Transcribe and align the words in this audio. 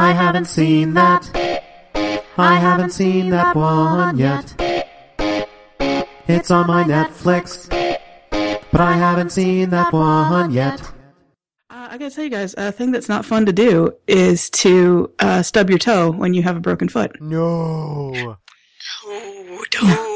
I 0.00 0.12
haven't 0.12 0.46
seen 0.46 0.94
that. 0.94 1.30
I 2.38 2.58
haven't 2.58 2.88
seen 2.90 3.28
that 3.30 3.54
one 3.54 4.16
yet. 4.16 4.54
It's 6.26 6.50
on 6.50 6.66
my 6.68 6.84
Netflix, 6.84 7.68
but 8.72 8.80
I 8.80 8.94
haven't 8.94 9.30
seen 9.30 9.68
that 9.70 9.92
one 9.92 10.52
yet. 10.52 10.80
Uh, 11.68 11.88
I 11.90 11.98
gotta 11.98 12.10
tell 12.10 12.24
you 12.24 12.30
guys, 12.30 12.54
a 12.56 12.72
thing 12.72 12.92
that's 12.92 13.10
not 13.10 13.26
fun 13.26 13.44
to 13.44 13.52
do 13.52 13.92
is 14.06 14.48
to 14.50 15.12
uh, 15.18 15.42
stub 15.42 15.68
your 15.68 15.78
toe 15.78 16.10
when 16.10 16.32
you 16.32 16.42
have 16.44 16.56
a 16.56 16.60
broken 16.60 16.88
foot. 16.88 17.20
No. 17.20 18.36
Oh, 19.04 19.64
don't. 19.70 20.09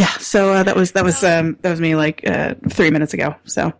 Yeah, 0.00 0.16
so 0.16 0.54
uh, 0.54 0.62
that 0.62 0.76
was 0.76 0.92
that 0.92 1.04
was 1.04 1.22
um, 1.22 1.58
that 1.60 1.68
was 1.68 1.78
me 1.78 1.94
like 1.94 2.26
uh, 2.26 2.54
three 2.70 2.90
minutes 2.90 3.12
ago. 3.12 3.34
So 3.44 3.70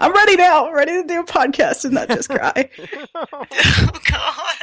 I'm 0.00 0.12
ready 0.12 0.34
now, 0.34 0.72
ready 0.72 0.90
to 1.00 1.06
do 1.06 1.20
a 1.20 1.24
podcast 1.24 1.84
and 1.84 1.94
not 1.94 2.08
just 2.08 2.28
cry. 2.30 2.68
Oh 3.14 3.90
God. 4.10 4.56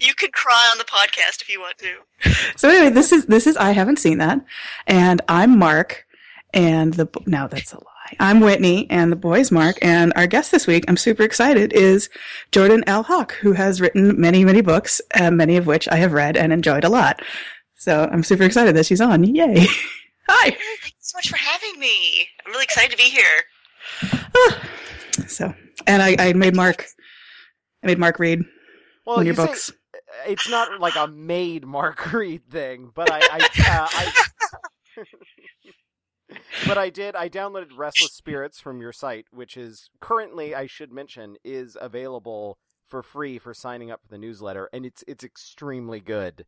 You 0.00 0.12
could 0.14 0.32
cry 0.32 0.70
on 0.72 0.78
the 0.78 0.84
podcast 0.84 1.42
if 1.42 1.48
you 1.48 1.60
want 1.60 1.78
to. 1.78 2.32
so 2.56 2.68
anyway, 2.68 2.90
this 2.90 3.12
is 3.12 3.26
this 3.26 3.46
is 3.46 3.56
I 3.56 3.70
haven't 3.70 4.00
seen 4.00 4.18
that, 4.18 4.44
and 4.88 5.22
I'm 5.28 5.56
Mark, 5.56 6.04
and 6.52 6.94
the 6.94 7.06
now 7.26 7.46
that's 7.46 7.72
a 7.72 7.76
lie. 7.76 8.16
I'm 8.18 8.40
Whitney, 8.40 8.90
and 8.90 9.12
the 9.12 9.16
boy's 9.16 9.52
Mark, 9.52 9.78
and 9.82 10.12
our 10.16 10.26
guest 10.26 10.50
this 10.50 10.66
week, 10.66 10.84
I'm 10.88 10.96
super 10.96 11.22
excited, 11.22 11.72
is 11.74 12.10
Jordan 12.50 12.82
L. 12.88 13.04
Hawk, 13.04 13.34
who 13.34 13.52
has 13.52 13.80
written 13.80 14.20
many 14.20 14.44
many 14.44 14.62
books, 14.62 15.00
uh, 15.14 15.30
many 15.30 15.56
of 15.56 15.68
which 15.68 15.88
I 15.88 15.96
have 15.98 16.12
read 16.12 16.36
and 16.36 16.52
enjoyed 16.52 16.82
a 16.82 16.88
lot. 16.88 17.22
So 17.82 18.08
I'm 18.12 18.22
super 18.22 18.44
excited 18.44 18.76
that 18.76 18.86
she's 18.86 19.00
on. 19.00 19.24
Yay! 19.24 19.56
Hi. 20.28 20.50
Thank 20.50 20.58
you 20.84 20.90
so 21.00 21.18
much 21.18 21.28
for 21.28 21.34
having 21.36 21.80
me. 21.80 22.28
I'm 22.46 22.52
really 22.52 22.62
excited 22.62 22.92
to 22.92 22.96
be 22.96 23.10
here. 23.10 23.42
So, 25.26 25.52
and 25.88 26.00
I, 26.00 26.14
I 26.16 26.32
made 26.32 26.54
Mark, 26.54 26.86
I 27.82 27.88
made 27.88 27.98
Mark 27.98 28.20
read 28.20 28.44
Well, 29.04 29.16
one 29.16 29.22
of 29.22 29.26
you 29.26 29.32
your 29.32 29.46
say- 29.46 29.46
books. 29.52 29.72
it's 30.28 30.48
not 30.48 30.78
like 30.78 30.94
a 30.94 31.08
made 31.08 31.66
Mark 31.66 32.12
read 32.12 32.48
thing, 32.48 32.92
but 32.94 33.10
I, 33.10 33.18
I, 33.18 33.38
uh, 33.66 33.88
I 33.90 35.04
but 36.68 36.78
I 36.78 36.88
did. 36.88 37.16
I 37.16 37.28
downloaded 37.28 37.76
Restless 37.76 38.12
Spirits 38.12 38.60
from 38.60 38.80
your 38.80 38.92
site, 38.92 39.26
which 39.32 39.56
is 39.56 39.90
currently, 40.00 40.54
I 40.54 40.66
should 40.68 40.92
mention, 40.92 41.34
is 41.44 41.76
available 41.80 42.58
for 42.88 43.02
free 43.02 43.40
for 43.40 43.52
signing 43.52 43.90
up 43.90 44.02
for 44.04 44.08
the 44.08 44.18
newsletter, 44.18 44.68
and 44.72 44.86
it's 44.86 45.02
it's 45.08 45.24
extremely 45.24 45.98
good. 45.98 46.46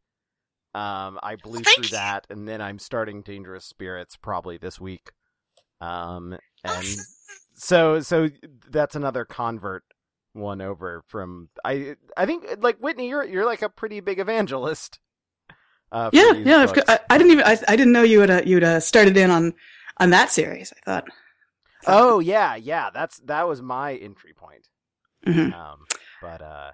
Um, 0.74 1.20
I 1.22 1.36
blew 1.36 1.60
through 1.60 1.88
that, 1.90 2.26
and 2.30 2.48
then 2.48 2.60
I'm 2.60 2.78
starting 2.78 3.22
Dangerous 3.22 3.64
Spirits 3.64 4.16
probably 4.16 4.56
this 4.58 4.80
week. 4.80 5.12
Um, 5.80 6.36
and 6.64 6.86
so 7.54 8.00
so 8.00 8.28
that's 8.70 8.96
another 8.96 9.24
convert 9.24 9.84
one 10.32 10.60
over 10.60 11.04
from 11.06 11.48
I 11.64 11.94
I 12.16 12.26
think 12.26 12.44
like 12.58 12.78
Whitney 12.78 13.08
you're 13.08 13.24
you're 13.24 13.46
like 13.46 13.62
a 13.62 13.68
pretty 13.68 14.00
big 14.00 14.18
evangelist. 14.18 14.98
Uh, 15.92 16.10
Yeah, 16.12 16.32
yeah. 16.32 16.72
I, 16.88 16.98
I 17.08 17.18
didn't 17.18 17.32
even. 17.32 17.44
I, 17.44 17.56
I 17.68 17.76
didn't 17.76 17.92
know 17.92 18.02
you 18.02 18.20
had 18.20 18.30
uh, 18.30 18.42
you'd 18.44 18.64
uh, 18.64 18.80
started 18.80 19.16
in 19.16 19.30
on 19.30 19.54
on 19.98 20.10
that 20.10 20.30
series. 20.30 20.72
I 20.72 20.90
thought. 20.90 21.04
oh 21.86 22.18
yeah, 22.18 22.56
yeah. 22.56 22.90
That's 22.92 23.18
that 23.20 23.46
was 23.46 23.62
my 23.62 23.94
entry 23.94 24.32
point. 24.32 24.68
Mhm. 25.24 25.54
Um, 25.54 25.84
but 26.20 26.42
uh, 26.42 26.70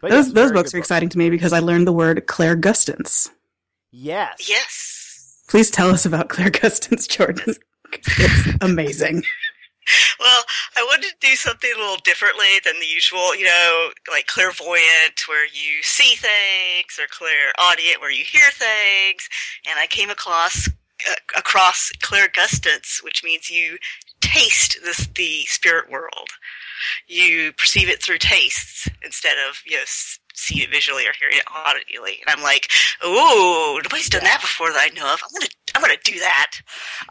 but 0.00 0.10
Those 0.10 0.26
yes, 0.26 0.34
those 0.34 0.52
books 0.52 0.70
good 0.72 0.78
are 0.78 0.80
exciting 0.80 1.08
to 1.10 1.18
me 1.18 1.30
because 1.30 1.52
I 1.52 1.60
learned 1.60 1.86
the 1.86 1.92
word 1.92 2.26
clairgustance. 2.26 3.30
Yes. 3.92 4.48
Yes. 4.48 5.42
Please 5.48 5.70
tell 5.70 5.90
us 5.90 6.04
about 6.04 6.28
clairgustance, 6.34 7.08
Jordan. 7.08 7.54
'Cause 7.90 8.14
It's 8.18 8.56
amazing. 8.60 9.22
Well, 10.18 10.42
I 10.76 10.82
wanted 10.82 11.10
to 11.20 11.28
do 11.28 11.36
something 11.36 11.70
a 11.72 11.78
little 11.78 11.98
differently 12.02 12.58
than 12.64 12.74
the 12.80 12.86
usual, 12.86 13.36
you 13.36 13.44
know, 13.44 13.90
like 14.10 14.26
clairvoyant, 14.26 15.28
where 15.28 15.46
you 15.46 15.80
see 15.82 16.16
things, 16.16 16.98
or 16.98 17.06
clairaudient, 17.06 18.00
where 18.00 18.10
you 18.10 18.24
hear 18.24 18.50
things. 18.50 19.28
And 19.68 19.78
I 19.78 19.86
came 19.86 20.10
across 20.10 20.66
uh, 21.08 21.12
across 21.36 21.92
clairgustance, 22.02 23.00
which 23.04 23.22
means 23.22 23.48
you 23.48 23.78
taste 24.20 24.78
this, 24.82 25.06
the 25.14 25.44
spirit 25.44 25.88
world. 25.88 26.30
You 27.06 27.52
perceive 27.52 27.88
it 27.88 28.02
through 28.02 28.18
tastes 28.18 28.88
instead 29.02 29.36
of 29.48 29.60
you 29.66 29.76
know 29.76 29.82
s- 29.82 30.18
see 30.34 30.62
it 30.62 30.70
visually 30.70 31.06
or 31.06 31.12
hearing 31.18 31.36
it 31.38 31.44
audibly. 31.54 32.18
And 32.26 32.36
I'm 32.36 32.42
like, 32.42 32.68
oh, 33.02 33.80
nobody's 33.82 34.08
done 34.08 34.24
that 34.24 34.40
before 34.40 34.70
that 34.72 34.90
I 34.90 34.94
know 34.94 35.12
of. 35.12 35.20
I'm 35.22 35.30
gonna 35.40 35.48
I'm 35.74 35.80
gonna 35.82 35.94
do 36.04 36.18
that. 36.20 36.52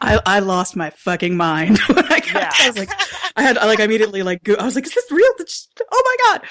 I 0.00 0.20
I 0.26 0.38
lost 0.40 0.76
my 0.76 0.90
fucking 0.90 1.36
mind 1.36 1.78
when 1.88 2.04
I 2.06 2.20
got. 2.20 2.32
Yeah. 2.34 2.50
I 2.60 2.66
was 2.68 2.78
like, 2.78 2.90
I 3.36 3.42
had 3.42 3.58
I 3.58 3.66
like 3.66 3.80
immediately 3.80 4.22
like 4.22 4.42
go, 4.44 4.54
I 4.54 4.64
was 4.64 4.74
like, 4.74 4.86
is 4.86 4.94
this 4.94 5.10
real? 5.10 5.30
This- 5.38 5.68
Oh 5.92 6.02
my 6.04 6.16
god! 6.40 6.48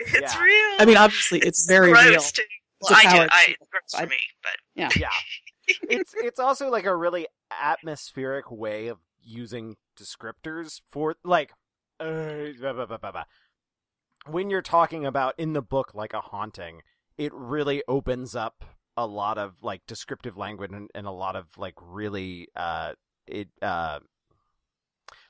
It's 0.00 0.34
Yeah. 0.34 0.42
real. 0.42 0.76
I 0.80 0.84
mean, 0.84 0.96
obviously, 0.96 1.38
it's, 1.40 1.66
very 1.66 1.92
real. 1.92 2.20
To, 2.20 2.42
It's 2.42 2.90
well, 2.90 2.92
a 2.92 2.94
I 2.94 3.02
do. 3.02 3.28
I, 3.32 3.44
to- 3.46 3.54
it's 3.84 3.94
I- 3.94 4.00
for 4.02 4.06
me, 4.08 4.16
but 4.42 4.52
Yeah. 4.74 4.90
Yeah. 4.96 5.08
it's 5.82 6.14
it's 6.16 6.38
also 6.40 6.70
like 6.70 6.86
a 6.86 6.94
really 6.96 7.26
atmospheric 7.50 8.50
way 8.50 8.86
of 8.88 8.98
using 9.22 9.76
descriptors 10.00 10.80
for 10.90 11.16
like 11.24 11.50
uh, 12.00 12.52
blah, 12.60 12.72
blah, 12.72 12.86
blah, 12.86 12.98
blah, 12.98 13.12
blah. 13.12 13.24
when 14.26 14.50
you're 14.50 14.62
talking 14.62 15.04
about 15.06 15.34
in 15.38 15.52
the 15.52 15.62
book 15.62 15.94
like 15.94 16.12
a 16.12 16.20
haunting, 16.20 16.82
it 17.16 17.32
really 17.34 17.82
opens 17.88 18.34
up 18.36 18.64
a 18.96 19.06
lot 19.06 19.38
of 19.38 19.62
like 19.62 19.82
descriptive 19.86 20.36
language 20.36 20.72
and, 20.72 20.90
and 20.94 21.06
a 21.06 21.10
lot 21.12 21.36
of 21.36 21.56
like 21.56 21.74
really 21.80 22.48
uh 22.56 22.92
it 23.28 23.48
uh 23.62 24.00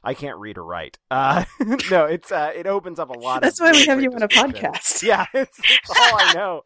I 0.03 0.15
can't 0.15 0.39
read 0.39 0.57
or 0.59 0.65
write. 0.65 0.99
Uh 1.11 1.45
no, 1.91 2.05
it's 2.07 2.33
uh 2.33 2.51
it 2.55 2.67
opens 2.67 2.99
up 2.99 3.11
a 3.11 3.19
lot 3.19 3.43
That's 3.43 3.61
of 3.61 3.65
why 3.67 3.73
we 3.73 3.84
have 3.87 4.01
you 4.03 4.12
on 4.12 4.23
a 4.23 4.28
podcast. 4.28 5.03
Yeah, 5.07 5.27
it's, 5.34 5.59
it's 5.59 5.91
all 5.91 6.19
I 6.19 6.33
know. 6.34 6.62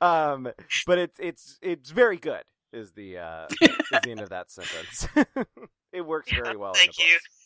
Um, 0.00 0.48
but 0.86 0.98
it's 0.98 1.18
it's 1.18 1.58
it's 1.62 1.90
very 1.90 2.18
good. 2.18 2.42
Is 2.72 2.92
the 2.92 3.18
uh, 3.18 3.46
is 3.62 4.00
the 4.02 4.10
end 4.10 4.20
of 4.20 4.28
that 4.28 4.50
sentence? 4.50 5.08
it 5.92 6.02
works 6.02 6.30
very 6.30 6.56
well. 6.56 6.70
in 6.72 6.76
Thank 6.76 6.96
the 6.96 7.02
you. 7.02 7.14
books. 7.14 7.37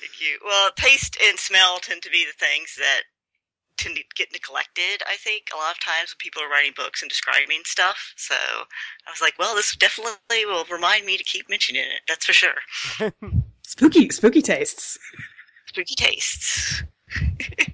Thank 0.00 0.20
you. 0.20 0.38
Well, 0.44 0.70
taste 0.76 1.16
and 1.22 1.38
smell 1.38 1.78
tend 1.78 2.02
to 2.02 2.10
be 2.10 2.24
the 2.24 2.38
things 2.44 2.74
that 2.76 3.02
tend 3.76 3.96
to 3.96 4.02
get 4.16 4.32
neglected. 4.32 5.02
I 5.06 5.16
think 5.18 5.44
a 5.52 5.56
lot 5.56 5.72
of 5.72 5.80
times 5.80 6.10
when 6.12 6.18
people 6.18 6.42
are 6.42 6.48
writing 6.48 6.72
books 6.76 7.02
and 7.02 7.08
describing 7.08 7.62
stuff. 7.64 8.12
So 8.16 8.34
I 8.34 9.10
was 9.10 9.20
like, 9.20 9.34
well, 9.38 9.54
this 9.54 9.74
definitely 9.76 10.46
will 10.46 10.64
remind 10.70 11.04
me 11.06 11.16
to 11.16 11.24
keep 11.24 11.48
mentioning 11.50 11.82
it. 11.82 12.02
That's 12.08 12.26
for 12.26 12.32
sure. 12.32 12.54
Spooky, 13.62 14.08
spooky 14.10 14.42
tastes. 14.42 14.98
Spooky 15.66 15.94
tastes. 15.96 16.82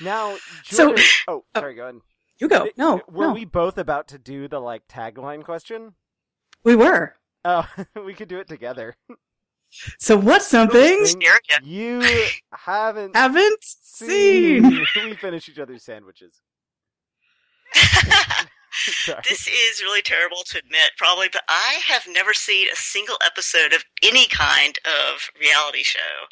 Now, 0.00 0.36
So- 0.64 0.88
Jordan, 0.88 1.04
oh, 1.28 1.44
oh, 1.54 1.60
sorry, 1.60 1.74
go 1.74 1.82
ahead. 1.84 2.00
You 2.38 2.48
go. 2.48 2.68
No, 2.76 3.00
were 3.10 3.28
no. 3.28 3.32
we 3.32 3.46
both 3.46 3.78
about 3.78 4.08
to 4.08 4.18
do 4.18 4.46
the 4.46 4.60
like 4.60 4.86
tagline 4.88 5.42
question? 5.42 5.94
we 6.64 6.74
were. 6.76 7.14
Oh, 7.44 7.66
we 8.04 8.12
could 8.12 8.28
do 8.28 8.38
it 8.38 8.48
together. 8.48 8.96
So 9.98 10.16
what's 10.16 10.46
something 10.46 11.04
You 11.62 12.02
haven't 12.52 13.16
haven't 13.16 13.62
seen? 13.62 14.68
we 14.96 15.14
finish 15.14 15.48
each 15.48 15.58
other's 15.58 15.84
sandwiches. 15.84 16.40
This 19.28 19.46
is 19.48 19.82
really 19.82 20.02
terrible 20.02 20.42
to 20.46 20.58
admit, 20.58 20.90
probably, 20.98 21.28
but 21.32 21.42
I 21.48 21.80
have 21.86 22.04
never 22.08 22.34
seen 22.34 22.68
a 22.68 22.76
single 22.76 23.16
episode 23.24 23.72
of 23.72 23.84
any 24.02 24.26
kind 24.26 24.78
of 24.84 25.30
reality 25.40 25.82
show. 25.82 26.28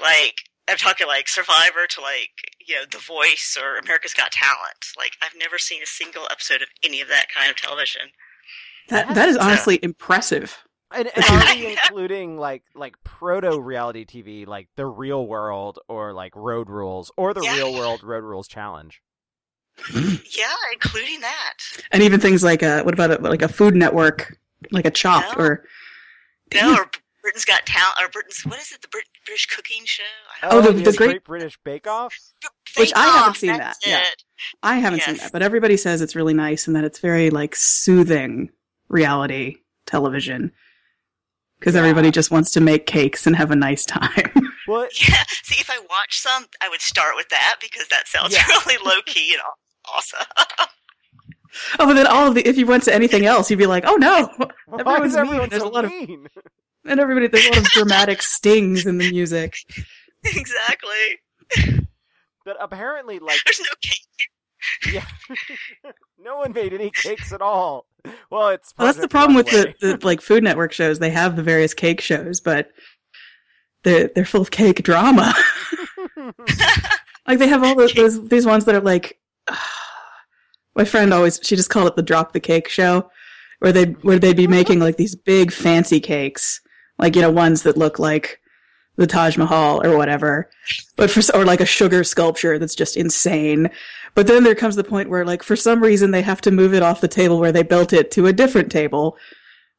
Like, 0.00 0.34
I'm 0.68 0.78
talking 0.78 1.06
like 1.06 1.28
Survivor 1.28 1.86
to 1.90 2.00
like, 2.00 2.30
you 2.66 2.76
know, 2.76 2.84
The 2.90 2.98
Voice 2.98 3.56
or 3.60 3.76
America's 3.76 4.14
Got 4.14 4.32
Talent. 4.32 4.96
Like, 4.96 5.12
I've 5.22 5.38
never 5.38 5.58
seen 5.58 5.82
a 5.82 5.86
single 5.86 6.26
episode 6.30 6.62
of 6.62 6.68
any 6.82 7.00
of 7.00 7.08
that 7.08 7.26
kind 7.34 7.50
of 7.50 7.56
television. 7.56 8.02
That 8.88 9.14
that 9.14 9.28
is 9.28 9.36
honestly 9.36 9.78
impressive. 9.82 10.63
And, 10.96 11.10
and 11.14 11.24
are 11.30 11.54
we 11.54 11.66
including 11.72 12.36
like 12.38 12.62
like 12.74 12.94
proto 13.04 13.58
reality 13.60 14.04
TV, 14.04 14.46
like 14.46 14.68
the 14.76 14.86
Real 14.86 15.26
World 15.26 15.78
or 15.88 16.12
like 16.12 16.34
Road 16.36 16.68
Rules 16.70 17.10
or 17.16 17.34
the 17.34 17.42
Yeah. 17.42 17.56
Real 17.56 17.74
World 17.74 18.02
Road 18.02 18.24
Rules 18.24 18.48
Challenge? 18.48 19.00
Yeah, 19.92 20.52
including 20.72 21.20
that. 21.20 21.54
And 21.92 22.02
even 22.02 22.20
things 22.20 22.42
like 22.44 22.62
a 22.62 22.82
what 22.82 22.94
about 22.94 23.10
a, 23.10 23.22
like 23.22 23.42
a 23.42 23.48
Food 23.48 23.74
Network, 23.74 24.38
like 24.70 24.84
a 24.84 24.90
Chopped 24.90 25.36
No. 25.36 25.44
or 25.44 25.64
No, 26.54 26.74
or 26.76 26.90
Britain's 27.22 27.44
Got 27.44 27.64
Talent, 27.66 27.96
or 28.02 28.08
Britain's, 28.08 28.42
what 28.44 28.60
is 28.60 28.70
it, 28.70 28.82
the 28.82 28.88
Brit- 28.88 29.08
British 29.24 29.46
cooking 29.46 29.82
show? 29.84 30.02
I 30.42 30.48
Oh, 30.50 30.60
the- 30.60 30.72
the 30.72 30.82
yes, 30.82 30.96
Great- 30.96 31.24
British 31.24 31.58
Bake 31.64 31.86
Off. 31.86 32.14
Which 32.76 32.90
Bake 32.90 32.96
I 32.96 33.04
haven't 33.06 33.28
Off, 33.30 33.36
seen 33.38 33.52
that's 33.56 33.78
that, 33.84 33.88
yeah. 33.90 34.00
it. 34.00 34.22
I 34.62 34.76
haven't 34.76 35.02
seen 35.02 35.16
that, 35.16 35.32
but 35.32 35.42
everybody 35.42 35.76
says 35.76 36.00
it's 36.02 36.14
really 36.14 36.34
nice 36.34 36.66
and 36.66 36.76
that 36.76 36.84
it's 36.84 36.98
very 36.98 37.30
like 37.30 37.56
soothing 37.56 38.50
reality 38.88 39.56
television 39.86 40.52
because 41.64 41.74
Yeah. 41.76 41.80
everybody 41.80 42.10
just 42.10 42.30
wants 42.30 42.50
to 42.50 42.60
make 42.60 42.84
cakes 42.84 43.26
and 43.26 43.34
have 43.36 43.50
a 43.50 43.56
nice 43.56 43.86
time. 43.86 44.30
Well, 44.68 44.82
Yeah. 45.08 45.22
See, 45.42 45.60
if 45.60 45.68
I 45.70 45.78
watch 45.78 46.18
some, 46.18 46.46
I 46.62 46.68
would 46.70 46.80
start 46.80 47.16
with 47.16 47.28
that 47.28 47.56
because 47.60 47.86
that 47.88 48.06
sounds 48.06 48.32
Yeah. 48.34 48.46
really 48.66 48.82
low 48.84 49.00
key 49.04 49.32
and 49.34 49.42
aw- 49.42 49.96
awesome. 49.96 50.26
oh, 51.78 51.86
but 51.86 51.92
then 51.94 52.06
all 52.06 52.28
of 52.28 52.34
the 52.34 52.46
if 52.48 52.56
you 52.56 52.66
went 52.66 52.82
to 52.84 52.94
anything 52.94 53.26
else, 53.26 53.50
you'd 53.50 53.58
be 53.58 53.66
like, 53.66 53.84
oh 53.86 53.96
no, 53.96 54.30
why 54.66 54.78
everyone's 54.80 55.12
is 55.12 55.16
mean. 55.18 55.26
everyone 55.26 55.48
There's 55.50 55.62
a 55.62 55.68
lot 55.68 55.84
of 55.84 55.90
mean? 55.90 56.26
and 56.86 56.98
everybody 57.00 57.26
there's 57.28 57.44
a 57.46 57.50
lot 57.50 57.58
of 57.58 57.64
dramatic 57.64 58.22
stings 58.22 58.86
in 58.86 58.96
the 58.98 59.10
music. 59.10 59.54
exactly. 60.24 61.20
but 62.46 62.56
apparently, 62.60 63.18
like, 63.18 63.40
There's 63.44 63.60
no 63.60 63.66
cake. 63.82 64.94
yeah, 64.94 65.90
no 66.18 66.36
one 66.38 66.52
made 66.52 66.72
any 66.72 66.90
cakes 66.90 67.32
at 67.34 67.42
all. 67.42 67.84
Well, 68.30 68.48
it's 68.48 68.74
Well, 68.76 68.86
that's 68.86 68.98
the 68.98 69.08
problem 69.08 69.36
with 69.36 69.46
the, 69.46 69.74
the 69.80 69.98
like 70.04 70.20
Food 70.20 70.42
Network 70.42 70.72
shows. 70.72 70.98
They 70.98 71.10
have 71.10 71.36
the 71.36 71.42
various 71.42 71.72
cake 71.72 72.00
shows, 72.00 72.40
but 72.40 72.70
they're 73.82 74.10
they're 74.14 74.24
full 74.24 74.40
of 74.40 74.50
cake 74.50 74.82
drama. 74.82 75.32
like 77.26 77.38
they 77.38 77.46
have 77.46 77.62
all 77.62 77.74
those, 77.74 77.94
those 77.94 78.28
these 78.28 78.46
ones 78.46 78.64
that 78.64 78.74
are 78.74 78.80
like. 78.80 79.18
my 80.76 80.84
friend 80.84 81.14
always 81.14 81.38
she 81.42 81.54
just 81.54 81.70
called 81.70 81.86
it 81.86 81.96
the 81.96 82.02
drop 82.02 82.32
the 82.32 82.40
cake 82.40 82.68
show, 82.68 83.08
where 83.60 83.72
they 83.72 83.84
where 84.02 84.18
they'd 84.18 84.36
be 84.36 84.48
making 84.48 84.80
like 84.80 84.96
these 84.96 85.14
big 85.14 85.52
fancy 85.52 86.00
cakes, 86.00 86.60
like 86.98 87.14
you 87.14 87.22
know 87.22 87.30
ones 87.30 87.62
that 87.62 87.76
look 87.76 87.98
like 87.98 88.40
the 88.96 89.06
Taj 89.06 89.36
Mahal 89.36 89.84
or 89.84 89.96
whatever, 89.96 90.48
but 90.96 91.10
for 91.10 91.20
or 91.36 91.44
like 91.44 91.60
a 91.60 91.66
sugar 91.66 92.04
sculpture 92.04 92.58
that's 92.58 92.74
just 92.74 92.96
insane. 92.96 93.70
But 94.14 94.28
then 94.28 94.44
there 94.44 94.54
comes 94.54 94.76
the 94.76 94.84
point 94.84 95.10
where, 95.10 95.24
like, 95.24 95.42
for 95.42 95.56
some 95.56 95.82
reason, 95.82 96.12
they 96.12 96.22
have 96.22 96.40
to 96.42 96.52
move 96.52 96.72
it 96.72 96.82
off 96.84 97.00
the 97.00 97.08
table 97.08 97.40
where 97.40 97.50
they 97.50 97.64
built 97.64 97.92
it 97.92 98.12
to 98.12 98.26
a 98.26 98.32
different 98.32 98.70
table. 98.70 99.16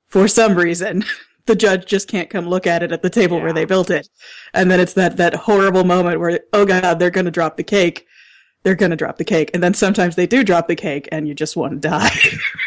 For 0.07 0.27
some 0.27 0.55
reason, 0.55 1.05
the 1.45 1.55
judge 1.55 1.85
just 1.85 2.09
can't 2.09 2.29
come 2.29 2.47
look 2.47 2.67
at 2.67 2.83
it 2.83 2.91
at 2.91 3.01
the 3.01 3.09
table 3.09 3.39
where 3.39 3.53
they 3.53 3.65
built 3.65 3.89
it, 3.89 4.09
and 4.53 4.69
then 4.69 4.79
it's 4.79 4.93
that 4.93 5.17
that 5.17 5.33
horrible 5.33 5.83
moment 5.83 6.19
where, 6.19 6.41
oh 6.53 6.65
god, 6.65 6.99
they're 6.99 7.09
gonna 7.09 7.31
drop 7.31 7.55
the 7.57 7.63
cake. 7.63 8.05
They're 8.63 8.75
gonna 8.75 8.95
drop 8.95 9.17
the 9.17 9.23
cake, 9.23 9.51
and 9.53 9.63
then 9.63 9.73
sometimes 9.73 10.15
they 10.15 10.27
do 10.27 10.43
drop 10.43 10.67
the 10.67 10.75
cake, 10.75 11.07
and 11.11 11.27
you 11.27 11.33
just 11.33 11.55
want 11.55 11.81
to 11.81 11.87
die. 11.87 12.09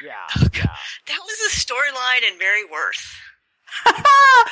yeah, 0.04 0.46
yeah. 0.54 0.66
That 1.06 1.20
was 1.24 1.52
a 1.52 1.56
storyline 1.56 2.30
in 2.30 2.38
Mary 2.38 2.64
Worth. 2.70 3.16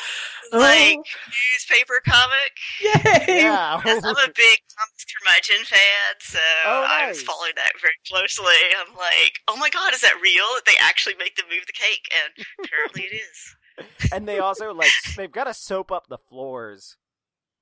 Like 0.53 0.99
newspaper 0.99 2.01
comic. 2.07 2.53
yay! 2.83 3.43
Yeah. 3.43 3.81
Yes, 3.87 4.05
I'm 4.05 4.17
a 4.17 4.33
big 4.35 4.59
comics 4.77 5.05
curmudgeon 5.05 5.65
fan, 5.65 6.15
so 6.21 6.39
Oh, 6.65 6.87
I 6.89 7.09
was 7.09 7.23
following 7.23 7.53
that 7.57 7.73
very 7.81 7.95
closely. 8.09 8.55
I'm 8.79 8.95
like, 8.97 9.41
oh 9.49 9.57
my 9.57 9.71
god, 9.71 9.95
is 9.95 10.01
that 10.03 10.19
real? 10.23 10.45
That 10.55 10.63
they 10.67 10.77
actually 10.81 11.15
make 11.19 11.37
them 11.37 11.47
move 11.51 11.65
the 11.67 11.73
cake? 11.73 12.09
And 12.13 12.47
apparently 12.65 13.03
it 13.03 13.15
is. 13.15 14.11
and 14.13 14.27
they 14.29 14.39
also 14.39 14.73
like 14.73 14.91
they've 15.17 15.31
got 15.33 15.45
to 15.45 15.55
soap 15.55 15.93
up 15.93 16.07
the 16.09 16.19
floors 16.19 16.97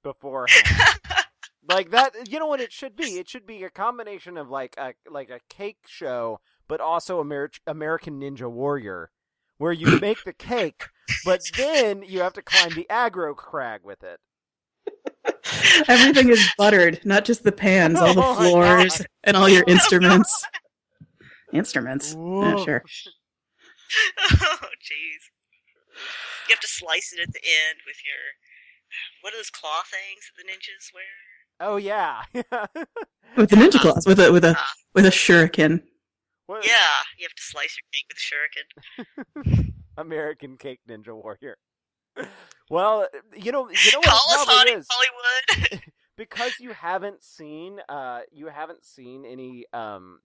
beforehand. 0.02 0.66
like 1.68 1.90
that, 1.90 2.30
you 2.30 2.38
know 2.38 2.46
what 2.46 2.60
it 2.60 2.72
should 2.72 2.96
be? 2.96 3.18
It 3.18 3.28
should 3.28 3.46
be 3.46 3.62
a 3.64 3.70
combination 3.70 4.36
of 4.36 4.48
like 4.48 4.74
a 4.78 4.94
like 5.10 5.30
a 5.30 5.40
cake 5.48 5.78
show, 5.86 6.40
but 6.68 6.80
also 6.80 7.20
Amer- 7.20 7.50
American 7.66 8.20
Ninja 8.20 8.50
Warrior, 8.50 9.10
where 9.58 9.72
you 9.72 9.98
make 10.00 10.24
the 10.24 10.32
cake, 10.32 10.84
but 11.24 11.40
then 11.56 12.02
you 12.02 12.20
have 12.20 12.32
to 12.34 12.42
climb 12.42 12.70
the 12.74 12.86
aggro 12.90 13.34
crag 13.36 13.80
with 13.84 14.02
it. 14.02 14.20
Everything 15.88 16.28
is 16.28 16.46
buttered, 16.58 17.00
not 17.04 17.24
just 17.24 17.42
the 17.44 17.52
pans, 17.52 17.98
all 17.98 18.14
the 18.14 18.20
Oh 18.24 18.34
floors, 18.34 18.98
God. 18.98 19.06
and 19.24 19.36
all 19.36 19.48
your 19.48 19.64
instruments. 19.66 20.46
Instruments? 21.52 22.14
Yeah, 22.18 22.56
sure. 22.64 22.82
oh, 24.32 24.58
jeez. 24.82 25.22
You 26.48 26.50
have 26.50 26.60
to 26.60 26.68
slice 26.68 27.12
it 27.16 27.20
at 27.22 27.32
the 27.32 27.40
end 27.44 27.78
with 27.86 27.96
your 28.04 28.34
what 29.22 29.32
are 29.32 29.36
those 29.38 29.50
claw 29.50 29.82
things 29.90 30.30
that 30.36 30.42
the 30.42 30.50
ninjas 30.50 30.92
wear? 30.94 31.04
Oh 31.60 31.76
yeah, 31.76 32.22
With 33.36 33.50
the 33.50 33.56
ninja 33.56 33.80
claws, 33.80 34.06
with 34.06 34.20
a 34.20 34.30
with 34.32 34.44
a 34.44 34.50
uh-huh. 34.50 34.74
with 34.94 35.06
a 35.06 35.10
shuriken. 35.10 35.82
What- 36.46 36.66
Yeah, 36.66 36.98
you 37.18 37.24
have 37.24 37.34
to 37.34 37.42
slice 37.42 37.76
your 37.76 37.84
cake 37.92 38.06
with 38.08 38.18
a 38.18 39.54
shuriken. 39.56 39.72
American 39.96 40.56
Cake 40.56 40.80
Ninja 40.88 41.14
Warrior. 41.14 41.56
Well, 42.70 43.06
you 43.36 43.52
know, 43.52 43.68
you 43.68 43.92
know 43.92 43.98
what 43.98 44.08
Call 44.08 44.44
probably 44.46 44.72
is. 44.72 44.88
Hollywood. 44.90 45.82
because 46.16 46.58
you 46.60 46.72
haven't 46.72 47.22
seen 47.22 47.80
uh 47.88 48.20
you 48.30 48.46
haven't 48.48 48.84
seen 48.84 49.24
any 49.24 49.64
um 49.72 50.20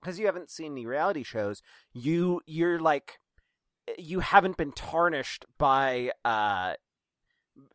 because 0.00 0.18
you 0.18 0.26
haven't 0.26 0.50
seen 0.50 0.72
any 0.72 0.86
reality 0.86 1.22
shows 1.22 1.62
you 1.92 2.40
you're 2.46 2.80
like 2.80 3.18
you 3.98 4.20
haven't 4.20 4.56
been 4.56 4.72
tarnished 4.72 5.44
by 5.58 6.10
uh 6.24 6.74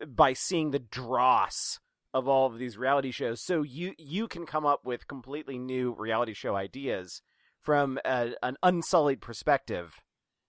by 0.06 0.32
seeing 0.32 0.70
the 0.70 0.78
dross 0.78 1.78
of 2.12 2.28
all 2.28 2.46
of 2.46 2.58
these 2.58 2.76
reality 2.76 3.10
shows 3.10 3.40
so 3.40 3.62
you 3.62 3.94
you 3.98 4.28
can 4.28 4.46
come 4.46 4.66
up 4.66 4.84
with 4.84 5.08
completely 5.08 5.58
new 5.58 5.94
reality 5.96 6.34
show 6.34 6.56
ideas 6.56 7.22
from 7.60 7.98
a, 8.04 8.32
an 8.42 8.56
unsullied 8.62 9.20
perspective 9.20 10.00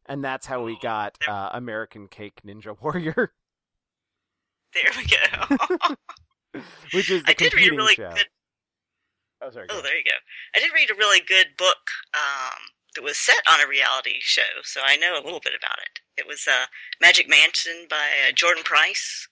and 0.08 0.24
that's 0.24 0.46
how 0.46 0.64
we 0.64 0.78
got 0.80 1.18
uh, 1.28 1.50
American 1.54 2.08
Cake 2.08 2.42
Ninja 2.46 2.76
Warrior, 2.82 3.34
there 4.76 4.92
we 4.98 5.06
go. 5.06 5.96
which 6.94 7.10
is 7.10 7.24
the 7.24 7.32
I 7.32 7.34
did 7.34 7.54
read 7.54 7.72
a 7.72 7.76
really 7.76 7.96
show. 7.96 8.12
good. 8.14 8.28
Oh, 9.42 9.52
sorry. 9.52 9.68
Oh, 9.70 9.82
there 9.82 9.98
you 9.98 10.04
go. 10.04 10.18
I 10.56 10.60
did 10.60 10.72
read 10.74 10.90
a 10.90 10.96
really 10.96 11.20
good 11.26 11.48
book 11.58 11.78
um, 12.14 12.60
that 12.96 13.04
was 13.04 13.18
set 13.18 13.42
on 13.50 13.62
a 13.62 13.68
reality 13.68 14.16
show, 14.20 14.42
so 14.64 14.82
I 14.84 14.96
know 14.98 15.14
a 15.14 15.24
little 15.24 15.42
bit 15.42 15.54
about 15.58 15.78
it. 15.86 16.00
It 16.18 16.28
was 16.28 16.46
uh, 16.50 16.66
Magic 17.02 17.30
Mansion 17.30 17.88
by 17.90 18.10
uh, 18.28 18.32
Jordan 18.34 18.64
Price. 18.64 19.28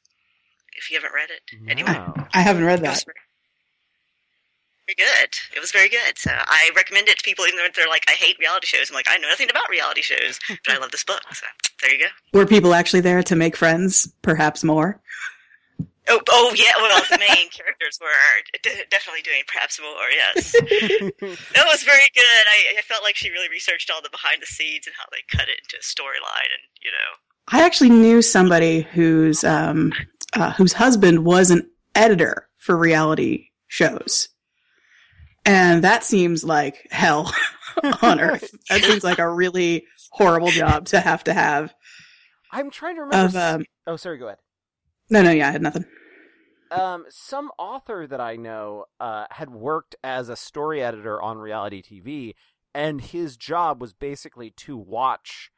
If 0.76 0.90
you 0.90 0.98
haven't 0.98 1.14
read 1.14 1.30
it, 1.30 1.70
anyone? 1.70 1.94
Wow. 1.94 2.28
I 2.34 2.42
haven't 2.42 2.64
read 2.64 2.82
that. 2.82 3.04
Very 4.86 4.96
good. 4.98 5.30
It 5.56 5.60
was 5.60 5.72
very 5.72 5.90
good. 5.90 6.18
So 6.18 6.32
I 6.32 6.72
recommend 6.76 7.08
it 7.08 7.18
to 7.18 7.24
people, 7.24 7.46
even 7.46 7.58
though 7.58 7.68
they're 7.76 7.88
like, 7.88 8.06
I 8.08 8.14
hate 8.14 8.38
reality 8.40 8.68
shows. 8.68 8.90
I'm 8.90 8.96
like, 8.96 9.08
I 9.10 9.18
know 9.18 9.30
nothing 9.30 9.50
about 9.50 9.70
reality 9.70 10.02
shows, 10.02 10.40
but 10.48 10.76
I 10.76 10.78
love 10.78 10.92
this 10.92 11.04
book. 11.04 11.22
So 11.34 11.46
there 11.82 11.94
you 11.94 12.00
go. 12.00 12.38
Were 12.38 12.46
people 12.46 12.74
actually 12.74 13.02
there 13.02 13.24
to 13.24 13.36
make 13.36 13.56
friends? 13.56 14.12
Perhaps 14.22 14.64
more. 14.64 15.02
Oh, 16.10 16.20
oh 16.30 16.54
yeah. 16.56 16.72
Well, 16.78 17.02
the 17.10 17.18
main 17.18 17.50
characters 17.50 17.98
were 18.02 18.10
de- 18.62 18.86
definitely 18.90 19.22
doing 19.22 19.44
perhaps 19.48 19.80
more. 19.80 20.10
Yes, 20.12 20.52
that 21.54 21.66
was 21.66 21.84
very 21.84 22.10
good. 22.14 22.24
I, 22.26 22.78
I 22.78 22.82
felt 22.82 23.04
like 23.04 23.16
she 23.16 23.30
really 23.30 23.48
researched 23.50 23.90
all 23.90 24.02
the 24.02 24.10
behind 24.10 24.42
the 24.42 24.46
scenes 24.46 24.86
and 24.86 24.94
how 24.98 25.06
they 25.12 25.24
cut 25.32 25.48
it 25.48 25.62
into 25.64 25.78
a 25.78 25.82
storyline, 25.82 26.52
and 26.52 26.64
you 26.82 26.92
know, 26.92 27.58
I 27.58 27.66
actually 27.66 27.90
knew 27.90 28.22
somebody 28.22 28.82
whose 28.82 29.46
um, 29.46 29.94
uh, 30.34 30.52
whose 30.52 30.74
husband 30.74 31.24
was 31.24 31.52
an 31.52 31.70
editor 31.96 32.50
for 32.58 32.76
reality 32.78 33.48
shows, 33.68 34.30
and 35.46 35.84
that 35.84 36.04
seems 36.04 36.44
like 36.44 36.88
hell 36.92 37.34
on 38.02 38.20
earth. 38.20 38.56
That 38.70 38.84
seems 38.84 39.04
like 39.04 39.20
a 39.20 39.30
really 39.30 39.86
horrible 40.12 40.50
job 40.50 40.86
to 40.88 41.00
have 41.00 41.24
to 41.26 41.34
have. 41.34 41.74
I'm 42.52 42.70
trying 42.70 42.96
to 42.96 43.02
remember. 43.02 43.28
Of 43.28 43.36
um, 43.36 43.66
oh, 43.88 43.96
sorry. 43.96 44.18
Go 44.18 44.28
ahead. 44.28 44.40
no, 45.10 45.22
no, 45.22 45.32
yeah, 45.32 45.50
I 45.50 45.52
had 45.52 45.62
nothing. 45.62 45.86
Um, 46.72 47.06
some 47.10 47.52
author 47.60 48.08
that 48.08 48.20
I 48.22 48.36
know 48.36 48.86
uh, 49.00 49.26
had 49.32 49.50
worked 49.52 49.96
as 50.04 50.30
a 50.30 50.36
story 50.36 50.82
editor 50.82 51.22
on 51.22 51.38
reality 51.38 51.82
TV, 51.82 52.34
and 52.74 53.02
his 53.02 53.38
job 53.38 53.82
was 53.82 53.94
basically 53.94 54.50
to 54.52 54.78
watch 54.78 55.52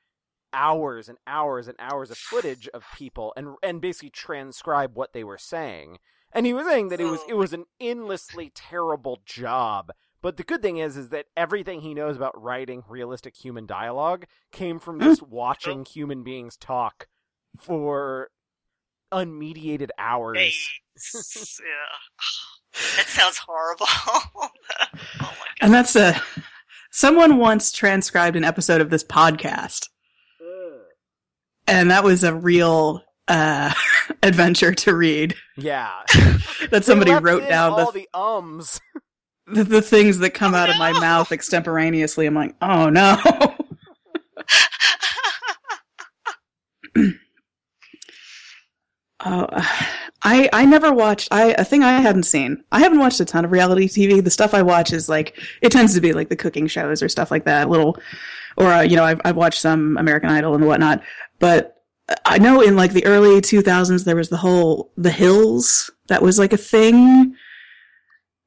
hours 0.52 1.10
and 1.10 1.18
hours 1.28 1.68
and 1.68 1.76
hours 1.80 2.10
of 2.10 2.18
footage 2.18 2.70
of 2.70 2.86
people 2.96 3.34
and 3.36 3.56
and 3.62 3.82
basically 3.82 4.10
transcribe 4.10 4.96
what 4.96 5.14
they 5.14 5.24
were 5.24 5.38
saying. 5.38 5.98
And 6.36 6.46
he 6.46 6.54
was 6.54 6.68
saying 6.68 6.90
that 6.90 7.00
it 7.00 7.06
was 7.06 7.22
it 7.30 7.34
oh 7.34 7.38
was 7.38 7.54
an 7.54 7.66
endlessly 7.80 8.52
terrible 8.54 9.22
job. 9.26 9.92
But 10.22 10.36
the 10.36 10.44
good 10.44 10.62
thing 10.62 10.78
is, 10.78 10.98
is 10.98 11.10
that 11.10 11.28
everything 11.38 11.80
he 11.80 11.94
knows 11.94 12.18
about 12.18 12.40
writing 12.42 12.84
realistic 12.90 13.38
human 13.38 13.66
dialogue 13.66 14.26
came 14.52 14.80
from 14.80 15.00
just 15.00 15.24
watching 15.30 15.82
oh. 15.82 15.84
human 15.90 16.24
beings 16.24 16.58
talk 16.58 17.08
for 17.58 18.32
unmediated 19.14 19.92
hours. 19.98 20.38
days. 20.38 21.62
yeah, 21.64 22.82
that 22.98 23.08
sounds 23.08 23.38
horrible. 23.38 23.86
oh 23.90 24.30
my 24.36 24.50
god. 25.20 25.36
And 25.62 25.74
that's 25.74 25.96
a 25.96 26.22
someone 26.92 27.38
once 27.38 27.72
transcribed 27.72 28.36
an 28.36 28.44
episode 28.44 28.82
of 28.82 28.90
this 28.90 29.06
podcast, 29.06 29.88
and 31.66 31.92
that 31.92 32.04
was 32.04 32.26
a 32.26 32.36
real 32.36 33.06
uh, 33.28 33.74
adventure 34.24 34.74
to 34.74 34.96
read. 34.96 35.36
Yeah. 35.58 35.92
That 36.72 36.84
somebody 36.84 37.12
wrote 37.14 37.48
down 37.48 37.74
all 37.74 37.92
the, 37.92 38.08
the 38.12 38.18
ums. 38.18 38.82
the 39.46 39.64
the 39.64 39.82
things 39.84 40.18
that 40.20 40.32
come 40.32 40.56
Oh, 40.56 40.58
out 40.58 40.70
of 40.70 40.78
my 40.78 40.92
mouth 40.94 41.32
extemporaneously. 41.32 42.26
I'm 42.26 42.34
like, 42.34 42.56
oh 42.62 42.90
no. 42.90 43.18
Oh, 49.28 49.48
I 50.24 50.50
I 50.54 50.66
never 50.66 50.94
watched. 50.94 51.30
I 51.32 51.56
a 51.58 51.64
thing 51.64 51.84
I 51.84 52.00
hadn't 52.02 52.24
seen. 52.24 52.64
I 52.72 52.80
haven't 52.80 53.00
watched 53.00 53.20
a 53.22 53.26
ton 53.26 53.46
of 53.46 53.52
reality 53.52 53.88
TV. 53.88 54.24
The 54.24 54.30
stuff 54.30 54.54
I 54.54 54.62
watch 54.62 54.92
is 54.92 55.08
like 55.08 55.40
it 55.62 55.72
tends 55.72 55.94
to 55.96 56.02
be 56.02 56.14
like 56.14 56.30
the 56.30 56.36
cooking 56.36 56.68
shows 56.68 57.02
or 57.02 57.10
stuff 57.10 57.32
like 57.32 57.46
that. 57.46 57.70
Little, 57.70 57.98
or 58.58 58.68
uh, 58.68 58.82
you 58.82 58.98
know, 58.98 59.04
I've 59.04 59.22
I've 59.24 59.38
watched 59.38 59.62
some 59.62 59.98
American 59.98 60.30
Idol 60.30 60.54
and 60.54 60.66
whatnot. 60.68 61.02
But 61.40 61.75
I 62.26 62.38
know 62.38 62.62
in 62.62 62.76
like 62.76 62.94
the 62.94 63.06
early 63.06 63.42
2000s 63.42 64.04
there 64.06 64.16
was 64.16 64.30
the 64.30 64.38
whole 64.38 64.92
The 64.96 65.12
Hills 65.12 65.90
that 66.08 66.22
was 66.22 66.38
like 66.38 66.54
a 66.54 66.58
thing. 66.58 67.36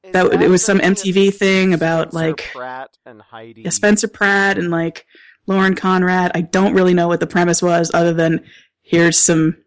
Is 0.03 0.13
That 0.13 0.41
it 0.41 0.49
was 0.49 0.63
some 0.63 0.79
MTV 0.79 1.33
thing 1.33 1.73
about 1.73 2.11
Spencer 2.11 2.27
like 2.27 2.49
Pratt 2.53 2.97
and 3.05 3.21
Heidi. 3.21 3.63
yeah, 3.63 3.69
Spencer 3.69 4.07
Pratt 4.07 4.57
and 4.57 4.71
like 4.71 5.05
Lauren 5.45 5.75
Conrad. 5.75 6.31
I 6.35 6.41
don't 6.41 6.73
really 6.73 6.93
know 6.93 7.07
what 7.09 7.19
the 7.19 7.27
premise 7.27 7.61
was 7.61 7.91
other 7.93 8.13
than 8.13 8.45
here's 8.81 9.17
some 9.17 9.57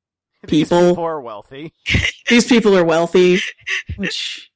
These 0.46 0.68
people. 0.68 0.90
people 0.90 1.04
are 1.04 1.20
wealthy. 1.20 1.72
these 2.28 2.46
people 2.46 2.76
are 2.76 2.84
wealthy, 2.84 3.40
which 3.96 4.50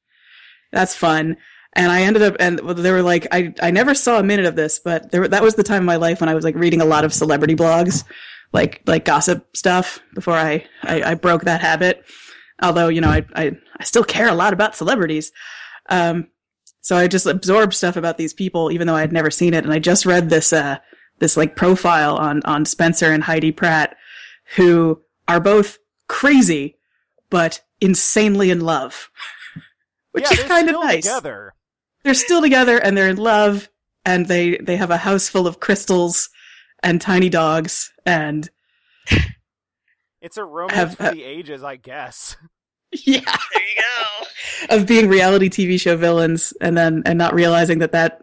That's 0.73 0.95
fun. 0.95 1.37
And 1.77 1.91
I 1.91 2.03
ended 2.03 2.23
up, 2.23 2.37
and 2.39 2.59
they 2.61 2.93
were 2.93 3.03
like, 3.03 3.27
I, 3.33 3.53
I 3.61 3.73
never 3.73 3.95
saw 3.95 4.21
a 4.21 4.23
minute 4.23 4.47
of 4.47 4.55
this, 4.55 4.79
but 4.79 5.11
there, 5.11 5.27
that 5.27 5.43
was 5.43 5.57
the 5.57 5.65
time 5.65 5.83
of 5.83 5.87
my 5.87 5.97
life 5.97 6.21
when 6.21 6.29
I 6.29 6.35
was 6.35 6.45
like 6.45 6.55
reading 6.55 6.81
a 6.81 6.85
lot 6.85 7.05
of 7.05 7.13
celebrity 7.13 7.57
blogs, 7.57 8.05
like, 8.55 8.81
like 8.87 9.05
gossip 9.05 9.55
stuff 9.55 10.01
before 10.15 10.35
I, 10.35 10.65
I, 10.85 11.03
I 11.03 11.15
broke 11.15 11.43
that 11.43 11.61
habit. 11.61 12.05
Although, 12.63 12.89
you 12.89 13.01
know, 13.01 13.11
I, 13.11 13.27
I, 13.35 13.53
I 13.79 13.85
still 13.85 14.05
care 14.05 14.29
a 14.29 14.35
lot 14.35 14.53
about 14.53 14.77
celebrities. 14.77 15.33
Um, 15.91 16.29
so 16.81 16.97
I 16.97 17.09
just 17.09 17.27
absorbed 17.27 17.75
stuff 17.75 17.97
about 17.97 18.17
these 18.17 18.33
people, 18.33 18.71
even 18.71 18.87
though 18.87 18.95
I 18.95 19.01
had 19.01 19.13
never 19.13 19.31
seen 19.31 19.55
it. 19.55 19.65
And 19.65 19.73
I 19.73 19.81
just 19.81 20.07
read 20.07 20.31
this, 20.31 20.53
uh, 20.53 20.79
this 21.19 21.37
like 21.37 21.57
profile 21.57 22.17
on, 22.17 22.43
on 22.45 22.65
Spencer 22.65 23.11
and 23.11 23.25
Heidi 23.25 23.51
Pratt, 23.51 23.97
who 24.55 25.03
are 25.27 25.41
both 25.41 25.79
crazy, 26.09 26.77
but 27.31 27.61
insanely 27.81 28.51
in 28.51 28.61
love. 28.61 29.11
Which 30.13 30.31
yeah, 30.31 30.35
is 30.35 30.45
kind 30.45 30.69
of 30.69 30.77
nice. 30.77 31.03
Together. 31.03 31.55
They're 32.05 32.15
still 32.15 32.41
together 32.41 32.79
and 32.79 32.97
they're 32.97 33.09
in 33.09 33.17
love 33.17 33.69
and 34.05 34.27
they, 34.27 34.59
they 34.59 34.77
have 34.77 34.93
a 34.93 34.99
house 34.99 35.29
full 35.29 35.49
of 35.49 35.59
crystals 35.59 36.29
and 36.85 37.01
tiny 37.01 37.29
dogs 37.29 37.93
and 38.07 38.49
It's 40.21 40.37
a 40.37 40.45
romance 40.45 40.77
Have- 40.77 40.97
for 40.97 41.15
the 41.15 41.25
ages, 41.25 41.63
I 41.65 41.77
guess. 41.77 42.37
yeah, 42.93 43.21
There 43.21 43.63
you 43.63 43.83
go. 44.71 44.77
of 44.77 44.87
being 44.87 45.09
reality 45.09 45.49
TV 45.51 45.81
show 45.81 45.97
villains 45.97 46.53
and 46.61 46.79
then, 46.79 47.03
and 47.05 47.19
not 47.19 47.35
realizing 47.35 47.79
that 47.81 47.93
that, 47.93 48.21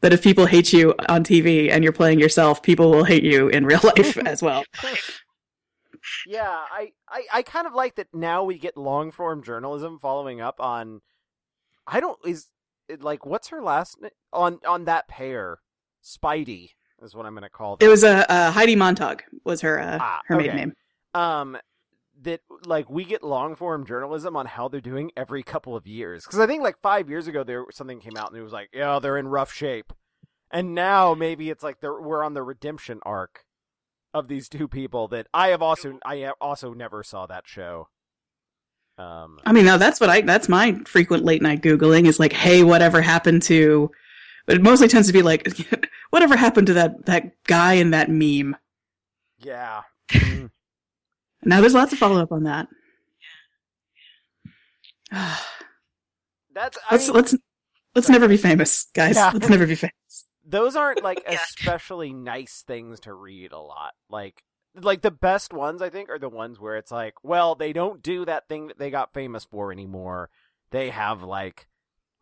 that 0.00 0.12
if 0.12 0.22
people 0.22 0.46
hate 0.46 0.72
you 0.72 0.94
on 1.08 1.22
TV 1.22 1.70
and 1.70 1.84
you're 1.84 1.92
playing 1.92 2.18
yourself, 2.18 2.62
people 2.62 2.90
will 2.90 3.04
hate 3.04 3.22
you 3.22 3.48
in 3.48 3.66
real 3.66 3.80
life 3.82 4.16
as 4.26 4.42
well. 4.42 4.64
Yeah, 6.26 6.48
I, 6.48 6.92
I, 7.08 7.22
I 7.32 7.42
kind 7.42 7.66
of 7.66 7.74
like 7.74 7.94
that 7.96 8.08
now 8.12 8.44
we 8.44 8.58
get 8.58 8.76
long 8.76 9.10
form 9.10 9.42
journalism 9.42 9.98
following 9.98 10.40
up 10.40 10.56
on. 10.60 11.00
I 11.86 12.00
don't 12.00 12.18
is 12.26 12.48
it 12.88 13.02
like 13.02 13.24
what's 13.26 13.48
her 13.48 13.62
last 13.62 14.00
name 14.00 14.10
on 14.32 14.58
on 14.66 14.84
that 14.86 15.06
pair, 15.08 15.58
Speidi 16.02 16.70
is 17.02 17.14
what 17.14 17.26
I'm 17.26 17.34
gonna 17.34 17.48
call 17.48 17.76
them. 17.76 17.86
It 17.86 17.90
was 17.90 18.04
a, 18.04 18.30
uh, 18.30 18.50
Heidi 18.50 18.76
Montag 18.76 19.24
was 19.44 19.60
her, 19.62 19.80
uh, 19.80 19.98
Ah, 20.00 20.20
her 20.26 20.36
maiden 20.36 20.50
okay. 20.50 20.58
name. 20.66 20.74
um 21.14 21.56
that 22.22 22.40
like 22.64 22.88
we 22.88 23.04
get 23.04 23.24
long 23.24 23.56
form 23.56 23.84
journalism 23.84 24.36
on 24.36 24.46
how 24.46 24.68
they're 24.68 24.80
doing 24.80 25.10
every 25.16 25.42
couple 25.42 25.74
of 25.76 25.86
years 25.86 26.24
because 26.24 26.38
I 26.38 26.46
think 26.46 26.62
like 26.62 26.80
five 26.80 27.10
years 27.10 27.26
ago 27.26 27.42
there 27.42 27.64
something 27.72 27.98
came 28.00 28.16
out 28.16 28.30
and 28.30 28.38
it 28.38 28.42
was 28.42 28.52
like 28.52 28.68
yeah 28.72 28.98
they're 29.00 29.18
in 29.18 29.26
rough 29.28 29.52
shape, 29.52 29.92
and 30.50 30.74
now 30.74 31.12
maybe 31.14 31.50
it's 31.50 31.64
like 31.64 31.80
they're 31.80 32.00
we're 32.00 32.22
on 32.22 32.34
the 32.34 32.42
redemption 32.42 33.00
arc 33.04 33.44
of 34.14 34.28
these 34.28 34.48
two 34.48 34.68
people 34.68 35.08
that 35.08 35.26
I 35.34 35.48
have 35.48 35.60
also 35.60 35.98
I 36.06 36.18
have 36.18 36.34
also 36.40 36.72
never 36.72 37.02
saw 37.02 37.26
that 37.26 37.48
show. 37.48 37.88
Um, 38.96 39.40
I 39.44 39.52
mean, 39.52 39.64
no, 39.64 39.76
that's 39.76 39.98
what 40.00 40.08
I, 40.08 40.20
that's 40.20 40.48
my 40.48 40.78
frequent 40.86 41.24
late 41.24 41.42
night 41.42 41.62
Googling 41.62 42.06
is 42.06 42.20
like, 42.20 42.32
hey, 42.32 42.62
whatever 42.62 43.02
happened 43.02 43.42
to, 43.42 43.90
but 44.46 44.56
it 44.56 44.62
mostly 44.62 44.88
tends 44.88 45.06
to 45.08 45.12
be 45.12 45.22
like, 45.22 45.46
whatever 46.10 46.36
happened 46.36 46.66
to 46.68 46.74
that, 46.74 47.06
that 47.06 47.42
guy 47.44 47.74
in 47.74 47.90
that 47.90 48.10
meme. 48.10 48.56
yeah. 49.38 49.82
Mm. 50.10 50.50
Now 51.44 51.60
there's 51.60 51.74
lots 51.74 51.92
of 51.92 51.98
follow 51.98 52.22
up 52.22 52.32
on 52.32 52.44
that. 52.44 52.68
That's 56.54 56.78
I 56.88 56.94
let's, 56.94 57.08
mean, 57.08 57.16
let's, 57.16 57.34
let's 57.94 58.08
never 58.08 58.28
be 58.28 58.36
famous, 58.36 58.86
guys. 58.94 59.16
Yeah. 59.16 59.30
Let's 59.32 59.48
never 59.48 59.66
be 59.66 59.74
famous. 59.74 59.92
those 60.46 60.76
aren't 60.76 61.02
like 61.02 61.22
Yeah. 61.28 61.38
especially 61.42 62.12
nice 62.12 62.62
things 62.66 63.00
to 63.00 63.12
read 63.14 63.52
a 63.52 63.58
lot. 63.58 63.92
Like 64.08 64.42
like 64.80 65.02
the 65.02 65.10
best 65.10 65.52
ones 65.52 65.80
I 65.80 65.88
think 65.90 66.08
are 66.10 66.18
the 66.18 66.28
ones 66.28 66.58
where 66.58 66.76
it's 66.76 66.90
like, 66.90 67.14
well, 67.22 67.54
they 67.54 67.72
don't 67.72 68.02
do 68.02 68.24
that 68.24 68.48
thing 68.48 68.66
that 68.68 68.78
they 68.78 68.90
got 68.90 69.14
famous 69.14 69.44
for 69.44 69.70
anymore. 69.72 70.30
They 70.70 70.90
have 70.90 71.22
like 71.22 71.66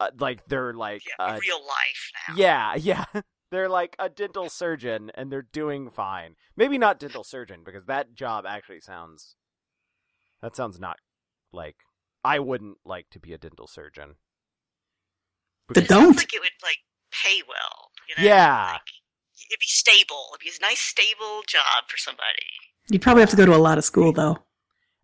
uh, 0.02 0.10
like 0.18 0.44
they're 0.46 0.72
like 0.74 1.02
Yeah, 1.06 1.24
uh, 1.24 1.38
real 1.40 1.60
life 1.60 2.10
now. 2.28 2.34
yeah, 2.36 2.74
yeah. 2.76 3.04
They're 3.50 3.68
like 3.68 3.94
a 3.98 4.08
dental 4.08 4.48
surgeon 4.48 5.10
and 5.14 5.30
they're 5.30 5.42
doing 5.42 5.90
fine. 5.90 6.36
Maybe 6.56 6.78
not 6.78 6.98
dental 6.98 7.22
surgeon 7.22 7.60
because 7.62 7.84
that 7.84 8.14
job 8.14 8.46
actually 8.48 8.80
sounds 8.80 9.36
that 10.40 10.56
sounds 10.56 10.80
not 10.80 10.96
like 11.52 11.76
I 12.24 12.38
wouldn't 12.38 12.78
like 12.84 13.10
to 13.10 13.20
be 13.20 13.34
a 13.34 13.38
dental 13.38 13.66
surgeon. 13.66 14.14
The 15.68 15.80
It 15.80 15.82
Because- 15.82 15.88
don't. 15.88 16.04
sounds 16.04 16.16
like 16.16 16.32
it 16.32 16.40
would 16.40 16.50
like 16.62 16.78
pay 17.12 17.42
well. 17.46 17.90
You 18.08 18.22
know? 18.22 18.28
Yeah. 18.28 18.72
Like, 18.72 18.80
it'd 19.50 19.60
be 19.60 19.66
stable. 19.66 20.30
It'd 20.32 20.40
be 20.40 20.50
a 20.58 20.66
nice 20.66 20.80
stable 20.80 21.42
job 21.46 21.84
for 21.88 21.98
somebody. 21.98 22.48
You'd 22.90 23.02
probably 23.02 23.20
have 23.22 23.30
to 23.30 23.36
go 23.36 23.44
to 23.44 23.54
a 23.54 23.58
lot 23.58 23.76
of 23.76 23.84
school 23.84 24.12
though. 24.12 24.38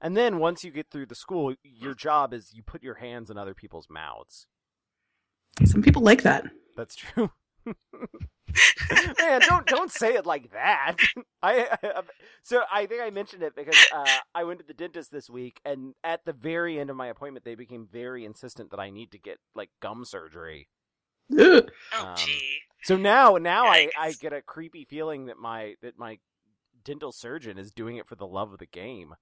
And 0.00 0.16
then 0.16 0.38
once 0.38 0.64
you 0.64 0.70
get 0.70 0.90
through 0.90 1.06
the 1.06 1.14
school, 1.14 1.54
your 1.62 1.92
job 1.94 2.32
is 2.32 2.54
you 2.54 2.62
put 2.62 2.82
your 2.82 2.94
hands 2.94 3.28
in 3.30 3.36
other 3.36 3.52
people's 3.54 3.88
mouths. 3.90 4.46
Some 5.64 5.82
people 5.82 6.02
like 6.02 6.22
that. 6.22 6.46
That's 6.76 6.94
true. 6.94 7.30
Man, 9.18 9.40
don't 9.40 9.66
don't 9.66 9.90
say 9.90 10.14
it 10.14 10.24
like 10.24 10.52
that. 10.52 10.96
I, 11.42 11.68
I 11.82 12.02
so 12.42 12.62
I 12.72 12.86
think 12.86 13.02
I 13.02 13.10
mentioned 13.10 13.42
it 13.42 13.54
because 13.54 13.76
uh, 13.94 14.06
I 14.34 14.44
went 14.44 14.60
to 14.60 14.66
the 14.66 14.72
dentist 14.74 15.12
this 15.12 15.28
week, 15.28 15.60
and 15.64 15.94
at 16.02 16.24
the 16.24 16.32
very 16.32 16.78
end 16.80 16.88
of 16.88 16.96
my 16.96 17.08
appointment, 17.08 17.44
they 17.44 17.54
became 17.54 17.86
very 17.90 18.24
insistent 18.24 18.70
that 18.70 18.80
I 18.80 18.90
need 18.90 19.10
to 19.12 19.18
get 19.18 19.38
like 19.54 19.70
gum 19.80 20.04
surgery. 20.04 20.68
Ugh. 21.38 21.70
Oh, 21.92 22.06
Um, 22.06 22.16
gee. 22.16 22.58
So 22.84 22.96
now, 22.96 23.36
now 23.36 23.66
I, 23.66 23.90
I 23.98 24.12
get 24.12 24.32
a 24.32 24.40
creepy 24.40 24.84
feeling 24.84 25.26
that 25.26 25.36
my 25.36 25.74
that 25.82 25.98
my 25.98 26.18
dental 26.84 27.12
surgeon 27.12 27.58
is 27.58 27.72
doing 27.72 27.96
it 27.96 28.06
for 28.06 28.14
the 28.14 28.26
love 28.26 28.52
of 28.52 28.58
the 28.60 28.66
game. 28.66 29.14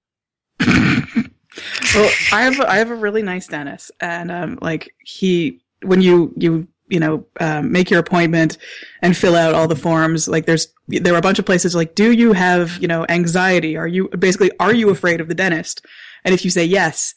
well, 0.65 2.11
I 2.31 2.43
have 2.43 2.59
a, 2.59 2.69
I 2.69 2.77
have 2.77 2.91
a 2.91 2.95
really 2.95 3.23
nice 3.23 3.47
dentist, 3.47 3.91
and 3.99 4.31
um, 4.31 4.59
like 4.61 4.93
he 4.99 5.61
when 5.83 6.01
you 6.01 6.33
you 6.37 6.67
you 6.89 6.99
know 6.99 7.25
um, 7.39 7.71
make 7.71 7.89
your 7.89 7.99
appointment 7.99 8.57
and 9.01 9.15
fill 9.15 9.35
out 9.35 9.53
all 9.53 9.67
the 9.67 9.75
forms, 9.75 10.27
like 10.27 10.45
there's 10.45 10.67
there 10.87 11.13
are 11.13 11.19
a 11.19 11.21
bunch 11.21 11.39
of 11.39 11.45
places 11.45 11.75
like, 11.75 11.95
do 11.95 12.11
you 12.11 12.33
have 12.33 12.77
you 12.81 12.87
know 12.87 13.05
anxiety? 13.09 13.77
Are 13.77 13.87
you 13.87 14.09
basically 14.09 14.51
are 14.59 14.73
you 14.73 14.89
afraid 14.89 15.21
of 15.21 15.27
the 15.27 15.35
dentist? 15.35 15.85
And 16.23 16.33
if 16.33 16.43
you 16.43 16.51
say 16.51 16.65
yes, 16.65 17.13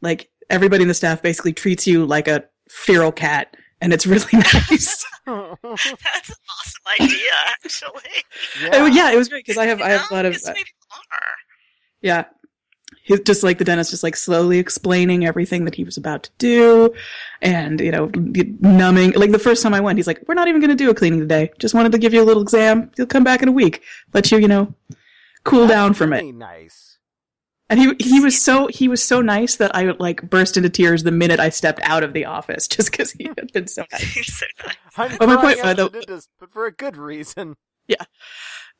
like 0.00 0.30
everybody 0.50 0.82
in 0.82 0.88
the 0.88 0.94
staff 0.94 1.22
basically 1.22 1.52
treats 1.52 1.86
you 1.86 2.04
like 2.04 2.28
a 2.28 2.44
feral 2.68 3.12
cat, 3.12 3.56
and 3.80 3.92
it's 3.92 4.06
really 4.06 4.30
nice. 4.32 5.04
That's 5.26 6.30
an 6.30 6.36
awesome 6.50 7.00
idea, 7.00 7.30
actually. 7.64 8.72
Oh, 8.72 8.86
yeah, 8.86 9.12
it 9.12 9.16
was 9.16 9.28
great 9.28 9.44
because 9.46 9.58
I 9.58 9.66
have 9.66 9.80
I 9.80 9.90
have 9.90 10.10
a 10.10 10.14
lot 10.14 10.26
of 10.26 10.36
uh. 10.46 10.52
Yeah. 12.00 12.24
He's 13.04 13.20
just 13.20 13.42
like 13.42 13.58
the 13.58 13.64
dentist, 13.64 13.90
just 13.90 14.02
like 14.04 14.14
slowly 14.16 14.58
explaining 14.58 15.26
everything 15.26 15.64
that 15.64 15.74
he 15.74 15.82
was 15.82 15.96
about 15.96 16.22
to 16.24 16.30
do 16.38 16.94
and, 17.40 17.80
you 17.80 17.90
know, 17.90 18.10
numbing. 18.60 19.12
Like 19.12 19.32
the 19.32 19.40
first 19.40 19.62
time 19.62 19.74
I 19.74 19.80
went, 19.80 19.98
he's 19.98 20.06
like, 20.06 20.22
we're 20.28 20.34
not 20.34 20.46
even 20.46 20.60
going 20.60 20.70
to 20.70 20.76
do 20.76 20.88
a 20.88 20.94
cleaning 20.94 21.18
today. 21.18 21.50
Just 21.58 21.74
wanted 21.74 21.90
to 21.92 21.98
give 21.98 22.14
you 22.14 22.22
a 22.22 22.24
little 22.24 22.42
exam. 22.42 22.90
You'll 22.96 23.08
come 23.08 23.24
back 23.24 23.42
in 23.42 23.48
a 23.48 23.52
week. 23.52 23.82
Let 24.14 24.30
you, 24.30 24.38
you 24.38 24.46
know, 24.46 24.72
cool 25.44 25.66
down 25.66 25.94
from 25.94 26.12
it. 26.12 26.24
Nice. 26.32 26.98
And 27.68 27.80
he, 27.80 27.94
he 27.98 28.20
was 28.20 28.40
so, 28.40 28.68
he 28.68 28.86
was 28.86 29.02
so 29.02 29.20
nice 29.20 29.56
that 29.56 29.74
I 29.74 29.92
like 29.98 30.28
burst 30.28 30.56
into 30.56 30.68
tears 30.68 31.02
the 31.02 31.10
minute 31.10 31.40
I 31.40 31.48
stepped 31.48 31.80
out 31.82 32.04
of 32.04 32.12
the 32.12 32.26
office 32.26 32.68
just 32.68 32.92
because 32.92 33.10
he 33.12 33.24
had 33.36 33.52
been 33.52 33.66
so 33.66 33.84
nice. 33.92 34.32
So 34.32 34.46
nice. 34.64 34.76
I'm 34.96 35.16
But 35.18 35.26
my 35.28 35.36
point- 35.36 35.58
uh, 35.60 35.74
the 35.74 35.88
dentist, 35.88 36.28
but 36.38 36.52
for 36.52 36.66
a 36.66 36.72
good 36.72 36.96
reason. 36.96 37.56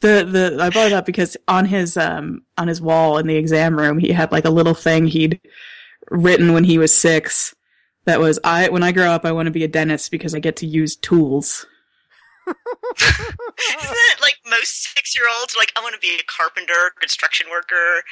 The 0.02 0.24
the 0.56 0.58
I 0.62 0.68
brought 0.70 0.88
it 0.88 0.92
up 0.92 1.06
because 1.06 1.36
on 1.48 1.64
his 1.64 1.96
um 1.96 2.42
on 2.58 2.68
his 2.68 2.80
wall 2.82 3.18
in 3.18 3.26
the 3.26 3.36
exam 3.36 3.78
room 3.78 3.98
he 3.98 4.12
had 4.12 4.30
like 4.32 4.44
a 4.44 4.50
little 4.50 4.74
thing 4.74 5.06
he'd 5.06 5.40
written 6.10 6.52
when 6.52 6.64
he 6.64 6.76
was 6.78 6.94
six 6.96 7.54
that 8.04 8.20
was 8.20 8.38
I 8.44 8.68
when 8.68 8.82
I 8.82 8.92
grow 8.92 9.10
up 9.10 9.24
I 9.24 9.32
want 9.32 9.46
to 9.46 9.50
be 9.52 9.64
a 9.64 9.68
dentist 9.68 10.10
because 10.10 10.34
I 10.34 10.38
get 10.40 10.56
to 10.56 10.66
use 10.66 10.96
tools. 10.96 11.66
Isn't 13.00 13.96
it 14.10 14.20
like 14.20 14.34
most 14.48 14.94
six 14.94 15.14
year 15.16 15.24
olds? 15.38 15.54
Like, 15.56 15.72
I 15.76 15.80
want 15.80 15.94
to 15.94 16.00
be 16.00 16.18
a 16.20 16.24
carpenter, 16.26 16.92
construction 17.00 17.46
worker, 17.50 18.02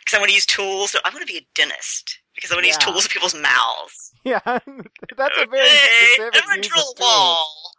because 0.00 0.14
I 0.16 0.18
want 0.18 0.30
to 0.30 0.34
use 0.34 0.46
tools. 0.46 0.90
So 0.92 0.98
I 1.04 1.10
want 1.10 1.20
to 1.20 1.30
be 1.30 1.38
a 1.38 1.46
dentist 1.54 2.18
because 2.34 2.50
I 2.50 2.54
want 2.54 2.64
to 2.64 2.68
Yeah. 2.68 2.74
use 2.74 2.84
tools 2.84 3.04
in 3.04 3.10
people's 3.10 3.34
mouths. 3.34 4.12
Yeah, 4.24 4.40
that's 4.44 5.38
a 5.38 5.46
very 5.46 5.66
Okay, 5.66 6.14
specific 6.16 6.34
I'm 6.42 6.48
gonna 6.48 6.56
use 6.56 6.68
drill 6.68 6.82
of 6.90 6.96
a 6.96 7.00
tools. 7.00 7.00
wall. 7.00 7.72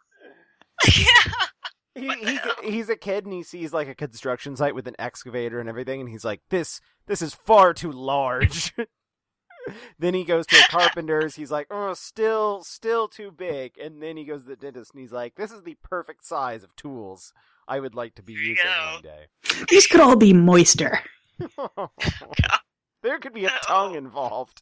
yeah. 0.98 1.48
He, 1.96 2.08
the 2.08 2.56
he's, 2.64 2.90
a 2.90 2.98
kid 2.98 3.26
and 3.26 3.34
he 3.34 3.42
sees 3.42 3.74
like 3.74 3.88
a 3.88 3.96
construction 3.96 4.56
site 4.56 4.76
with 4.76 4.88
an 4.88 4.96
excavator 5.00 5.60
and 5.60 5.70
everything, 5.70 6.02
and 6.02 6.10
he's 6.10 6.26
like, 6.26 6.42
"This, 6.50 6.82
this 7.08 7.22
is 7.22 7.34
far 7.34 7.74
too 7.74 7.92
large." 7.92 8.74
then 10.00 10.14
he 10.14 10.26
goes 10.26 10.46
to 10.48 10.58
a 10.58 10.64
carpenter's. 10.70 11.36
He's 11.36 11.52
like, 11.52 11.68
"Oh, 11.72 11.94
still, 11.94 12.64
still 12.64 13.08
too 13.08 13.32
big." 13.32 13.78
And 13.78 14.02
then 14.02 14.18
he 14.18 14.26
goes 14.26 14.44
to 14.44 14.50
the 14.50 14.56
dentist 14.56 14.92
and 14.94 15.02
he's 15.02 15.14
like, 15.14 15.36
"This 15.36 15.52
is 15.52 15.64
the 15.64 15.78
perfect 15.82 16.26
size 16.26 16.64
of 16.64 16.76
tools 16.76 17.34
I 17.68 17.80
would 17.80 17.96
like 17.96 18.16
to 18.16 18.24
be 18.24 18.34
using 18.34 18.58
go. 18.64 18.92
one 18.94 19.02
day." 19.02 19.26
These 19.70 19.88
could 19.88 20.02
all 20.02 20.18
be 20.18 20.34
moister. 20.34 21.00
there 23.04 23.20
could 23.20 23.34
be 23.34 23.46
a 23.46 23.60
tongue 23.64 23.96
involved. 23.96 24.62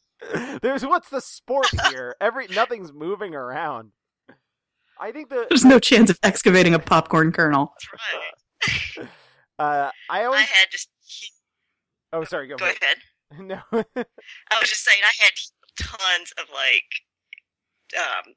There's 0.61 0.85
what's 0.85 1.09
the 1.09 1.19
sport 1.19 1.67
here? 1.89 2.15
Every 2.21 2.47
nothing's 2.47 2.93
moving 2.93 3.35
around. 3.35 3.91
I 4.99 5.11
think 5.11 5.29
the 5.29 5.45
There's 5.49 5.65
no 5.65 5.79
chance 5.79 6.09
of 6.09 6.19
excavating 6.23 6.73
a 6.73 6.79
popcorn 6.79 7.31
kernel. 7.31 7.73
That's 7.75 9.01
right. 9.01 9.07
uh, 9.59 9.91
I 10.09 10.23
always 10.25 10.41
I 10.41 10.43
had 10.43 10.67
just. 10.71 10.89
Oh, 12.11 12.23
sorry. 12.23 12.47
Go, 12.47 12.57
Go 12.57 12.65
ahead. 12.65 12.77
ahead. 12.81 12.97
No. 13.39 13.55
I 13.71 14.59
was 14.59 14.69
just 14.69 14.83
saying, 14.85 14.99
I 15.03 15.23
had 15.23 15.31
tons 15.75 16.31
of 16.39 16.45
like 16.53 16.83
um, 17.97 18.33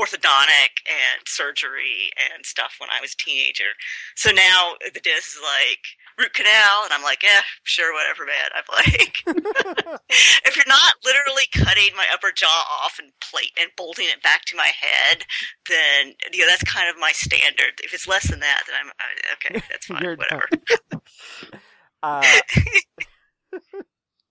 orthodontic 0.00 0.80
and 0.88 1.20
surgery 1.26 2.10
and 2.16 2.46
stuff 2.46 2.76
when 2.78 2.88
I 2.90 3.00
was 3.00 3.12
a 3.12 3.22
teenager. 3.22 3.76
So 4.16 4.30
now 4.30 4.74
the 4.80 5.00
dentist 5.00 5.36
is 5.36 5.42
like 5.44 5.84
root 6.18 6.32
canal, 6.32 6.84
and 6.84 6.92
I'm 6.92 7.02
like, 7.02 7.22
yeah, 7.22 7.40
sure, 7.64 7.92
whatever, 7.92 8.24
man. 8.24 8.48
I'm 8.56 8.64
like, 8.72 9.22
if 10.46 10.56
you're 10.56 10.64
not 10.66 10.94
literally 11.04 11.44
cutting 11.52 11.96
my 11.96 12.06
upper 12.12 12.32
jaw 12.34 12.64
off 12.82 12.98
and 12.98 13.12
plate 13.20 13.52
and 13.60 13.70
bolting 13.76 14.06
it 14.08 14.22
back 14.22 14.44
to 14.46 14.56
my 14.56 14.70
head, 14.72 15.24
then 15.68 16.14
you 16.32 16.40
know 16.40 16.46
that's 16.46 16.64
kind 16.64 16.88
of 16.88 16.96
my 16.98 17.12
standard. 17.12 17.80
If 17.84 17.92
it's 17.94 18.08
less 18.08 18.30
than 18.30 18.40
that, 18.40 18.62
then 18.66 18.76
I'm 18.80 18.88
uh, 18.88 19.34
okay. 19.34 19.62
That's 19.70 19.86
fine. 19.86 20.16
Whatever. 20.16 20.48
uh, 22.02 22.22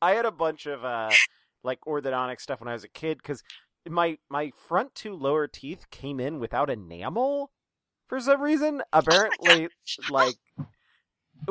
I 0.02 0.12
had 0.12 0.26
a 0.26 0.32
bunch 0.32 0.66
of 0.66 0.84
uh, 0.84 1.12
like 1.64 1.80
orthodontic 1.82 2.40
stuff 2.40 2.60
when 2.60 2.70
I 2.70 2.74
was 2.74 2.84
a 2.84 2.90
kid 2.90 3.18
because 3.18 3.44
my 3.88 4.18
my 4.30 4.52
front 4.56 4.96
two 4.96 5.14
lower 5.14 5.48
teeth 5.48 5.90
came 5.92 6.20
in 6.20 6.40
without 6.40 6.70
enamel 6.70 7.52
for 8.08 8.20
some 8.20 8.42
reason. 8.42 8.82
Oh 8.94 9.00
Apparently, 9.00 9.70
like 10.10 10.36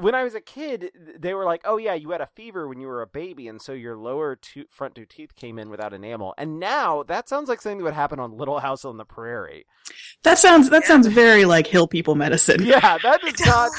when 0.00 0.14
I 0.14 0.22
was 0.24 0.34
a 0.34 0.40
kid, 0.40 0.90
they 1.18 1.34
were 1.34 1.44
like, 1.44 1.62
"Oh 1.64 1.76
yeah, 1.76 1.94
you 1.94 2.10
had 2.10 2.20
a 2.20 2.28
fever 2.34 2.68
when 2.68 2.80
you 2.80 2.86
were 2.88 3.02
a 3.02 3.06
baby, 3.06 3.48
and 3.48 3.60
so 3.60 3.72
your 3.72 3.96
lower 3.96 4.36
two 4.36 4.64
front 4.70 4.94
two 4.94 5.06
teeth 5.06 5.34
came 5.34 5.58
in 5.58 5.70
without 5.70 5.92
enamel." 5.92 6.34
And 6.38 6.60
now 6.60 7.02
that 7.04 7.28
sounds 7.28 7.48
like 7.48 7.60
something 7.60 7.78
that 7.78 7.84
would 7.84 7.94
happen 7.94 8.20
on 8.20 8.36
Little 8.36 8.60
House 8.60 8.84
on 8.84 8.96
the 8.96 9.04
Prairie. 9.04 9.66
That 10.22 10.38
sounds 10.38 10.70
that 10.70 10.82
Yeah. 10.82 10.88
sounds 10.88 11.06
very 11.06 11.44
like 11.44 11.66
hill 11.66 11.88
people 11.88 12.14
medicine. 12.14 12.62
Yeah, 12.64 12.98
that 12.98 13.24
is 13.24 13.40
not. 13.46 13.72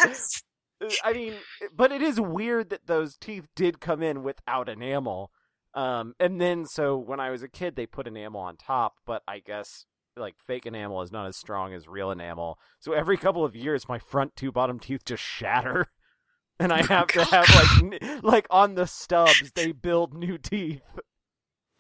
I 1.03 1.13
mean, 1.13 1.34
but 1.75 1.91
it 1.91 2.01
is 2.01 2.20
weird 2.22 2.70
that 2.70 2.88
those 2.88 3.18
teeth 3.18 3.48
did 3.56 3.79
come 3.82 4.01
in 4.01 4.24
without 4.24 4.70
enamel. 4.70 5.32
Um, 5.79 6.13
and 6.19 6.41
then 6.41 6.65
so 6.65 6.98
when 6.98 7.19
I 7.19 7.29
was 7.29 7.41
a 7.43 7.48
kid, 7.48 7.75
they 7.75 7.86
put 7.86 8.07
enamel 8.07 8.41
on 8.41 8.57
top, 8.57 8.95
but 9.05 9.24
I 9.27 9.39
guess 9.39 9.86
like 10.17 10.36
fake 10.38 10.65
enamel 10.65 11.01
is 11.01 11.12
not 11.12 11.27
as 11.27 11.38
strong 11.38 11.74
as 11.74 11.88
real 11.88 12.12
enamel. 12.12 12.59
So 12.79 12.91
every 12.93 13.15
couple 13.17 13.45
of 13.45 13.55
years, 13.55 13.88
my 13.88 14.00
front 14.00 14.36
two 14.36 14.51
bottom 14.51 14.79
teeth 14.79 15.05
just 15.05 15.24
shatter, 15.24 15.88
and 16.59 16.74
I 16.74 16.83
have 16.88 17.07
to 17.07 17.24
have 17.24 17.48
like 17.50 18.01
n- 18.03 18.19
like 18.24 18.48
on 18.50 18.75
the 18.75 18.88
stubs 18.88 19.51
they 19.55 19.71
build 19.71 20.13
new 20.13 20.38
teeth. 20.38 20.81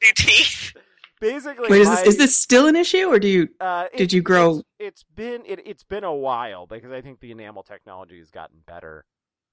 New 0.01 0.11
teeth. 0.15 0.73
Basically, 1.19 1.69
Wait, 1.69 1.81
is 1.81 1.87
my- 1.89 1.95
this 1.97 2.07
is 2.07 2.17
this 2.17 2.35
still 2.37 2.67
an 2.67 2.77
issue, 2.77 3.07
or 3.07 3.19
do 3.19 3.27
you? 3.27 3.49
uh, 3.59 3.87
Did 3.97 4.13
you 4.13 4.21
grow- 4.21 4.59
It's, 4.59 4.63
it's 4.79 5.03
been 5.03 5.43
it, 5.45 5.59
it's 5.65 5.83
been 5.83 6.05
a 6.05 6.13
while 6.15 6.65
because 6.67 6.91
I 6.93 7.01
think 7.01 7.19
the 7.19 7.31
enamel 7.31 7.63
technology 7.63 8.19
has 8.19 8.31
gotten 8.31 8.59
better. 8.65 9.03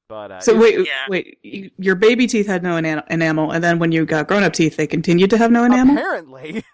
But 0.08 0.30
uh, 0.30 0.40
So 0.40 0.52
it- 0.54 0.58
wait, 0.58 0.86
yeah. 0.86 1.06
wait. 1.08 1.38
you- 1.42 1.70
Your 1.78 1.94
baby 1.96 2.26
teeth 2.26 2.46
had 2.46 2.62
no 2.62 2.76
enam- 2.76 3.04
enamel, 3.10 3.50
and 3.50 3.62
then 3.62 3.78
when 3.78 3.90
you 3.92 4.04
got 4.06 4.28
grown 4.28 4.42
up 4.44 4.52
teeth, 4.52 4.76
they 4.76 4.86
continued 4.86 5.30
to 5.30 5.38
have 5.38 5.50
no 5.50 5.64
enamel. 5.64 5.96
apparently, 5.96 6.64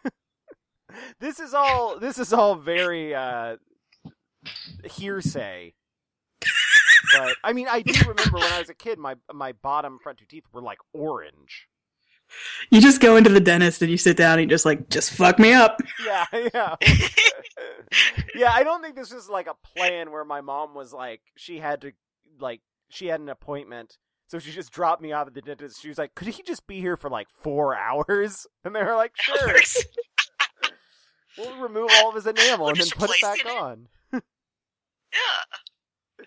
this 1.20 1.40
is 1.40 1.54
all 1.54 1.98
this 1.98 2.18
is 2.18 2.32
all 2.32 2.56
very 2.56 3.14
uh, 3.14 3.56
hearsay. 4.84 5.74
but 7.16 7.36
I 7.44 7.52
mean, 7.52 7.68
I 7.70 7.82
do 7.82 7.92
remember 8.00 8.38
when 8.38 8.52
I 8.52 8.58
was 8.58 8.68
a 8.68 8.74
kid, 8.74 8.98
my 8.98 9.14
my 9.32 9.52
bottom 9.52 9.98
front 10.02 10.18
two 10.18 10.26
teeth 10.26 10.44
were 10.52 10.62
like 10.62 10.78
orange. 10.92 11.68
You 12.70 12.80
just 12.80 13.00
go 13.02 13.16
into 13.16 13.28
the 13.28 13.40
dentist 13.40 13.82
and 13.82 13.90
you 13.90 13.98
sit 13.98 14.16
down 14.16 14.38
and 14.38 14.42
you 14.42 14.54
just 14.54 14.64
like, 14.64 14.88
just 14.88 15.10
fuck 15.12 15.38
me 15.38 15.52
up. 15.52 15.82
Yeah, 16.04 16.24
yeah. 16.54 16.76
yeah, 18.34 18.50
I 18.52 18.62
don't 18.64 18.82
think 18.82 18.96
this 18.96 19.12
was 19.12 19.28
like 19.28 19.46
a 19.48 19.54
plan 19.76 20.10
where 20.10 20.24
my 20.24 20.40
mom 20.40 20.74
was 20.74 20.92
like 20.94 21.20
she 21.36 21.58
had 21.58 21.82
to 21.82 21.92
like 22.40 22.60
she 22.92 23.06
had 23.06 23.20
an 23.20 23.28
appointment. 23.28 23.96
So 24.28 24.38
she 24.38 24.50
just 24.52 24.72
dropped 24.72 25.02
me 25.02 25.12
off 25.12 25.26
at 25.26 25.34
the 25.34 25.42
dentist. 25.42 25.80
She 25.82 25.88
was 25.88 25.98
like, 25.98 26.14
"Could 26.14 26.28
he 26.28 26.42
just 26.42 26.66
be 26.66 26.80
here 26.80 26.96
for 26.96 27.10
like 27.10 27.28
4 27.42 27.76
hours?" 27.76 28.46
And 28.64 28.74
they 28.74 28.82
were 28.82 28.94
like, 28.94 29.12
"Sure. 29.16 29.56
We'll 31.38 31.56
remove 31.56 31.90
all 31.96 32.10
of 32.10 32.14
his 32.14 32.26
enamel 32.26 32.66
We'll 32.66 32.70
and 32.70 32.80
then 32.80 32.88
put 32.94 33.10
it 33.10 33.20
back 33.22 33.40
it. 33.40 33.46
on." 33.46 33.88
Yeah. 34.12 34.18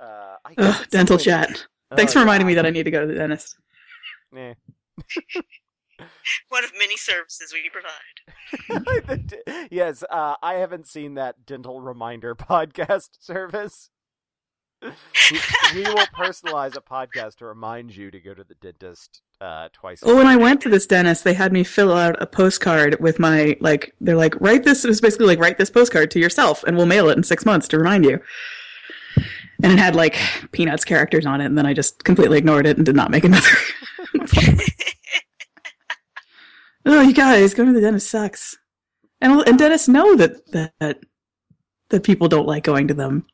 Uh, 0.00 0.36
I 0.46 0.54
Ugh, 0.56 0.86
dental 0.90 1.18
something- 1.18 1.24
chat. 1.54 1.66
Thanks 1.94 2.12
Oh, 2.12 2.14
for 2.14 2.18
reminding 2.20 2.46
yeah. 2.46 2.52
me 2.52 2.54
that 2.54 2.64
I 2.64 2.70
need 2.70 2.84
to 2.84 2.90
go 2.90 3.02
to 3.02 3.06
the 3.06 3.12
dentist. 3.16 3.54
Eh. 4.34 4.54
One 6.48 6.64
of 6.64 6.72
many 6.78 6.96
services 6.96 7.52
we 7.52 7.68
provide. 7.68 9.34
Yes, 9.70 10.02
uh, 10.10 10.36
I 10.42 10.54
haven't 10.54 10.86
seen 10.86 11.14
that 11.16 11.44
dental 11.44 11.82
reminder 11.82 12.34
podcast 12.34 13.10
service. 13.20 13.90
We, 14.82 14.90
we 15.74 15.82
will 15.82 16.06
personalize 16.06 16.76
a 16.76 16.80
podcast 16.80 17.36
to 17.36 17.46
remind 17.46 17.94
you 17.94 18.10
to 18.10 18.18
go 18.20 18.32
to 18.32 18.42
the 18.44 18.54
dentist 18.54 19.20
uh, 19.40 19.68
twice. 19.72 20.02
a 20.02 20.06
week. 20.06 20.14
Well, 20.14 20.24
when 20.24 20.26
I 20.26 20.36
went 20.36 20.60
to 20.62 20.68
this 20.68 20.86
dentist, 20.86 21.24
they 21.24 21.34
had 21.34 21.52
me 21.52 21.64
fill 21.64 21.92
out 21.92 22.20
a 22.22 22.26
postcard 22.26 22.98
with 23.00 23.18
my 23.18 23.56
like. 23.60 23.94
They're 24.00 24.16
like, 24.16 24.40
write 24.40 24.64
this. 24.64 24.84
It 24.84 24.88
was 24.88 25.00
basically 25.00 25.26
like, 25.26 25.38
write 25.38 25.58
this 25.58 25.70
postcard 25.70 26.10
to 26.12 26.18
yourself, 26.18 26.64
and 26.64 26.76
we'll 26.76 26.86
mail 26.86 27.08
it 27.10 27.16
in 27.16 27.22
six 27.22 27.44
months 27.44 27.68
to 27.68 27.78
remind 27.78 28.04
you. 28.04 28.20
And 29.62 29.72
it 29.72 29.78
had 29.78 29.94
like 29.94 30.16
peanuts 30.52 30.84
characters 30.84 31.26
on 31.26 31.40
it, 31.40 31.46
and 31.46 31.58
then 31.58 31.66
I 31.66 31.74
just 31.74 32.04
completely 32.04 32.38
ignored 32.38 32.66
it 32.66 32.76
and 32.76 32.86
did 32.86 32.96
not 32.96 33.10
make 33.10 33.24
another. 33.24 33.48
oh, 36.86 37.02
you 37.02 37.12
guys, 37.12 37.52
going 37.54 37.68
to 37.68 37.74
the 37.74 37.82
dentist 37.82 38.08
sucks. 38.08 38.56
And 39.20 39.46
and 39.46 39.58
dentists 39.58 39.88
know 39.88 40.16
that 40.16 40.50
that 40.52 41.00
that 41.90 42.02
people 42.04 42.28
don't 42.28 42.46
like 42.46 42.64
going 42.64 42.88
to 42.88 42.94
them. 42.94 43.26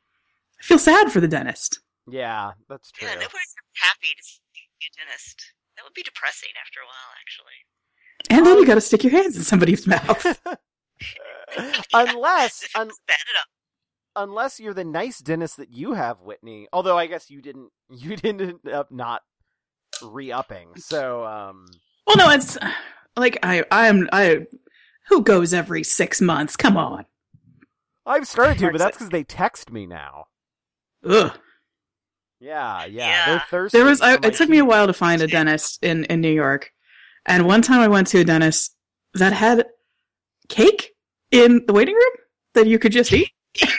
I 0.61 0.63
feel 0.63 0.79
sad 0.79 1.11
for 1.13 1.21
the 1.21 1.29
dentist. 1.29 1.81
yeah, 2.09 2.53
that's 2.69 2.91
true. 2.93 3.07
Yeah, 3.09 3.15
nobody's 3.15 3.55
happy 3.75 4.09
to 4.17 4.23
see 4.23 4.41
a 4.83 4.89
dentist. 4.99 5.53
That 5.77 5.85
would 5.85 5.95
be 5.95 6.03
depressing 6.03 6.49
after 6.61 6.81
a 6.81 6.87
while, 6.87 7.13
actually. 7.21 7.59
And 8.31 8.47
then 8.47 8.59
you 8.59 8.67
got 8.67 8.77
to 8.77 8.81
stick 8.81 9.05
your 9.05 9.13
hands 9.13 9.37
in 9.37 9.43
somebody's 9.43 9.87
mouth. 9.87 10.25
unless 11.95 12.65
un- 12.75 12.89
it's 12.89 13.01
bad 13.07 13.19
enough. 13.31 13.49
unless 14.17 14.59
you're 14.61 14.75
the 14.75 14.85
nice 14.85 15.19
dentist 15.19 15.57
that 15.59 15.71
you 15.73 15.93
have, 15.95 16.21
Whitney. 16.23 16.69
Although 16.73 16.97
I 16.99 17.07
guess 17.07 17.31
you 17.31 17.43
didn't 17.43 17.71
you 17.91 18.17
didn't 18.17 18.41
end 18.67 18.73
up 18.73 18.91
not 18.91 19.23
re-upping. 20.03 20.77
So 20.77 21.25
um 21.27 21.67
Well, 22.07 22.17
no, 22.17 22.31
it's 22.31 22.57
like 23.17 23.39
I, 23.43 23.65
I'm, 23.71 24.09
I, 24.13 24.47
who 25.09 25.23
goes 25.23 25.55
every 25.55 25.83
six 25.85 26.21
months? 26.21 26.57
Come 26.57 26.77
on. 26.77 27.07
I've 28.05 28.27
started 28.27 28.59
to, 28.59 28.71
but 28.71 28.79
that's 28.79 28.97
because 28.97 29.09
they 29.11 29.25
text 29.25 29.71
me 29.73 29.87
now. 29.87 30.27
Ugh. 31.09 31.39
Yeah, 32.41 32.85
yeah, 32.85 33.09
Yeah. 33.09 33.27
they're 33.27 33.45
thirsty. 33.51 33.79
There 33.79 33.87
was, 33.87 34.01
I, 34.01 34.15
it 34.15 34.35
took 34.35 34.49
me 34.49 34.59
a 34.59 34.65
while 34.65 34.87
to 34.87 34.93
find 34.93 35.23
a 35.23 35.27
dentist 35.27 35.83
in, 35.83 36.05
in 36.05 36.21
New 36.21 36.33
York. 36.33 36.71
And 37.25 37.47
one 37.47 37.63
time 37.63 37.81
I 37.81 37.89
went 37.89 38.09
to 38.09 38.21
a 38.21 38.25
dentist 38.25 38.75
that 39.15 39.33
had 39.33 39.67
cake 40.49 40.91
in 41.31 41.65
the 41.67 41.73
waiting 41.73 41.95
room 41.95 42.13
that 42.55 42.67
you 42.67 42.79
could 42.79 42.93
just 42.93 43.13
eat. 43.13 43.31
Wait 43.63 43.71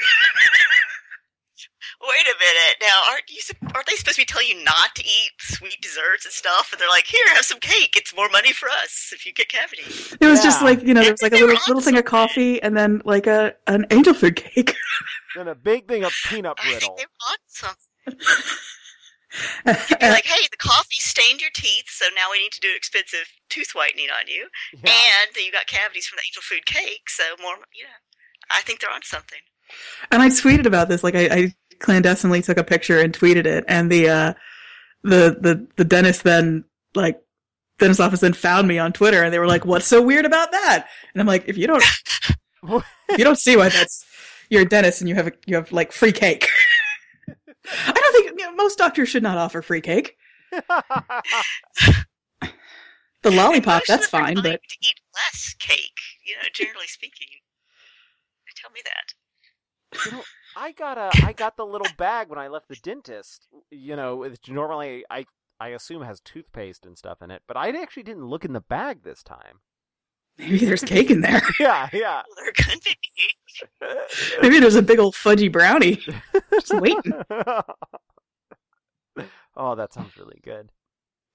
a 2.25 2.35
minute. 2.39 2.75
Now, 2.81 3.01
aren't 3.11 3.23
you? 3.26 3.26
sup- 3.26 3.26
Aren't 3.73 3.87
they 3.87 3.95
supposed 3.95 4.15
to 4.17 4.21
be 4.21 4.25
telling 4.25 4.47
you 4.47 4.63
not 4.63 4.95
to 4.95 5.03
eat 5.03 5.31
sweet 5.39 5.81
desserts 5.81 6.25
and 6.25 6.33
stuff? 6.33 6.69
And 6.71 6.79
they're 6.81 6.89
like, 6.89 7.05
"Here, 7.05 7.21
have 7.35 7.45
some 7.45 7.59
cake. 7.59 7.95
It's 7.97 8.15
more 8.15 8.29
money 8.29 8.51
for 8.53 8.69
us 8.69 9.11
if 9.13 9.25
you 9.25 9.33
get 9.33 9.49
cavities." 9.49 10.15
It 10.19 10.25
was 10.25 10.41
just 10.43 10.61
like, 10.61 10.81
you 10.83 10.93
know, 10.93 11.01
there 11.01 11.11
was 11.11 11.21
like 11.21 11.33
a 11.33 11.35
They 11.35 11.43
were 11.43 11.49
little, 11.49 11.63
little 11.75 11.81
thing 11.81 11.97
of 11.97 12.05
coffee 12.05 12.61
and 12.61 12.75
then 12.75 13.01
like 13.05 13.27
a, 13.27 13.53
an 13.67 13.85
angel 13.91 14.13
food 14.13 14.35
cake. 14.35 14.75
And 15.37 15.49
a 15.49 15.53
big 15.55 15.87
thing 15.87 16.03
of 16.03 16.11
peanut 16.25 16.57
brittle. 16.57 16.73
I 16.73 16.79
think 16.79 16.95
brittle. 16.95 16.95
they 16.97 17.05
want 17.21 17.39
something. 17.45 18.57
You'd 19.67 19.99
be 19.99 20.09
like, 20.09 20.25
"Hey, 20.25 20.47
the 20.49 20.57
coffee 20.57 20.97
stained 20.97 21.41
your 21.41 21.51
teeth, 21.53 21.85
so 21.89 22.05
now 22.15 22.31
we 22.31 22.39
need 22.39 22.53
to 22.53 22.59
do 22.61 22.69
expensive 22.75 23.27
tooth 23.49 23.71
whitening 23.75 24.07
on 24.09 24.27
you, 24.27 24.47
Yeah. 24.73 24.89
and 24.89 25.35
you 25.35 25.51
got 25.51 25.67
cavities 25.67 26.07
from 26.07 26.15
the 26.17 26.23
angel 26.27 26.41
food 26.41 26.65
cake, 26.65 27.07
so 27.09 27.23
more. 27.41 27.55
You 27.75 27.83
know, 27.83 27.99
I 28.49 28.61
think 28.61 28.79
they're 28.79 28.89
on 28.91 29.03
something." 29.03 29.39
and 30.11 30.21
I 30.21 30.29
tweeted 30.29 30.65
about 30.65 30.87
this. 30.87 31.03
Like 31.03 31.13
I, 31.15 31.25
I 31.29 31.53
clandestinely 31.79 32.41
took 32.41 32.57
a 32.57 32.63
picture 32.63 32.99
and 32.99 33.13
tweeted 33.13 33.45
it, 33.45 33.65
and 33.67 33.91
the 33.91 34.09
uh, 34.09 34.33
the 35.03 35.37
the 35.39 35.67
the 35.75 35.85
dentist 35.85 36.23
then 36.23 36.63
like 36.95 37.21
dentist 37.79 37.99
office 37.99 38.21
then 38.21 38.33
found 38.33 38.67
me 38.67 38.77
on 38.79 38.93
Twitter, 38.93 39.23
and 39.23 39.33
they 39.33 39.39
were 39.39 39.47
like, 39.47 39.65
"What's 39.65 39.87
so 39.87 40.01
weird 40.01 40.25
about 40.25 40.51
that?" 40.51 40.87
And 41.13 41.21
I'm 41.21 41.27
like, 41.27 41.45
"If 41.47 41.57
you 41.57 41.67
don't, 41.67 41.83
if 42.63 43.17
you 43.17 43.23
don't 43.23 43.39
see 43.39 43.55
why 43.55 43.69
that's 43.69 44.05
you're 44.49 44.63
a 44.63 44.65
dentist 44.69 45.01
and 45.01 45.09
you 45.09 45.15
have 45.15 45.27
a, 45.27 45.31
you 45.45 45.55
have 45.55 45.71
like 45.71 45.91
free 45.91 46.11
cake." 46.11 46.47
I 47.27 47.91
don't 47.91 48.13
think 48.13 48.39
you 48.39 48.45
know, 48.45 48.55
most 48.55 48.77
doctors 48.77 49.09
should 49.09 49.23
not 49.23 49.37
offer 49.37 49.61
free 49.61 49.81
cake. 49.81 50.15
The 53.23 53.31
lollipop, 53.31 53.83
that's 53.85 54.05
of 54.05 54.11
them 54.11 54.21
are 54.21 54.25
fine, 54.25 54.35
trying 54.35 54.53
but 54.53 54.61
to 54.69 54.77
eat 54.81 54.99
less 55.13 55.55
cake. 55.59 55.99
You 56.25 56.35
know, 56.35 56.43
generally 56.53 56.87
speaking, 56.87 57.27
they 58.45 58.53
tell 58.55 58.71
me 58.71 58.81
that. 58.85 60.05
You 60.05 60.11
know, 60.17 60.23
I 60.57 60.71
got 60.71 60.97
a 60.97 61.11
I 61.23 61.33
got 61.33 61.55
the 61.55 61.65
little 61.65 61.87
bag 61.97 62.29
when 62.29 62.39
I 62.39 62.47
left 62.47 62.67
the 62.67 62.75
dentist. 62.75 63.47
You 63.69 63.95
know, 63.95 64.15
which 64.17 64.49
normally 64.49 65.05
I 65.09 65.25
I 65.59 65.69
assume 65.69 66.01
has 66.01 66.19
toothpaste 66.19 66.85
and 66.85 66.97
stuff 66.97 67.21
in 67.21 67.29
it, 67.31 67.43
but 67.47 67.55
I 67.57 67.69
actually 67.69 68.03
didn't 68.03 68.25
look 68.25 68.43
in 68.43 68.53
the 68.53 68.61
bag 68.61 69.03
this 69.03 69.21
time. 69.23 69.59
maybe 70.37 70.57
there's 70.65 70.83
cake 70.83 71.11
in 71.11 71.21
there. 71.21 71.41
Yeah, 71.59 71.89
yeah. 71.93 72.21
Well, 72.27 72.35
they're 72.37 72.53
going 72.65 72.79
be. 72.83 72.95
Maybe 74.41 74.59
there's 74.59 74.75
a 74.75 74.83
big 74.83 74.99
old 74.99 75.15
fudgy 75.15 75.51
brownie 75.51 75.99
just 76.51 76.73
waiting. 76.79 77.11
oh, 79.55 79.73
that 79.75 79.93
sounds 79.93 80.15
really 80.17 80.39
good. 80.43 80.69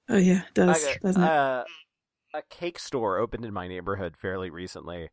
Oh 0.09 0.17
yeah, 0.19 0.43
it 0.43 0.55
does, 0.55 0.85
I 0.85 0.93
got- 0.93 1.01
doesn't 1.01 1.23
it? 1.23 1.29
uh, 1.29 1.65
a 2.35 2.43
cake 2.49 2.79
store 2.79 3.19
opened 3.19 3.45
in 3.45 3.53
my 3.53 3.67
neighborhood 3.69 4.17
fairly 4.17 4.51
recently, 4.51 5.11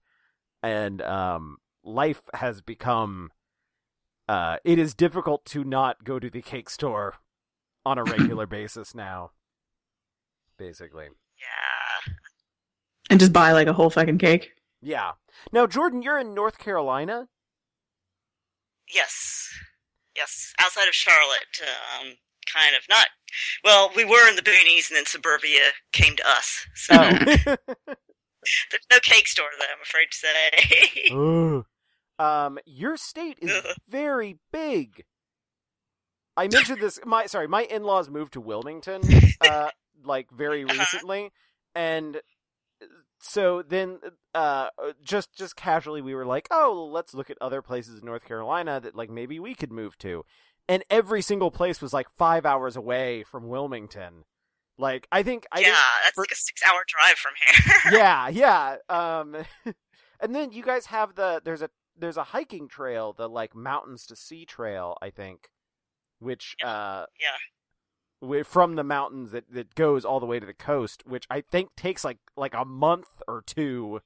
and 0.62 1.02
um, 1.02 1.58
life 1.84 2.22
has 2.34 2.62
become. 2.62 3.32
Uh, 4.30 4.58
it 4.64 4.78
is 4.78 4.94
difficult 4.94 5.44
to 5.46 5.64
not 5.64 6.04
go 6.04 6.20
to 6.20 6.30
the 6.30 6.42
cake 6.42 6.70
store 6.70 7.16
on 7.84 7.98
a 7.98 8.04
regular 8.04 8.46
basis 8.58 8.94
now. 8.94 9.32
Basically, 10.58 11.06
Yeah. 11.06 12.14
And 13.10 13.20
just 13.20 13.34
buy 13.34 13.54
like 13.54 13.68
a 13.68 13.74
whole 13.74 13.90
fucking 13.90 14.20
cake. 14.20 14.52
yeah. 14.82 15.14
Now, 15.52 15.66
Jordan, 15.66 16.02
you're 16.04 16.20
in 16.20 16.34
North 16.36 16.60
Carolina. 16.60 17.28
Yes. 18.94 19.50
Yes. 20.16 20.54
Outside 20.62 20.88
of 20.88 20.94
Charlotte, 20.94 21.60
um, 21.62 22.08
kind 22.54 22.76
of 22.76 22.82
not. 22.90 23.08
Well, 23.64 23.92
we 23.96 24.04
were 24.06 24.28
in 24.30 24.36
the 24.36 24.42
boonies, 24.42 24.90
and 24.90 24.98
then 24.98 25.06
suburbia 25.06 25.70
came 25.94 26.16
to 26.18 26.28
us. 26.28 26.68
So 26.76 26.94
Oh. 26.96 27.10
there's 28.72 28.88
no 28.92 29.00
cake 29.02 29.28
store, 29.28 29.50
though. 29.60 29.66
I'm 29.66 29.82
afraid 29.82 30.08
to 30.12 30.18
say. 30.18 31.12
Ugh. 31.14 31.66
Um, 32.20 32.60
your 32.66 32.98
state 32.98 33.38
is 33.42 33.52
very 33.90 34.38
big. 34.52 35.06
I 36.38 36.48
mentioned 36.52 36.80
this. 36.82 37.00
My 37.06 37.26
sorry, 37.26 37.48
my 37.48 37.64
in-laws 37.64 38.10
moved 38.10 38.34
to 38.34 38.42
Wilmington, 38.42 39.02
uh, 39.42 39.70
like 40.04 40.30
very 40.32 40.64
Uh-huh. 40.64 40.74
recently, 40.80 41.32
and 41.76 42.22
so 43.22 43.62
then, 43.62 44.00
uh, 44.34 44.70
just 45.04 45.34
just 45.36 45.56
casually, 45.56 46.02
we 46.02 46.16
were 46.16 46.26
like, 46.26 46.48
oh, 46.52 46.90
let's 46.92 47.14
look 47.14 47.30
at 47.30 47.38
other 47.42 47.62
places 47.62 48.00
in 48.00 48.06
North 48.06 48.24
Carolina 48.26 48.80
that 48.80 48.96
like 48.96 49.10
maybe 49.10 49.40
we 49.40 49.54
could 49.56 49.72
move 49.72 49.98
to, 50.00 50.24
and 50.70 50.84
every 50.90 51.22
single 51.22 51.52
place 51.52 51.82
was 51.82 51.92
like 51.94 52.08
five 52.18 52.46
hours 52.46 52.76
away 52.78 53.24
from 53.24 53.48
Wilmington. 53.50 54.24
Like, 54.78 55.10
I 55.12 55.24
think, 55.24 55.46
I 55.52 55.60
yeah, 55.60 55.66
think 55.66 55.76
that's 56.06 56.16
for- 56.16 56.22
like 56.22 56.32
a 56.32 56.36
six-hour 56.36 56.80
drive 56.88 57.18
from 57.18 57.34
here. 57.92 58.00
yeah, 58.00 58.30
yeah. 58.30 58.76
Um, 58.88 59.36
and 60.22 60.34
then 60.34 60.54
you 60.54 60.64
guys 60.64 60.86
have 60.86 61.16
the 61.16 61.42
there's 61.44 61.62
a 61.62 61.70
there's 62.00 62.18
a 62.18 62.24
hiking 62.26 62.68
trail, 62.68 63.14
the 63.14 63.28
like 63.30 63.56
mountains 63.56 64.06
to 64.08 64.16
sea 64.16 64.46
trail, 64.46 64.98
I 65.02 65.10
think, 65.10 65.50
which 66.20 66.56
uh 66.64 67.06
Yeah. 68.22 68.44
from 68.44 68.76
the 68.76 68.84
mountains 68.84 69.32
that 69.32 69.52
that 69.52 69.76
goes 69.76 70.06
all 70.06 70.20
the 70.20 70.26
way 70.26 70.40
to 70.40 70.46
the 70.46 70.54
coast, 70.54 71.04
which 71.06 71.26
I 71.30 71.42
think 71.42 71.76
takes 71.76 72.04
like 72.04 72.18
like 72.36 72.54
a 72.54 72.66
month 72.66 73.22
or 73.28 73.42
two. 73.46 74.02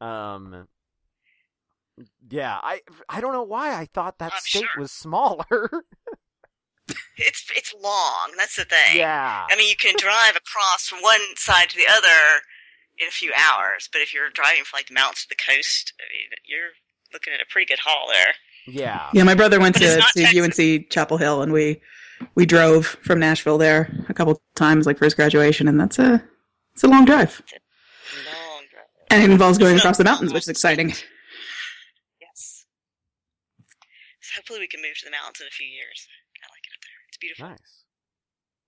Um. 0.00 0.68
Yeah, 2.30 2.58
I 2.62 2.80
I 3.08 3.20
don't 3.20 3.32
know 3.34 3.42
why 3.42 3.74
I 3.78 3.84
thought 3.84 4.18
that 4.18 4.32
I'm 4.32 4.40
state 4.40 4.60
sure. 4.72 4.80
was 4.82 4.90
smaller. 4.92 5.70
It's 7.16 7.44
it's 7.54 7.74
long. 7.80 8.32
That's 8.36 8.56
the 8.56 8.64
thing. 8.64 8.96
yeah. 8.96 9.46
I 9.48 9.54
mean, 9.56 9.68
you 9.68 9.76
can 9.76 9.94
drive 9.96 10.34
across 10.36 10.88
from 10.88 11.00
one 11.02 11.20
side 11.36 11.68
to 11.70 11.76
the 11.76 11.86
other 11.86 12.40
in 12.98 13.06
a 13.06 13.10
few 13.12 13.30
hours, 13.36 13.88
but 13.92 14.00
if 14.02 14.12
you're 14.14 14.30
driving 14.30 14.64
from 14.64 14.78
like 14.78 14.88
the 14.88 14.94
mountains 14.94 15.22
to 15.22 15.28
the 15.28 15.36
coast, 15.36 15.92
I 16.00 16.04
mean, 16.10 16.30
you're 16.46 16.72
looking 17.12 17.32
at 17.34 17.40
a 17.40 17.46
pretty 17.50 17.66
good 17.66 17.78
haul 17.84 18.06
there. 18.12 18.34
Yeah. 18.66 19.08
Yeah, 19.12 19.22
my 19.24 19.34
brother 19.34 19.58
went 19.60 19.74
But 19.74 20.00
to, 20.14 20.22
to 20.24 20.40
UNC 20.42 20.90
Chapel 20.90 21.16
Hill, 21.16 21.42
and 21.42 21.52
we 21.52 21.80
we 22.34 22.44
drove 22.46 22.86
from 22.86 23.18
Nashville 23.18 23.58
there 23.58 23.90
a 24.08 24.14
couple 24.14 24.40
times, 24.54 24.86
like 24.86 24.98
for 24.98 25.04
his 25.06 25.14
graduation, 25.14 25.66
and 25.68 25.80
that's 25.80 25.98
a 25.98 26.22
it's 26.74 26.84
a 26.84 26.88
long 26.88 27.04
drive, 27.04 27.42
Long 28.26 28.62
drive. 28.70 28.84
and 29.10 29.22
it 29.22 29.30
involves 29.30 29.58
going 29.58 29.76
across 29.76 29.96
the 29.98 30.04
mountains, 30.04 30.32
which 30.32 30.44
is 30.44 30.48
exciting. 30.48 30.92
Yes. 32.20 32.66
So 34.20 34.32
hopefully 34.36 34.60
we 34.60 34.68
can 34.68 34.80
move 34.82 34.96
to 34.98 35.04
the 35.06 35.10
mountains 35.10 35.40
in 35.40 35.46
a 35.46 35.50
few 35.50 35.66
years. 35.66 36.06
I 36.42 36.46
like 36.52 36.64
it 36.64 36.72
up 36.74 36.82
there. 36.82 37.00
It's 37.08 37.16
beautiful. 37.18 37.48
Nice. 37.48 37.84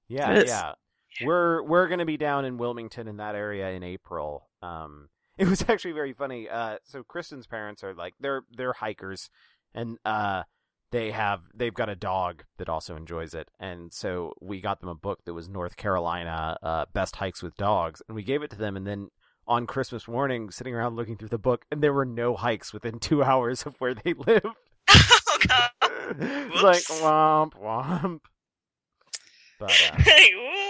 Yeah, 0.08 0.42
yeah. 0.46 1.26
We're 1.26 1.62
we're 1.62 1.88
gonna 1.88 2.06
be 2.06 2.16
down 2.16 2.44
in 2.44 2.56
Wilmington 2.58 3.06
in 3.06 3.18
that 3.18 3.34
area 3.34 3.70
in 3.70 3.82
April. 3.82 4.48
Um, 4.62 5.08
it 5.38 5.48
was 5.48 5.64
actually 5.68 5.92
very 5.92 6.12
funny. 6.12 6.48
Uh, 6.48 6.78
so 6.84 7.02
Kristen's 7.02 7.46
parents 7.46 7.82
are 7.82 7.94
like 7.94 8.14
they're 8.20 8.42
they're 8.50 8.74
hikers, 8.74 9.30
and 9.74 9.98
uh, 10.04 10.42
they 10.90 11.10
have 11.10 11.40
they've 11.54 11.74
got 11.74 11.88
a 11.88 11.96
dog 11.96 12.44
that 12.58 12.68
also 12.68 12.96
enjoys 12.96 13.34
it, 13.34 13.50
and 13.58 13.92
so 13.92 14.34
we 14.40 14.60
got 14.60 14.80
them 14.80 14.88
a 14.88 14.94
book 14.94 15.20
that 15.24 15.34
was 15.34 15.48
North 15.48 15.76
Carolina 15.76 16.56
uh, 16.62 16.84
best 16.92 17.16
hikes 17.16 17.42
with 17.42 17.56
dogs, 17.56 18.02
and 18.08 18.14
we 18.14 18.22
gave 18.22 18.42
it 18.42 18.50
to 18.50 18.58
them, 18.58 18.76
and 18.76 18.86
then 18.86 19.08
on 19.46 19.66
Christmas 19.66 20.06
morning, 20.06 20.50
sitting 20.50 20.74
around 20.74 20.96
looking 20.96 21.16
through 21.16 21.28
the 21.28 21.38
book, 21.38 21.64
and 21.70 21.82
there 21.82 21.92
were 21.92 22.04
no 22.04 22.36
hikes 22.36 22.72
within 22.72 22.98
two 22.98 23.22
hours 23.24 23.66
of 23.66 23.76
where 23.80 23.94
they 23.94 24.14
live. 24.14 24.44
oh 24.90 25.38
god. 25.46 25.70
Like 26.62 26.82
womp 26.84 27.52
womp. 27.54 28.20
But 29.58 29.70
uh, 29.70 29.96
Hey. 29.98 30.61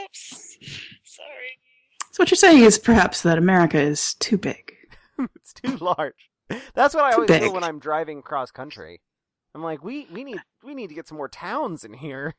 So 2.12 2.22
what 2.22 2.30
you're 2.30 2.36
saying 2.36 2.62
is 2.62 2.78
perhaps 2.78 3.22
that 3.22 3.38
America 3.38 3.80
is 3.80 4.14
too 4.14 4.36
big. 4.36 4.74
it's 5.18 5.54
too 5.54 5.76
large. 5.78 6.30
That's 6.74 6.94
what 6.94 7.04
I 7.04 7.12
Too 7.12 7.22
always 7.22 7.30
feel 7.30 7.54
when 7.54 7.64
I'm 7.64 7.78
driving 7.78 8.20
cross 8.20 8.50
country. 8.50 9.00
I'm 9.54 9.62
like, 9.62 9.82
we 9.82 10.06
we 10.12 10.22
need 10.22 10.40
we 10.62 10.74
need 10.74 10.88
to 10.88 10.94
get 10.94 11.08
some 11.08 11.16
more 11.16 11.28
towns 11.28 11.84
in 11.84 11.94
here. 11.94 12.34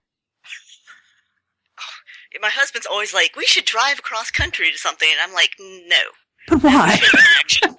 My 2.41 2.49
husband's 2.49 2.87
always 2.87 3.13
like, 3.13 3.35
we 3.35 3.45
should 3.45 3.65
drive 3.65 3.99
across 3.99 4.31
country 4.31 4.71
to 4.71 4.77
something, 4.77 5.07
and 5.11 5.19
I'm 5.21 5.35
like, 5.35 5.51
no. 5.59 5.97
But 6.47 6.63
why? 6.63 6.99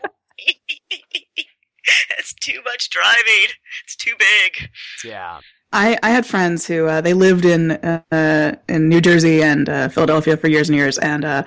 it's 2.19 2.35
too 2.35 2.61
much 2.65 2.89
driving. 2.91 3.55
It's 3.85 3.97
too 3.97 4.15
big. 4.17 4.71
Yeah. 5.05 5.41
I, 5.73 5.99
I 6.05 6.11
had 6.11 6.25
friends 6.25 6.69
who 6.69 6.87
uh, 6.87 7.01
they 7.01 7.15
lived 7.15 7.45
in 7.45 7.73
uh, 7.73 8.55
in 8.69 8.89
New 8.89 9.01
Jersey 9.01 9.43
and 9.43 9.69
uh, 9.69 9.89
Philadelphia 9.89 10.37
for 10.37 10.47
years 10.47 10.69
and 10.69 10.79
years, 10.79 10.99
and 10.99 11.25
uh, 11.25 11.43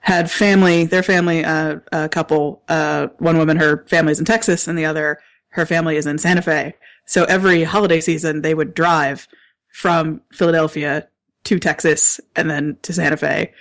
had 0.00 0.30
family. 0.30 0.84
Their 0.84 1.02
family, 1.02 1.44
uh, 1.44 1.80
a 1.92 2.08
couple, 2.08 2.62
uh, 2.68 3.08
one 3.18 3.38
woman, 3.38 3.56
her 3.56 3.84
family's 3.88 4.18
in 4.18 4.24
Texas, 4.24 4.66
and 4.66 4.78
the 4.78 4.84
other, 4.84 5.18
her 5.50 5.66
family 5.66 5.96
is 5.96 6.06
in 6.06 6.18
Santa 6.18 6.42
Fe. 6.42 6.74
So 7.06 7.24
every 7.24 7.64
holiday 7.64 8.00
season, 8.00 8.42
they 8.42 8.54
would 8.54 8.74
drive 8.74 9.28
from 9.72 10.20
Philadelphia 10.32 11.08
to 11.44 11.58
Texas 11.58 12.20
and 12.36 12.50
then 12.50 12.76
to 12.82 12.92
Santa 12.92 13.16
Fe, 13.16 13.52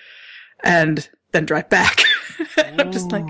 and 0.63 1.09
then 1.31 1.45
drive 1.45 1.69
back. 1.69 2.03
and 2.57 2.81
I'm 2.81 2.91
just 2.91 3.11
like, 3.11 3.25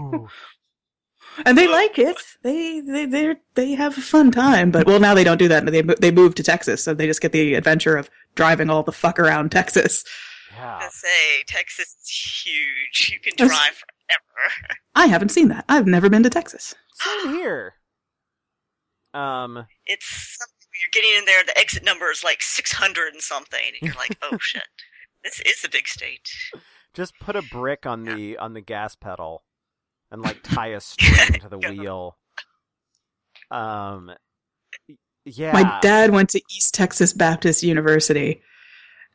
and 1.46 1.58
they 1.58 1.68
like 1.68 2.00
it. 2.00 2.18
They 2.42 2.80
they 2.80 3.06
they 3.06 3.36
they 3.56 3.72
have 3.74 3.98
a 3.98 4.02
fun 4.02 4.32
time. 4.32 4.72
But 4.72 4.88
well, 4.88 5.00
now 5.00 5.14
they 5.14 5.24
don't 5.24 5.38
do 5.38 5.48
that. 5.50 5.66
They 5.66 5.82
they 5.82 6.12
move 6.12 6.36
to 6.36 6.44
Texas, 6.44 6.84
so 6.84 6.94
they 6.94 7.06
just 7.06 7.22
get 7.22 7.32
the 7.32 7.54
adventure 7.54 7.98
of 7.98 8.10
driving 8.36 8.70
all 8.70 8.84
the 8.84 8.92
fuck 8.92 9.20
around 9.20 9.52
Texas. 9.52 10.04
Yeah. 10.54 10.78
I 10.82 10.90
say 10.90 11.44
Texas 11.48 11.96
is 12.02 12.44
huge. 12.44 13.10
You 13.12 13.20
can 13.20 13.34
That's- 13.38 13.50
drive 13.50 13.76
forever. 13.78 14.76
I 14.96 15.08
haven't 15.08 15.30
seen 15.30 15.48
that. 15.50 15.66
I've 15.70 15.88
never 15.88 16.10
been 16.10 16.24
to 16.24 16.30
Texas. 16.30 16.74
Same 16.94 17.30
here. 17.36 17.74
Um. 19.14 19.66
It's 19.86 20.38
you're 20.82 20.90
getting 20.94 21.18
in 21.18 21.26
there. 21.26 21.44
The 21.44 21.58
exit 21.58 21.84
number 21.84 22.12
is 22.12 22.24
like 22.24 22.42
600 22.42 23.14
and 23.14 23.22
something, 23.22 23.60
and 23.82 23.88
you're 23.88 23.96
like, 23.98 24.18
oh 24.32 24.38
shit, 24.40 24.64
this 25.24 25.40
is 25.42 25.64
a 25.64 25.70
big 25.70 25.88
state. 25.88 26.30
Just 26.94 27.14
put 27.20 27.36
a 27.36 27.42
brick 27.42 27.86
on 27.86 28.04
the 28.04 28.38
on 28.38 28.54
the 28.54 28.62
gas 28.62 28.96
pedal, 28.96 29.44
and 30.12 30.22
like 30.22 30.44
tie 30.44 30.68
a 30.68 30.80
string 30.80 31.40
to 31.42 31.50
the 31.50 31.60
Yeah. 31.60 31.70
wheel. 31.72 32.18
Um. 33.52 34.12
Yeah. 35.26 35.52
My 35.52 35.80
dad 35.82 36.12
went 36.12 36.30
to 36.32 36.42
East 36.56 36.74
Texas 36.74 37.12
Baptist 37.14 37.62
University, 37.64 38.42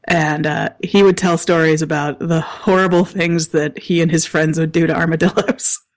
and 0.09 0.47
uh, 0.47 0.71
he 0.83 1.03
would 1.03 1.17
tell 1.17 1.39
stories 1.39 1.83
about 1.83 2.19
the 2.19 2.41
horrible 2.41 3.05
things 3.05 3.49
that 3.49 3.79
he 3.79 4.01
and 4.01 4.11
his 4.11 4.25
friends 4.27 4.59
would 4.59 4.73
do 4.73 4.87
to 4.87 4.95
armadillos. 4.95 5.79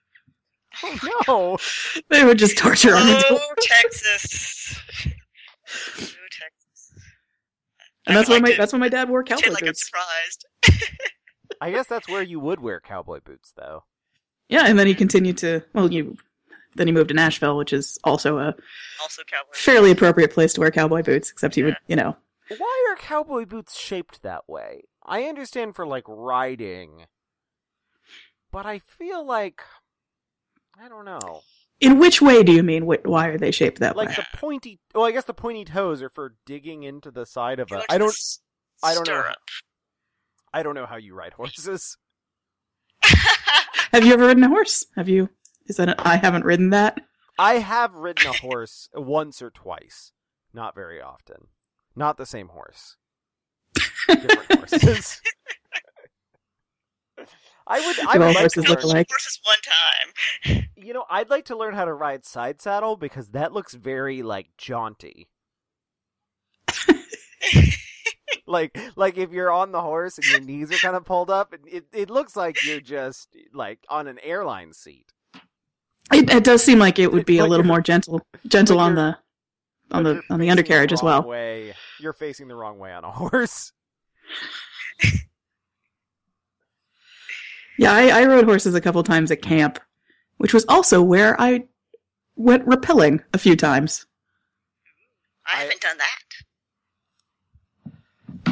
Oh, 0.84 1.18
no. 1.26 1.58
they 2.10 2.22
would 2.22 2.38
just 2.38 2.58
torture 2.58 2.90
armadillos. 2.94 3.24
Oh, 3.30 3.54
Texas. 3.62 4.78
Oh, 5.06 5.10
Texas. 6.30 6.92
And 8.06 8.14
that's 8.14 8.28
why 8.28 8.34
would 8.36 8.42
my 8.42 8.50
to, 8.50 8.56
that's 8.58 8.72
why 8.74 8.78
my 8.78 8.90
dad 8.90 9.08
wore 9.08 9.24
cowboy 9.24 9.52
like 9.52 9.62
I'm 9.62 9.68
boots. 9.68 9.86
surprised. 9.86 10.92
I 11.62 11.70
guess 11.70 11.86
that's 11.86 12.06
where 12.10 12.22
you 12.22 12.38
would 12.40 12.60
wear 12.60 12.80
cowboy 12.80 13.20
boots, 13.24 13.54
though. 13.56 13.84
Yeah, 14.50 14.64
and 14.66 14.78
then 14.78 14.86
he 14.86 14.94
continued 14.94 15.38
to 15.38 15.62
well, 15.72 15.90
you 15.90 16.18
then 16.74 16.86
he 16.88 16.92
moved 16.92 17.08
to 17.08 17.14
Nashville, 17.14 17.56
which 17.56 17.72
is 17.72 17.98
also 18.04 18.36
a 18.38 18.54
Also, 19.00 19.22
cowboy. 19.26 19.52
fairly 19.54 19.90
appropriate 19.90 20.30
place 20.32 20.52
to 20.52 20.60
wear 20.60 20.70
cowboy 20.70 21.02
boots, 21.02 21.30
except 21.30 21.54
he 21.54 21.62
would, 21.62 21.76
you 21.88 21.96
know, 21.96 22.14
Why 22.58 22.86
are 22.90 22.96
cowboy 22.96 23.44
boots 23.44 23.76
shaped 23.78 24.22
that 24.22 24.48
way? 24.48 24.84
I 25.04 25.24
understand 25.24 25.74
for 25.74 25.86
like 25.86 26.04
riding, 26.06 27.06
but 28.52 28.66
I 28.66 28.78
feel 28.78 29.24
like 29.24 29.62
I 30.80 30.88
don't 30.88 31.04
know. 31.04 31.40
in 31.80 31.98
which 31.98 32.20
way 32.22 32.42
do 32.42 32.52
you 32.52 32.62
mean? 32.62 32.86
Why 32.86 33.26
are 33.28 33.38
they 33.38 33.50
shaped 33.50 33.80
that 33.80 33.96
Like 33.96 34.08
way? 34.10 34.14
Like 34.18 34.30
the 34.32 34.36
pointy. 34.38 34.80
Well, 34.94 35.04
I 35.04 35.10
guess 35.12 35.24
the 35.24 35.34
pointy 35.34 35.64
toes 35.64 36.02
are 36.02 36.08
for 36.10 36.34
digging 36.44 36.82
into 36.82 37.10
the 37.10 37.26
side 37.26 37.58
of 37.60 37.70
You 37.70 37.76
a. 37.76 37.78
look 37.80 37.86
I 37.90 37.98
don't. 37.98 38.14
I 38.82 38.94
don't 38.94 39.06
know. 39.08 39.20
stirrup. 39.20 39.38
I 40.52 40.62
don't 40.62 40.74
know 40.74 40.86
how 40.86 40.96
you 40.96 41.14
ride 41.14 41.32
horses. 41.34 41.96
Have 43.02 44.04
you 44.04 44.12
ever 44.12 44.26
ridden 44.26 44.44
a 44.44 44.48
horse? 44.48 44.84
Have 44.96 45.08
you? 45.08 45.30
Is 45.66 45.76
that? 45.76 45.88
A, 45.88 46.08
I 46.08 46.16
haven't 46.16 46.44
ridden 46.44 46.70
that. 46.70 47.00
I 47.38 47.54
have 47.54 47.94
ridden 47.94 48.26
a 48.28 48.32
horse 48.32 48.88
once 48.94 49.42
or 49.42 49.50
twice, 49.50 50.12
not 50.54 50.74
very 50.74 51.00
often. 51.00 51.48
Not 51.96 52.18
the 52.18 52.26
same 52.26 52.48
horse. 52.48 52.96
Different 54.06 54.52
horses. 54.52 55.22
I 57.66 57.80
would. 57.84 57.98
I 58.06 58.18
would 58.18 58.26
like 58.26 58.36
horses 58.36 58.64
to 58.64 58.70
look 58.70 58.84
learn, 58.84 58.92
alike? 58.92 59.08
Horses 59.10 59.40
one 59.44 59.56
time. 59.62 60.62
You 60.78 60.92
know, 60.92 61.06
I'd 61.10 61.30
like 61.30 61.46
to 61.46 61.56
learn 61.56 61.74
how 61.74 61.84
to 61.84 61.92
ride 61.92 62.24
side 62.24 62.62
saddle 62.62 62.96
because 62.96 63.30
that 63.30 63.52
looks 63.52 63.74
very 63.74 64.22
like 64.22 64.50
jaunty. 64.56 65.26
like, 68.46 68.78
like 68.94 69.18
if 69.18 69.32
you're 69.32 69.50
on 69.50 69.72
the 69.72 69.82
horse 69.82 70.16
and 70.16 70.26
your 70.28 70.40
knees 70.40 70.70
are 70.70 70.76
kind 70.76 70.94
of 70.94 71.04
pulled 71.04 71.28
up, 71.28 71.52
and 71.52 71.66
it 71.66 71.86
it 71.92 72.08
looks 72.08 72.36
like 72.36 72.64
you're 72.64 72.80
just 72.80 73.34
like 73.52 73.80
on 73.88 74.06
an 74.06 74.20
airline 74.22 74.72
seat. 74.72 75.12
It, 76.12 76.30
it 76.30 76.44
does 76.44 76.62
seem 76.62 76.78
like 76.78 77.00
it 77.00 77.10
would 77.10 77.26
be 77.26 77.38
a 77.38 77.46
little 77.46 77.66
more 77.66 77.80
gentle, 77.80 78.20
gentle 78.46 78.76
but 78.76 78.82
on 78.82 78.94
the 78.94 79.18
on 79.92 80.02
But 80.04 80.14
the 80.14 80.22
on 80.34 80.40
the 80.40 80.46
facing 80.46 80.50
undercarriage 80.50 80.92
as 80.92 81.02
well. 81.02 81.22
Way. 81.22 81.74
You're 82.00 82.12
facing 82.12 82.48
the 82.48 82.54
wrong 82.54 82.78
way 82.78 82.92
on 82.92 83.04
a 83.04 83.10
horse. 83.12 83.72
Yeah, 87.78 87.92
I, 87.92 88.08
I 88.22 88.24
rode 88.24 88.46
horses 88.46 88.74
a 88.74 88.80
couple 88.80 89.02
times 89.02 89.30
at 89.30 89.42
camp, 89.42 89.78
which 90.38 90.54
was 90.54 90.64
also 90.66 91.02
where 91.02 91.38
I 91.38 91.64
went 92.34 92.64
rappelling 92.66 93.22
a 93.34 93.38
few 93.38 93.54
times. 93.54 94.06
I 95.46 95.56
I- 95.58 95.62
haven't 95.64 95.80
done 95.82 95.98
that. 95.98 96.18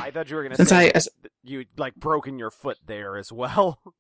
I 0.03 0.11
thought 0.11 0.29
you 0.29 0.37
were 0.37 0.43
gonna 0.43 0.57
Since 0.57 0.69
say 0.69 0.89
I- 0.89 0.93
that 0.93 1.09
you 1.43 1.65
like 1.79 1.95
broken 1.95 2.39
your 2.39 2.51
foot 2.51 2.77
there 2.87 3.17
as 3.17 3.33
well. 3.33 3.81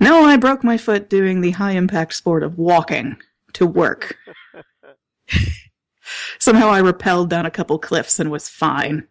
No, 0.00 0.24
I 0.24 0.36
broke 0.36 0.62
my 0.64 0.76
foot 0.76 1.08
doing 1.08 1.40
the 1.40 1.52
high 1.52 1.72
impact 1.72 2.14
sport 2.14 2.42
of 2.42 2.58
walking 2.58 3.16
to 3.54 3.64
work. 3.66 4.16
Somehow 6.38 6.68
I 6.70 6.80
rappelled 6.80 7.28
down 7.28 7.46
a 7.46 7.50
couple 7.50 7.78
cliffs 7.78 8.18
and 8.20 8.30
was 8.30 8.48
fine. 8.48 9.08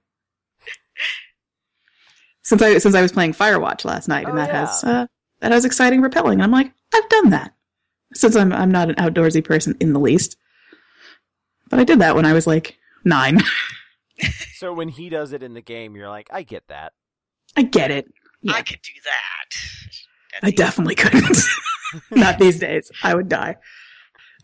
Since 2.44 2.62
I 2.62 2.78
since 2.78 2.94
I 2.96 3.02
was 3.02 3.12
playing 3.12 3.34
Firewatch 3.34 3.86
last 3.86 4.08
night, 4.08 4.26
and 4.28 4.34
Oh, 4.34 4.36
that 4.38 4.50
has 4.52 4.84
uh, 4.84 5.08
that 5.40 5.52
has 5.52 5.66
exciting 5.66 6.02
rappelling, 6.02 6.34
and 6.34 6.44
I'm 6.44 6.52
like, 6.52 6.72
I've 6.94 7.08
done 7.10 7.30
that. 7.30 7.54
Since 8.14 8.36
I'm 8.36 8.52
I'm 8.52 8.72
not 8.72 8.90
an 8.90 8.96
outdoorsy 8.96 9.44
person 9.44 9.76
in 9.80 9.94
the 9.94 10.00
least, 10.00 10.36
but 11.70 11.80
I 11.80 11.84
did 11.86 12.00
that 12.00 12.16
when 12.16 12.26
I 12.26 12.34
was 12.34 12.46
like 12.46 12.78
nine. 13.06 13.40
so 14.56 14.74
when 14.74 14.90
he 14.90 15.10
does 15.10 15.32
it 15.32 15.42
in 15.42 15.54
the 15.54 15.62
game, 15.62 15.96
you're 15.96 16.10
like, 16.10 16.28
I 16.32 16.44
get 16.44 16.68
that. 16.68 16.94
I 17.56 17.64
get 17.64 17.92
it. 17.92 18.12
Yeah, 18.42 18.54
I 18.54 18.62
could 18.62 18.82
do 18.82 18.92
that. 19.06 19.46
That's 20.34 20.44
I 20.44 20.48
easy. 20.48 20.56
definitely 20.58 20.96
couldn't. 20.96 21.38
not 22.12 22.40
these 22.40 22.60
days. 22.60 22.92
I 23.04 23.16
would 23.16 23.30
die. 23.30 23.56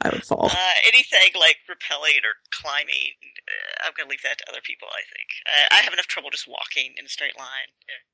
I 0.01 0.09
would 0.09 0.23
fall. 0.23 0.47
Uh, 0.51 0.73
anything 0.87 1.31
like 1.39 1.57
rappelling 1.69 2.23
or 2.23 2.39
climbing, 2.53 3.13
uh, 3.47 3.85
I'm 3.87 3.91
going 3.97 4.07
to 4.07 4.11
leave 4.11 4.21
that 4.23 4.37
to 4.39 4.49
other 4.49 4.61
people, 4.63 4.87
I 4.91 5.03
think. 5.13 5.27
Uh, 5.45 5.75
I 5.75 5.83
have 5.83 5.91
enough 5.93 6.07
trouble 6.07 6.29
just 6.29 6.47
walking 6.47 6.93
in 6.97 7.05
a 7.05 7.09
straight 7.09 7.37
line. 7.37 7.47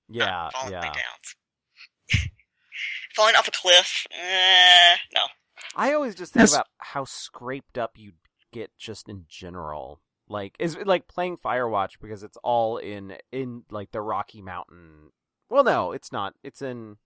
not 0.10 0.16
Yeah, 0.26 0.50
falling 0.50 0.74
yeah. 0.74 0.82
downs. 0.82 1.36
falling 3.16 3.36
off 3.36 3.48
a 3.48 3.52
cliff, 3.52 4.08
uh, 4.14 4.96
no. 5.14 5.22
I 5.76 5.94
always 5.94 6.16
just 6.16 6.34
think 6.34 6.42
That's- 6.50 6.54
about 6.56 6.68
how 6.80 7.06
scraped 7.06 7.78
up 7.78 7.94
you 7.98 8.14
get 8.52 8.72
just 8.78 9.08
in 9.08 9.26
general. 9.30 10.02
Like 10.28 10.56
is 10.58 10.76
like 10.86 11.08
playing 11.08 11.38
Firewatch 11.38 12.00
because 12.02 12.24
it's 12.24 12.38
all 12.44 12.78
in 12.78 13.18
in 13.32 13.64
like 13.70 13.92
the 13.92 14.02
Rocky 14.02 14.42
Mountain. 14.42 15.12
Well, 15.50 15.64
no, 15.64 15.92
it's 15.92 16.12
not. 16.12 16.34
It's 16.44 16.64
in 16.64 16.98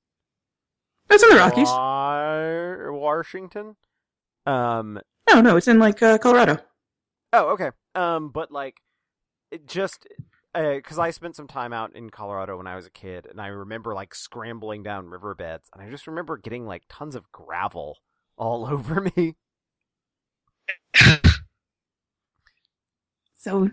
It's 1.09 1.21
in 1.21 1.29
the 1.29 1.35
Rockies. 1.35 1.67
Washington. 2.91 3.75
Um. 4.45 4.99
No, 5.30 5.41
no, 5.41 5.58
it's 5.58 5.67
in 5.67 5.80
like 5.80 6.02
uh, 6.02 6.17
Colorado. 6.17 6.58
Oh, 7.34 7.49
okay. 7.49 7.69
Um, 7.93 8.30
but 8.30 8.52
like, 8.52 8.78
it 9.52 9.67
just 9.67 10.08
because 10.54 10.97
I 10.97 11.12
spent 11.12 11.36
some 11.36 11.47
time 11.47 11.73
out 11.73 11.95
in 11.95 12.10
Colorado 12.10 12.58
when 12.58 12.67
I 12.67 12.75
was 12.75 12.86
a 12.86 12.91
kid, 12.91 13.28
and 13.30 13.39
I 13.39 13.47
remember 13.47 13.93
like 13.93 14.15
scrambling 14.15 14.82
down 14.84 15.08
riverbeds, 15.08 15.69
and 15.73 15.84
I 15.84 15.89
just 15.89 16.08
remember 16.08 16.38
getting 16.38 16.65
like 16.65 16.84
tons 16.89 17.15
of 17.15 17.32
gravel 17.32 17.97
all 18.38 18.65
over 18.71 19.02
me. 19.15 19.36
So, 23.39 23.69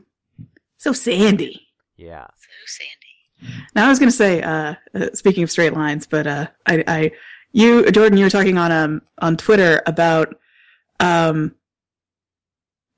so 0.76 0.92
sandy. 0.92 1.66
Yeah. 1.96 2.26
So 2.36 2.48
sandy. 2.66 3.62
Now 3.74 3.86
I 3.86 3.88
was 3.88 3.98
going 3.98 4.10
to 4.10 4.16
say, 4.16 4.40
uh, 4.40 4.74
uh, 4.94 5.08
speaking 5.12 5.42
of 5.42 5.50
straight 5.50 5.72
lines, 5.72 6.06
but 6.06 6.26
uh, 6.26 6.46
I, 6.66 6.84
I, 6.86 7.12
you, 7.52 7.90
Jordan, 7.90 8.16
you 8.16 8.24
were 8.24 8.30
talking 8.30 8.58
on 8.58 8.70
um 8.70 9.02
on 9.18 9.36
Twitter 9.36 9.82
about 9.86 10.36
um 11.00 11.54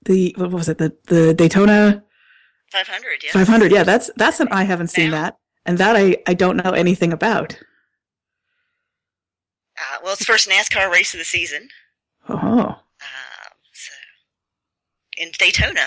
the 0.04 0.34
what 0.38 0.50
was 0.50 0.68
it 0.68 0.78
the 0.78 0.96
the 1.06 1.34
Daytona 1.34 2.04
500, 2.72 3.24
yeah. 3.24 3.30
500. 3.32 3.72
Yeah, 3.72 3.82
that's 3.82 4.10
that's 4.16 4.40
an 4.40 4.48
I 4.50 4.64
haven't 4.64 4.88
seen 4.88 5.10
Now? 5.10 5.22
that, 5.22 5.38
and 5.64 5.78
that 5.78 5.96
I 5.96 6.16
I 6.26 6.34
don't 6.34 6.56
know 6.58 6.72
anything 6.72 7.12
about. 7.12 7.58
Uh, 9.78 9.98
well, 10.02 10.12
it's 10.12 10.18
the 10.20 10.24
first 10.26 10.48
NASCAR 10.48 10.90
race 10.90 11.14
of 11.14 11.18
the 11.18 11.24
season. 11.24 11.68
Oh, 12.28 12.36
Um, 12.66 12.76
so, 13.72 13.92
in 15.16 15.30
Daytona. 15.38 15.86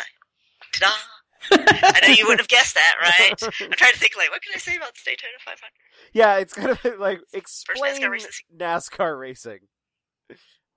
Ta-da! 0.73 0.93
I 1.51 1.99
know 2.07 2.13
you 2.13 2.23
wouldn't 2.23 2.39
have 2.39 2.47
guessed 2.47 2.75
that, 2.75 2.95
right? 3.01 3.33
I'm 3.61 3.71
trying 3.71 3.91
to 3.91 3.99
think, 3.99 4.13
like, 4.15 4.31
what 4.31 4.41
can 4.41 4.53
I 4.55 4.59
say 4.59 4.75
about 4.77 4.93
the 4.93 5.01
Daytona 5.05 5.33
500? 5.43 5.71
Yeah, 6.13 6.37
it's 6.37 6.53
kind 6.53 6.69
of 6.71 6.83
like 6.99 7.19
NASCAR 7.19 7.37
explain 7.37 8.09
race 8.09 8.41
NASCAR 8.57 9.19
racing. 9.19 9.59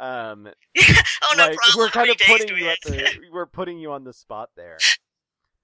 Um, 0.05 0.49
oh, 0.79 1.35
no 1.37 1.47
like, 1.47 1.57
problem. 1.57 1.79
we're 1.79 1.89
kind 1.89 2.11
of 2.11 2.19
putting 2.19 2.57
you 2.57 2.69
at 2.69 2.79
the 2.83 3.09
we're 3.33 3.47
putting 3.47 3.79
you 3.79 3.93
on 3.93 4.05
the 4.05 4.13
spot 4.13 4.51
there. 4.57 4.79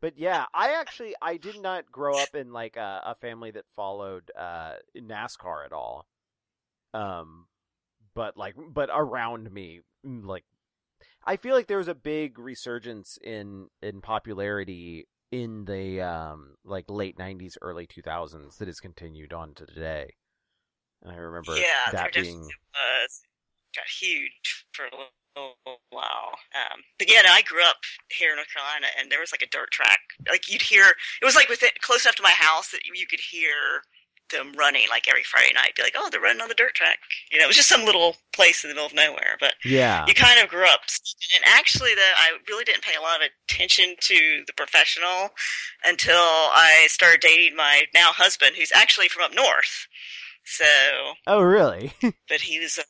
But 0.02 0.16
yeah, 0.16 0.46
I 0.54 0.70
actually 0.80 1.14
I 1.20 1.36
did 1.36 1.60
not 1.60 1.92
grow 1.92 2.16
up 2.16 2.34
in 2.34 2.54
like 2.54 2.78
a, 2.78 3.02
a 3.04 3.14
family 3.16 3.50
that 3.50 3.66
followed 3.76 4.30
uh 4.34 4.76
NASCAR 4.96 5.66
at 5.66 5.74
all. 5.74 6.06
Um, 6.94 7.48
but 8.14 8.34
like, 8.34 8.54
but 8.72 8.88
around 8.90 9.52
me, 9.52 9.80
mm, 10.06 10.24
like, 10.24 10.44
I 11.26 11.36
feel 11.36 11.54
like 11.54 11.66
there 11.66 11.76
was 11.76 11.88
a 11.88 11.94
big 11.94 12.38
resurgence 12.38 13.18
in 13.22 13.68
in 13.82 14.00
popularity 14.00 15.06
in 15.30 15.66
the 15.66 16.00
um 16.00 16.54
like 16.64 16.88
late 16.88 17.18
'90s, 17.18 17.58
early 17.60 17.86
2000s 17.86 18.56
that 18.56 18.68
has 18.68 18.80
continued 18.80 19.34
on 19.34 19.52
to 19.52 19.66
today. 19.66 20.14
And 21.02 21.12
I 21.12 21.16
remember 21.16 21.56
Yeah, 21.56 21.92
that 21.92 22.14
being 22.14 22.40
was. 22.40 23.20
Got 23.74 23.86
huge 23.86 24.66
for 24.72 24.86
a 24.86 24.90
little 24.90 25.80
while. 25.90 26.38
Um, 26.54 26.82
but 26.98 27.10
yeah, 27.10 27.22
no, 27.22 27.30
I 27.30 27.42
grew 27.42 27.62
up 27.62 27.76
here 28.10 28.30
in 28.30 28.36
North 28.36 28.52
Carolina, 28.52 28.86
and 28.98 29.10
there 29.10 29.20
was 29.20 29.32
like 29.32 29.42
a 29.42 29.50
dirt 29.50 29.70
track. 29.70 30.00
Like 30.28 30.50
you'd 30.50 30.62
hear, 30.62 30.94
it 31.22 31.24
was 31.24 31.36
like 31.36 31.48
within 31.48 31.70
close 31.80 32.04
enough 32.04 32.16
to 32.16 32.22
my 32.22 32.34
house 32.34 32.70
that 32.70 32.82
you 32.84 33.06
could 33.06 33.20
hear 33.20 33.82
them 34.30 34.52
running 34.56 34.82
like 34.88 35.08
every 35.08 35.22
Friday 35.24 35.52
night. 35.54 35.74
Be 35.76 35.82
like, 35.82 35.94
oh, 35.96 36.08
they're 36.10 36.20
running 36.20 36.40
on 36.40 36.48
the 36.48 36.54
dirt 36.54 36.74
track. 36.74 36.98
You 37.30 37.38
know, 37.38 37.44
it 37.44 37.48
was 37.48 37.56
just 37.56 37.68
some 37.68 37.84
little 37.84 38.16
place 38.32 38.64
in 38.64 38.70
the 38.70 38.74
middle 38.74 38.86
of 38.86 38.94
nowhere, 38.94 39.36
but 39.38 39.54
yeah. 39.64 40.04
you 40.06 40.14
kind 40.14 40.40
of 40.40 40.48
grew 40.48 40.64
up. 40.64 40.80
And 41.34 41.44
actually, 41.46 41.94
the, 41.94 42.00
I 42.00 42.30
really 42.48 42.64
didn't 42.64 42.82
pay 42.82 42.96
a 42.96 43.02
lot 43.02 43.20
of 43.20 43.28
attention 43.48 43.96
to 44.00 44.42
the 44.46 44.52
professional 44.56 45.30
until 45.84 46.14
I 46.16 46.86
started 46.88 47.20
dating 47.20 47.56
my 47.56 47.82
now 47.94 48.12
husband, 48.12 48.56
who's 48.56 48.72
actually 48.74 49.08
from 49.08 49.24
up 49.24 49.34
north. 49.34 49.86
So, 50.44 50.64
Oh, 51.26 51.42
really? 51.42 51.92
but 52.28 52.40
he 52.42 52.58
was, 52.58 52.78
uh, 52.78 52.82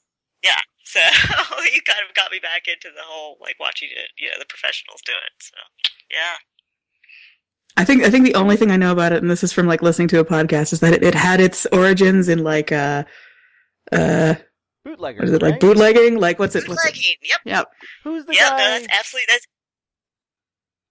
yeah. 0.43 0.61
So 0.85 1.01
he 1.73 1.81
kind 1.83 2.01
of 2.09 2.15
got 2.15 2.31
me 2.33 2.39
back 2.41 2.63
into 2.67 2.89
the 2.95 3.03
whole 3.05 3.37
like 3.41 3.57
watching 3.61 3.89
it, 3.93 4.09
you 4.19 4.29
know, 4.29 4.35
the 4.39 4.47
professionals 4.49 5.01
do 5.05 5.13
it. 5.13 5.33
So, 5.41 5.57
yeah. 6.11 6.37
I 7.77 7.85
think 7.85 8.03
I 8.03 8.11
think 8.11 8.25
the 8.25 8.35
only 8.35 8.57
thing 8.57 8.71
I 8.71 8.77
know 8.77 8.93
about 8.93 9.13
it, 9.13 9.23
and 9.23 9.31
this 9.31 9.45
is 9.45 9.53
from 9.53 9.67
like 9.67 9.83
listening 9.83 10.09
to 10.09 10.19
a 10.21 10.25
podcast, 10.25 10.73
is 10.73 10.81
that 10.81 10.93
it, 10.95 11.03
it 11.05 11.15
had 11.15 11.41
its 11.41 11.67
origins 11.73 12.29
in 12.29 12.43
like 12.43 12.73
uh 12.73 13.05
uh 13.93 14.35
Bootlegger. 14.85 15.19
what 15.21 15.29
is 15.29 15.35
it 15.35 15.43
like 15.43 15.53
right? 15.53 15.61
bootlegging? 15.61 16.19
Like 16.19 16.39
what's 16.39 16.57
it? 16.57 16.67
What's 16.69 16.85
it? 16.85 16.89
Bootlegging. 16.95 17.17
Yep. 17.23 17.41
Yep. 17.45 17.67
Who's 18.05 18.25
the 18.27 18.35
Yep. 18.35 18.51
guy? 18.51 18.57
No, 18.59 18.65
that's 18.81 18.87
absolutely 18.99 19.27
that's 19.29 19.47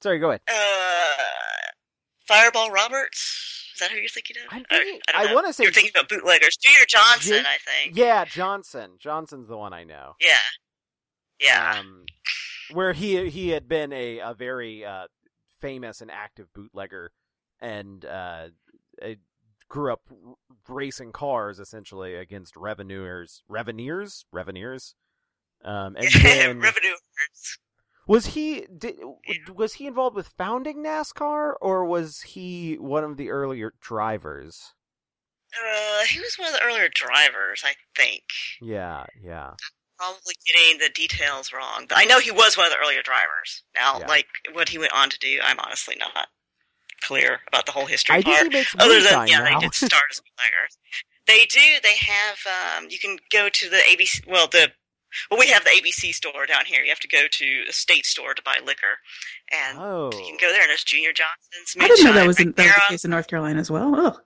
Sorry, 0.02 0.20
go 0.20 0.30
ahead. 0.30 0.42
uh, 0.48 1.24
Fireball 2.28 2.72
Roberts. 2.72 3.39
Is 3.80 3.88
that 3.88 3.92
who 3.92 4.00
you're 4.00 4.10
thinking 4.10 4.36
of? 4.46 4.54
I'm 4.54 4.62
Or, 4.70 4.84
I, 5.16 5.32
I 5.32 5.34
wanna 5.34 5.54
say 5.54 5.64
you're 5.64 5.72
thinking 5.72 5.92
about 5.96 6.10
bootleggers. 6.10 6.58
Junior 6.58 6.86
Johnson, 6.86 7.32
J- 7.32 7.40
I 7.40 7.58
think. 7.84 7.96
Yeah, 7.96 8.26
Johnson. 8.26 8.92
Johnson's 9.00 9.48
the 9.48 9.56
one 9.56 9.72
I 9.72 9.86
know. 9.86 10.16
Yeah. 10.20 10.36
Yeah. 11.40 11.80
Um, 11.80 12.04
where 12.72 12.92
he 12.92 13.30
he 13.30 13.50
had 13.50 13.70
been 13.70 13.94
a 13.94 14.20
a 14.20 14.34
very 14.34 14.84
uh, 14.84 15.08
famous 15.62 16.02
and 16.02 16.12
active 16.12 16.52
bootlegger, 16.54 17.14
and 17.62 18.04
uh, 18.04 18.48
grew 19.70 19.94
up 19.94 20.02
racing 20.68 21.14
cars 21.14 21.58
essentially 21.58 22.16
against 22.16 22.58
revenuers, 22.58 23.44
revenuers, 23.48 24.26
revenuers. 24.32 24.96
Um, 25.64 25.96
and 25.96 26.08
then 26.24 26.60
Revenue. 26.60 26.96
Was 28.10 28.26
he 28.28 28.66
did, 28.76 28.98
was 29.54 29.76
he 29.76 29.86
involved 29.88 30.16
with 30.16 30.28
founding 30.38 30.78
NASCAR 30.84 31.54
or 31.62 31.86
was 31.86 32.22
he 32.22 32.76
one 32.76 33.04
of 33.04 33.18
the 33.18 33.30
earlier 33.30 33.74
drivers? 33.80 34.74
Uh, 35.56 36.04
he 36.06 36.20
was 36.20 36.36
one 36.38 36.48
of 36.48 36.54
the 36.54 36.64
earlier 36.66 36.90
drivers, 36.94 37.64
I 37.66 37.74
think. 37.96 38.24
Yeah, 38.62 39.06
yeah. 39.24 39.52
Probably 39.98 40.34
getting 40.46 40.80
the 40.80 40.90
details 40.94 41.52
wrong, 41.54 41.86
but 41.88 41.98
I 41.98 42.06
know 42.06 42.20
he 42.20 42.32
was 42.32 42.58
one 42.58 42.66
of 42.66 42.72
the 42.72 42.80
earlier 42.82 43.02
drivers. 43.04 43.64
Now, 43.76 44.00
Yeah. 44.00 44.08
like 44.08 44.28
what 44.54 44.70
he 44.70 44.78
went 44.78 44.94
on 44.94 45.10
to 45.10 45.20
do, 45.20 45.40
I'm 45.44 45.60
honestly 45.60 45.96
not 46.00 46.28
clear 47.02 47.42
about 47.48 47.66
the 47.66 47.72
whole 47.72 47.86
history 47.86 48.16
I 48.18 48.22
part. 48.22 48.38
think 48.38 48.54
he 48.54 48.60
makes 48.60 48.76
Other 48.80 49.02
than 49.02 49.28
yeah, 49.28 49.40
now. 49.40 49.60
they 49.60 49.66
did 49.66 49.74
start 49.74 50.04
as 50.12 50.20
bootleggers. 50.22 50.78
They 51.28 51.46
do. 51.46 51.78
They 51.84 51.96
have. 51.98 52.38
Um, 52.84 52.88
you 52.90 52.98
can 52.98 53.18
go 53.32 53.50
to 53.50 53.70
the 53.70 53.78
ABC. 53.78 54.26
Well, 54.28 54.48
the 54.48 54.72
well, 55.30 55.40
we 55.40 55.48
have 55.48 55.64
the 55.64 55.70
ABC 55.72 56.14
store 56.14 56.46
down 56.46 56.66
here. 56.66 56.82
You 56.82 56.90
have 56.90 57.00
to 57.00 57.08
go 57.08 57.24
to 57.30 57.64
a 57.70 57.74
state 57.74 58.06
store 58.06 58.34
to 58.34 58.42
buy 58.44 58.58
liquor, 58.64 58.98
and 59.52 59.78
Oh. 59.80 60.10
you 60.14 60.24
can 60.26 60.38
go 60.40 60.52
there 60.52 60.62
and 60.62 60.70
there's 60.70 60.84
Junior 60.84 61.12
Johnson's. 61.14 61.76
I 61.80 61.88
didn't 61.88 62.06
know 62.06 62.14
that 62.14 62.28
was, 62.28 62.40
in, 62.40 62.52
that 62.54 62.58
was 62.58 62.66
there 62.66 62.74
the 62.76 62.94
case 62.94 63.06
in 63.06 63.12
North 63.12 63.28
Carolina 63.28 63.60
as 63.60 63.70
well. 63.72 63.94
Oh, 63.96 64.18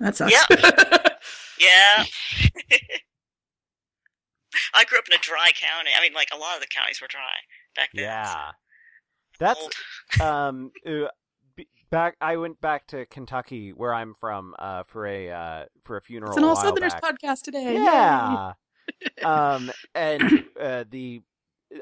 that 0.00 0.16
sucks. 0.16 0.32
Yeah. 0.32 0.44
I 4.74 4.84
grew 4.84 4.98
up 4.98 5.04
in 5.10 5.14
a 5.16 5.20
dry 5.20 5.50
county. 5.54 5.90
I 5.96 6.02
mean, 6.02 6.12
like 6.14 6.28
a 6.32 6.36
lot 6.38 6.54
of 6.56 6.60
the 6.60 6.66
counties 6.68 7.00
were 7.00 7.08
dry 7.08 7.20
back 7.74 7.90
then. 7.94 8.04
Yeah. 8.04 8.50
That's 9.38 9.68
um 10.20 10.70
uh, 10.86 11.08
back 11.90 12.16
I 12.22 12.36
went 12.36 12.60
back 12.60 12.86
to 12.88 13.04
Kentucky 13.06 13.72
where 13.74 13.92
I'm 13.92 14.14
from 14.18 14.54
uh 14.58 14.84
for 14.84 15.06
a 15.06 15.30
uh 15.30 15.64
for 15.84 15.96
a 15.98 16.00
funeral 16.02 16.30
it's 16.32 16.38
an 16.38 16.44
a 16.44 16.46
All 16.46 16.54
while 16.54 16.64
Southerners 16.64 16.94
back. 16.94 17.02
podcast 17.02 17.42
today. 17.42 17.64
Yay. 17.64 17.74
Yeah. 17.74 18.52
Um 19.24 19.70
and 19.94 20.44
uh 20.60 20.84
the 20.90 21.22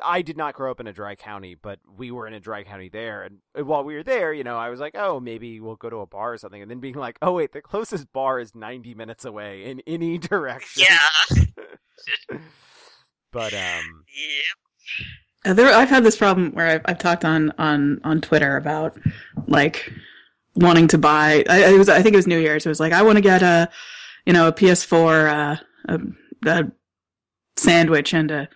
I 0.03 0.23
did 0.23 0.38
not 0.38 0.55
grow 0.55 0.71
up 0.71 0.81
in 0.81 0.87
a 0.87 0.93
dry 0.95 1.14
county, 1.14 1.55
but 1.55 1.79
we 1.97 2.11
were 2.11 2.27
in 2.27 2.33
a 2.33 2.40
dry 2.40 2.64
county 2.64 2.88
there. 2.88 3.23
And 3.23 3.67
while 3.67 3.85
we 3.85 3.95
were 3.95 4.03
there, 4.03 4.33
you 4.33 4.43
know, 4.43 4.57
I 4.57 4.71
was 4.71 4.81
like, 4.81 4.95
oh, 4.97 5.21
maybe 5.21 5.61
we'll 5.61 5.77
go 5.77 5.90
to 5.90 5.99
a 5.99 6.07
bar 6.07 6.33
or 6.33 6.38
something. 6.38 6.62
And 6.62 6.71
then 6.71 6.81
being 6.81 6.95
like, 6.95 7.19
oh, 7.21 7.33
wait, 7.33 7.53
the 7.53 7.61
closest 7.61 8.11
bar 8.11 8.40
is 8.40 8.55
90 8.55 8.95
minutes 8.95 9.27
away 9.27 9.62
in 9.64 9.83
any 9.87 10.17
direction. 10.33 10.85
Yeah. 10.88 12.38
But, 13.31 13.53
um, 13.53 14.05
Yeah. 15.45 15.51
Uh, 15.51 15.55
there, 15.55 15.75
I've 15.75 15.90
had 15.90 16.03
this 16.05 16.17
problem 16.17 16.53
where 16.53 16.67
I've, 16.67 16.83
I've 16.87 16.99
talked 16.99 17.25
on, 17.25 17.53
on, 17.59 18.01
on 18.05 18.21
Twitter 18.23 18.57
about 18.57 18.97
like 19.47 19.93
wanting 20.57 20.88
to 20.88 20.99
buy. 20.99 21.45
I, 21.49 21.75
it 21.75 21.79
was 21.79 21.88
I 21.88 22.03
think 22.03 22.14
it 22.14 22.17
was 22.17 22.27
New 22.27 22.38
Year's. 22.38 22.64
It 22.64 22.69
was 22.69 22.81
like 22.81 22.93
I 22.93 23.03
want 23.03 23.17
to 23.17 23.23
get 23.23 23.43
a 23.43 23.69
you 24.25 24.33
know 24.33 24.49
a 24.49 24.53
PS4 24.53 25.59
uh, 25.59 25.62
a, 25.88 26.01
a 26.51 26.73
sandwich 27.57 28.12
and 28.14 28.31
a 28.31 28.49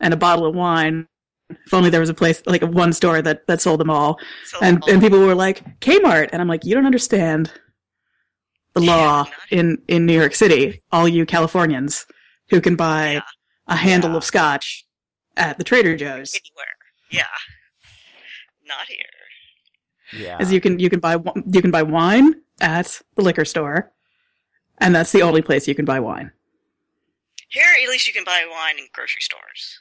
and 0.00 0.12
a 0.14 0.16
bottle 0.16 0.46
of 0.46 0.54
wine. 0.54 1.06
If 1.48 1.72
only 1.72 1.90
there 1.90 2.00
was 2.00 2.08
a 2.10 2.14
place 2.14 2.42
like 2.46 2.62
a 2.62 2.66
one 2.66 2.92
store 2.92 3.22
that 3.22 3.46
that 3.46 3.60
sold 3.60 3.80
them 3.80 3.90
all. 3.90 4.18
So 4.46 4.58
And 4.60 4.82
and 4.88 5.00
people 5.00 5.20
were 5.20 5.34
like 5.34 5.80
Kmart, 5.80 6.30
and 6.32 6.42
I'm 6.42 6.48
like, 6.48 6.64
you 6.64 6.74
don't 6.74 6.86
understand 6.86 7.52
the 8.74 8.82
Yeah, 8.82 8.96
law 8.96 9.28
in 9.50 9.78
in 9.88 10.06
New 10.06 10.14
York 10.18 10.34
City. 10.34 10.82
All 10.92 11.06
you 11.08 11.24
Californians 11.24 12.06
who 12.50 12.60
can 12.60 12.76
buy 12.76 13.12
Yeah. 13.12 13.20
a 13.68 13.76
handle 13.76 14.10
Yeah. 14.10 14.16
of 14.16 14.24
scotch 14.24 14.84
at 15.36 15.58
the 15.58 15.64
Trader 15.64 15.96
Joe's. 15.96 16.34
anywhere. 16.34 16.74
Yeah. 17.10 17.24
Not 18.66 18.86
here. 18.88 20.20
yeah. 20.20 20.38
is 20.40 20.52
you 20.52 20.60
can 20.60 20.78
you 20.78 20.90
can 20.90 20.98
buy 21.00 21.12
wi- 21.12 21.42
you 21.52 21.62
can 21.62 21.70
buy 21.70 21.82
wine 21.82 22.34
at 22.60 23.00
the 23.16 23.22
liquor 23.22 23.44
store, 23.44 23.92
and 24.78 24.94
that's 24.94 25.12
the 25.12 25.22
only 25.22 25.42
place 25.42 25.68
you 25.68 25.74
can 25.74 25.84
buy 25.84 26.00
wine. 26.00 26.32
Here, 27.48 27.66
at 27.82 27.88
least 27.88 28.06
you 28.06 28.12
can 28.12 28.24
buy 28.24 28.44
wine 28.50 28.78
in 28.78 28.86
grocery 28.92 29.22
stores. 29.22 29.80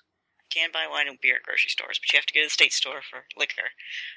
You 0.54 0.62
can 0.62 0.70
buy 0.72 0.86
wine 0.90 1.08
and 1.08 1.20
beer 1.20 1.36
at 1.38 1.44
grocery 1.44 1.70
stores, 1.70 2.00
but 2.00 2.14
you 2.14 2.18
have 2.18 2.26
to 2.28 2.34
go 2.34 2.42
to 2.42 2.46
the 2.46 2.50
state 2.52 2.72
store 2.74 3.02
for 3.10 3.26
liquor. 3.38 3.68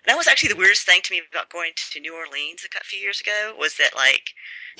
That 0.07 0.17
was 0.17 0.29
actually 0.29 0.51
the 0.53 0.61
weirdest 0.61 0.85
thing 0.87 1.01
to 1.05 1.13
me 1.13 1.23
about 1.33 1.51
going 1.51 1.73
to 1.75 2.01
New 2.01 2.15
Orleans 2.15 2.65
a 2.65 2.85
few 2.85 2.99
years 3.01 3.21
ago 3.21 3.55
was 3.59 3.77
that 3.77 3.97
like 3.97 4.23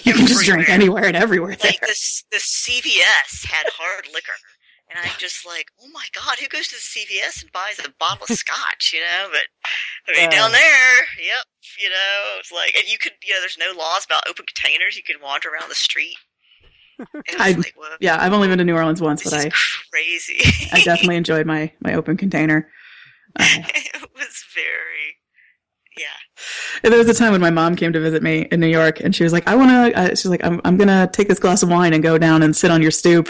You 0.05 0.15
can 0.15 0.27
just 0.27 0.45
drink 0.45 0.69
anywhere 0.69 1.07
and 1.07 1.17
everywhere 1.17 1.57
there. 1.57 1.71
like 1.73 1.81
this 1.81 2.25
the 2.31 2.39
CVS 2.39 3.47
had 3.47 3.67
hard 3.75 4.07
liquor. 4.13 4.37
And 4.91 4.99
I'm 5.05 5.19
just 5.19 5.45
like, 5.47 5.67
oh 5.83 5.89
my 5.93 6.07
god, 6.15 6.39
who 6.39 6.49
goes 6.49 6.69
to 6.69 6.77
the 6.77 6.81
CVS 6.81 7.43
and 7.43 7.53
buys 7.53 7.79
a 7.79 7.91
bottle 8.01 8.25
of 8.29 8.37
scotch, 8.39 8.93
you 8.95 9.01
know? 9.01 9.29
But 9.31 9.45
I 10.09 10.17
mean, 10.17 10.31
Yeah. 10.31 10.37
down 10.37 10.51
uh. 10.51 10.55
there, 10.55 10.97
yep, 11.21 11.45
you 11.79 11.91
know, 11.91 12.39
it's 12.41 12.51
like, 12.53 12.75
and 12.75 12.89
you 12.89 12.97
could, 12.97 13.13
you 13.23 13.35
know, 13.35 13.41
there's 13.41 13.59
no 13.59 13.73
laws 13.77 14.07
about 14.07 14.25
open 14.29 14.47
containers. 14.47 14.97
You 14.97 15.03
can 15.03 15.21
wander 15.21 15.51
around 15.51 15.69
the 15.69 15.75
street. 15.75 16.17
And 16.99 17.23
it's 17.27 17.41
I- 17.41 17.53
like, 17.53 17.75
well, 17.79 17.97
yeah, 18.01 18.19
I've 18.21 18.33
only 18.33 18.49
been 18.49 18.59
to 18.59 18.65
New 18.65 18.75
Orleans 18.75 19.01
once, 19.01 19.23
this 19.23 19.33
but 19.33 19.39
is 19.41 19.47
I 19.47 19.51
crazy. 19.91 20.69
I 20.73 20.81
definitely 20.83 21.17
enjoyed 21.23 21.47
my 21.47 21.73
my 21.81 21.95
open 21.95 22.17
container. 22.17 22.69
Uh, 23.39 23.45
it 23.75 24.09
was 24.17 24.45
very, 24.55 25.17
yeah. 25.97 26.89
there 26.89 26.99
was 26.99 27.09
a 27.09 27.15
time 27.15 27.33
when 27.33 27.41
my 27.41 27.51
mom 27.51 27.77
came 27.77 27.93
to 27.93 28.01
visit 28.01 28.23
me 28.23 28.49
in 28.51 28.59
New 28.61 28.67
York, 28.67 29.01
and 29.01 29.15
she 29.15 29.23
was 29.23 29.33
like, 29.33 29.47
"I 29.47 29.55
want 29.55 29.71
to." 29.71 29.99
Uh, 30.01 30.09
she's 30.11 30.27
like, 30.27 30.45
"I'm 30.45 30.61
I'm 30.65 30.77
gonna 30.77 31.09
take 31.13 31.29
this 31.29 31.39
glass 31.39 31.63
of 31.63 31.69
wine 31.69 31.93
and 31.93 32.03
go 32.03 32.19
down 32.19 32.43
and 32.43 32.57
sit 32.57 32.71
on 32.71 32.83
your 32.83 32.91
stoop 32.91 33.29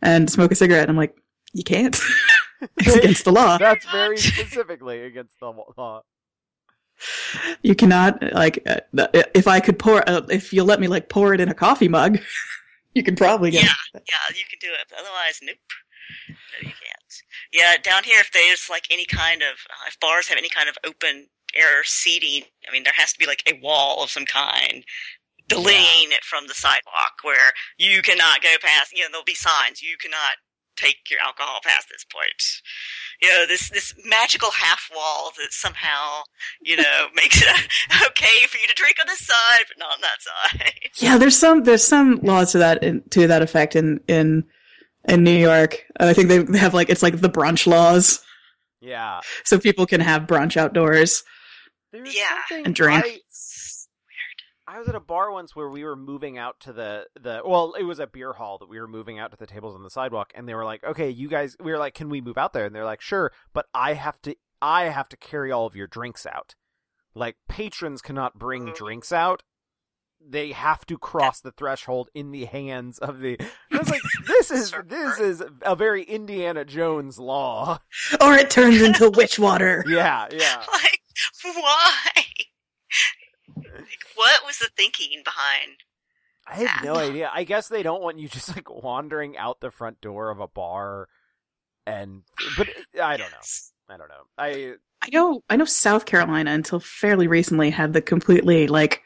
and 0.00 0.30
smoke 0.30 0.52
a 0.52 0.54
cigarette." 0.54 0.82
And 0.82 0.90
I'm 0.90 0.96
like, 0.96 1.14
"You 1.52 1.64
can't. 1.64 1.98
it's 2.78 2.94
against 2.96 3.24
the 3.24 3.32
law. 3.32 3.58
That's 3.58 3.84
very 3.90 4.16
specifically 4.16 5.02
against 5.02 5.38
the 5.40 5.52
law. 5.76 6.02
You 7.62 7.74
cannot 7.74 8.22
like 8.32 8.62
uh, 8.66 8.80
if 9.34 9.46
I 9.46 9.60
could 9.60 9.78
pour 9.78 10.08
uh, 10.08 10.22
if 10.30 10.52
you 10.52 10.64
let 10.64 10.80
me 10.80 10.88
like 10.88 11.08
pour 11.08 11.34
it 11.34 11.40
in 11.40 11.48
a 11.48 11.54
coffee 11.54 11.88
mug, 11.88 12.18
you 12.94 13.02
can 13.02 13.16
probably 13.16 13.50
get." 13.50 13.64
Yeah, 13.64 14.00
yeah, 14.06 14.36
you 14.36 14.44
can 14.48 14.58
do 14.60 14.72
it. 14.72 14.92
Otherwise, 14.92 15.40
nope. 15.42 15.56
No, 16.28 16.34
you 16.60 16.74
can't. 16.74 17.22
Yeah, 17.52 17.76
down 17.82 18.04
here, 18.04 18.20
if 18.20 18.32
there's 18.32 18.68
like 18.70 18.86
any 18.90 19.04
kind 19.04 19.42
of, 19.42 19.54
uh, 19.70 19.88
if 19.88 19.98
bars 20.00 20.28
have 20.28 20.38
any 20.38 20.48
kind 20.48 20.68
of 20.68 20.76
open 20.86 21.28
air 21.54 21.84
seating, 21.84 22.44
I 22.68 22.72
mean, 22.72 22.84
there 22.84 22.92
has 22.96 23.12
to 23.12 23.18
be 23.18 23.26
like 23.26 23.42
a 23.46 23.58
wall 23.60 24.02
of 24.02 24.10
some 24.10 24.26
kind 24.26 24.84
delineating 25.48 26.12
it 26.12 26.24
from 26.24 26.46
the 26.46 26.54
sidewalk 26.54 27.20
where 27.22 27.52
you 27.78 28.02
cannot 28.02 28.42
go 28.42 28.54
past, 28.60 28.92
you 28.92 29.02
know, 29.02 29.08
there'll 29.10 29.24
be 29.24 29.34
signs, 29.34 29.82
you 29.82 29.96
cannot 29.96 30.36
take 30.76 31.10
your 31.10 31.20
alcohol 31.24 31.58
past 31.64 31.88
this 31.90 32.04
point. 32.04 32.62
You 33.20 33.28
know, 33.30 33.46
this, 33.46 33.68
this 33.70 33.94
magical 34.04 34.50
half 34.52 34.88
wall 34.94 35.32
that 35.38 35.52
somehow, 35.52 36.22
you 36.60 36.76
know, 36.76 37.06
makes 37.14 37.42
it 37.42 37.48
okay 38.06 38.46
for 38.48 38.58
you 38.58 38.68
to 38.68 38.74
drink 38.74 38.96
on 39.00 39.06
this 39.08 39.26
side, 39.26 39.64
but 39.68 39.78
not 39.78 39.92
on 39.92 40.00
that 40.02 40.20
side. 40.22 40.72
Yeah, 40.96 41.18
there's 41.18 41.36
some 41.36 41.64
there's 41.64 41.84
some 41.84 42.20
laws 42.22 42.52
to 42.52 42.58
that 42.58 42.82
in, 42.82 43.02
to 43.10 43.26
that 43.26 43.42
effect 43.42 43.74
in 43.76 44.00
in 44.08 44.44
in 45.08 45.24
New 45.24 45.36
York. 45.36 45.84
Uh, 45.98 46.06
I 46.06 46.12
think 46.12 46.28
they 46.28 46.38
they 46.38 46.58
have 46.58 46.74
like 46.74 46.90
it's 46.90 47.02
like 47.02 47.20
the 47.20 47.28
brunch 47.30 47.66
laws, 47.66 48.20
Yeah. 48.80 49.20
so 49.44 49.58
people 49.58 49.86
can 49.86 50.00
have 50.00 50.22
brunch 50.28 50.56
outdoors. 50.56 51.24
There's 51.92 52.14
Yeah. 52.14 52.58
And 52.64 52.74
drink. 52.74 53.04
I, 53.04 53.18
I 54.70 54.78
was 54.78 54.88
at 54.88 54.94
a 54.94 55.00
bar 55.00 55.32
once 55.32 55.56
where 55.56 55.70
we 55.70 55.82
were 55.82 55.96
moving 55.96 56.36
out 56.36 56.60
to 56.60 56.74
the 56.74 57.06
the 57.18 57.40
well, 57.44 57.72
it 57.78 57.84
was 57.84 57.98
a 57.98 58.06
beer 58.06 58.34
hall 58.34 58.58
that 58.58 58.68
we 58.68 58.78
were 58.78 58.86
moving 58.86 59.18
out 59.18 59.30
to 59.30 59.36
the 59.38 59.46
tables 59.46 59.74
on 59.74 59.82
the 59.82 59.88
sidewalk, 59.90 60.30
and 60.34 60.46
they 60.46 60.54
were 60.54 60.64
like, 60.66 60.84
"Okay, 60.84 61.08
you 61.08 61.26
guys," 61.28 61.56
we 61.58 61.72
were 61.72 61.78
like, 61.78 61.94
"Can 61.94 62.10
we 62.10 62.20
move 62.20 62.36
out 62.36 62.52
there?" 62.52 62.66
And 62.66 62.74
they're 62.74 62.84
like, 62.84 63.00
"Sure, 63.00 63.32
but 63.54 63.64
I 63.72 63.94
have 63.94 64.20
to, 64.22 64.36
I 64.60 64.84
have 64.84 65.08
to 65.08 65.16
carry 65.16 65.50
all 65.50 65.64
of 65.64 65.74
your 65.74 65.86
drinks 65.86 66.26
out. 66.26 66.54
Like 67.14 67.36
patrons 67.48 68.02
cannot 68.02 68.38
bring 68.38 68.68
Oh. 68.68 68.74
drinks 68.74 69.10
out." 69.10 69.42
They 70.20 70.50
have 70.50 70.84
to 70.86 70.98
cross 70.98 71.40
the 71.40 71.52
threshold 71.52 72.10
in 72.12 72.30
the 72.32 72.44
hands 72.44 72.98
of 72.98 73.20
the. 73.20 73.38
I 73.72 73.78
was 73.78 73.88
like, 73.88 74.02
"This 74.26 74.50
is 74.50 74.74
this 74.84 75.18
is 75.18 75.42
a 75.62 75.76
very 75.76 76.02
Indiana 76.02 76.66
Jones 76.66 77.18
law." 77.18 77.78
Or 78.20 78.34
it 78.34 78.50
turns 78.50 78.82
into 78.82 79.08
witch 79.10 79.38
water. 79.38 79.82
Yeah, 79.88 80.26
yeah. 80.30 80.62
like 80.72 81.00
why 81.42 82.24
what 84.18 84.44
was 84.44 84.58
the 84.58 84.68
thinking 84.76 85.22
behind 85.24 85.78
I 86.50 86.54
have 86.64 86.82
no 86.82 86.96
idea. 86.96 87.30
I 87.32 87.44
guess 87.44 87.68
they 87.68 87.82
don't 87.82 88.00
want 88.02 88.18
you 88.18 88.28
just 88.38 88.54
like 88.56 88.70
wandering 88.70 89.36
out 89.36 89.60
the 89.60 89.70
front 89.70 90.00
door 90.00 90.30
of 90.30 90.40
a 90.40 90.48
bar, 90.48 91.08
and 91.86 92.22
but 92.56 92.68
I 93.02 93.16
don't 93.18 93.30
know. 93.30 93.46
I 93.88 93.96
don't 93.98 94.08
know. 94.08 94.24
I 94.38 94.74
I 95.02 95.08
know 95.12 95.42
I 95.50 95.56
know 95.56 95.66
South 95.66 96.06
Carolina 96.06 96.50
until 96.52 96.80
fairly 96.80 97.26
recently 97.28 97.68
had 97.70 97.92
the 97.92 98.00
completely 98.00 98.66
like 98.66 99.02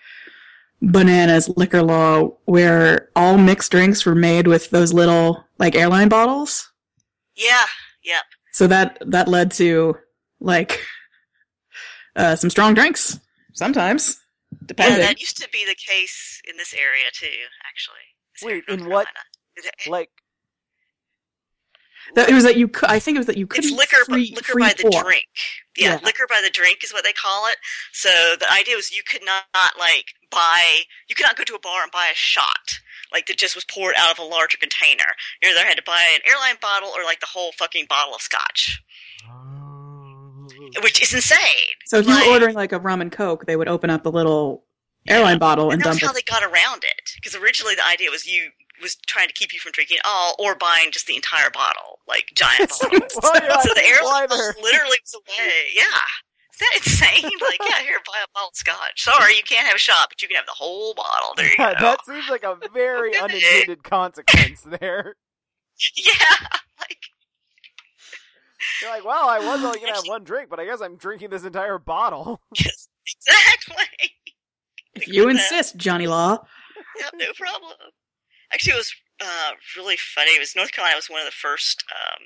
bananas 0.80 1.48
liquor 1.56 1.82
law 1.82 2.28
where 2.44 3.08
all 3.16 3.38
mixed 3.38 3.72
drinks 3.72 4.06
were 4.06 4.14
made 4.14 4.46
with 4.46 4.70
those 4.70 4.92
little 4.92 5.44
like 5.58 5.74
airline 5.74 6.08
bottles. 6.08 6.70
yeah 7.36 7.64
yep 8.04 8.22
So 8.52 8.68
that 8.68 8.98
that 9.06 9.26
led 9.28 9.50
to 9.52 9.96
like 10.40 10.80
uh, 12.16 12.36
some 12.36 12.50
strong 12.50 12.74
drinks 12.74 13.18
sometimes, 13.54 14.18
yeah, 14.78 14.98
that 14.98 15.20
used 15.20 15.36
to 15.42 15.48
be 15.50 15.64
the 15.66 15.74
case 15.74 16.40
in 16.48 16.56
this 16.56 16.72
area 16.74 17.04
too 17.12 17.26
actually 17.68 18.06
Wait, 18.42 18.64
North 18.68 18.80
in 18.80 18.88
what- 18.88 19.06
Carolina. 19.06 19.18
Is 19.56 19.64
it- 19.66 19.90
like 19.90 20.10
That 22.16 22.28
it 22.28 22.34
was 22.34 22.42
that 22.44 22.56
you. 22.56 22.68
I 22.82 22.98
think 22.98 23.14
it 23.16 23.20
was 23.20 23.26
that 23.26 23.36
you 23.36 23.46
couldn't 23.46 23.70
it's 23.70 23.78
liquor, 23.78 24.04
free, 24.04 24.30
but 24.30 24.36
liquor 24.38 24.52
free 24.52 24.62
by 24.64 24.72
the 24.76 24.90
pour. 24.90 25.02
drink. 25.04 25.28
Yeah, 25.76 25.92
Yeah. 25.94 26.00
liquor 26.02 26.26
by 26.28 26.40
the 26.42 26.50
drink 26.50 26.82
is 26.82 26.92
what 26.92 27.04
they 27.04 27.12
call 27.12 27.46
it. 27.46 27.56
So 27.92 28.34
the 28.38 28.50
idea 28.52 28.74
was 28.76 28.90
you 28.90 29.02
could 29.04 29.24
not 29.24 29.44
like 29.78 30.06
buy, 30.30 30.82
you 31.08 31.14
could 31.14 31.24
not 31.26 31.36
go 31.36 31.44
to 31.44 31.54
a 31.54 31.60
bar 31.60 31.82
and 31.84 31.92
buy 31.92 32.08
a 32.12 32.14
shot 32.14 32.80
like 33.12 33.26
that 33.26 33.38
just 33.38 33.54
was 33.54 33.64
poured 33.64 33.94
out 33.96 34.10
of 34.10 34.18
a 34.18 34.24
larger 34.24 34.56
container. 34.58 35.14
You 35.42 35.50
either 35.50 35.64
had 35.64 35.76
to 35.76 35.82
buy 35.82 36.02
an 36.14 36.20
airline 36.26 36.56
bottle 36.60 36.88
or 36.88 37.04
like 37.04 37.20
the 37.20 37.26
whole 37.26 37.52
fucking 37.52 37.86
bottle 37.88 38.14
of 38.14 38.20
scotch, 38.22 38.82
oh. 39.28 39.61
Which 40.82 41.00
is 41.02 41.12
insane. 41.14 41.38
So 41.86 41.98
if 41.98 42.06
you 42.06 42.14
Like- 42.14 42.26
were 42.26 42.32
ordering 42.32 42.54
like 42.54 42.72
a 42.72 42.78
rum 42.78 43.00
and 43.00 43.10
coke, 43.12 43.46
they 43.46 43.56
would 43.56 43.68
open 43.68 43.90
up 43.90 44.02
the 44.02 44.12
little 44.12 44.64
airline 45.08 45.38
bottle 45.38 45.70
and, 45.70 45.74
and 45.74 45.82
that's 45.82 45.98
dump 45.98 46.02
how 46.12 46.16
it. 46.16 46.24
they 46.26 46.32
got 46.32 46.42
around 46.42 46.84
it. 46.84 47.10
Because 47.16 47.34
originally 47.34 47.74
the 47.74 47.86
idea 47.86 48.10
was 48.10 48.26
you 48.26 48.50
was 48.80 48.96
trying 49.06 49.28
to 49.28 49.34
keep 49.34 49.52
you 49.52 49.60
from 49.60 49.72
drinking 49.72 49.98
all 50.04 50.34
or 50.38 50.54
buying 50.56 50.90
just 50.90 51.06
the 51.06 51.14
entire 51.14 51.50
bottle, 51.50 52.00
like 52.08 52.30
giant 52.34 52.70
bottles. 52.80 53.12
So 53.12 53.74
the 53.74 53.82
airline 53.84 54.28
why 54.28 54.52
literally 54.60 54.98
was 55.02 55.14
a 55.14 55.20
way. 55.30 55.52
Yeah. 55.74 55.82
that 56.60 56.72
insane? 56.76 57.22
like, 57.40 57.60
yeah, 57.68 57.80
here, 57.82 57.98
buy 58.06 58.18
a 58.24 58.28
bottle 58.34 58.48
of 58.48 58.56
scotch. 58.56 59.02
Sorry, 59.02 59.36
you 59.36 59.42
can't 59.44 59.66
have 59.66 59.76
a 59.76 59.78
shot, 59.78 60.06
but 60.08 60.20
you 60.22 60.28
can 60.28 60.36
have 60.36 60.46
the 60.46 60.52
whole 60.52 60.94
bottle. 60.94 61.34
There 61.36 61.46
you 61.48 61.56
go. 61.56 61.72
that 61.80 62.04
seems 62.06 62.28
like 62.28 62.42
a 62.44 62.56
very 62.74 63.12
oh, 63.16 63.24
unintended 63.24 63.82
consequence 63.84 64.62
there. 64.62 65.16
yeah, 65.96 66.46
like 66.80 66.98
You're 68.80 68.90
like, 68.90 69.04
well, 69.04 69.28
I 69.28 69.38
was 69.38 69.62
only 69.64 69.80
gonna 69.80 69.94
have 69.94 70.06
one 70.06 70.24
drink, 70.24 70.50
but 70.50 70.60
I 70.60 70.64
guess 70.64 70.80
I'm 70.80 70.96
drinking 70.96 71.30
this 71.30 71.44
entire 71.44 71.78
bottle. 71.78 72.40
yes, 72.58 72.88
exactly. 73.06 74.10
If 74.94 75.08
you 75.08 75.28
insist, 75.28 75.76
Johnny 75.76 76.06
Law. 76.06 76.44
Yeah, 76.98 77.08
no 77.14 77.32
problem. 77.38 77.72
Actually, 78.52 78.74
it 78.74 78.76
was 78.76 78.94
uh, 79.20 79.50
really 79.76 79.96
funny. 79.96 80.32
It 80.32 80.40
was 80.40 80.54
North 80.54 80.72
Carolina 80.72 80.96
was 80.96 81.08
one 81.08 81.20
of 81.20 81.26
the 81.26 81.32
first 81.32 81.84
um, 81.90 82.24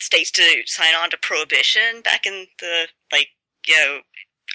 states 0.00 0.30
to 0.32 0.62
sign 0.66 0.94
on 0.94 1.10
to 1.10 1.18
prohibition 1.18 2.02
back 2.02 2.26
in 2.26 2.46
the 2.60 2.88
like 3.12 3.28
you 3.66 3.76
know 3.76 4.00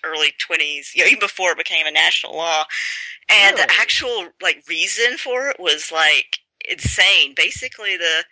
early 0.04 0.34
twenties, 0.40 0.92
you 0.96 1.04
know, 1.04 1.08
even 1.08 1.20
before 1.20 1.52
it 1.52 1.58
became 1.58 1.86
a 1.86 1.92
national 1.92 2.36
law. 2.36 2.66
And 3.30 3.56
Really? 3.56 3.68
the 3.68 3.74
actual 3.80 4.28
like 4.42 4.64
reason 4.68 5.18
for 5.18 5.48
it 5.48 5.58
was 5.60 5.92
like 5.92 6.40
insane. 6.70 7.34
Basically, 7.36 7.96
the 7.96 8.26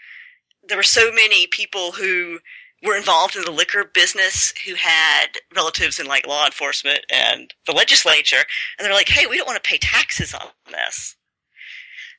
there 0.68 0.78
were 0.78 0.84
so 0.84 1.12
many 1.12 1.48
people 1.48 1.94
who 1.94 2.40
were 2.84 2.98
involved 2.98 3.36
in 3.36 3.44
the 3.44 3.52
liquor 3.52 3.84
business 3.84 4.54
who 4.66 4.76
had 4.76 5.28
relatives 5.56 6.00
in 6.00 6.08
like 6.08 6.26
law 6.26 6.46
enforcement 6.46 7.06
and 7.12 7.54
the 7.68 7.74
legislature, 7.74 8.44
and 8.78 8.86
they're 8.86 8.94
like, 8.94 9.10
"Hey, 9.10 9.26
we 9.28 9.38
don't 9.38 9.48
want 9.48 9.62
to 9.62 9.70
pay 9.70 9.78
taxes 9.78 10.34
on 10.34 10.48
this." 10.70 11.16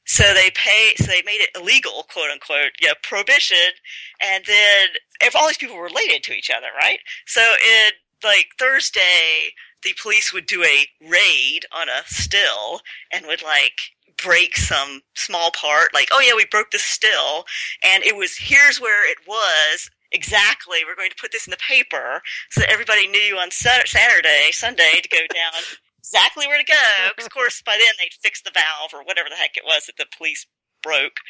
So 0.05 0.35
they 0.35 0.51
pay. 0.51 0.95
So 0.97 1.07
they 1.07 1.23
made 1.25 1.41
it 1.41 1.51
illegal, 1.57 2.05
quote 2.13 2.31
unquote, 2.31 2.73
yeah, 2.81 2.93
prohibition. 3.03 3.75
And 4.21 4.45
then 4.45 4.89
if 5.21 5.37
all 5.37 5.47
these 5.47 5.59
people 5.59 5.77
were 5.77 5.85
related 5.85 6.23
to 6.25 6.35
each 6.35 6.51
other, 6.51 6.69
right? 6.77 6.99
So 7.27 7.41
in 7.41 7.93
like 8.25 8.49
Thursday, 8.59 9.55
the 9.83 9.95
police 10.01 10.33
would 10.33 10.47
do 10.47 10.65
a 10.65 10.87
raid 11.01 11.61
on 11.73 11.89
a 11.89 12.03
still 12.07 12.81
and 13.13 13.27
would 13.27 13.43
like 13.43 13.79
break 14.23 14.57
some 14.57 15.03
small 15.15 15.51
part, 15.51 15.95
like, 15.95 16.09
oh 16.13 16.21
yeah, 16.21 16.35
we 16.35 16.47
broke 16.51 16.71
the 16.71 16.79
still, 16.79 17.45
and 17.83 18.05
it 18.05 18.17
was 18.17 18.37
here's 18.39 18.81
where 18.81 19.09
it 19.09 19.19
was 19.27 19.91
exactly. 20.13 20.79
We're 20.87 20.97
going 20.97 21.11
to 21.11 21.21
put 21.21 21.33
this 21.33 21.47
in 21.47 21.51
the 21.51 21.57
paper 21.57 22.21
so 22.51 22.61
that 22.61 22.71
everybody 22.71 23.07
knew 23.07 23.37
on 23.37 23.51
Saturday, 23.51 24.51
Sunday 24.53 25.01
to 25.03 25.09
go 25.09 25.25
down 25.33 25.63
exactly 25.99 26.47
where 26.47 26.59
to 26.59 26.65
go. 26.65 26.75
Because 27.11 27.27
of 27.27 27.33
course, 27.33 27.63
by 27.63 27.73
then 27.73 27.95
they'd 27.99 28.15
fixed 28.21 28.45
the 28.45 28.53
valve 28.55 28.93
or 28.93 29.05
whatever 29.05 29.29
the 29.29 29.37
heck 29.37 29.57
it 29.57 29.65
was 29.65 29.87
that 29.87 29.97
the 29.97 30.07
police 30.17 30.47
broke, 30.83 31.23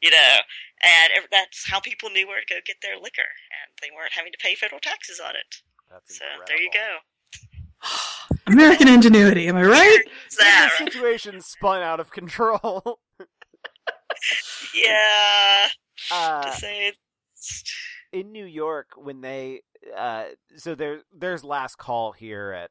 you 0.00 0.10
know, 0.10 0.34
and 0.84 1.26
that's 1.30 1.68
how 1.68 1.80
people 1.80 2.10
knew 2.10 2.28
where 2.28 2.40
to 2.40 2.46
go 2.46 2.60
get 2.64 2.76
their 2.82 2.96
liquor, 2.96 3.32
and 3.50 3.72
they 3.80 3.88
weren't 3.94 4.12
having 4.12 4.32
to 4.32 4.38
pay 4.38 4.54
federal 4.54 4.80
taxes 4.80 5.18
on 5.18 5.34
it. 5.34 5.62
That's 5.90 6.18
So 6.18 6.24
there 6.46 6.60
you 6.60 6.70
go. 6.72 7.00
American 8.52 8.88
ingenuity, 8.88 9.46
am 9.48 9.56
I 9.56 9.64
right? 9.64 9.98
Is 10.30 10.36
that 10.36 10.70
the 10.78 10.84
situation 10.84 11.40
spun 11.40 11.82
out 11.82 12.00
of 12.00 12.10
control. 12.10 12.98
Yeah. 14.74 15.68
uh, 16.12 16.42
to 16.42 16.52
say 16.56 16.88
it's- 16.88 17.62
in 18.12 18.32
New 18.32 18.44
York, 18.46 18.88
when 18.96 19.20
they 19.20 19.62
uh, 19.96 20.24
so 20.56 20.74
there 20.74 21.02
there's 21.16 21.44
last 21.44 21.76
call 21.76 22.12
here 22.12 22.52
at 22.52 22.70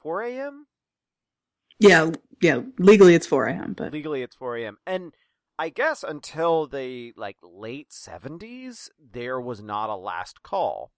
4 0.00 0.22
a.m. 0.22 0.66
Yeah, 1.78 2.10
yeah. 2.40 2.60
Legally, 2.78 3.14
it's 3.14 3.26
4 3.26 3.46
a.m., 3.46 3.74
but 3.76 3.92
Legally, 3.92 4.22
it's 4.22 4.36
4 4.36 4.56
a.m. 4.58 4.76
And 4.86 5.14
I 5.58 5.68
guess 5.68 6.02
until 6.02 6.66
the 6.66 7.12
like 7.16 7.36
late 7.42 7.90
70s, 7.90 8.88
there 9.00 9.40
was 9.40 9.62
not 9.62 9.88
a 9.88 9.96
last 9.96 10.42
call. 10.42 10.92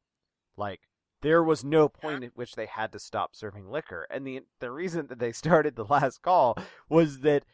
Like 0.56 0.80
there 1.24 1.42
was 1.42 1.64
no 1.64 1.88
point 1.88 2.22
at 2.22 2.36
which 2.36 2.54
they 2.54 2.66
had 2.66 2.92
to 2.92 2.98
stop 2.98 3.34
serving 3.34 3.70
liquor, 3.70 4.06
and 4.10 4.26
the 4.26 4.42
the 4.60 4.70
reason 4.70 5.06
that 5.08 5.18
they 5.18 5.32
started 5.42 5.74
the 5.74 5.84
last 5.84 6.22
call 6.22 6.56
was 6.88 7.20
that 7.20 7.44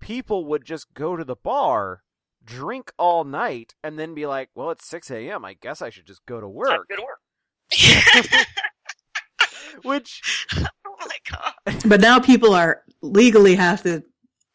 people 0.00 0.44
would 0.46 0.64
just 0.64 0.92
go 0.92 1.16
to 1.16 1.24
the 1.24 1.36
bar, 1.36 2.02
drink 2.44 2.92
all 2.98 3.22
night, 3.22 3.74
and 3.82 3.96
then 3.98 4.12
be 4.12 4.26
like, 4.26 4.50
"Well, 4.56 4.72
it's 4.72 4.86
6 4.86 5.10
a.m. 5.12 5.44
I 5.44 5.54
guess 5.54 5.80
I 5.80 5.88
should 5.88 6.06
just 6.06 6.26
go 6.26 6.40
to 6.40 6.48
work." 6.48 6.88
to 6.88 6.96
go 6.96 6.96
to 6.96 7.02
work. 7.02 8.46
Which 9.84 10.20
oh 10.56 10.96
my 11.00 11.16
god. 11.30 11.82
but 11.86 12.00
now 12.00 12.18
people 12.18 12.54
are 12.54 12.82
legally 13.00 13.54
have 13.54 13.82
to 13.84 14.02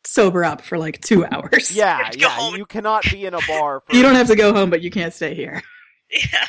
sober 0.06 0.44
up 0.44 0.62
for 0.62 0.78
like 0.78 1.02
two 1.02 1.26
hours. 1.26 1.72
yeah, 1.72 2.04
have 2.04 2.12
to 2.12 2.20
go 2.20 2.28
yeah, 2.28 2.36
home. 2.36 2.56
you 2.56 2.66
cannot 2.66 3.04
be 3.10 3.26
in 3.26 3.34
a 3.34 3.40
bar 3.48 3.82
for 3.86 3.96
You 3.96 4.04
don't 4.04 4.16
have 4.16 4.28
to 4.28 4.36
go 4.36 4.54
home, 4.54 4.70
but 4.70 4.82
you 4.82 4.92
can't 4.92 5.14
stay 5.14 5.34
here. 5.34 5.64
Yeah. 6.12 6.48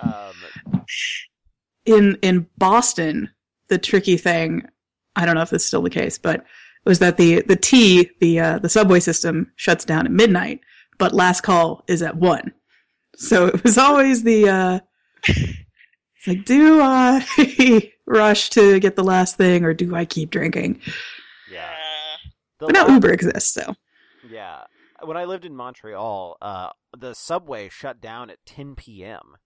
Um, 0.00 0.34
In 1.86 2.18
in 2.22 2.46
Boston, 2.58 3.30
the 3.68 3.78
tricky 3.78 4.16
thing, 4.16 4.66
I 5.16 5.24
don't 5.26 5.34
know 5.34 5.42
if 5.42 5.50
this 5.50 5.62
is 5.62 5.68
still 5.68 5.82
the 5.82 5.90
case, 5.90 6.18
but 6.18 6.44
was 6.84 6.98
that 7.00 7.16
the 7.16 7.42
the 7.42 7.56
T, 7.56 8.10
the 8.20 8.40
uh, 8.40 8.58
the 8.58 8.68
subway 8.68 9.00
system 9.00 9.52
shuts 9.56 9.84
down 9.84 10.06
at 10.06 10.12
midnight, 10.12 10.60
but 10.98 11.12
last 11.14 11.42
call 11.42 11.84
is 11.88 12.02
at 12.02 12.16
one. 12.16 12.52
So 13.16 13.46
it 13.54 13.62
was 13.64 13.78
always 13.78 14.22
the 14.22 14.48
uh 14.48 14.80
it's 15.26 16.26
like, 16.26 16.44
do 16.44 16.80
I 16.82 17.92
rush 18.06 18.50
to 18.50 18.80
get 18.80 18.96
the 18.96 19.04
last 19.04 19.36
thing 19.36 19.64
or 19.64 19.74
do 19.74 19.94
I 19.94 20.04
keep 20.04 20.30
drinking? 20.30 20.80
yeah. 21.50 21.70
The 22.60 22.66
But 22.66 22.74
now 22.74 22.86
la- 22.86 22.94
Uber 22.94 23.12
exists, 23.12 23.52
so 23.54 23.74
Yeah. 24.30 24.64
When 25.04 25.16
I 25.16 25.26
lived 25.26 25.44
in 25.44 25.54
Montreal, 25.54 26.36
uh, 26.42 26.70
the 26.96 27.14
subway 27.14 27.68
shut 27.68 28.00
down 28.00 28.30
at 28.30 28.38
10 28.46 28.74
p.m., 28.74 29.36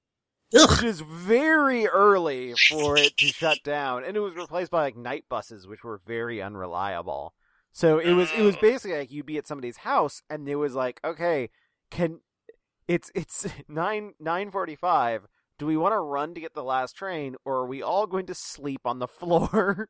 Ugh. 0.55 0.70
which 0.70 0.82
is 0.84 1.00
very 1.00 1.86
early 1.86 2.55
for 2.68 2.96
it 2.96 3.16
to 3.18 3.26
shut 3.28 3.59
down, 3.64 4.05
and 4.05 4.16
it 4.16 4.20
was 4.20 4.34
replaced 4.34 4.70
by 4.70 4.82
like 4.82 4.96
night 4.96 5.24
buses, 5.28 5.66
which 5.66 5.82
were 5.84 6.00
very 6.07 6.40
unreliable. 6.42 7.34
So 7.72 7.98
it 7.98 8.12
was 8.12 8.30
it 8.36 8.42
was 8.42 8.57
Oh. 8.57 8.61
basically 8.61 8.98
like 8.98 9.11
you'd 9.11 9.26
be 9.26 9.38
at 9.38 9.46
somebody's 9.46 9.78
house, 9.78 10.22
and 10.28 10.48
it 10.48 10.57
was 10.57 10.74
like, 10.74 11.00
okay, 11.05 11.50
can 11.90 12.20
it's 12.88 13.11
it's 13.14 13.46
nine 13.68 14.12
nine 14.20 14.50
forty 14.50 14.76
five. 14.76 15.26
Do 15.59 15.66
we 15.66 15.76
want 15.76 15.92
to 15.92 15.98
run 16.00 16.34
to 16.34 16.40
get 16.40 16.55
the 16.55 16.64
last 16.64 16.96
train, 16.96 17.36
or 17.44 17.59
are 17.59 17.66
we 17.66 17.82
all 17.82 18.07
going 18.07 18.26
to 18.26 18.34
sleep 18.34 18.80
on 18.84 18.98
the 18.98 19.07
floor? 19.20 19.88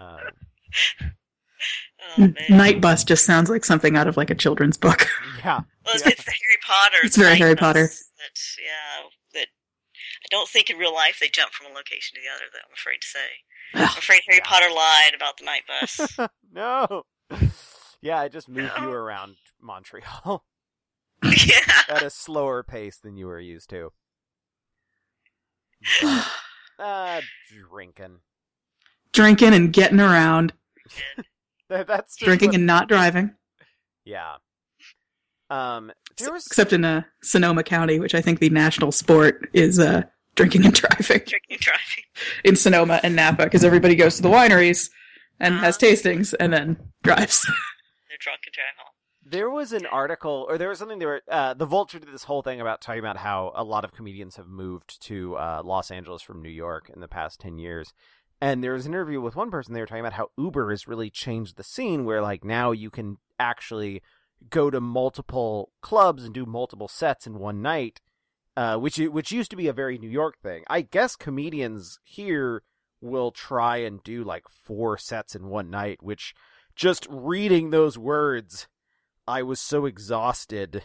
um, 0.00 0.18
oh. 2.18 2.32
Night 2.48 2.80
Bus 2.80 3.04
just 3.04 3.24
sounds 3.24 3.50
like 3.50 3.64
something 3.64 3.96
out 3.96 4.06
of 4.06 4.16
like 4.16 4.30
a 4.30 4.34
children's 4.34 4.76
book. 4.76 5.06
yeah, 5.38 5.60
Well, 5.84 5.94
it's, 5.94 6.04
Yeah. 6.04 6.12
it's 6.12 6.24
the 6.24 6.30
Harry 6.30 6.58
Potter. 6.66 6.98
It's 7.04 7.16
very 7.16 7.36
Harry 7.36 7.56
Potter. 7.56 7.86
That, 7.88 8.40
yeah, 8.62 9.08
that 9.34 9.46
I 9.48 10.26
don't 10.30 10.48
think 10.48 10.70
in 10.70 10.76
real 10.78 10.94
life 10.94 11.18
they 11.20 11.28
jump 11.28 11.52
from 11.52 11.70
a 11.70 11.74
location 11.74 12.16
to 12.16 12.20
the 12.20 12.28
other. 12.34 12.44
Though 12.52 12.58
I'm 12.66 12.74
afraid 12.74 12.98
to 13.00 13.06
say. 13.06 13.18
I'm 13.74 13.98
afraid 13.98 14.20
Harry 14.28 14.40
Yeah. 14.42 14.48
Potter 14.50 14.70
lied 14.74 15.14
about 15.14 15.36
the 15.38 15.44
night 15.44 15.62
bus. 15.68 16.30
no. 16.52 17.02
Yeah, 18.00 18.20
I 18.20 18.28
just 18.28 18.48
moved 18.48 18.72
you 18.80 18.90
around 18.90 19.36
Montreal 19.60 20.44
yeah. 21.24 21.82
at 21.88 22.02
a 22.02 22.10
slower 22.10 22.62
pace 22.62 22.98
than 22.98 23.16
you 23.16 23.26
were 23.26 23.40
used 23.40 23.70
to. 23.70 23.92
Uh, 26.76 27.20
drinking. 27.70 28.16
Drinking 29.12 29.54
and 29.54 29.72
getting 29.72 30.00
around, 30.00 30.52
That, 31.16 31.24
that's 31.86 32.16
just 32.16 32.24
drinking 32.26 32.50
what- 32.50 32.54
and 32.56 32.66
not 32.66 32.88
driving. 32.88 33.34
yeah. 34.04 34.34
Um, 35.50 35.92
there 36.18 36.32
was 36.32 36.46
Except 36.46 36.72
in 36.72 36.84
uh, 36.84 37.02
Sonoma 37.22 37.62
County, 37.62 38.00
which 38.00 38.14
I 38.14 38.20
think 38.22 38.38
the 38.40 38.48
national 38.50 38.92
sport 38.92 39.48
is 39.52 39.78
uh, 39.78 40.02
drinking 40.36 40.64
and 40.64 40.74
driving 40.74 41.18
Drinking, 41.18 41.40
and 41.50 41.60
driving. 41.60 42.04
in 42.44 42.56
Sonoma 42.56 42.98
and 43.02 43.14
Napa, 43.14 43.44
because 43.44 43.62
everybody 43.64 43.94
goes 43.94 44.16
to 44.16 44.22
the 44.22 44.30
wineries 44.30 44.90
and 45.38 45.54
has 45.56 45.76
Uh-huh. 45.76 45.86
tastings 45.92 46.34
and 46.40 46.52
then 46.52 46.76
drives. 47.02 47.44
They're 48.08 48.18
drunk 48.20 48.40
and 48.46 48.52
drive 48.54 48.64
home. 48.78 48.90
There 49.26 49.50
was 49.50 49.72
an 49.72 49.86
article, 49.86 50.46
or 50.48 50.58
there 50.58 50.68
was 50.68 50.78
something. 50.78 50.98
There 50.98 51.08
were 51.08 51.22
uh, 51.30 51.54
the 51.54 51.66
Vulture 51.66 51.98
did 51.98 52.12
this 52.12 52.24
whole 52.24 52.42
thing 52.42 52.60
about 52.60 52.80
talking 52.80 52.98
about 53.00 53.16
how 53.18 53.52
a 53.54 53.64
lot 53.64 53.84
of 53.84 53.92
comedians 53.92 54.36
have 54.36 54.46
moved 54.48 55.00
to 55.04 55.36
uh, 55.36 55.62
Los 55.64 55.90
Angeles 55.90 56.20
from 56.22 56.42
New 56.42 56.50
York 56.50 56.90
in 56.94 57.00
the 57.00 57.08
past 57.08 57.40
ten 57.40 57.58
years. 57.58 57.92
And 58.40 58.62
there 58.62 58.72
was 58.72 58.86
an 58.86 58.92
interview 58.92 59.20
with 59.20 59.36
one 59.36 59.50
person. 59.50 59.74
They 59.74 59.80
were 59.80 59.86
talking 59.86 60.00
about 60.04 60.14
how 60.14 60.30
Uber 60.36 60.70
has 60.70 60.88
really 60.88 61.10
changed 61.10 61.56
the 61.56 61.64
scene, 61.64 62.04
where 62.04 62.20
like 62.20 62.44
now 62.44 62.72
you 62.72 62.90
can 62.90 63.18
actually 63.38 64.02
go 64.50 64.70
to 64.70 64.80
multiple 64.80 65.70
clubs 65.80 66.24
and 66.24 66.34
do 66.34 66.44
multiple 66.44 66.88
sets 66.88 67.26
in 67.26 67.38
one 67.38 67.62
night, 67.62 68.00
uh, 68.56 68.76
which 68.76 68.98
which 68.98 69.32
used 69.32 69.50
to 69.50 69.56
be 69.56 69.68
a 69.68 69.72
very 69.72 69.98
New 69.98 70.10
York 70.10 70.38
thing. 70.42 70.64
I 70.68 70.82
guess 70.82 71.16
comedians 71.16 71.98
here 72.02 72.62
will 73.00 73.30
try 73.30 73.78
and 73.78 74.02
do 74.02 74.24
like 74.24 74.48
four 74.48 74.98
sets 74.98 75.34
in 75.34 75.48
one 75.48 75.70
night, 75.70 76.02
which 76.02 76.34
just 76.74 77.06
reading 77.08 77.70
those 77.70 77.96
words 77.96 78.66
I 79.26 79.42
was 79.42 79.60
so 79.60 79.86
exhausted. 79.86 80.82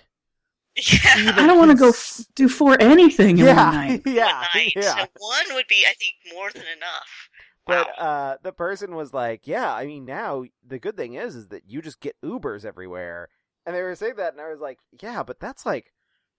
Yeah. 0.76 1.34
I 1.36 1.45
don't 1.47 1.57
want 1.57 1.72
to 1.72 1.78
go 1.78 1.89
f- 1.89 2.22
do 2.36 2.47
for 2.47 2.82
anything 2.82 3.38
in 3.39 3.45
one 3.47 3.55
Yeah, 3.55 3.72
night. 3.72 4.01
yeah, 4.05 4.26
one 4.38 4.45
night. 4.55 4.74
yeah. 4.76 4.95
So 4.95 5.07
one 5.17 5.45
would 5.55 5.67
be, 5.67 5.84
I 5.89 5.93
think, 5.93 6.15
more 6.34 6.49
than 6.51 6.63
enough. 6.76 7.30
But 7.67 7.88
Wow. 7.99 8.05
uh, 8.05 8.38
the 8.41 8.53
person 8.53 8.95
was 8.95 9.13
like, 9.13 9.45
"Yeah, 9.45 9.74
I 9.74 9.86
mean, 9.86 10.05
now 10.05 10.45
the 10.65 10.80
good 10.80 10.95
thing 10.95 11.15
is, 11.15 11.36
is 11.36 11.47
that 11.49 11.63
you 11.67 11.82
just 11.82 11.99
get 11.99 12.15
Ubers 12.24 12.63
everywhere." 12.65 13.28
And 13.65 13.76
they 13.76 13.82
were 13.84 13.95
saying 13.95 14.15
that, 14.17 14.34
and 14.34 14.41
I 14.41 14.49
was 14.49 14.59
like, 14.61 14.80
"Yeah, 15.01 15.22
but 15.24 15.39
that's 15.39 15.65
like, 15.65 15.91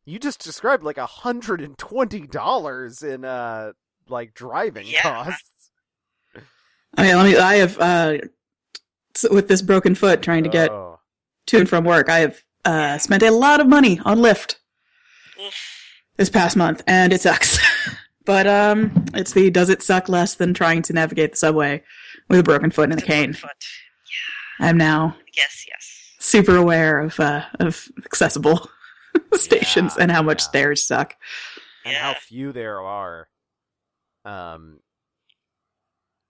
You 0.06 0.18
just 0.18 0.42
described 0.42 0.82
like 0.82 0.96
a 0.98 1.06
hundred 1.06 1.60
and 1.60 1.76
twenty 1.76 2.26
dollars 2.26 3.02
in 3.02 3.24
uh 3.24 3.72
like 4.08 4.32
driving 4.34 4.86
Yeah. 4.86 5.02
costs. 5.02 5.70
I 6.96 7.02
mean, 7.02 7.16
let 7.16 7.24
me. 7.26 7.36
I 7.36 7.56
have 7.56 7.78
uh, 7.78 8.18
with 9.30 9.48
this 9.48 9.62
broken 9.62 9.94
foot, 9.94 10.22
trying 10.22 10.42
to 10.44 10.48
get 10.50 10.70
Oh. 10.70 10.98
to 11.48 11.58
and 11.58 11.68
from 11.68 11.84
work. 11.84 12.08
I 12.08 12.20
have 12.20 12.42
uh, 12.64 12.98
spent 12.98 13.22
a 13.22 13.30
lot 13.30 13.60
of 13.60 13.66
money 13.66 14.00
on 14.04 14.18
Lyft 14.18 14.56
this 16.16 16.30
past 16.30 16.56
month, 16.56 16.82
and 16.86 17.12
it 17.12 17.20
sucks. 17.20 17.58
but 18.24 18.46
um, 18.46 19.04
it's 19.14 19.32
the 19.32 19.50
does 19.50 19.68
it 19.68 19.82
suck 19.82 20.08
less 20.08 20.34
than 20.34 20.54
trying 20.54 20.82
to 20.82 20.92
navigate 20.92 21.32
the 21.32 21.36
subway 21.38 21.82
with 22.28 22.40
a 22.40 22.42
broken 22.42 22.70
foot 22.70 22.90
and 22.90 23.00
a 23.00 23.02
a 23.02 23.06
cane. 23.06 23.32
foot. 23.32 23.50
Yeah. 24.60 24.66
I'm 24.68 24.76
now 24.76 25.16
Yes, 25.36 25.64
yes. 25.68 26.14
super 26.18 26.56
aware 26.56 27.00
of 27.00 27.18
uh, 27.18 27.44
of 27.58 27.88
accessible 28.04 28.68
stations 29.34 29.94
Yeah, 29.96 30.02
and 30.04 30.12
how 30.12 30.22
much 30.22 30.40
yeah. 30.42 30.48
stairs 30.48 30.84
suck. 30.86 31.14
and 31.84 31.96
how 31.96 32.14
few 32.14 32.52
there 32.52 32.80
are. 32.82 33.28
Um, 34.26 34.80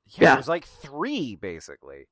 yeah, 0.06 0.22
Yeah. 0.22 0.34
there's 0.34 0.48
like 0.48 0.64
three 0.66 1.34
basically. 1.36 2.06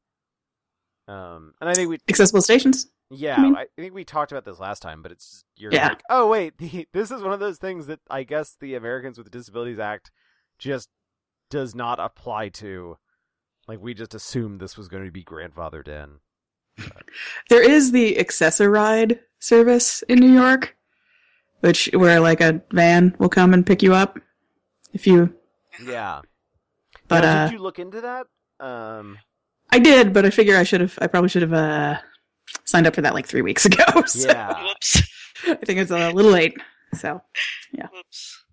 Um, 1.07 1.55
and 1.61 1.71
I 1.71 1.75
think 1.75 1.89
we, 1.89 1.99
Accessible 2.09 2.43
stations. 2.43 2.89
Yeah, 3.11 3.37
I 3.37 3.43
mean- 3.43 3.57
I 3.57 3.67
think 3.77 3.95
we 3.95 4.05
talked 4.05 4.33
about 4.33 4.45
this 4.45 4.59
last 4.61 4.81
time, 4.83 5.03
but 5.03 5.13
it's 5.13 5.45
you're 5.57 5.73
Yeah. 5.73 5.89
like, 5.89 6.03
oh 6.11 6.29
wait, 6.29 6.59
the, 6.59 6.87
this 6.93 7.11
is 7.11 7.23
one 7.23 7.33
of 7.33 7.41
those 7.41 7.59
things 7.59 7.87
that 7.87 8.01
I 8.11 8.23
guess 8.23 8.57
the 8.61 8.75
Americans 8.75 9.17
with 9.19 9.31
Disabilities 9.31 9.79
Act 9.79 10.11
just 10.59 10.89
does 11.51 11.75
not 11.75 11.99
apply 12.01 12.49
to. 12.51 12.99
Like 13.67 13.81
we 13.81 13.95
just 13.95 14.15
assumed 14.15 14.61
this 14.61 14.77
was 14.77 14.89
going 14.89 15.05
to 15.05 15.11
be 15.11 15.25
grandfathered 15.25 15.89
in. 15.89 16.21
There 17.51 17.63
is 17.63 17.93
the 17.93 18.19
Access-A-Ride 18.19 19.21
service 19.41 20.03
in 20.03 20.19
New 20.21 20.33
York, 20.33 20.77
which 21.61 21.89
where 21.93 22.21
like 22.21 22.41
a 22.41 22.63
van 22.73 23.17
will 23.19 23.29
come 23.29 23.53
and 23.55 23.67
pick 23.67 23.83
you 23.83 23.95
up 23.95 24.19
if 24.93 25.07
you. 25.07 25.35
Yeah, 25.85 26.21
But 27.09 27.21
Now, 27.23 27.45
uh, 27.45 27.47
did 27.47 27.53
you 27.55 27.59
look 27.63 27.79
into 27.79 28.01
that? 28.03 28.27
Um, 28.61 29.19
I 29.71 29.79
did, 29.79 30.13
but 30.13 30.25
I 30.27 30.31
figure 30.31 30.57
I 30.57 30.63
should 30.65 30.81
have. 30.81 30.99
I 31.01 31.07
probably 31.09 31.29
should 31.29 31.43
have 31.43 31.53
uh, 31.53 31.99
signed 32.69 32.87
up 32.87 32.95
for 32.95 33.01
that 33.01 33.15
like 33.15 33.27
three 33.27 33.43
weeks 33.43 33.65
ago. 33.67 34.05
So 34.07 34.29
yeah. 34.29 34.63
Whoops. 34.63 35.03
I 35.47 35.55
think 35.55 35.81
it's 35.81 35.91
a 35.91 36.11
little 36.11 36.33
late. 36.33 36.57
So, 36.95 37.21
yeah. 37.73 37.87
Whoops. 37.93 38.45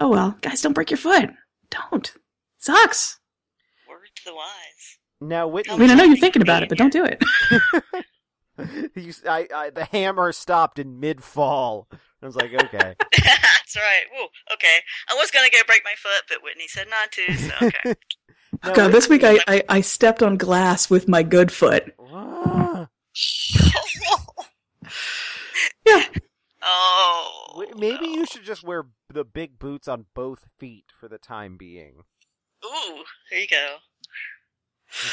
oh 0.00 0.08
well, 0.08 0.36
guys, 0.40 0.62
don't 0.62 0.72
break 0.72 0.90
your 0.90 0.98
foot. 0.98 1.30
Don't. 1.70 2.12
Sucks. 2.58 3.18
Word 3.88 4.08
to 4.16 4.24
the 4.24 4.34
wise. 4.34 4.98
Now, 5.20 5.48
Whitney, 5.48 5.74
I 5.74 5.76
mean, 5.76 5.90
I 5.90 5.94
know 5.94 6.04
you're 6.04 6.16
thinking 6.16 6.42
about 6.42 6.62
it, 6.62 6.68
but 6.68 6.78
don't 6.78 6.92
do 6.92 7.04
it. 7.04 7.22
you, 8.94 9.12
I, 9.28 9.46
I, 9.54 9.70
the 9.70 9.84
hammer 9.84 10.32
stopped 10.32 10.78
in 10.78 11.00
mid 11.00 11.22
fall. 11.22 11.88
I 12.22 12.26
was 12.26 12.36
like, 12.36 12.52
okay. 12.52 12.94
That's 13.12 13.76
right. 13.76 14.04
Woo. 14.14 14.26
Okay. 14.52 14.78
I 15.10 15.14
was 15.14 15.30
gonna 15.30 15.50
go 15.50 15.58
break 15.66 15.82
my 15.84 15.94
foot, 15.96 16.24
but 16.28 16.42
Whitney 16.42 16.68
said 16.68 16.86
not 16.88 17.12
to. 17.12 17.34
So 17.34 17.66
okay. 17.66 17.94
Now, 18.64 18.74
God, 18.74 18.92
this 18.92 19.08
week 19.08 19.24
I, 19.24 19.38
I, 19.46 19.62
I 19.68 19.80
stepped 19.80 20.22
on 20.22 20.36
glass 20.36 20.90
with 20.90 21.08
my 21.08 21.22
good 21.22 21.52
foot. 21.52 21.94
Ah, 21.98 22.49
Yeah. 25.86 26.04
oh. 26.62 27.64
Maybe 27.76 28.06
no. 28.06 28.12
you 28.14 28.26
should 28.26 28.44
just 28.44 28.62
wear 28.62 28.86
the 29.12 29.24
big 29.24 29.58
boots 29.58 29.88
on 29.88 30.06
both 30.14 30.44
feet 30.58 30.84
for 30.98 31.08
the 31.08 31.18
time 31.18 31.56
being. 31.56 32.04
Ooh. 32.64 33.02
There 33.30 33.40
you 33.40 33.48
go. 33.48 33.76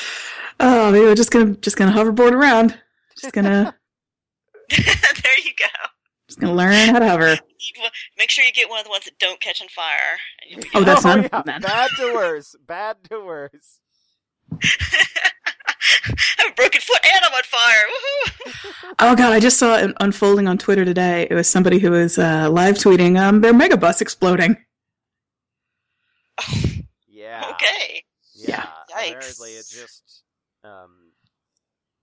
Oh, 0.59 0.91
maybe 0.91 1.05
we're 1.05 1.13
just 1.13 1.29
gonna 1.29 1.53
just 1.57 1.77
gonna 1.77 1.91
hoverboard 1.91 2.31
around. 2.31 2.79
Just 3.21 3.31
gonna 3.31 3.75
there 4.69 5.39
you 5.45 5.51
go. 5.55 5.65
just 6.27 6.39
gonna 6.39 6.55
learn 6.55 6.89
how 6.89 6.97
to 6.97 7.07
hover. 7.07 7.37
Make 8.17 8.31
sure 8.31 8.43
you 8.43 8.51
get 8.51 8.67
one 8.71 8.79
of 8.79 8.85
the 8.85 8.89
ones 8.89 9.05
that 9.05 9.19
don't 9.19 9.39
catch 9.39 9.61
on 9.61 9.67
fire. 9.67 10.17
and 10.51 10.63
you'll 10.63 10.81
Oh, 10.81 10.83
that's 10.83 11.05
oh, 11.05 11.15
not- 11.15 11.29
yeah. 11.31 11.41
then. 11.45 11.61
bad 11.61 11.89
to 11.97 12.11
worse. 12.15 12.55
Bad 12.65 12.97
to 13.11 13.23
worse. 13.23 13.79
I 16.05 16.13
have 16.39 16.51
a 16.51 16.55
broken 16.55 16.81
foot 16.81 16.99
and 17.03 17.25
I'm 17.25 17.33
on 17.33 17.43
fire. 17.43 17.83
Woohoo! 17.87 18.33
Oh 18.99 19.15
god, 19.15 19.31
I 19.31 19.39
just 19.39 19.57
saw 19.59 19.77
it 19.77 19.93
unfolding 19.99 20.47
on 20.47 20.57
Twitter 20.57 20.83
today. 20.83 21.27
It 21.29 21.33
was 21.35 21.47
somebody 21.47 21.77
who 21.77 21.91
was 21.91 22.17
uh, 22.17 22.49
live 22.49 22.75
tweeting 22.75 23.19
um, 23.19 23.41
their 23.41 23.53
mega 23.53 23.77
bus 23.77 24.01
exploding. 24.01 24.57
Yeah. 27.07 27.51
Okay. 27.51 28.03
Yeah. 28.33 28.65
Yikes. 28.89 29.11
Apparently, 29.11 29.51
it 29.51 29.65
just. 29.69 30.23
Um. 30.63 31.11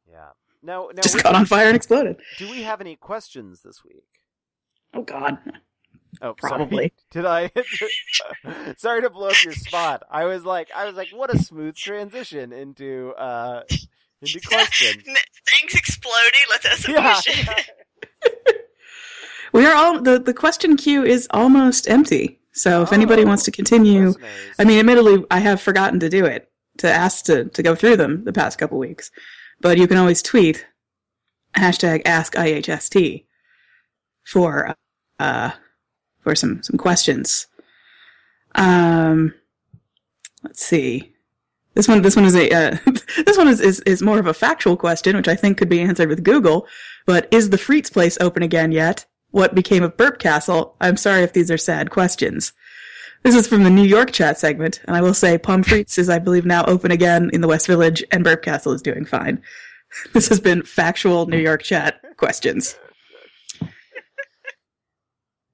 Yeah. 0.09 0.29
No. 0.63 0.87
No. 0.95 1.03
Just 1.03 1.15
Whitney, 1.17 1.23
caught 1.23 1.35
on 1.35 1.47
fire 1.47 1.67
and 1.67 1.77
exploded. 1.77 2.17
Do 2.39 2.51
we 2.51 2.63
have 2.63 2.81
any 2.81 2.95
questions 2.97 3.63
this 3.63 3.83
week? 3.85 4.05
Oh 4.93 5.03
god. 5.03 5.39
Oh, 6.23 6.35
Probably. 6.35 6.77
Sorry. 6.77 6.93
Did 7.11 7.27
I? 7.27 7.51
sorry 8.77 9.03
to 9.03 9.11
blow 9.11 9.29
up 9.29 9.43
your 9.45 9.55
spot. 9.55 10.03
I 10.11 10.25
was 10.25 10.45
like, 10.45 10.71
I 10.75 10.87
was 10.87 10.95
like, 10.97 11.09
what 11.11 11.35
a 11.35 11.39
smooth 11.39 11.75
transition 11.77 12.53
into 12.53 13.13
uh 13.19 13.63
into 14.23 14.41
questions. 14.47 15.03
Things 15.05 15.75
exploding. 15.75 16.41
Let's 16.51 16.67
ask 16.67 16.89
a 16.89 16.93
Yeah. 16.93 17.13
questions. 17.13 17.49
We 19.53 19.65
are 19.67 19.75
all 19.75 20.01
the, 20.03 20.19
the 20.19 20.35
question 20.35 20.77
queue 20.77 21.05
is 21.05 21.29
almost 21.31 21.89
empty. 21.89 22.41
So 22.53 22.83
if 22.83 22.93
anybody 22.93 23.23
Oh, 23.23 23.27
wants 23.27 23.45
to 23.45 23.51
continue 23.53 24.07
Listeners. 24.09 24.31
I 24.59 24.65
mean, 24.65 24.79
admittedly, 24.81 25.25
I 25.31 25.39
have 25.39 25.61
forgotten 25.61 26.01
to 26.01 26.09
do 26.09 26.25
it, 26.25 26.51
to 26.79 26.91
ask 26.93 27.25
to, 27.27 27.45
to 27.47 27.63
go 27.63 27.75
through 27.77 27.97
them 27.97 28.25
the 28.25 28.33
past 28.33 28.59
couple 28.59 28.79
weeks. 28.79 29.11
But 29.61 29.79
you 29.79 29.87
can 29.87 29.97
always 29.97 30.23
tweet 30.23 30.67
hashtag 31.57 32.03
AskIHST 32.05 33.25
for, 34.27 34.75
uh, 35.21 35.51
for 36.25 36.35
some, 36.35 36.63
some 36.63 36.77
questions. 36.77 37.47
Um, 38.57 39.35
let's 40.43 40.65
see. 40.65 41.13
This 41.75 41.87
one, 41.87 42.03
this 42.03 42.17
one 42.17 42.25
is 42.25 42.35
a, 42.35 42.51
uh, 42.51 42.77
this 43.25 43.37
one 43.37 43.49
is, 43.49 43.61
is, 43.61 43.81
is 43.81 44.03
more 44.03 44.19
of 44.19 44.27
a 44.27 44.35
factual 44.35 44.77
question, 44.77 45.17
which 45.17 45.29
I 45.29 45.37
think 45.37 45.59
could 45.59 45.69
be 45.69 45.81
answered 45.81 46.09
with 46.09 46.25
Google. 46.25 46.67
But 47.07 47.29
is 47.31 47.51
the 47.51 47.59
Frites 47.59 47.93
place 47.93 48.19
open 48.21 48.43
again 48.43 48.73
yet? 48.73 49.07
What 49.31 49.55
became 49.55 49.83
of 49.83 49.97
Burp 49.97 50.19
Castle? 50.19 50.77
I'm 50.81 50.97
sorry 50.97 51.23
if 51.23 51.33
these 51.33 51.51
are 51.51 51.59
sad 51.59 51.91
questions. 51.91 52.53
This 53.23 53.35
is 53.35 53.47
from 53.47 53.65
the 53.65 53.71
New 53.71 53.83
York 53.83 54.13
chat 54.13 54.39
segment, 54.39 54.81
and 54.87 54.97
I 54.97 55.01
will 55.01 55.15
say 55.15 55.39
Pommes 55.39 55.67
Frites 55.67 55.99
is, 55.99 56.09
I 56.09 56.19
believe, 56.19 56.45
now 56.45 56.65
open 56.67 56.91
again 56.91 57.31
in 57.33 57.41
the 57.41 57.49
West 57.49 57.67
Village, 57.67 58.05
and 58.11 58.23
Burp 58.23 58.43
Castle 58.43 58.73
is 58.73 58.83
doing 58.83 59.05
fine. 59.05 59.43
This 60.13 60.29
has 60.29 60.41
been 60.41 60.63
factual 60.63 61.27
New 61.27 61.39
York 61.39 61.63
chat 61.63 62.01
questions. 62.17 62.77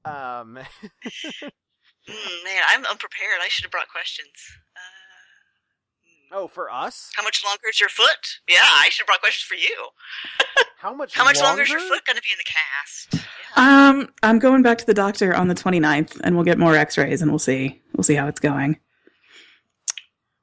Um 0.05 0.59
Mm, 2.09 2.45
man, 2.45 2.63
I'm 2.67 2.85
unprepared. 2.87 3.39
I 3.43 3.49
should 3.49 3.65
have 3.65 3.71
brought 3.71 3.89
questions. 3.89 4.31
Uh, 4.75 4.81
Oh, 6.33 6.47
for 6.49 6.71
us? 6.71 7.11
how 7.17 7.23
much 7.25 7.43
longer 7.45 7.69
is 7.69 7.79
your 7.81 7.89
foot? 7.89 8.39
Yeah, 8.49 8.59
I 8.63 8.89
should 8.91 9.03
have 9.03 9.07
brought 9.09 9.21
questions 9.21 9.43
for 9.43 9.55
you. 9.57 9.89
How 10.79 10.95
much 10.95 11.15
How 11.15 11.25
much 11.25 11.37
longer, 11.37 11.49
longer 11.49 11.63
is 11.65 11.69
your 11.71 11.81
foot 11.81 12.05
going 12.07 12.17
to 12.17 12.23
be 12.23 12.29
in 12.33 12.39
the 12.39 12.45
cast? 12.45 13.29
Yeah. 13.57 13.89
Um, 13.91 14.09
I'm 14.23 14.39
going 14.39 14.63
back 14.63 14.79
to 14.79 14.87
the 14.87 14.95
doctor 14.95 15.35
on 15.35 15.49
the 15.49 15.55
29th, 15.57 16.21
and 16.25 16.37
we'll 16.37 16.45
get 16.45 16.57
more 16.59 16.75
X-rays, 16.77 17.21
and 17.21 17.31
we'll 17.33 17.39
see. 17.41 17.83
We'll 17.95 18.05
see 18.05 18.15
how 18.15 18.29
it's 18.29 18.41
going. 18.41 18.79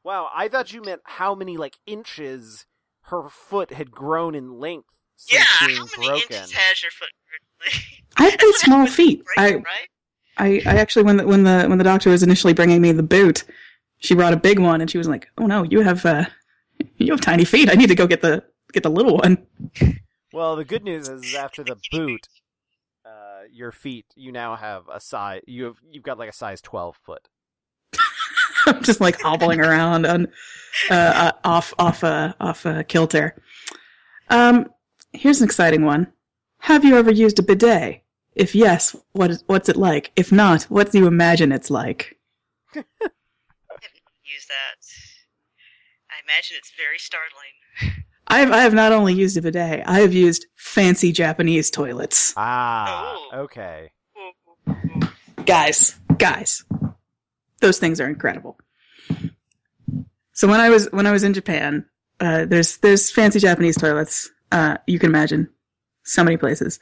Wow, 0.03 0.29
I 0.33 0.47
thought 0.47 0.71
you 0.73 0.81
meant 0.83 1.01
how 1.05 1.33
many 1.35 1.57
like 1.57 1.77
inches 1.85 2.65
her 3.03 3.29
foot 3.29 3.71
had 3.73 3.91
grown 3.91 4.35
in 4.35 4.59
length 4.59 4.89
since 5.15 5.41
yeah, 5.41 5.67
being 5.67 5.79
how 5.79 5.85
many 5.97 6.07
broken. 6.07 6.35
inches 6.37 6.51
has 6.51 6.83
your 6.83 6.91
foot? 6.91 7.09
I 8.17 8.25
have 8.25 8.37
pretty 8.37 8.57
small 8.57 8.87
feet. 8.87 9.23
I, 9.37 9.55
Right? 9.55 9.63
I, 10.37 10.61
I 10.65 10.75
actually, 10.77 11.03
when 11.03 11.17
the, 11.17 11.27
when 11.27 11.43
the 11.43 11.65
when 11.67 11.77
the 11.77 11.83
doctor 11.83 12.11
was 12.11 12.21
initially 12.23 12.53
bringing 12.53 12.81
me 12.81 12.91
the 12.91 13.03
boot, 13.03 13.43
she 13.99 14.13
brought 14.13 14.33
a 14.33 14.37
big 14.37 14.59
one, 14.59 14.81
and 14.81 14.89
she 14.89 14.97
was 14.97 15.07
like, 15.07 15.29
"Oh 15.37 15.47
no, 15.47 15.63
you 15.63 15.81
have 15.81 16.05
uh, 16.05 16.25
you 16.97 17.11
have 17.11 17.21
tiny 17.21 17.43
feet. 17.45 17.71
I 17.71 17.73
need 17.73 17.87
to 17.87 17.95
go 17.95 18.07
get 18.07 18.21
the 18.21 18.43
get 18.71 18.83
the 18.83 18.89
little 18.89 19.17
one." 19.17 19.45
Well, 20.33 20.55
the 20.55 20.65
good 20.65 20.83
news 20.83 21.09
is 21.09 21.33
after 21.33 21.63
the 21.63 21.77
boot, 21.91 22.27
uh, 23.05 23.43
your 23.51 23.71
feet 23.71 24.05
you 24.15 24.31
now 24.31 24.55
have 24.55 24.83
a 24.91 24.99
size. 24.99 25.41
You 25.47 25.65
have 25.65 25.77
you've 25.89 26.03
got 26.03 26.19
like 26.19 26.29
a 26.29 26.33
size 26.33 26.61
twelve 26.61 26.97
foot. 27.03 27.27
I'm 28.67 28.83
just 28.83 29.01
like 29.01 29.19
hobbling 29.19 29.59
around 29.61 30.05
on 30.05 30.27
uh, 30.91 30.93
uh, 30.93 31.31
off 31.43 31.73
off 31.79 32.03
uh, 32.03 32.33
off 32.39 32.65
uh, 32.65 32.83
kilter. 32.83 33.41
Um, 34.29 34.69
here's 35.13 35.41
an 35.41 35.45
exciting 35.45 35.85
one. 35.85 36.11
Have 36.59 36.83
you 36.83 36.97
ever 36.97 37.11
used 37.11 37.39
a 37.39 37.43
bidet? 37.43 38.03
If 38.35 38.53
yes, 38.53 38.95
what 39.13 39.31
is, 39.31 39.43
what's 39.47 39.69
it 39.69 39.77
like? 39.77 40.11
If 40.15 40.31
not, 40.31 40.63
what 40.63 40.91
do 40.91 40.99
you 40.99 41.07
imagine 41.07 41.51
it's 41.51 41.69
like? 41.71 42.17
Use 42.75 42.85
that. 44.47 44.75
I 46.11 46.15
imagine 46.25 46.57
it's 46.57 46.71
very 46.77 46.99
startling. 46.99 47.95
I 48.27 48.39
have 48.39 48.51
I 48.51 48.57
have 48.59 48.73
not 48.73 48.91
only 48.91 49.13
used 49.13 49.37
a 49.37 49.41
bidet, 49.41 49.83
I 49.87 49.99
have 50.01 50.13
used 50.13 50.45
fancy 50.55 51.11
Japanese 51.13 51.71
toilets. 51.71 52.33
Ah, 52.35 53.15
Oh. 53.31 53.37
okay. 53.43 53.91
Guys, 55.45 55.97
guys, 56.17 56.65
those 57.61 57.79
things 57.79 58.01
are 58.01 58.07
incredible. 58.07 58.59
So 60.33 60.47
when 60.47 60.59
I 60.59 60.69
was 60.69 60.87
when 60.91 61.07
I 61.07 61.11
was 61.11 61.23
in 61.23 61.33
Japan, 61.33 61.85
uh, 62.19 62.45
there's 62.45 62.77
there's 62.77 63.09
fancy 63.09 63.39
Japanese 63.39 63.77
toilets. 63.77 64.29
Uh, 64.51 64.77
you 64.87 64.99
can 64.99 65.09
imagine 65.09 65.49
so 66.07 66.23
many 66.23 66.37
places, 66.37 66.79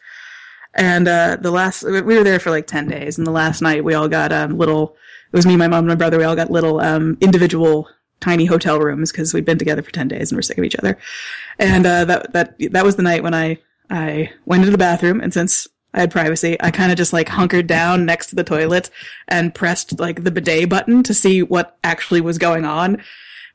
And 0.74 1.08
uh, 1.08 1.38
the 1.40 1.52
last 1.52 1.84
we 1.84 2.02
were 2.02 2.24
there 2.24 2.40
for 2.40 2.52
like 2.52 2.68
ten 2.68 2.88
days, 2.88 3.18
and 3.18 3.26
the 3.26 3.32
last 3.32 3.62
night 3.62 3.84
we 3.84 3.94
all 3.94 4.08
got 4.08 4.32
um, 4.32 4.58
little. 4.58 4.96
It 5.32 5.36
was 5.36 5.46
me, 5.46 5.58
my 5.58 5.68
mom, 5.68 5.80
and 5.80 5.88
my 5.88 5.96
brother. 5.96 6.18
We 6.18 6.24
all 6.24 6.36
got 6.36 6.52
little 6.52 6.80
um, 6.80 7.18
individual 7.20 7.90
tiny 8.22 8.46
hotel 8.46 8.80
rooms 8.80 9.12
because 9.12 9.34
we'd 9.34 9.46
been 9.46 9.58
together 9.58 9.82
for 9.82 9.92
ten 9.92 10.08
days 10.08 10.32
and 10.32 10.38
we're 10.38 10.42
sick 10.44 10.58
of 10.58 10.64
each 10.64 10.78
other. 10.78 10.98
And 11.60 11.86
uh, 11.86 12.06
that 12.06 12.34
that 12.34 12.56
that 12.72 12.86
was 12.86 12.96
the 12.96 13.04
night 13.04 13.24
when 13.24 13.34
I 13.34 13.58
I 13.90 14.32
went 14.46 14.62
into 14.62 14.72
the 14.72 14.78
bathroom, 14.78 15.22
and 15.22 15.34
since 15.34 15.68
I 15.94 16.02
had 16.02 16.12
privacy, 16.12 16.58
I 16.60 16.72
kind 16.72 16.92
of 16.92 16.98
just 16.98 17.14
like 17.14 17.30
hunkered 17.30 17.68
down 17.68 18.06
next 18.06 18.28
to 18.28 18.36
the 18.36 18.44
toilet 18.44 18.90
and 19.30 19.56
pressed 19.56 19.98
like 19.98 20.24
the 20.24 20.32
bidet 20.32 20.70
button 20.70 21.04
to 21.04 21.14
see 21.14 21.42
what 21.42 21.78
actually 21.84 22.20
was 22.22 22.38
going 22.38 22.66
on. 22.66 23.02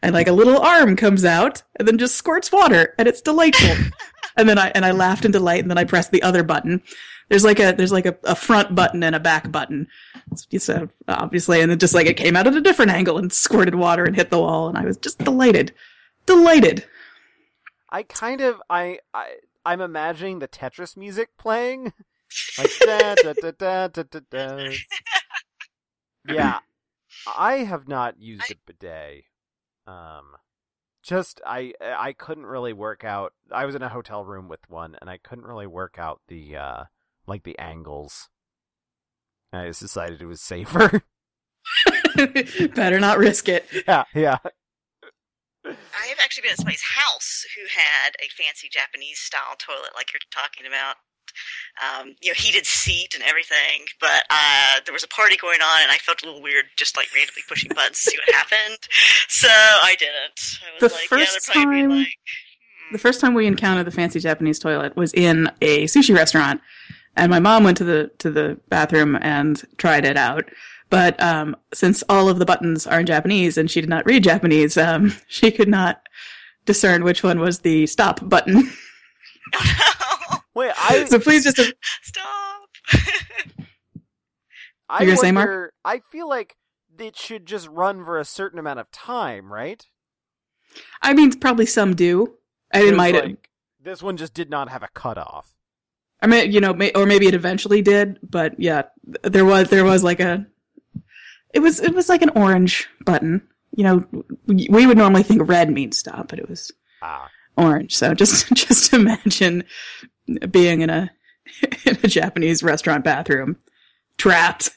And 0.03 0.15
like 0.15 0.29
a 0.29 0.33
little 0.33 0.59
arm 0.59 0.97
comes 0.97 1.27
out 1.27 1.63
and 1.77 1.87
then 1.87 1.99
just 1.99 2.17
squirts 2.17 2.51
water, 2.51 2.95
and 2.99 3.07
it's 3.07 3.21
delightful. 3.21 3.77
and 4.41 4.49
then 4.49 4.59
I 4.59 4.69
and 4.75 4.85
I 4.85 4.91
laughed 4.91 5.25
in 5.25 5.31
delight, 5.31 5.61
and 5.61 5.71
then 5.71 5.79
I 5.79 5.85
pressed 5.85 6.11
the 6.11 6.23
other 6.23 6.43
button. 6.43 6.83
There's 7.29 7.45
like 7.45 7.61
a 7.61 7.73
there's 7.73 7.93
like 7.93 8.07
a, 8.07 8.17
a 8.25 8.35
front 8.35 8.75
button 8.75 9.03
and 9.03 9.15
a 9.15 9.21
back 9.21 9.53
button. 9.53 9.87
So 10.59 10.89
obviously, 11.07 11.61
and 11.61 11.71
it 11.71 11.81
just 11.81 11.95
like 11.95 12.07
it 12.07 12.17
came 12.17 12.37
out 12.37 12.47
at 12.47 12.55
a 12.55 12.61
different 12.61 12.91
angle 12.91 13.19
and 13.19 13.33
squirted 13.33 13.77
water 13.77 14.05
and 14.05 14.17
hit 14.17 14.31
the 14.31 14.41
wall, 14.41 14.69
and 14.69 14.77
I 14.77 14.85
was 14.85 14.97
just 14.97 15.19
delighted, 15.19 15.73
delighted. 16.27 16.85
I 17.91 18.03
kind 18.03 18.41
of 18.41 18.61
I 18.69 18.99
I 19.15 19.37
I'm 19.65 19.81
imagining 19.81 20.39
the 20.39 20.49
Tetris 20.49 20.97
music 20.97 21.37
playing. 21.37 21.93
Like 22.59 22.71
da, 22.81 23.15
da, 23.17 23.33
da, 23.33 23.51
da, 23.51 23.89
da, 23.89 24.03
da, 24.03 24.21
da. 24.31 24.71
Yeah. 26.29 26.59
I 27.37 27.55
have 27.59 27.89
not 27.89 28.21
used 28.21 28.51
a 28.51 28.55
bidet. 28.67 29.25
Um 29.87 30.37
just 31.03 31.41
I 31.47 31.73
I 31.83 32.13
couldn't 32.13 32.47
really 32.47 32.73
work 32.73 33.05
out 33.05 33.33
I 33.51 33.65
was 33.65 33.75
in 33.75 33.83
a 33.83 33.89
hotel 33.89 34.25
room 34.25 34.49
with 34.49 34.69
one 34.69 34.97
and 35.01 35.09
I 35.09 35.19
couldn't 35.19 35.47
really 35.47 35.67
work 35.67 35.97
out 35.99 36.21
the 36.29 36.57
uh 36.57 36.85
like 37.27 37.43
the 37.45 37.59
angles. 37.59 38.29
I 39.53 39.67
just 39.67 39.81
decided 39.81 40.21
it 40.23 40.27
was 40.27 40.41
safer. 40.41 41.03
Better 42.75 43.01
not 43.01 43.19
risk 43.19 43.49
it. 43.49 43.67
yeah, 43.87 44.05
yeah. 44.15 44.39
I 45.65 46.07
have 46.09 46.19
actually 46.23 46.43
been 46.43 46.53
at 46.53 46.57
somebody's 46.57 46.83
house 46.83 47.45
who 47.55 47.63
had 47.69 48.15
a 48.23 48.29
fancy 48.33 48.69
Japanese 48.71 49.19
style 49.19 49.57
toilet, 49.59 49.93
like 49.95 50.13
you're 50.13 50.21
talking 50.33 50.67
about. 50.67 50.97
Um, 51.81 52.15
you 52.21 52.31
know, 52.31 52.35
heated 52.37 52.67
seat 52.67 53.15
and 53.15 53.23
everything. 53.25 53.87
But 54.01 54.25
uh, 54.31 54.81
there 54.85 54.93
was 54.93 55.05
a 55.05 55.09
party 55.09 55.37
going 55.37 55.61
on, 55.61 55.83
and 55.83 55.91
I 55.91 55.97
felt 55.97 56.23
a 56.23 56.27
little 56.27 56.43
weird, 56.43 56.67
just 56.77 56.97
like 56.97 57.07
randomly 57.15 57.43
pushing 57.49 57.71
buttons 57.75 58.03
to 58.03 58.11
see 58.11 58.19
what 58.19 58.35
happened. 58.35 58.79
So 59.29 59.49
I 59.49 59.95
didn't. 59.99 60.15
I 60.15 60.83
was 60.85 60.93
The 60.93 60.97
like, 60.99 61.09
first 61.09 61.49
yeah, 61.49 61.55
they're 61.55 61.63
probably 61.63 61.81
time- 61.83 61.91
like, 61.91 62.09
The 62.93 62.99
first 62.99 63.21
time 63.21 63.35
we 63.35 63.47
encountered 63.47 63.87
the 63.87 63.91
fancy 63.93 64.21
Japanese 64.21 64.59
toilet 64.59 64.97
was 64.97 65.13
in 65.15 65.51
a 65.63 65.85
sushi 65.85 66.15
restaurant, 66.15 66.61
and 67.17 67.31
my 67.31 67.39
mom 67.41 67.65
went 67.65 67.77
to 67.79 67.85
the 67.85 68.11
to 68.19 68.31
the 68.31 68.59
bathroom 68.69 69.17
and 69.21 69.63
tried 69.79 70.05
it 70.05 70.17
out. 70.17 70.45
But 70.91 71.23
um, 71.23 71.55
since 71.73 72.03
all 72.09 72.29
of 72.29 72.41
the 72.41 72.45
buttons 72.45 72.85
are 72.85 72.99
in 72.99 73.07
Japanese 73.07 73.57
and 73.57 73.71
she 73.71 73.81
did 73.81 73.89
not 73.89 74.05
read 74.07 74.25
Japanese, 74.25 74.77
um, 74.77 75.15
she 75.29 75.53
could 75.53 75.69
not 75.69 76.03
discern 76.67 77.05
which 77.05 77.23
one 77.23 77.39
was 77.39 77.61
the 77.61 77.87
stop 77.87 78.29
button. 78.29 78.71
Wait, 80.55 80.73
I 80.77 81.05
so 81.05 81.19
please 81.19 81.45
just 81.45 81.57
stop. 82.03 82.69
I 84.89 85.03
You 85.03 85.07
gonna 85.07 85.17
say, 85.17 85.33
Mark? 85.33 85.73
I 85.85 86.01
feel 86.11 86.29
like 86.29 86.57
it 86.99 87.17
should 87.17 87.47
just 87.47 87.69
run 87.69 88.05
for 88.05 88.19
a 88.19 88.25
certain 88.25 88.59
amount 88.59 88.81
of 88.81 88.91
time, 88.91 89.53
right? 89.53 89.87
I 91.03 91.15
mean, 91.15 91.33
probably 91.39 91.67
some 91.67 91.95
do. 91.95 92.35
I 92.73 92.81
It 92.81 92.83
didn't 92.83 92.97
mind 92.97 93.17
it. 93.17 93.25
like, 93.25 93.51
This 93.81 94.03
one 94.03 94.17
just 94.17 94.35
did 94.35 94.51
not 94.51 94.69
have 94.69 94.83
a 94.83 94.89
cutoff. 94.95 95.55
I 96.23 96.27
mean, 96.27 96.53
you 96.53 96.61
know, 96.61 96.75
may, 96.75 96.93
or 96.93 97.07
maybe 97.07 97.27
it 97.29 97.35
eventually 97.35 97.81
did, 97.83 98.19
but 98.29 98.59
yeah, 98.59 98.83
there 99.23 99.45
was 99.45 99.71
there 99.71 99.85
was 99.85 100.05
like 100.05 100.21
a, 100.21 100.47
it 101.55 101.61
was 101.61 101.81
it 101.81 101.95
was 101.95 102.09
like 102.09 102.23
an 102.23 102.31
orange 102.31 102.89
button. 103.05 103.47
You 103.77 103.85
know, 103.85 104.25
we 104.47 104.67
we 104.71 104.87
would 104.87 104.99
normally 104.99 105.23
think 105.23 105.49
red 105.49 105.71
means 105.71 105.97
stop, 105.99 106.29
but 106.29 106.39
it 106.39 106.49
was 106.49 106.71
Ah, 107.03 107.31
orange. 107.61 107.95
So 107.95 108.15
just 108.15 108.49
just 108.55 108.93
imagine 108.93 109.65
being 110.51 110.81
in 110.81 110.91
a 110.91 111.11
in 111.85 111.99
a 112.03 112.09
Japanese 112.09 112.63
restaurant 112.63 113.05
bathroom, 113.05 113.57
trapped 114.19 114.71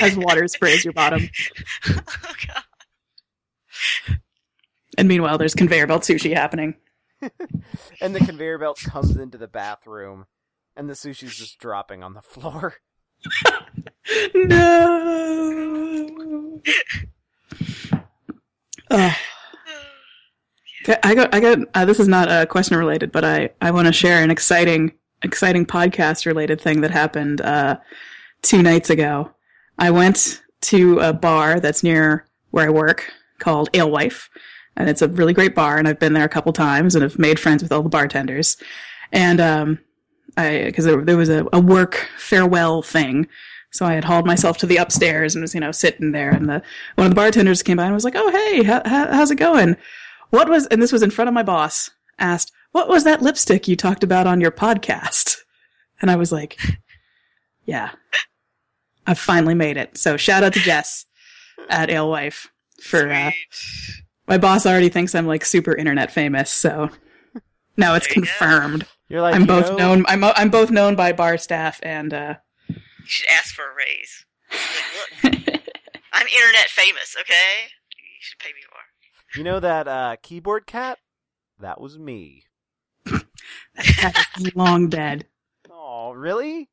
as 0.00 0.16
water 0.16 0.46
sprays 0.48 0.84
your 0.84 0.92
bottom, 0.92 1.28
oh 1.88 2.00
god. 2.46 4.18
and 4.98 5.08
meanwhile 5.08 5.38
there's 5.38 5.54
conveyor 5.54 5.86
belt 5.86 6.02
sushi 6.02 6.34
happening. 6.34 6.74
and 8.02 8.14
the 8.14 8.20
conveyor 8.20 8.58
belt 8.58 8.78
comes 8.84 9.16
into 9.16 9.38
the 9.38 9.48
bathroom, 9.48 10.26
and 10.76 10.88
the 10.90 10.94
sushi's 10.94 11.36
just 11.36 11.58
dropping 11.58 12.02
on 12.02 12.12
the 12.14 12.20
floor. 12.22 12.74
No. 14.34 15.00
Ugh. 18.90 19.16
I 21.02 21.14
got, 21.14 21.34
I 21.34 21.40
got, 21.40 21.58
uh, 21.74 21.84
this 21.84 22.00
is 22.00 22.08
not 22.08 22.28
uh, 22.28 22.46
question 22.46 22.76
related, 22.76 23.12
but 23.12 23.24
I, 23.24 23.50
I 23.60 23.70
want 23.70 23.86
to 23.86 23.92
share 23.92 24.22
an 24.22 24.30
exciting, 24.30 24.92
exciting 25.22 25.66
podcast 25.66 26.26
related 26.26 26.60
thing 26.60 26.80
that 26.82 26.90
happened, 26.90 27.40
uh, 27.40 27.78
two 28.42 28.62
nights 28.62 28.90
ago. 28.90 29.30
I 29.78 29.90
went 29.90 30.42
to 30.62 30.98
a 31.00 31.12
bar 31.12 31.60
that's 31.60 31.82
near 31.82 32.26
where 32.50 32.66
I 32.66 32.70
work 32.70 33.12
called 33.38 33.70
Alewife, 33.72 34.28
and 34.76 34.88
it's 34.88 35.02
a 35.02 35.08
really 35.08 35.32
great 35.32 35.54
bar, 35.54 35.78
and 35.78 35.88
I've 35.88 35.98
been 35.98 36.12
there 36.12 36.24
a 36.24 36.28
couple 36.28 36.52
times 36.52 36.94
and 36.94 37.02
have 37.02 37.18
made 37.18 37.40
friends 37.40 37.62
with 37.62 37.72
all 37.72 37.82
the 37.82 37.88
bartenders. 37.88 38.56
And, 39.12 39.40
um, 39.40 39.78
I, 40.36 40.72
cause 40.74 40.84
there, 40.84 41.02
there 41.02 41.16
was 41.16 41.28
a, 41.28 41.46
a 41.52 41.60
work 41.60 42.08
farewell 42.18 42.82
thing. 42.82 43.28
So 43.70 43.86
I 43.86 43.94
had 43.94 44.04
hauled 44.04 44.26
myself 44.26 44.58
to 44.58 44.66
the 44.66 44.76
upstairs 44.76 45.34
and 45.34 45.42
was, 45.42 45.54
you 45.54 45.60
know, 45.60 45.72
sitting 45.72 46.12
there 46.12 46.30
and 46.30 46.48
the, 46.48 46.62
one 46.94 47.06
of 47.06 47.10
the 47.10 47.16
bartenders 47.16 47.62
came 47.62 47.76
by 47.76 47.86
and 47.86 47.94
was 47.94 48.04
like, 48.04 48.14
Oh, 48.16 48.30
hey, 48.30 48.62
how, 48.62 48.82
how's 48.84 49.30
it 49.30 49.36
going? 49.36 49.76
What 50.30 50.48
was, 50.48 50.66
and 50.66 50.82
this 50.82 50.92
was 50.92 51.02
in 51.02 51.10
front 51.10 51.28
of 51.28 51.34
my 51.34 51.42
boss, 51.42 51.90
asked, 52.18 52.52
what 52.72 52.88
was 52.88 53.04
that 53.04 53.22
lipstick 53.22 53.68
you 53.68 53.76
talked 53.76 54.02
about 54.02 54.26
on 54.26 54.40
your 54.40 54.50
podcast? 54.50 55.36
And 56.00 56.10
I 56.10 56.16
was 56.16 56.32
like, 56.32 56.60
yeah, 57.64 57.90
I've 59.06 59.18
finally 59.18 59.54
made 59.54 59.76
it. 59.76 59.96
So 59.96 60.16
shout 60.16 60.42
out 60.42 60.54
to 60.54 60.60
Jess 60.60 61.06
at 61.68 61.88
Alewife 61.88 62.48
for, 62.82 63.10
uh, 63.10 63.30
my 64.26 64.38
boss 64.38 64.66
already 64.66 64.88
thinks 64.88 65.14
I'm 65.14 65.26
like 65.26 65.44
super 65.44 65.74
internet 65.74 66.10
famous. 66.10 66.50
So 66.50 66.90
now 67.76 67.94
it's 67.94 68.06
There 68.06 68.14
confirmed. 68.14 68.86
You're 69.08 69.22
like, 69.22 69.34
I'm 69.34 69.42
you 69.42 69.46
both 69.46 69.70
know, 69.70 69.76
known, 69.76 70.04
I'm, 70.08 70.24
I'm 70.24 70.50
both 70.50 70.70
known 70.70 70.96
by 70.96 71.12
bar 71.12 71.38
staff 71.38 71.78
and, 71.82 72.12
uh, 72.12 72.34
You 72.68 72.76
should 73.04 73.28
ask 73.30 73.54
for 73.54 73.62
a 73.70 73.74
raise. 73.76 74.24
Like, 74.50 75.34
look, 75.34 75.60
I'm 76.12 76.26
internet 76.26 76.68
famous, 76.70 77.14
okay? 77.20 77.68
You 77.90 78.20
should 78.20 78.38
pay 78.38 78.48
me 78.48 78.62
more. 78.72 78.73
You 79.36 79.42
know 79.44 79.60
that 79.60 79.88
uh, 79.88 80.16
keyboard 80.22 80.66
cat? 80.66 80.98
That 81.60 81.80
was 81.80 81.98
me. 81.98 82.44
that 83.06 84.26
is 84.38 84.54
long 84.56 84.88
dead. 84.88 85.26
Oh, 85.70 86.12
really? 86.12 86.68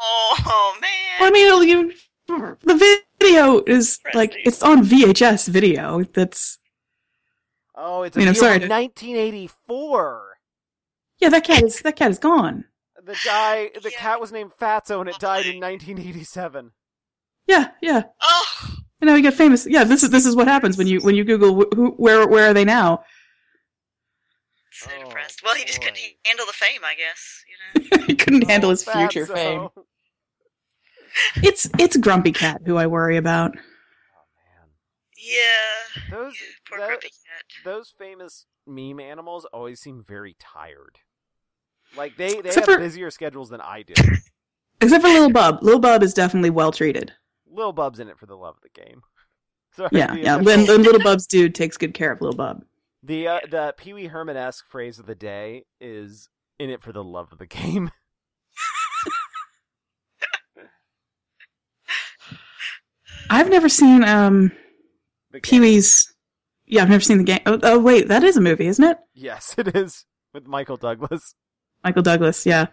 Oh 0.00 0.76
man. 0.80 0.90
Well, 1.20 1.28
I 1.28 1.32
mean, 1.32 1.68
you, 1.68 1.92
the 2.62 3.02
video 3.20 3.62
is 3.66 3.98
like 4.14 4.32
it's 4.44 4.62
on 4.62 4.84
VHS 4.84 5.48
video. 5.48 6.04
That's 6.04 6.58
Oh, 7.74 8.02
it's 8.02 8.16
I 8.16 8.20
a 8.20 8.22
mean, 8.22 8.28
I'm 8.28 8.34
sorry 8.34 8.58
1984. 8.58 10.22
yeah, 11.20 11.28
that 11.28 11.44
cat 11.44 11.62
is 11.62 11.80
that 11.82 11.96
cat 11.96 12.10
is 12.10 12.18
gone. 12.18 12.64
The 13.02 13.16
guy, 13.24 13.70
the 13.80 13.90
Yeah. 13.90 13.98
cat 13.98 14.20
was 14.20 14.30
named 14.32 14.52
Fatso, 14.60 15.00
and 15.00 15.08
it 15.08 15.18
died 15.18 15.46
in 15.46 15.60
1987. 15.60 16.72
Yeah, 17.46 17.70
yeah. 17.80 18.02
Oh, 18.20 18.74
You 19.00 19.06
know, 19.06 19.14
you 19.14 19.22
get 19.22 19.34
famous. 19.34 19.66
Yeah, 19.66 19.84
this 19.84 20.02
is 20.02 20.10
this 20.10 20.26
is 20.26 20.34
what 20.34 20.48
happens 20.48 20.76
when 20.76 20.86
you 20.86 21.00
when 21.00 21.14
you 21.14 21.24
Google 21.24 21.64
who 21.74 21.90
where 21.92 22.26
where 22.26 22.50
are 22.50 22.54
they 22.54 22.64
now? 22.64 23.04
so 24.72 24.90
Oh, 25.00 25.04
depressed. 25.04 25.40
Well, 25.44 25.54
he 25.54 25.64
just 25.64 25.80
couldn't 25.80 25.98
handle 26.24 26.46
the 26.46 26.52
fame, 26.52 26.80
I 26.84 26.94
guess. 26.94 27.44
You 27.48 27.90
know. 27.98 28.04
he 28.06 28.14
couldn't 28.14 28.44
oh, 28.44 28.48
handle 28.48 28.68
Oh, 28.68 28.70
his 28.72 28.84
future 28.84 29.26
Fatso. 29.26 29.34
fame. 29.34 29.68
It's 31.42 31.68
it's 31.78 31.96
Grumpy 31.96 32.32
Cat 32.32 32.62
who 32.66 32.76
I 32.76 32.86
worry 32.86 33.16
about. 33.16 33.52
Oh 33.56 34.24
man, 34.36 34.68
Yeah. 35.16 36.16
those 36.16 36.34
Poor 36.68 36.78
that- 36.78 36.86
grumpy 36.88 37.08
cat. 37.08 37.42
those 37.64 37.92
famous 37.98 38.46
meme 38.66 39.00
animals 39.00 39.44
always 39.52 39.80
seem 39.80 40.04
very 40.06 40.36
tired. 40.38 40.98
Like 41.96 42.16
they 42.16 42.34
they 42.34 42.38
Except 42.50 42.66
have 42.66 42.74
for- 42.76 42.78
busier 42.78 43.10
schedules 43.10 43.48
than 43.48 43.60
I 43.60 43.82
do. 43.82 43.94
Except 44.80 45.02
for 45.02 45.08
Little 45.08 45.30
Bub. 45.30 45.58
Little 45.62 45.80
Bub 45.80 46.02
is 46.04 46.14
definitely 46.14 46.50
well 46.50 46.70
treated. 46.70 47.12
Lil 47.50 47.72
Bub's 47.72 47.98
in 48.00 48.08
it 48.08 48.18
for 48.18 48.26
the 48.26 48.36
love 48.36 48.56
of 48.56 48.62
the 48.62 48.80
game. 48.80 49.02
Sorry, 49.76 49.90
Yeah, 49.92 50.14
yeah. 50.14 50.36
official- 50.36 50.44
Lin, 50.58 50.66
Lin 50.66 50.82
Little 50.82 51.02
Bub's 51.02 51.26
dude 51.26 51.54
takes 51.54 51.76
good 51.76 51.94
care 51.94 52.12
of 52.12 52.20
Little 52.20 52.36
Bub. 52.36 52.64
The 53.02 53.28
uh, 53.28 53.40
the 53.48 53.74
Pee 53.76 53.92
Wee 53.94 54.06
Herman 54.06 54.36
esque 54.36 54.66
phrase 54.68 54.98
of 54.98 55.06
the 55.06 55.14
day 55.14 55.64
is 55.80 56.28
"in 56.58 56.68
it 56.70 56.82
for 56.82 56.92
the 56.92 57.04
love 57.04 57.32
of 57.32 57.38
the 57.38 57.46
game." 57.46 57.90
I've 63.30 63.50
never 63.50 63.68
seen 63.68 64.04
um 64.04 64.52
Pee 65.42 65.60
Wee's. 65.60 66.12
Yeah, 66.66 66.82
I've 66.82 66.90
never 66.90 67.00
seen 67.02 67.18
the 67.18 67.24
game. 67.24 67.40
Oh, 67.46 67.58
oh, 67.62 67.78
wait, 67.78 68.08
that 68.08 68.22
is 68.24 68.36
a 68.36 68.40
movie, 68.42 68.66
isn't 68.66 68.84
it? 68.84 68.98
Yes, 69.14 69.54
it 69.58 69.74
is 69.74 70.04
with 70.34 70.46
Michael 70.46 70.76
Douglas. 70.76 71.34
Michael 71.82 72.02
Douglas. 72.02 72.44
Yeah. 72.44 72.66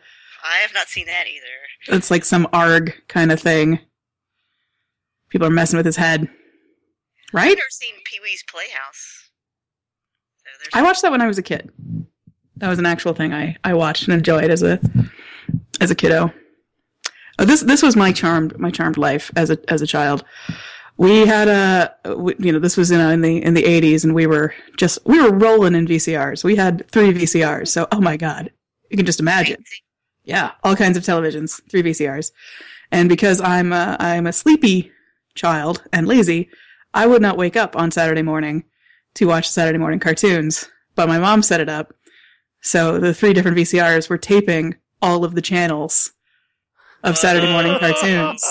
I 0.44 0.58
have 0.58 0.74
not 0.74 0.88
seen 0.88 1.06
that 1.08 1.26
either. 1.28 1.96
It's 1.98 2.12
like 2.12 2.26
some 2.26 2.48
ARG 2.54 2.94
kind 3.08 3.32
of 3.32 3.40
thing. 3.40 3.80
People 5.30 5.48
are 5.48 5.52
messing 5.52 5.78
with 5.78 5.86
his 5.86 5.96
head. 5.96 6.30
Right? 7.34 7.52
I've 7.52 7.58
never 7.58 7.62
seen 7.70 7.96
Pee 8.06 8.20
Wee's 8.24 8.44
Playhouse. 8.44 9.30
So 10.38 10.80
I 10.80 10.84
watched 10.84 11.02
that 11.02 11.12
when 11.12 11.22
I 11.22 11.28
was 11.28 11.38
a 11.38 11.44
kid. 11.44 11.72
That 12.58 12.70
was 12.70 12.80
an 12.80 12.86
actual 12.86 13.14
thing 13.14 13.34
I, 13.34 13.58
I 13.64 13.74
watched 13.74 14.04
and 14.04 14.14
enjoyed 14.14 14.50
as 14.50 14.64
a 14.64 14.80
as 15.82 15.92
a 15.92 15.96
kiddo. 15.96 16.32
Uh, 17.38 17.46
this 17.46 17.62
this 17.62 17.84
was 17.84 17.96
my 17.96 18.12
charmed 18.12 18.58
my 18.58 18.72
charmed 18.72 18.98
life 18.98 19.32
as 19.36 19.50
a 19.50 19.58
as 19.68 19.82
a 19.82 19.88
child. 19.88 20.24
We 20.98 21.26
had 21.26 21.50
a 21.50 22.16
we, 22.16 22.36
you 22.40 22.54
know 22.54 22.60
this 22.60 22.78
was 22.78 22.92
in 22.92 23.02
in 23.02 23.22
the 23.22 23.44
in 23.44 23.54
the 23.54 23.66
eighties 23.66 24.06
and 24.06 24.16
we 24.16 24.28
were 24.28 24.54
just 24.78 25.00
we 25.06 25.22
were 25.22 25.36
rolling 25.36 25.76
in 25.76 25.86
VCRs. 25.86 26.44
We 26.44 26.56
had 26.56 26.90
three 26.90 27.12
VCRs. 27.12 27.68
So 27.68 27.88
oh 27.92 28.00
my 28.00 28.16
god, 28.16 28.52
you 28.90 28.96
can 28.96 29.06
just 29.06 29.20
imagine. 29.20 29.64
Yeah, 30.24 30.52
all 30.64 30.76
kinds 30.76 30.98
of 30.98 31.04
televisions, 31.04 31.62
three 31.70 31.84
VCRs. 31.84 32.32
And 32.92 33.10
because 33.10 33.42
I'm 33.42 33.72
a, 33.72 33.96
I'm 34.00 34.26
a 34.28 34.34
sleepy 34.34 34.92
child 35.36 35.84
and 35.94 36.08
lazy, 36.08 36.50
I 36.94 37.06
would 37.08 37.22
not 37.22 37.38
wake 37.38 37.56
up 37.56 37.76
on 37.76 37.92
Saturday 37.92 38.22
morning 38.22 38.64
to 39.16 39.26
watch 39.26 39.50
Saturday 39.50 39.78
morning 39.78 40.00
cartoons. 40.00 40.70
But 40.96 41.10
my 41.10 41.20
mom 41.20 41.44
set 41.44 41.60
it 41.60 41.70
up. 41.70 41.94
So 42.62 43.00
the 43.00 43.14
three 43.14 43.34
different 43.34 43.58
VCRs 43.58 44.10
were 44.10 44.18
taping 44.18 44.76
all 45.02 45.24
of 45.24 45.36
the 45.36 45.42
channels 45.42 46.12
of 47.04 47.18
Saturday 47.18 47.52
morning 47.52 47.78
cartoons. 47.80 48.44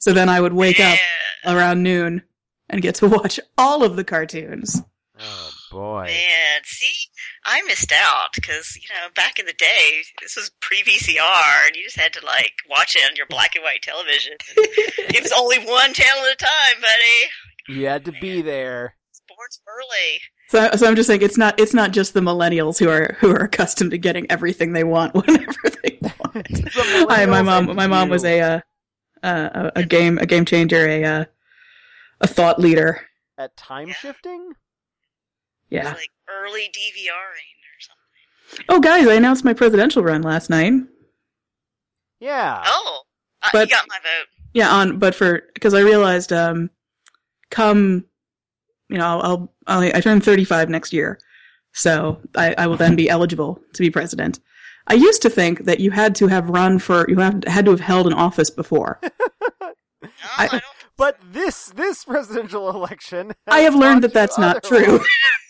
So 0.00 0.12
then 0.12 0.28
I 0.28 0.40
would 0.40 0.54
wake 0.54 0.80
up 0.80 0.98
around 1.44 1.82
noon 1.82 2.22
and 2.70 2.80
get 2.80 2.94
to 2.96 3.08
watch 3.08 3.38
all 3.58 3.82
of 3.84 3.96
the 3.96 4.04
cartoons. 4.04 4.80
Oh 5.18 5.50
boy. 5.70 6.04
Man, 6.06 6.60
see, 6.64 7.08
I 7.46 7.62
missed 7.62 7.92
out 7.92 8.28
because 8.34 8.76
you 8.76 8.88
know 8.94 9.08
back 9.14 9.38
in 9.38 9.46
the 9.46 9.52
day, 9.52 10.02
this 10.22 10.36
was 10.36 10.50
pre 10.60 10.82
VCR, 10.82 11.66
and 11.66 11.76
you 11.76 11.84
just 11.84 11.98
had 11.98 12.12
to 12.14 12.24
like 12.24 12.52
watch 12.68 12.96
it 12.96 13.08
on 13.08 13.16
your 13.16 13.26
black 13.26 13.54
and 13.54 13.62
white 13.64 13.82
television. 13.82 14.34
it 14.56 15.22
was 15.22 15.32
only 15.32 15.58
one 15.58 15.92
channel 15.92 16.24
at 16.24 16.32
a 16.34 16.36
time, 16.36 16.80
buddy. 16.80 17.78
You 17.80 17.86
had 17.86 18.04
to 18.06 18.12
be 18.12 18.42
there. 18.42 18.94
Sports 19.12 19.60
early. 19.66 20.20
So, 20.48 20.76
so 20.76 20.86
I'm 20.86 20.96
just 20.96 21.06
saying 21.06 21.22
it's 21.22 21.38
not 21.38 21.58
it's 21.58 21.74
not 21.74 21.92
just 21.92 22.14
the 22.14 22.20
millennials 22.20 22.78
who 22.78 22.88
are 22.88 23.16
who 23.20 23.30
are 23.30 23.44
accustomed 23.44 23.90
to 23.92 23.98
getting 23.98 24.30
everything 24.30 24.72
they 24.72 24.84
want 24.84 25.14
whenever 25.26 25.54
they 25.82 25.98
want. 26.02 26.48
The 26.48 27.06
Hi, 27.10 27.26
my 27.26 27.42
mom. 27.42 27.74
My 27.74 27.86
mom 27.86 28.08
was 28.10 28.24
a 28.24 28.40
uh, 28.40 28.60
uh, 29.22 29.70
a 29.74 29.80
a 29.80 29.84
game 29.84 30.18
a 30.18 30.26
game 30.26 30.44
changer, 30.44 30.86
a 30.86 31.04
uh, 31.04 31.24
a 32.20 32.26
thought 32.26 32.58
leader. 32.60 33.00
at 33.38 33.56
time 33.56 33.88
Yeah. 33.88 33.94
shifting. 33.94 34.52
It 35.70 35.76
was 35.78 35.84
Yeah. 35.84 35.94
like 35.94 36.10
early 36.28 36.62
DVRing 36.72 37.10
or 37.10 37.78
something. 37.80 38.64
Oh, 38.68 38.80
guys, 38.80 39.06
I 39.06 39.14
announced 39.14 39.44
my 39.44 39.52
presidential 39.54 40.02
run 40.02 40.22
last 40.22 40.50
night. 40.50 40.72
Yeah. 42.20 42.62
Oh, 42.66 43.02
uh, 43.42 43.48
But- 43.52 43.68
you 43.68 43.74
got 43.76 43.86
my 43.88 43.96
vote. 44.02 44.28
Yeah, 44.52 44.70
on 44.70 45.00
but 45.00 45.16
for 45.16 45.42
because 45.54 45.74
I 45.74 45.80
realized 45.80 46.32
um, 46.32 46.70
come, 47.50 48.04
you 48.88 48.96
know, 48.98 49.04
I'll, 49.04 49.22
I'll, 49.22 49.52
I'll 49.66 49.96
I 49.96 50.00
turn 50.00 50.20
35 50.20 50.70
next 50.70 50.92
year, 50.92 51.18
so 51.72 52.20
I, 52.36 52.54
I 52.56 52.68
will 52.68 52.76
then 52.76 52.94
be 52.94 53.10
eligible 53.10 53.60
to 53.72 53.82
be 53.82 53.90
president. 53.90 54.38
I 54.86 54.94
used 54.94 55.22
to 55.22 55.30
think 55.30 55.64
that 55.64 55.80
you 55.80 55.90
had 55.90 56.14
to 56.16 56.28
have 56.28 56.48
run 56.48 56.78
for 56.78 57.04
you 57.08 57.18
have 57.18 57.42
had 57.48 57.64
to 57.64 57.72
have 57.72 57.80
held 57.80 58.06
an 58.06 58.12
office 58.12 58.48
before. 58.50 59.00
No, 60.02 60.10
I- 60.36 60.44
I, 60.44 60.48
don't. 60.48 60.62
But 60.98 61.18
this 61.32 61.66
this 61.74 62.04
presidential 62.04 62.68
election, 62.70 63.32
I 63.48 63.60
have 63.60 63.74
learned 63.74 64.02
that 64.04 64.12
that's 64.12 64.38
not 64.38 64.64
otherwise. 64.64 64.84
true. 64.86 65.00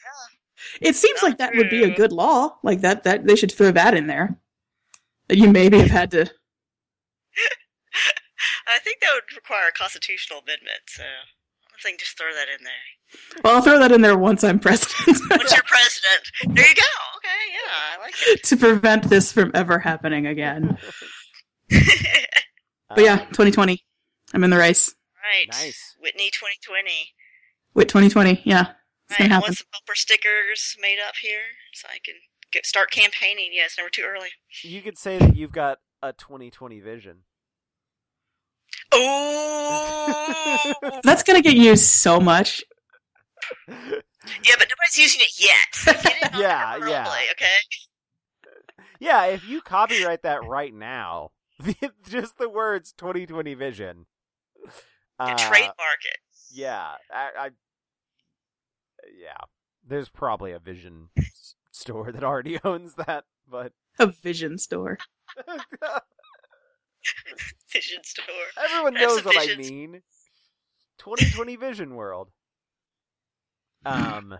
It 0.80 0.96
seems 0.96 1.22
like 1.22 1.38
that 1.38 1.54
would 1.54 1.70
be 1.70 1.84
a 1.84 1.94
good 1.94 2.12
law. 2.12 2.56
Like 2.62 2.80
that 2.80 3.04
that 3.04 3.26
they 3.26 3.36
should 3.36 3.52
throw 3.52 3.70
that 3.72 3.94
in 3.94 4.06
there. 4.06 4.38
That 5.28 5.38
you 5.38 5.50
maybe 5.50 5.78
have 5.78 5.90
had 5.90 6.10
to. 6.12 6.22
I 8.66 8.78
think 8.78 9.00
that 9.00 9.12
would 9.14 9.36
require 9.36 9.68
a 9.68 9.72
constitutional 9.72 10.40
amendment. 10.40 10.80
So 10.88 11.02
I 11.02 11.82
think 11.82 12.00
just 12.00 12.16
throw 12.18 12.32
that 12.32 12.48
in 12.48 12.64
there. 12.64 13.42
Well, 13.42 13.56
I'll 13.56 13.62
throw 13.62 13.78
that 13.78 13.92
in 13.92 14.00
there 14.00 14.18
once 14.18 14.42
I'm 14.42 14.58
president 14.58 15.06
Once 15.30 15.52
you're 15.52 15.62
president, 15.62 16.56
there 16.56 16.68
you 16.68 16.74
go. 16.74 16.82
Okay, 17.18 17.44
yeah, 17.52 17.96
I 17.96 18.00
like 18.02 18.14
it. 18.26 18.42
to 18.44 18.56
prevent 18.56 19.08
this 19.08 19.32
from 19.32 19.50
ever 19.54 19.78
happening 19.78 20.26
again. 20.26 20.78
But 22.94 23.02
yeah, 23.02 23.16
2020, 23.16 23.82
I'm 24.34 24.44
in 24.44 24.50
the 24.50 24.56
race. 24.56 24.94
right. 25.20 25.48
Nice. 25.50 25.96
Whitney 26.00 26.30
2020. 26.30 26.90
Wait, 27.74 27.88
2020, 27.88 28.42
yeah, 28.44 28.72
it's 29.10 29.20
Right, 29.20 29.30
I 29.30 29.38
want 29.38 29.56
some 29.56 29.66
bumper 29.72 29.94
stickers 29.94 30.76
made 30.80 30.98
up 31.06 31.14
here 31.20 31.40
so 31.74 31.88
I 31.90 31.98
can 32.04 32.14
get, 32.52 32.66
start 32.66 32.90
campaigning. 32.90 33.50
Yeah, 33.52 33.64
it's 33.66 33.76
never 33.78 33.90
too 33.90 34.02
early. 34.02 34.28
You 34.62 34.82
could 34.82 34.98
say 34.98 35.18
that 35.18 35.36
you've 35.36 35.52
got 35.52 35.78
a 36.02 36.12
2020 36.12 36.80
vision. 36.80 37.18
Oh, 38.92 40.72
That's 41.04 41.22
gonna 41.22 41.42
get 41.42 41.56
used 41.56 41.84
so 41.84 42.20
much. 42.20 42.62
yeah, 43.68 43.74
but 44.58 44.68
nobody's 44.68 44.96
using 44.98 45.20
it 45.22 45.32
yet. 45.38 45.54
So 45.72 45.90
it 45.90 46.40
Yeah, 46.40 46.78
there 46.78 46.88
yeah. 46.88 47.14
okay. 47.32 47.46
yeah, 49.00 49.24
if 49.26 49.46
you 49.46 49.60
copyright 49.60 50.22
that 50.22 50.44
right 50.44 50.72
now, 50.72 51.32
just 52.08 52.38
the 52.38 52.48
words 52.48 52.92
2020 52.96 53.54
vision. 53.54 54.06
And 55.18 55.38
uh, 55.40 55.48
trademark 55.48 56.00
it. 56.04 56.16
Yeah, 56.52 56.92
I, 57.12 57.30
I. 57.38 57.50
Yeah, 59.20 59.36
there's 59.86 60.08
probably 60.08 60.52
a 60.52 60.58
Vision 60.58 61.08
store 61.70 62.12
that 62.12 62.24
already 62.24 62.58
owns 62.64 62.94
that, 62.94 63.24
but 63.48 63.72
A 63.98 64.06
vision 64.06 64.58
store. 64.58 64.98
Vision 67.72 68.02
store. 68.02 68.24
everyone 68.62 68.94
That's 68.94 69.06
knows 69.06 69.22
a 69.22 69.24
what 69.24 69.50
I 69.50 69.56
mean. 69.56 70.02
2020 70.98 71.56
Vision 71.56 71.94
World. 71.94 72.30
Um, 73.84 74.34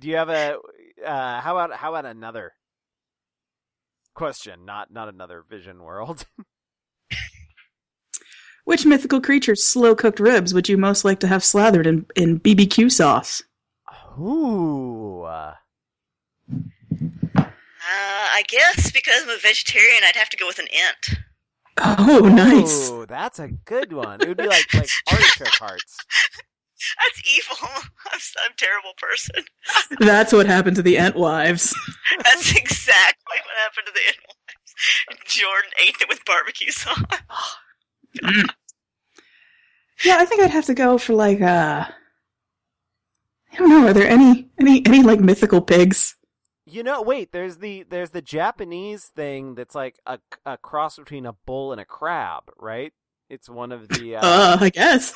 do 0.00 0.08
you 0.08 0.16
have 0.16 0.28
a? 0.28 0.58
Uh, 1.04 1.40
how 1.40 1.56
about 1.56 1.78
how 1.78 1.94
about 1.94 2.04
another 2.04 2.52
question? 4.14 4.64
Not 4.66 4.92
not 4.92 5.08
another 5.08 5.42
Vision 5.48 5.82
World. 5.82 6.26
Which 8.64 8.86
mythical 8.86 9.20
creature's 9.20 9.64
slow 9.64 9.94
cooked 9.94 10.20
ribs 10.20 10.54
would 10.54 10.68
you 10.68 10.76
most 10.78 11.04
like 11.04 11.20
to 11.20 11.26
have 11.26 11.44
slathered 11.44 11.86
in, 11.86 12.06
in 12.16 12.40
BBQ 12.40 12.90
sauce? 12.90 13.42
Ooh. 14.18 15.22
uh, 15.22 15.54
I 17.36 18.42
guess 18.48 18.90
because 18.90 19.22
I'm 19.22 19.30
a 19.30 19.38
vegetarian, 19.40 20.02
I'd 20.04 20.16
have 20.16 20.30
to 20.30 20.36
go 20.36 20.46
with 20.46 20.58
an 20.58 20.68
ant. 20.68 21.18
Oh, 21.78 22.20
nice. 22.32 22.90
Ooh, 22.90 23.04
that's 23.06 23.38
a 23.38 23.48
good 23.48 23.92
one. 23.92 24.20
It 24.20 24.28
would 24.28 24.36
be 24.36 24.46
like 24.46 24.72
like 24.74 24.88
artichoke 25.10 25.48
hearts. 25.48 25.96
That's 27.02 27.22
evil. 27.36 27.56
I'm, 28.12 28.16
s- 28.16 28.34
I'm 28.44 28.52
a 28.52 28.56
terrible 28.56 28.92
person. 28.98 29.44
That's 30.00 30.32
what 30.34 30.44
happened 30.46 30.76
to 30.76 30.82
the 30.82 30.98
ant 30.98 31.16
wives. 31.16 31.74
That's 32.22 32.54
exactly 32.54 33.38
what 33.44 33.56
happened 33.56 33.86
to 33.86 33.92
the 33.92 34.06
ant 34.06 34.18
wives. 34.28 35.24
Jordan 35.34 35.70
ate 35.82 35.94
it 36.00 36.08
with 36.10 36.24
barbecue 36.26 36.70
sauce. 36.70 37.00
Yeah, 40.04 40.16
I 40.18 40.24
think 40.24 40.42
I'd 40.42 40.50
have 40.50 40.66
to 40.66 40.74
go 40.74 40.98
for 40.98 41.14
like 41.14 41.40
uh 41.40 41.86
I 43.52 43.56
don't 43.56 43.70
know, 43.70 43.86
are 43.86 43.92
there 43.92 44.08
any 44.08 44.50
any 44.58 44.84
any 44.86 45.02
like 45.02 45.20
mythical 45.20 45.60
pigs? 45.60 46.16
You 46.66 46.82
know, 46.82 47.02
wait. 47.02 47.32
There's 47.32 47.58
the 47.58 47.84
there's 47.88 48.10
the 48.10 48.22
Japanese 48.22 49.04
thing 49.04 49.54
that's 49.54 49.74
like 49.74 49.98
a, 50.06 50.18
a 50.44 50.56
cross 50.56 50.96
between 50.96 51.26
a 51.26 51.32
bull 51.32 51.72
and 51.72 51.80
a 51.80 51.84
crab, 51.84 52.50
right? 52.58 52.92
It's 53.28 53.48
one 53.48 53.70
of 53.72 53.88
the. 53.88 54.16
Uh, 54.16 54.20
Uh, 54.24 54.56
I 54.60 54.70
guess. 54.70 55.12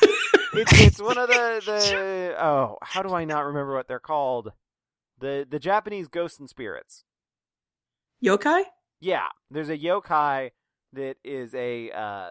it's 0.52 0.80
it's 0.80 1.00
one 1.00 1.18
of 1.18 1.28
the 1.28 1.62
the. 1.64 2.36
Oh, 2.42 2.76
how 2.82 3.02
do 3.02 3.14
I 3.14 3.24
not 3.24 3.44
remember 3.46 3.74
what 3.74 3.88
they're 3.88 3.98
called? 3.98 4.52
The 5.18 5.46
the 5.48 5.58
Japanese 5.58 6.08
ghosts 6.08 6.38
and 6.38 6.48
spirits. 6.48 7.04
Yokai? 8.24 8.64
Yeah, 9.00 9.28
there's 9.50 9.68
a 9.70 9.78
yokai 9.78 10.50
that 10.92 11.16
is 11.24 11.54
a. 11.54 11.90
Uh, 11.90 12.28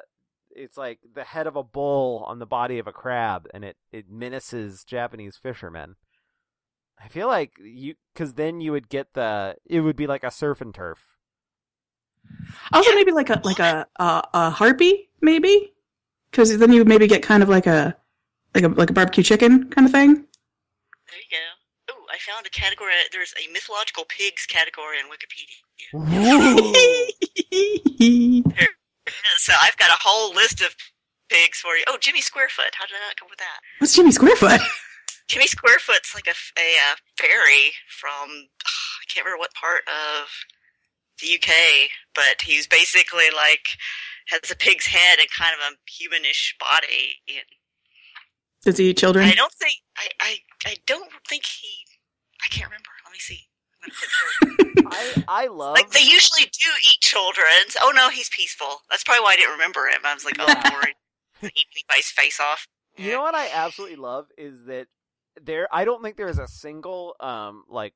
it's 0.58 0.78
like 0.78 1.00
the 1.14 1.24
head 1.24 1.48
of 1.48 1.56
a 1.56 1.64
bull 1.64 2.24
on 2.28 2.40
the 2.40 2.46
body 2.46 2.80
of 2.80 2.88
a 2.88 2.92
crab, 2.92 3.48
and 3.54 3.64
it 3.64 3.78
it 3.92 4.10
menaces 4.10 4.84
Japanese 4.84 5.38
fishermen. 5.38 5.96
I 7.04 7.08
feel 7.08 7.28
like 7.28 7.54
you, 7.64 7.96
because 8.14 8.34
then 8.34 8.60
you 8.60 8.72
would 8.72 8.90
get 8.90 9.14
the. 9.14 9.56
It 9.66 9.82
would 9.82 9.96
be 9.96 10.08
like 10.08 10.24
a 10.24 10.32
surf 10.32 10.62
and 10.62 10.74
turf. 10.74 11.18
Also 12.74 12.94
maybe 12.94 13.12
like 13.12 13.30
a 13.30 13.40
like 13.44 13.60
a 13.60 13.88
a, 13.98 14.24
a 14.34 14.50
harpy 14.50 15.10
maybe? 15.22 15.74
Cuz 16.32 16.58
then 16.58 16.72
you 16.74 16.80
would 16.80 16.88
maybe 16.88 17.08
get 17.08 17.24
kind 17.24 17.42
of 17.42 17.50
like 17.50 17.68
a 17.68 17.96
like 18.54 18.64
a 18.64 18.68
like 18.70 18.90
a 18.90 18.94
barbecue 18.94 19.24
chicken 19.24 19.70
kind 19.70 19.86
of 19.86 19.92
thing. 19.92 20.16
There 20.16 21.20
you 21.20 21.30
go. 21.32 21.38
Oh, 21.92 22.06
I 22.12 22.18
found 22.18 22.46
a 22.46 22.50
category. 22.50 22.92
There's 23.12 23.34
a 23.38 23.48
mythological 23.54 24.06
pigs 24.06 24.46
category 24.46 24.98
on 24.98 25.10
Wikipedia. 25.10 25.64
So 29.38 29.54
I've 29.62 29.78
got 29.78 29.90
a 29.90 30.00
whole 30.02 30.34
list 30.34 30.62
of 30.62 30.76
pigs 31.30 31.60
for 31.60 31.76
you. 31.76 31.84
Oh, 31.88 31.98
Jimmy 32.00 32.22
Squarefoot. 32.22 32.74
How 32.74 32.86
did 32.86 32.96
I 32.96 33.08
not 33.08 33.16
come 33.18 33.30
with 33.30 33.40
that? 33.40 33.60
What's 33.80 33.96
Jimmy 33.96 34.12
Squarefoot? 34.12 34.60
Jimmy 35.28 35.48
Squarefoot's 35.48 36.16
like 36.16 36.28
a 36.28 36.32
uh, 36.32 36.96
fairy 37.18 37.72
from 37.88 38.30
I 38.66 39.04
can't 39.08 39.26
remember 39.26 39.40
what 39.40 39.54
part 39.54 39.84
of 39.88 40.28
the 41.22 41.36
UK, 41.36 41.90
but 42.14 42.42
he's 42.44 42.68
basically 42.68 43.30
like 43.34 43.66
has 44.28 44.52
a 44.52 44.56
pig's 44.56 44.86
head 44.88 45.20
and 45.20 45.28
kind 45.32 45.54
of 45.54 45.74
a 45.74 45.76
humanish 45.88 46.54
body. 46.60 47.16
And 47.28 47.46
Does 48.64 48.78
he 48.78 48.90
eat 48.90 48.98
children? 48.98 49.26
I 49.26 49.34
don't 49.34 49.54
think 49.54 49.76
I, 49.98 50.08
I 50.20 50.38
I 50.66 50.76
don't 50.86 51.12
think 51.28 51.46
he. 51.46 51.70
I 52.44 52.48
can't 52.48 52.70
remember. 52.70 52.90
Let 53.06 53.12
me 53.14 53.20
see. 53.20 53.48
I'm 53.84 53.90
gonna 53.90 54.58
click 54.78 54.84
through. 54.84 55.24
I 55.28 55.44
I 55.44 55.48
love 55.48 55.74
like 55.76 55.92
they 55.92 56.02
usually 56.02 56.44
do 56.44 56.70
eat 56.90 57.02
children. 57.02 57.46
Oh 57.82 57.92
no, 57.96 58.10
he's 58.10 58.30
peaceful. 58.30 58.82
That's 58.90 59.04
probably 59.04 59.24
why 59.24 59.34
I 59.34 59.36
didn't 59.36 59.52
remember 59.54 59.88
him. 59.88 60.02
I 60.06 60.14
was 60.14 60.26
like, 60.26 60.36
oh, 60.40 60.46
Yeah. 60.48 60.70
boring. 60.70 60.94
Eat 61.44 61.68
anybody's 61.76 62.10
face 62.10 62.40
off. 62.40 62.68
You 62.96 63.12
know 63.12 63.22
what 63.22 63.36
I 63.36 63.48
absolutely 63.54 63.98
love 63.98 64.26
is 64.40 64.66
that 64.66 64.88
there 65.40 65.68
I 65.72 65.86
don't 65.86 66.02
think 66.02 66.18
there 66.18 66.28
is 66.30 66.40
a 66.40 66.48
single 66.48 67.16
um 67.20 67.64
like 67.70 67.94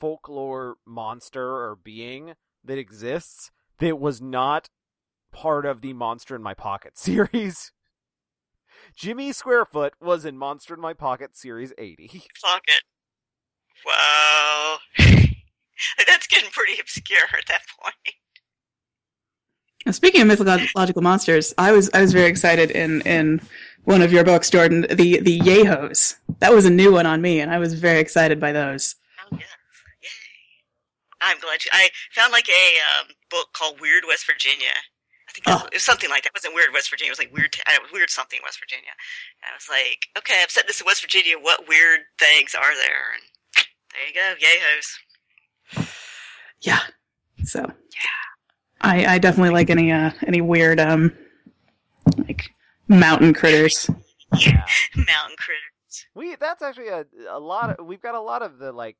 folklore 0.00 0.76
monster 0.86 1.44
or 1.46 1.76
being 1.82 2.32
that 2.64 2.78
exists 2.78 3.50
that 3.80 3.98
was 4.00 4.22
not 4.22 4.70
part 5.32 5.66
of 5.66 5.80
the 5.82 5.92
Monster 5.92 6.34
in 6.36 6.42
My 6.42 6.54
Pocket 6.54 6.96
series. 6.98 7.72
Jimmy 8.96 9.32
Squarefoot 9.32 9.94
was 10.00 10.24
in 10.24 10.38
Monster 10.38 10.74
in 10.74 10.80
My 10.80 10.94
Pocket 10.94 11.36
series 11.36 11.72
80. 11.76 12.08
Fuck 12.40 12.62
it. 12.68 12.82
Wow. 13.86 14.78
That's 16.06 16.26
getting 16.26 16.50
pretty 16.50 16.80
obscure 16.80 17.18
at 17.36 17.46
that 17.48 17.62
point. 17.80 18.14
Now, 19.86 19.92
Speaking 19.92 20.22
of 20.22 20.28
mythological 20.28 21.02
monsters, 21.02 21.52
I 21.58 21.72
was 21.72 21.90
I 21.92 22.00
was 22.00 22.12
very 22.12 22.28
excited 22.30 22.70
in 22.70 23.02
in 23.02 23.40
one 23.84 24.00
of 24.00 24.12
your 24.12 24.24
books, 24.24 24.48
Jordan, 24.48 24.86
the 24.90 25.20
the 25.20 25.40
Yehos. 25.40 26.16
That 26.38 26.52
was 26.52 26.64
a 26.64 26.70
new 26.70 26.92
one 26.92 27.06
on 27.06 27.20
me, 27.20 27.40
and 27.40 27.50
I 27.50 27.58
was 27.58 27.74
very 27.74 28.00
excited 28.00 28.40
by 28.40 28.52
those. 28.52 28.94
Oh 29.20 29.36
yes, 29.38 29.48
yay! 30.02 30.08
I'm 31.20 31.38
glad 31.38 31.64
you. 31.64 31.70
I 31.74 31.90
found 32.12 32.32
like 32.32 32.48
a 32.48 33.02
um, 33.02 33.08
book 33.30 33.48
called 33.52 33.78
Weird 33.80 34.04
West 34.08 34.24
Virginia. 34.26 34.72
I 35.28 35.32
think 35.32 35.44
Oh. 35.48 35.66
it 35.66 35.74
was 35.74 35.82
something 35.82 36.08
like 36.08 36.22
that. 36.22 36.28
It 36.30 36.36
wasn't 36.36 36.54
Weird 36.54 36.72
West 36.72 36.88
Virginia. 36.88 37.10
It 37.10 37.12
was 37.12 37.18
like 37.18 37.34
Weird, 37.34 37.56
uh, 37.66 37.72
Weird 37.92 38.08
something 38.08 38.38
West 38.44 38.60
Virginia. 38.60 38.92
And 39.42 39.52
I 39.52 39.56
was 39.56 39.68
like, 39.68 40.06
okay, 40.16 40.40
I've 40.42 40.50
set 40.50 40.66
this 40.66 40.80
in 40.80 40.86
West 40.86 41.02
Virginia. 41.02 41.36
What 41.40 41.66
weird 41.68 42.00
things 42.18 42.54
are 42.54 42.74
there? 42.76 43.12
And 43.18 43.22
there 43.94 44.06
you 44.08 44.14
go, 44.14 44.46
yayos. 44.46 45.86
Yeah. 46.60 46.80
So 47.44 47.60
Yeah. 47.60 48.80
I 48.80 49.14
I 49.14 49.18
definitely 49.18 49.50
like 49.50 49.70
any 49.70 49.92
uh 49.92 50.10
any 50.26 50.40
weird 50.40 50.80
um 50.80 51.12
like 52.18 52.50
mountain 52.88 53.32
critters. 53.34 53.88
Yeah. 54.38 54.64
Mountain 54.96 55.36
critters. 55.38 56.06
We 56.14 56.34
that's 56.36 56.62
actually 56.62 56.88
a 56.88 57.04
a 57.28 57.38
lot 57.38 57.70
of 57.78 57.86
we've 57.86 58.02
got 58.02 58.14
a 58.14 58.20
lot 58.20 58.42
of 58.42 58.58
the 58.58 58.72
like 58.72 58.96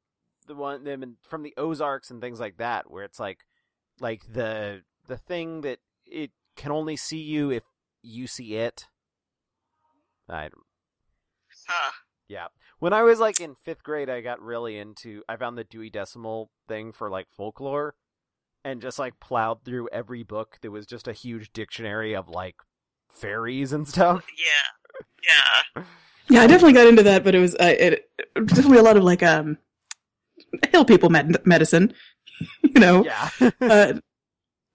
the 0.47 0.55
one 0.55 0.85
them 0.85 1.03
in, 1.03 1.17
from 1.23 1.43
the 1.43 1.55
Ozarks 1.57 2.11
and 2.11 2.21
things 2.21 2.39
like 2.39 2.59
that 2.59 2.91
where 2.91 3.05
it's 3.05 3.19
like 3.19 3.41
like 4.01 4.23
the 4.33 4.83
the 5.07 5.17
thing 5.17 5.63
that 5.63 5.79
it 6.07 6.31
can 6.57 6.71
only 6.71 6.97
see 6.97 7.21
you 7.21 7.51
if 7.51 7.63
you 8.03 8.27
see 8.27 8.55
it. 8.57 8.87
I 10.29 10.43
don't- 10.49 10.63
Huh. 11.67 11.93
yeah. 12.29 12.47
When 12.85 12.93
I 12.93 13.03
was 13.03 13.19
like 13.19 13.41
in 13.41 13.55
5th 13.55 13.83
grade 13.83 14.11
I 14.11 14.21
got 14.21 14.43
really 14.43 14.77
into 14.77 15.23
I 15.27 15.37
found 15.37 15.57
the 15.57 15.65
Dewey 15.65 15.89
Decimal 15.89 16.51
thing 16.69 16.93
for 16.93 17.09
like 17.09 17.29
folklore 17.35 17.95
and 18.63 18.83
just 18.83 18.99
like 18.99 19.19
plowed 19.21 19.65
through 19.65 19.89
every 19.91 20.23
book 20.23 20.59
that 20.61 20.71
was 20.71 20.85
just 20.85 21.09
a 21.09 21.15
huge 21.15 21.51
dictionary 21.55 22.15
of 22.15 22.29
like 22.29 22.57
fairies 23.11 23.73
and 23.73 23.89
stuff. 23.89 24.27
Yeah. 24.37 25.33
Yeah. 25.77 25.85
Yeah, 26.29 26.43
I 26.43 26.47
definitely 26.47 26.75
got 26.75 26.87
into 26.87 27.03
that, 27.05 27.25
but 27.25 27.35
it 27.35 27.39
was 27.39 27.55
uh, 27.55 27.73
it, 27.79 28.11
it 28.19 28.47
definitely 28.49 28.77
a 28.77 28.83
lot 28.83 28.99
of 28.99 29.03
like 29.03 29.23
um 29.23 29.57
hill 30.71 30.85
people 30.85 31.09
med- 31.09 31.41
medicine, 31.47 31.95
you 32.63 32.81
know, 32.81 33.03
Yeah. 33.03 33.31
uh, 33.63 33.93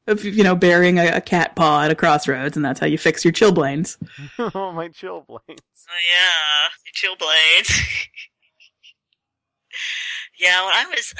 of 0.10 0.24
you 0.26 0.44
know 0.44 0.56
burying 0.56 1.00
a, 1.00 1.08
a 1.18 1.22
cat 1.22 1.56
paw 1.56 1.84
at 1.84 1.92
a 1.92 1.96
crossroads, 1.96 2.56
and 2.56 2.66
that's 2.66 2.80
how 2.80 2.88
you 2.88 2.98
fix 2.98 3.24
your 3.24 3.34
chilblains. 3.34 3.98
oh 4.56 4.72
my 4.72 4.90
chilblains. 4.90 5.26
Oh 5.90 6.02
yeah, 6.12 6.70
your 6.86 6.94
chill 6.94 7.16
blades. 7.16 7.70
yeah, 10.40 10.66
when 10.66 10.74
I 10.74 10.86
was, 10.90 11.14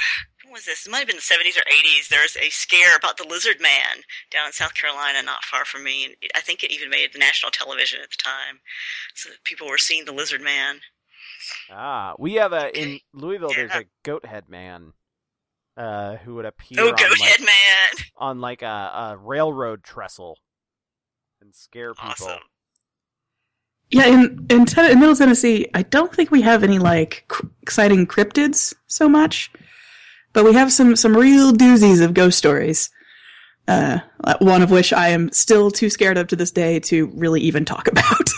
when 0.44 0.52
was 0.52 0.64
this? 0.64 0.86
It 0.86 0.90
might 0.90 0.98
have 0.98 1.06
been 1.06 1.16
the 1.16 1.22
seventies 1.22 1.56
or 1.56 1.62
eighties. 1.68 2.08
There 2.08 2.22
was 2.22 2.36
a 2.36 2.50
scare 2.50 2.96
about 2.96 3.16
the 3.16 3.26
lizard 3.28 3.60
man 3.60 4.02
down 4.30 4.46
in 4.46 4.52
South 4.52 4.74
Carolina, 4.74 5.22
not 5.22 5.44
far 5.44 5.64
from 5.64 5.84
me, 5.84 6.04
and 6.04 6.14
I 6.34 6.40
think 6.40 6.62
it 6.62 6.72
even 6.72 6.90
made 6.90 7.12
the 7.12 7.18
national 7.18 7.50
television 7.52 8.00
at 8.02 8.10
the 8.10 8.22
time. 8.22 8.60
So 9.14 9.30
people 9.44 9.68
were 9.68 9.78
seeing 9.78 10.04
the 10.04 10.12
lizard 10.12 10.40
man. 10.42 10.80
Ah, 11.70 12.14
we 12.18 12.34
have 12.34 12.52
a 12.52 12.76
in 12.78 12.88
Okay. 12.88 13.02
Louisville. 13.14 13.48
There's 13.54 13.74
a 13.74 13.84
goat 14.02 14.24
head 14.26 14.48
man, 14.48 14.92
uh, 15.80 16.16
who 16.18 16.34
would 16.34 16.44
appear 16.44 16.78
Oh, 16.80 16.88
on, 16.90 16.94
goat 16.96 17.10
like, 17.10 17.20
head 17.20 17.40
man! 17.40 18.04
on 18.16 18.40
like 18.40 18.62
a, 18.62 18.66
a 18.66 19.16
railroad 19.18 19.82
trestle 19.82 20.38
and 21.40 21.54
scare 21.54 21.94
people. 21.94 22.10
Awesome. 22.10 22.40
Yeah, 23.90 24.06
in 24.06 24.46
in, 24.50 24.66
ten- 24.66 24.90
in 24.92 25.00
Middle 25.00 25.16
Tennessee, 25.16 25.66
I 25.74 25.82
don't 25.82 26.14
think 26.14 26.30
we 26.30 26.42
have 26.42 26.62
any 26.62 26.78
like 26.78 27.24
cr- 27.28 27.46
exciting 27.62 28.06
cryptids 28.06 28.72
so 28.86 29.08
much, 29.08 29.50
but 30.32 30.44
we 30.44 30.52
have 30.54 30.72
some 30.72 30.94
some 30.96 31.16
real 31.16 31.52
doozies 31.52 32.02
of 32.04 32.14
ghost 32.14 32.38
stories. 32.38 32.90
Uh, 33.66 34.00
one 34.40 34.62
of 34.62 34.70
which 34.70 34.92
I 34.92 35.08
am 35.08 35.30
still 35.32 35.70
too 35.70 35.90
scared 35.90 36.18
of 36.18 36.26
to 36.28 36.36
this 36.36 36.50
day 36.50 36.80
to 36.80 37.06
really 37.14 37.40
even 37.42 37.64
talk 37.64 37.88
about. 37.92 38.30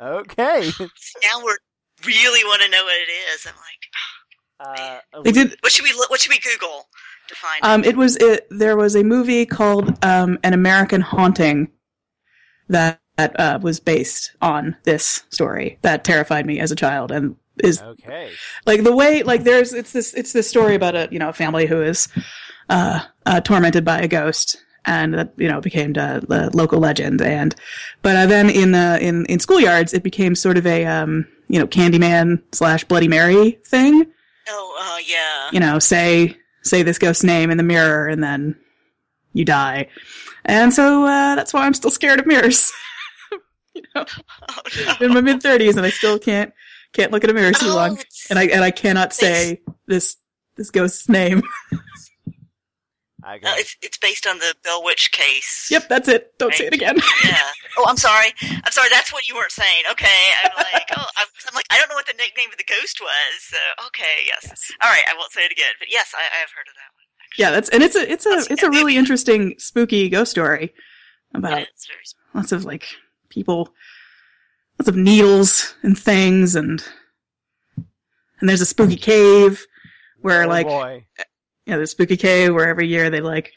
Okay. 0.00 0.70
Now 0.78 1.44
we're 1.44 1.56
really 2.06 2.44
want 2.44 2.62
to 2.62 2.68
know 2.70 2.84
what 2.84 2.94
it 2.96 3.10
is. 3.34 3.46
I'm 3.46 3.54
like, 3.54 3.83
uh, 4.64 5.22
they 5.22 5.32
did. 5.32 5.56
what 5.60 5.72
should 5.72 5.84
we? 5.84 5.90
What 6.08 6.20
should 6.20 6.30
we 6.30 6.38
Google 6.38 6.86
to 7.28 7.34
find? 7.34 7.60
Um, 7.62 7.84
it 7.84 7.96
was 7.96 8.16
it. 8.16 8.46
There 8.50 8.76
was 8.76 8.96
a 8.96 9.02
movie 9.02 9.46
called 9.46 10.02
um, 10.04 10.38
"An 10.42 10.52
American 10.52 11.00
Haunting" 11.00 11.70
that 12.68 13.00
that 13.16 13.38
uh, 13.38 13.58
was 13.62 13.80
based 13.80 14.32
on 14.40 14.76
this 14.84 15.24
story 15.30 15.78
that 15.82 16.04
terrified 16.04 16.46
me 16.46 16.58
as 16.60 16.72
a 16.72 16.76
child, 16.76 17.12
and 17.12 17.36
is 17.62 17.80
Okay. 17.82 18.30
like 18.66 18.82
the 18.82 18.94
way 18.94 19.22
like 19.22 19.44
there's 19.44 19.72
it's 19.72 19.92
this 19.92 20.14
it's 20.14 20.32
this 20.32 20.48
story 20.48 20.74
about 20.74 20.94
a 20.94 21.08
you 21.10 21.18
know 21.18 21.28
a 21.28 21.32
family 21.32 21.66
who 21.66 21.82
is 21.82 22.08
uh, 22.68 23.00
uh 23.26 23.40
tormented 23.40 23.84
by 23.84 24.00
a 24.00 24.08
ghost 24.08 24.62
and 24.86 25.14
that 25.14 25.32
you 25.36 25.48
know 25.48 25.60
became 25.60 25.92
the, 25.92 26.24
the 26.28 26.50
local 26.56 26.80
legend 26.80 27.22
and 27.22 27.54
but 28.02 28.16
uh, 28.16 28.26
then 28.26 28.50
in 28.50 28.74
uh, 28.74 28.98
in 29.00 29.24
in 29.26 29.38
schoolyards 29.38 29.94
it 29.94 30.02
became 30.02 30.34
sort 30.34 30.56
of 30.56 30.66
a 30.66 30.84
um 30.84 31.26
you 31.48 31.58
know 31.58 31.66
Candyman 31.66 32.42
slash 32.52 32.84
Bloody 32.84 33.08
Mary 33.08 33.58
thing 33.64 34.06
oh, 34.48 34.76
uh, 34.80 34.98
yeah. 35.06 35.50
you 35.52 35.60
know 35.60 35.78
say 35.78 36.36
say 36.62 36.82
this 36.82 36.98
ghost's 36.98 37.24
name 37.24 37.50
in 37.50 37.56
the 37.58 37.62
mirror 37.62 38.06
and 38.08 38.22
then 38.22 38.56
you 39.32 39.44
die. 39.44 39.88
And 40.44 40.72
so 40.72 41.04
uh, 41.04 41.34
that's 41.34 41.52
why 41.52 41.66
I'm 41.66 41.74
still 41.74 41.90
scared 41.90 42.20
of 42.20 42.26
mirrors. 42.26 42.72
You 43.76 43.82
know? 43.92 44.04
Oh, 44.48 44.60
I'm 44.86 45.02
in 45.02 45.14
my 45.14 45.20
mid 45.20 45.40
30s 45.42 45.76
and 45.76 45.84
I 45.84 45.90
still 45.90 46.16
can't 46.16 46.52
can't 46.92 47.10
look 47.10 47.24
at 47.24 47.30
a 47.30 47.34
mirror 47.34 47.50
too 47.50 47.66
Oh, 47.70 47.74
long. 47.74 47.98
and 48.30 48.38
I 48.38 48.44
and 48.44 48.62
I 48.62 48.70
cannot 48.70 49.12
say 49.12 49.62
this 49.88 50.16
this 50.56 50.70
ghost's 50.70 51.08
name. 51.08 51.42
I 53.24 53.36
Uh, 53.36 53.54
it's 53.56 53.76
it's 53.82 53.96
based 53.98 54.26
on 54.26 54.38
the 54.38 54.54
Bell 54.62 54.84
Witch 54.84 55.10
case. 55.12 55.68
yep, 55.70 55.88
that's 55.88 56.08
it. 56.08 56.38
Don't 56.38 56.52
say 56.54 56.66
it 56.66 56.74
again. 56.74 56.98
Yeah. 57.24 57.38
Oh, 57.78 57.86
I'm 57.88 57.96
sorry. 57.96 58.32
I'm 58.42 58.70
sorry. 58.70 58.88
That's 58.90 59.12
what 59.12 59.26
you 59.26 59.34
weren't 59.34 59.50
saying. 59.50 59.84
Okay. 59.90 60.30
I'm 60.44 60.50
like, 60.56 60.88
oh, 60.96 61.06
I'm, 61.16 61.26
I'm 61.48 61.54
like, 61.54 61.66
I 61.70 61.78
don't 61.78 61.88
know 61.88 61.94
what 61.96 62.06
the 62.06 62.12
nickname 62.18 62.50
of 62.52 62.58
the 62.58 62.64
ghost 62.64 63.00
was. 63.00 63.34
So, 63.40 63.56
okay. 63.86 64.22
Yes. 64.26 64.44
Yes. 64.46 64.70
All 64.82 64.90
right. 64.90 65.02
I 65.10 65.14
won't 65.16 65.32
say 65.32 65.40
it 65.44 65.50
again. 65.52 65.72
But 65.78 65.88
yes, 65.90 66.12
I, 66.14 66.20
I 66.20 66.38
have 66.40 66.50
heard 66.54 66.68
of 66.68 66.74
that 66.74 66.90
one. 66.94 67.04
Yeah, 67.36 67.50
that's 67.50 67.68
and 67.70 67.82
it's 67.82 67.96
a 67.96 68.10
it's 68.12 68.26
a 68.26 68.28
That's- 68.28 68.46
it's 68.50 68.62
a 68.62 68.70
really 68.70 68.96
interesting 68.96 69.54
spooky 69.58 70.08
ghost 70.08 70.30
story 70.30 70.72
about 71.34 71.62
It 71.62 71.68
is 71.76 71.86
very 71.86 72.04
lots 72.34 72.52
of 72.52 72.64
like 72.64 72.86
people, 73.28 73.74
lots 74.78 74.88
of 74.88 74.96
needles 74.96 75.74
and 75.82 75.98
things, 75.98 76.54
and 76.54 76.84
and 78.38 78.48
there's 78.48 78.60
a 78.60 78.66
spooky 78.66 78.96
cave 78.96 79.66
where 80.20 80.44
oh, 80.44 80.48
like 80.48 80.66
boy. 80.68 81.06
Yeah, 81.66 81.76
there's 81.76 81.90
a 81.90 81.92
spooky 81.92 82.16
cave 82.16 82.54
where 82.54 82.68
every 82.68 82.86
year 82.86 83.10
they 83.10 83.20
like 83.20 83.52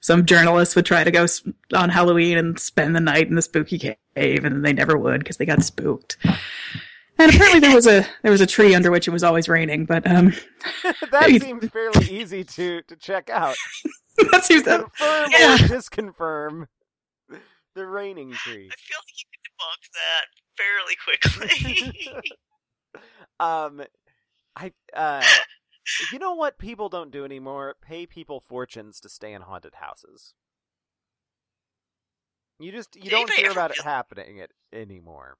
some 0.00 0.24
journalists 0.24 0.74
would 0.76 0.86
try 0.86 1.04
to 1.04 1.10
go 1.10 1.26
on 1.74 1.90
Halloween 1.90 2.38
and 2.38 2.58
spend 2.58 2.96
the 2.96 3.00
night 3.00 3.28
in 3.28 3.34
the 3.34 3.42
spooky 3.42 3.78
cave, 3.78 4.44
and 4.44 4.64
they 4.64 4.72
never 4.72 4.96
would 4.96 5.20
because 5.20 5.36
they 5.36 5.44
got 5.46 5.62
spooked. 5.62 6.16
And 7.18 7.34
apparently 7.34 7.60
there 7.60 7.74
was 7.74 7.86
a 7.86 8.06
there 8.22 8.32
was 8.32 8.40
a 8.40 8.46
tree 8.46 8.74
under 8.74 8.90
which 8.90 9.06
it 9.06 9.10
was 9.10 9.22
always 9.22 9.46
raining, 9.48 9.84
but 9.84 10.06
um, 10.10 10.32
that 11.10 11.24
Hey. 11.26 11.38
seems 11.38 11.68
fairly 11.68 12.06
easy 12.10 12.44
to 12.44 12.80
to 12.82 12.96
check 12.96 13.28
out. 13.28 13.56
that 14.32 14.44
seems 14.44 14.62
that 14.64 14.80
Confirm 14.80 15.30
Yeah. 15.32 15.54
or 15.54 15.58
disconfirm 15.58 16.66
the 17.74 17.86
raining 17.86 18.32
tree. 18.32 18.70
I 18.72 18.76
feel 18.76 18.98
like 19.04 19.16
you 19.18 19.26
can 19.32 19.40
debunk 19.44 19.82
that 19.94 20.26
fairly 20.56 20.96
quickly. 21.04 22.02
Um, 23.38 23.82
I 24.56 24.72
uh, 24.94 25.22
you 26.12 26.18
know 26.18 26.34
what 26.34 26.58
people 26.58 26.88
don't 26.88 27.10
do 27.10 27.24
anymore? 27.24 27.76
Pay 27.80 28.06
people 28.06 28.40
fortunes 28.40 29.00
to 29.00 29.08
stay 29.08 29.32
in 29.32 29.42
haunted 29.42 29.76
houses. 29.76 30.34
You 32.58 32.72
just 32.72 32.94
you 32.96 33.04
Did 33.04 33.12
don't 33.12 33.32
hear 33.32 33.46
ever 33.46 33.52
about 33.52 33.70
it 33.70 33.80
happening 33.80 34.36
it 34.38 34.52
anymore. 34.72 35.38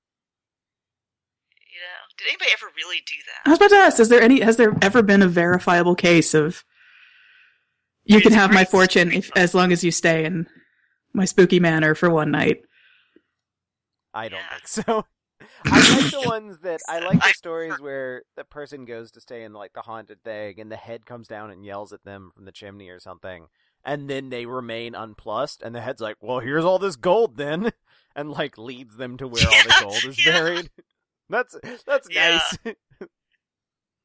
you 1.72 1.78
know, 1.80 2.03
did 2.18 2.28
anybody 2.28 2.51
ever 2.53 2.66
really 2.76 3.03
do 3.07 3.14
that? 3.26 3.47
I 3.47 3.51
was 3.51 3.59
about 3.59 3.70
to 3.70 3.76
ask: 3.76 4.01
Is 4.01 4.09
there 4.09 4.22
any? 4.22 4.41
Has 4.41 4.57
there 4.57 4.74
ever 4.82 5.03
been 5.03 5.22
a 5.22 5.28
verifiable 5.28 5.95
case 5.95 6.34
of 6.34 6.64
You 8.05 8.16
It's 8.16 8.24
can 8.24 8.32
have 8.32 8.53
my 8.53 8.64
fortune 8.64 9.12
if, 9.12 9.30
as 9.36 9.55
long 9.55 9.72
as 9.72 9.84
you 9.84 9.91
stay 9.91 10.24
in 10.24 10.47
my 11.12 11.24
spooky 11.24 11.61
manor 11.61 11.95
for 11.95 12.11
one 12.11 12.30
night. 12.30 12.62
I 14.14 14.28
don't 14.28 14.41
Yeah. 14.41 14.49
think 14.51 14.68
so. 14.68 15.07
I 15.64 16.00
like 16.00 16.11
the 16.11 16.22
ones 16.28 16.58
that 16.61 16.80
I 16.88 17.00
like 17.00 17.22
the 17.22 17.32
stories 17.34 17.78
where 17.80 18.22
the 18.36 18.44
person 18.44 18.84
goes 18.84 19.11
to 19.12 19.20
stay 19.20 19.42
in 19.44 19.52
like 19.52 19.72
the 19.72 19.82
haunted 19.82 20.22
thing 20.22 20.58
and 20.61 20.70
the 20.70 20.76
head 20.76 21.06
comes 21.06 21.28
down 21.28 21.50
and 21.50 21.64
yells 21.64 21.92
at 21.92 22.04
them 22.04 22.30
from 22.34 22.44
the 22.44 22.52
chimney 22.52 22.88
or 22.88 23.00
something. 23.00 23.46
And 23.84 24.08
then 24.11 24.28
they 24.30 24.46
remain 24.46 24.94
unplussed 24.94 25.62
and 25.62 25.74
the 25.74 25.80
head's 25.80 26.00
like, 26.00 26.16
Well, 26.20 26.40
here's 26.40 26.64
all 26.64 26.78
this 26.78 26.96
gold 26.96 27.36
then 27.36 27.72
and 28.16 28.30
like 28.30 28.58
leads 28.58 28.96
them 28.96 29.16
to 29.18 29.26
where 29.28 29.44
all 29.46 29.62
the 29.64 29.76
gold 29.80 30.04
is 30.04 30.24
yeah. 30.24 30.32
buried. 30.32 30.70
That's 31.28 31.56
that's 31.86 32.08
Yeah. 32.11 32.40
nice. 32.64 32.74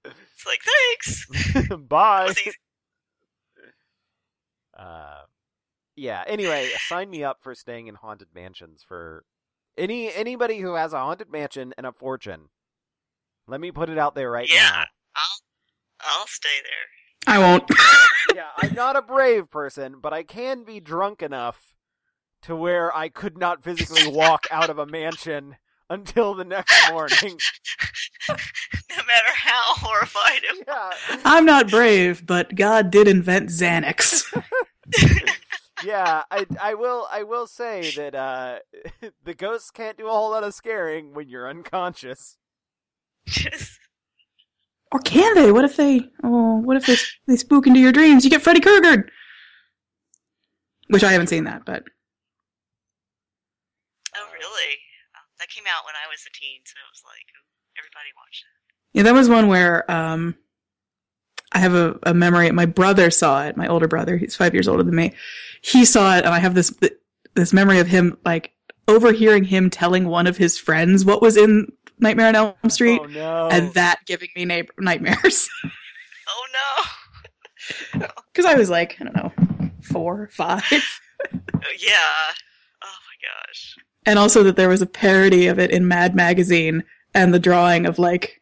It's 0.05 0.45
like 0.45 0.59
thanks. 0.63 1.69
Bye. 1.87 2.33
Uh, 4.77 5.21
yeah. 5.95 6.23
Anyway, 6.27 6.69
sign 6.87 7.09
me 7.09 7.23
up 7.23 7.39
for 7.41 7.55
staying 7.55 7.87
in 7.87 7.95
haunted 7.95 8.27
mansions 8.35 8.83
for 8.87 9.23
any 9.77 10.13
anybody 10.13 10.59
who 10.59 10.75
has 10.75 10.93
a 10.93 10.99
haunted 10.99 11.31
mansion 11.31 11.73
and 11.77 11.85
a 11.85 11.91
fortune. 11.91 12.49
Let 13.47 13.61
me 13.61 13.71
put 13.71 13.89
it 13.89 13.97
out 13.97 14.15
there 14.15 14.31
right 14.31 14.47
now. 14.49 14.55
Yeah. 14.55 14.83
I'll 15.15 15.39
I'll 16.19 16.27
stay 16.27 16.49
there. 16.63 17.35
I 17.35 17.39
won't. 17.39 17.69
Yeah, 18.33 18.49
I'm 18.57 18.73
not 18.73 18.95
a 18.95 19.03
brave 19.03 19.51
person, 19.51 19.97
but 20.01 20.11
I 20.11 20.23
can 20.23 20.63
be 20.63 20.79
drunk 20.79 21.21
enough 21.21 21.75
to 22.41 22.55
where 22.55 22.93
I 22.93 23.07
could 23.07 23.37
not 23.37 23.63
physically 23.63 24.11
walk 24.11 24.47
out 24.49 24.69
of 24.71 24.79
a 24.79 24.85
mansion 24.87 25.57
until 25.91 26.33
the 26.33 26.43
next 26.43 26.73
morning. 26.91 27.37
no 28.27 28.35
matter 28.95 29.31
how 29.35 29.61
horrified 29.75 30.41
am. 30.49 30.57
Yeah. 30.67 31.21
I'm 31.23 31.45
not 31.45 31.69
brave, 31.69 32.25
but 32.25 32.55
God 32.55 32.89
did 32.89 33.07
invent 33.07 33.49
Xanax. 33.49 34.25
yeah, 35.85 36.23
I 36.31 36.45
I 36.61 36.73
will 36.73 37.07
I 37.11 37.23
will 37.23 37.47
say 37.47 37.91
that 37.91 38.15
uh 38.15 38.59
the 39.23 39.33
ghosts 39.33 39.71
can't 39.71 39.97
do 39.97 40.07
a 40.07 40.11
whole 40.11 40.31
lot 40.31 40.43
of 40.43 40.53
scaring 40.53 41.13
when 41.13 41.29
you're 41.29 41.49
unconscious. 41.49 42.37
Just 43.27 43.79
or 44.91 44.99
can 44.99 45.35
they? 45.35 45.51
What 45.51 45.65
if 45.65 45.75
they? 45.77 46.09
Oh, 46.23 46.57
what 46.57 46.77
if 46.77 46.85
they 46.85 46.95
they 47.27 47.35
spook 47.35 47.67
into 47.67 47.79
your 47.79 47.91
dreams? 47.91 48.23
You 48.23 48.31
get 48.31 48.41
Freddy 48.41 48.61
Krueger. 48.61 49.09
Which 50.89 51.03
I 51.03 51.11
haven't 51.11 51.27
seen 51.27 51.45
that, 51.45 51.65
but 51.65 51.83
oh 54.15 54.27
really? 54.33 54.77
That 55.39 55.49
came 55.49 55.65
out 55.67 55.85
when 55.85 55.95
I 55.95 56.07
was 56.09 56.21
a 56.25 56.31
teen, 56.33 56.61
so 56.63 56.73
it 56.77 56.89
was 56.91 57.03
like 57.05 57.25
everybody 57.77 58.09
watched 58.15 58.45
it. 58.45 58.97
yeah, 58.97 59.03
that 59.03 59.13
was 59.13 59.27
one 59.29 59.47
where 59.47 59.89
um, 59.91 60.35
I 61.55 61.59
have 61.59 61.73
a, 61.73 61.97
a 62.03 62.13
memory. 62.13 62.51
My 62.51 62.65
brother 62.65 63.09
saw 63.09 63.45
it. 63.45 63.55
My 63.55 63.67
older 63.67 63.87
brother, 63.87 64.17
he's 64.17 64.35
five 64.35 64.53
years 64.53 64.67
older 64.67 64.83
than 64.83 64.95
me. 64.95 65.13
He 65.61 65.85
saw 65.85 66.17
it, 66.17 66.25
and 66.25 66.33
I 66.33 66.39
have 66.39 66.53
this 66.53 66.77
this 67.33 67.53
memory 67.53 67.79
of 67.79 67.87
him 67.87 68.17
like 68.25 68.51
overhearing 68.87 69.45
him 69.45 69.69
telling 69.69 70.07
one 70.07 70.27
of 70.27 70.37
his 70.37 70.57
friends 70.59 71.05
what 71.05 71.21
was 71.21 71.37
in 71.37 71.71
Nightmare 71.97 72.27
on 72.27 72.35
Elm 72.35 72.53
oh, 72.63 72.67
Street, 72.67 72.99
Oh 73.01 73.07
no. 73.07 73.47
and 73.49 73.73
that 73.73 73.99
giving 74.05 74.29
me 74.35 74.45
na- 74.45 74.63
nightmares. 74.77 75.49
Oh 76.27 76.45
no! 77.99 78.07
Because 78.33 78.45
I 78.45 78.55
was 78.55 78.67
like, 78.67 78.97
I 78.99 79.03
don't 79.03 79.15
know, 79.15 79.31
four, 79.81 80.27
five. 80.31 80.63
Oh, 80.73 80.79
yeah. 81.79 82.33
Oh 82.83 82.97
my 83.05 83.15
gosh. 83.47 83.75
and 84.07 84.17
also 84.17 84.41
that 84.41 84.55
there 84.55 84.67
was 84.67 84.81
a 84.81 84.87
parody 84.87 85.45
of 85.45 85.59
it 85.59 85.69
in 85.69 85.87
Mad 85.87 86.15
Magazine, 86.15 86.83
and 87.13 87.31
the 87.31 87.39
drawing 87.39 87.85
of 87.85 87.99
like 87.99 88.41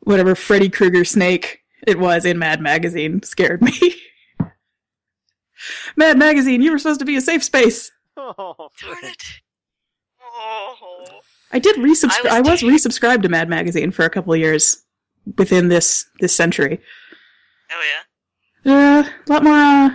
whatever 0.00 0.34
Freddy 0.34 0.70
Krueger 0.70 1.04
snake 1.04 1.59
it 1.86 1.98
was 1.98 2.24
in 2.24 2.38
Mad 2.38 2.60
Magazine 2.60 3.22
scared 3.22 3.62
me. 3.62 3.72
Mad 5.96 6.18
Magazine, 6.18 6.62
you 6.62 6.72
were 6.72 6.78
supposed 6.78 7.00
to 7.00 7.06
be 7.06 7.16
a 7.16 7.20
safe 7.20 7.44
space. 7.44 7.90
Oh, 8.16 8.68
Darn 8.82 9.04
it. 9.04 9.22
Oh. 10.22 11.20
I 11.52 11.58
did 11.58 11.76
resubscribe. 11.76 12.30
I 12.30 12.38
I 12.38 12.40
was 12.40 12.62
was, 12.62 12.70
resubscribed 12.84 13.22
to 13.22 13.28
Mad 13.28 13.48
Magazine 13.48 13.90
for 13.90 14.04
a 14.04 14.10
couple 14.10 14.32
of 14.32 14.38
years 14.38 14.84
within 15.36 15.68
this 15.68 16.04
this 16.20 16.34
century. 16.34 16.80
Oh 17.70 17.82
yeah. 18.64 18.72
Uh, 18.72 19.08
a 19.28 19.32
lot 19.32 19.42
more 19.42 19.54
uh, 19.54 19.90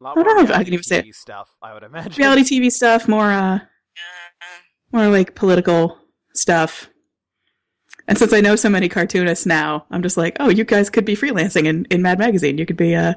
lot 0.00 0.18
I 0.18 0.22
don't 0.22 0.36
know 0.36 0.42
if 0.42 0.50
I 0.50 0.64
can 0.64 0.72
even 0.72 0.82
say 0.82 0.98
it. 1.00 1.14
Stuff. 1.14 1.48
I 1.62 1.72
would 1.74 1.82
imagine. 1.82 2.12
reality 2.18 2.42
TV 2.42 2.70
stuff, 2.70 3.08
more 3.08 3.30
uh, 3.30 3.56
Uh, 3.56 4.44
more 4.92 5.08
like 5.08 5.34
political 5.34 5.98
stuff. 6.34 6.88
And 8.08 8.18
since 8.18 8.32
I 8.32 8.40
know 8.40 8.56
so 8.56 8.68
many 8.68 8.88
cartoonists 8.88 9.46
now, 9.46 9.86
I'm 9.90 10.02
just 10.02 10.16
like, 10.16 10.36
oh, 10.40 10.48
you 10.48 10.64
guys 10.64 10.90
could 10.90 11.04
be 11.04 11.16
freelancing 11.16 11.66
in, 11.66 11.86
in 11.90 12.02
Mad 12.02 12.18
Magazine. 12.18 12.58
You 12.58 12.66
could 12.66 12.76
be 12.76 12.94
uh, 12.94 13.14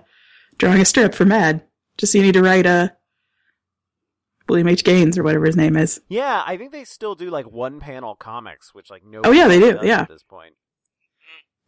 drawing 0.58 0.82
a 0.82 0.86
strip 0.86 1.16
for 1.16 1.26
Mad. 1.26 1.62
Just 1.98 2.12
so 2.12 2.18
you 2.20 2.24
need 2.24 2.34
to 2.34 2.44
write 2.44 2.66
a 2.66 2.96
William 4.48 4.68
H. 4.68 4.84
Gaines 4.84 5.18
or 5.18 5.24
whatever 5.24 5.46
his 5.46 5.56
name 5.56 5.76
is. 5.76 6.02
Yeah, 6.08 6.44
I 6.46 6.58
think 6.58 6.72
they 6.72 6.84
still 6.84 7.16
do 7.16 7.30
like 7.30 7.50
one 7.50 7.80
panel 7.80 8.16
comics, 8.16 8.74
which 8.74 8.90
like 8.90 9.04
no. 9.04 9.22
Oh, 9.24 9.32
yeah, 9.32 9.48
they 9.48 9.60
do, 9.60 9.80
yeah. 9.82 10.02
At 10.02 10.10
this 10.10 10.24
point. 10.24 10.54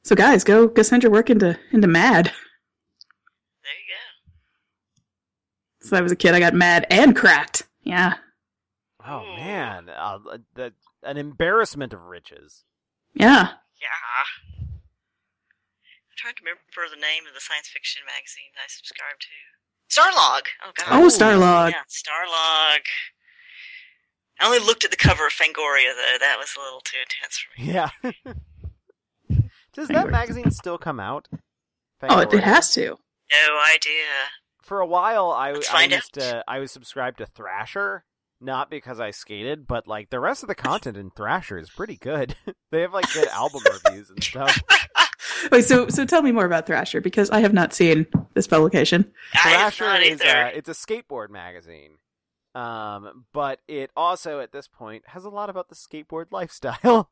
So 0.03 0.15
guys, 0.15 0.45
go 0.45 0.68
go 0.68 0.84
send 0.84 1.03
your 1.03 1.11
work 1.11 1.30
into 1.30 1.57
into 1.72 1.88
Mad. 1.88 2.26
there 2.26 2.32
you 2.32 3.88
go. 3.89 4.32
Since 5.82 5.93
I 5.93 6.01
was 6.01 6.11
a 6.11 6.15
kid, 6.15 6.34
I 6.34 6.39
got 6.39 6.53
Mad 6.53 6.88
and 6.89 7.13
Cracked. 7.15 7.63
Yeah, 7.84 8.15
Oh 9.07 9.24
man, 9.38 9.89
uh, 9.89 10.20
the, 10.53 10.74
an 11.01 11.18
embarrassment 11.18 11.93
of 11.93 12.03
riches. 12.03 12.65
Yeah. 13.20 13.57
Yeah. 13.82 14.26
I'm 16.09 16.18
trying 16.18 16.36
to 16.36 16.41
remember 16.43 16.89
the 16.89 16.99
name 17.01 17.26
of 17.28 17.34
the 17.34 17.41
science 17.41 17.68
fiction 17.68 18.01
magazine 18.05 18.53
that 18.55 18.65
I 18.65 18.70
subscribed 18.70 19.26
to. 19.26 19.38
Starlog. 19.89 20.43
Oh 20.65 20.72
god. 20.76 20.88
Oh, 20.91 21.07
Starlog. 21.07 21.72
Yeah, 21.72 21.86
Starlog. 21.88 22.84
I 24.39 24.45
only 24.45 24.59
looked 24.59 24.86
at 24.86 24.91
the 24.91 24.97
cover 24.97 25.28
of 25.28 25.34
Fangoria 25.34 25.93
though. 25.95 26.18
That 26.20 26.38
was 26.38 26.53
a 26.57 26.61
little 26.61 26.82
too 26.82 26.97
intense 27.01 27.38
for 27.38 27.61
me. 27.61 27.74
Yeah. 27.74 27.89
Does 29.74 29.88
that 29.89 30.09
magazine 30.09 30.51
still 30.51 30.78
come 30.78 30.99
out? 30.99 31.28
Oh, 32.01 32.20
it, 32.20 32.32
has 32.43 32.74
to. 32.74 32.97
No 33.32 33.59
idea. 33.74 34.05
For 34.61 34.80
a 34.80 34.88
while, 34.88 35.32
I, 35.32 35.51
Let's 35.51 35.70
I 35.70 35.74
find 35.74 35.91
used 35.91 36.18
out. 36.18 36.24
to 36.24 36.43
I 36.47 36.59
was 36.59 36.72
subscribed 36.72 37.20
to 37.20 37.26
Thrasher, 37.26 38.03
not 38.39 38.69
because 38.69 38.99
I 38.99 39.11
skated, 39.11 39.67
but 39.67 39.88
like 39.88 40.09
the 40.09 40.19
rest 40.19 40.43
of 40.43 40.49
the 40.49 40.55
content 40.69 40.97
in 40.97 41.09
Thrasher 41.11 41.57
is 41.57 41.69
pretty 41.69 41.97
good. 41.97 42.35
they 42.71 42.81
have 42.81 42.93
like 42.93 43.11
good 43.13 43.27
album 43.29 43.61
reviews 43.85 44.09
and 44.09 44.23
stuff. 44.23 44.59
Wait, 45.51 45.65
so 45.65 45.88
so 45.89 46.05
tell 46.05 46.21
me 46.21 46.31
more 46.31 46.45
about 46.45 46.65
Thrasher 46.65 47.01
because 47.01 47.29
I 47.29 47.39
have 47.41 47.53
not 47.53 47.73
seen 47.73 48.07
this 48.33 48.47
publication. 48.47 49.11
I 49.33 49.49
have 49.49 49.73
Thrasher 49.73 49.85
not 49.85 50.03
is 50.03 50.21
either. 50.21 50.45
uh, 50.45 50.47
it's 50.49 50.69
a 50.69 50.73
skateboard 50.73 51.29
magazine, 51.29 51.97
um, 52.55 53.25
but 53.33 53.59
it 53.67 53.91
also 53.95 54.39
at 54.39 54.51
this 54.51 54.67
point 54.67 55.03
has 55.07 55.25
a 55.25 55.29
lot 55.29 55.49
about 55.49 55.69
the 55.69 55.75
skateboard 55.75 56.27
lifestyle. 56.31 57.11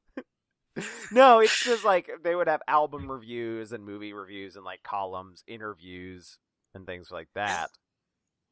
no, 1.12 1.40
it's 1.40 1.64
just 1.64 1.86
like 1.86 2.10
they 2.24 2.36
would 2.36 2.48
have 2.48 2.62
album 2.68 3.10
reviews 3.10 3.72
and 3.72 3.86
movie 3.86 4.14
reviews 4.14 4.56
and 4.56 4.66
like 4.66 4.84
columns, 4.84 5.44
interviews, 5.48 6.38
and 6.74 6.86
things 6.86 7.12
like 7.12 7.30
that. 7.36 7.70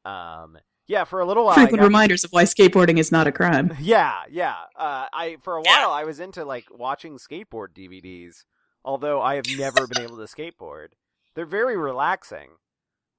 Um, 0.04 0.56
yeah, 0.86 1.04
for 1.04 1.20
a 1.20 1.24
little 1.26 1.44
while, 1.44 1.52
I 1.52 1.62
Frequent 1.62 1.80
got- 1.80 1.86
reminders 1.86 2.24
of 2.24 2.30
why 2.30 2.44
skateboarding 2.44 2.98
is 2.98 3.10
not 3.12 3.26
a 3.26 3.32
crime. 3.32 3.76
yeah, 3.80 4.22
yeah. 4.30 4.54
Uh, 4.76 5.06
I 5.12 5.36
for 5.42 5.56
a 5.58 5.62
Yeah. 5.64 5.86
while 5.86 5.92
I 5.92 6.04
was 6.04 6.20
into 6.20 6.44
like 6.44 6.66
watching 6.70 7.16
skateboard 7.18 7.68
DVDs, 7.74 8.44
although 8.84 9.20
I 9.22 9.36
have 9.36 9.46
never 9.56 9.86
been 9.86 10.02
able 10.02 10.16
to 10.18 10.24
skateboard. 10.24 10.88
They're 11.34 11.46
very 11.46 11.76
relaxing. 11.76 12.50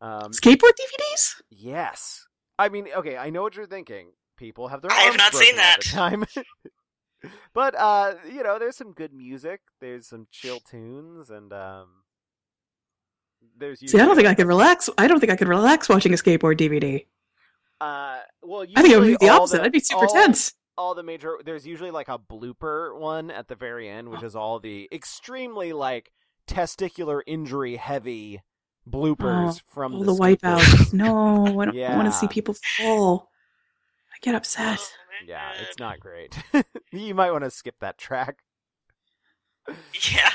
Um, 0.01 0.31
Skateboard 0.31 0.71
DVDs? 0.73 1.41
yes, 1.49 2.27
I 2.59 2.69
mean, 2.69 2.87
okay, 2.95 3.17
I 3.17 3.29
know 3.29 3.41
what 3.41 3.55
you're 3.55 3.65
thinking. 3.65 4.09
People 4.37 4.67
have 4.67 4.81
their 4.81 4.91
I 4.91 5.01
have 5.03 5.17
not 5.17 5.33
seen 5.33 5.55
that. 5.55 5.81
time. 5.81 6.25
but 7.53 7.73
uh, 7.79 8.15
you 8.29 8.43
know, 8.43 8.59
there's 8.59 8.75
some 8.75 8.91
good 8.93 9.13
music. 9.13 9.61
There's 9.81 10.07
some 10.07 10.27
chill 10.31 10.59
tunes, 10.59 11.29
and 11.29 11.51
um, 11.53 11.87
there's. 13.57 13.79
See, 13.79 13.99
I 13.99 14.05
don't 14.05 14.15
think 14.15 14.27
I 14.27 14.31
usually- 14.31 14.35
could 14.35 14.47
relax. 14.47 14.89
I 14.97 15.07
don't 15.07 15.19
think 15.19 15.31
I 15.31 15.35
could 15.35 15.47
relax 15.47 15.87
watching 15.89 16.13
a 16.13 16.17
skateboard 16.17 16.57
DVD. 16.57 17.05
Uh, 17.81 18.19
well, 18.41 18.65
I 18.75 18.81
think 18.81 18.93
it 18.93 18.99
would 18.99 19.07
be 19.07 19.17
the 19.19 19.29
all 19.29 19.41
opposite. 19.41 19.61
I'd 19.61 19.71
be 19.71 19.79
super 19.79 20.05
all- 20.05 20.13
tense. 20.13 20.53
all 20.77 20.95
the 20.95 21.03
major 21.03 21.37
there's 21.45 21.65
usually 21.67 21.91
like 21.91 22.07
a 22.09 22.17
blooper 22.19 22.97
one 22.99 23.29
at 23.31 23.47
the 23.47 23.55
very 23.55 23.89
end 23.89 24.09
which 24.09 24.23
is 24.23 24.35
all 24.35 24.59
the 24.59 24.87
extremely 24.91 25.71
like 25.73 26.11
testicular 26.47 27.21
injury 27.27 27.75
heavy 27.77 28.41
bloopers 28.89 29.61
from 29.73 29.95
Oh, 29.95 29.99
the, 29.99 30.05
the 30.05 30.11
skateboard. 30.13 30.37
wipeouts. 30.59 30.93
No, 30.93 31.45
I 31.61 31.65
don't 31.65 31.75
Yeah. 31.75 31.95
want 31.97 32.07
to 32.07 32.11
see 32.11 32.27
people 32.27 32.55
fall. 32.77 33.29
I 34.13 34.17
get 34.21 34.35
upset. 34.35 34.79
Oh, 34.79 35.25
yeah 35.25 35.53
it's 35.61 35.79
not 35.79 35.99
great 36.01 36.37
you 36.91 37.15
might 37.15 37.31
want 37.31 37.45
to 37.45 37.49
skip 37.49 37.75
that 37.79 37.97
track 37.97 38.39
Yeah. 40.13 40.29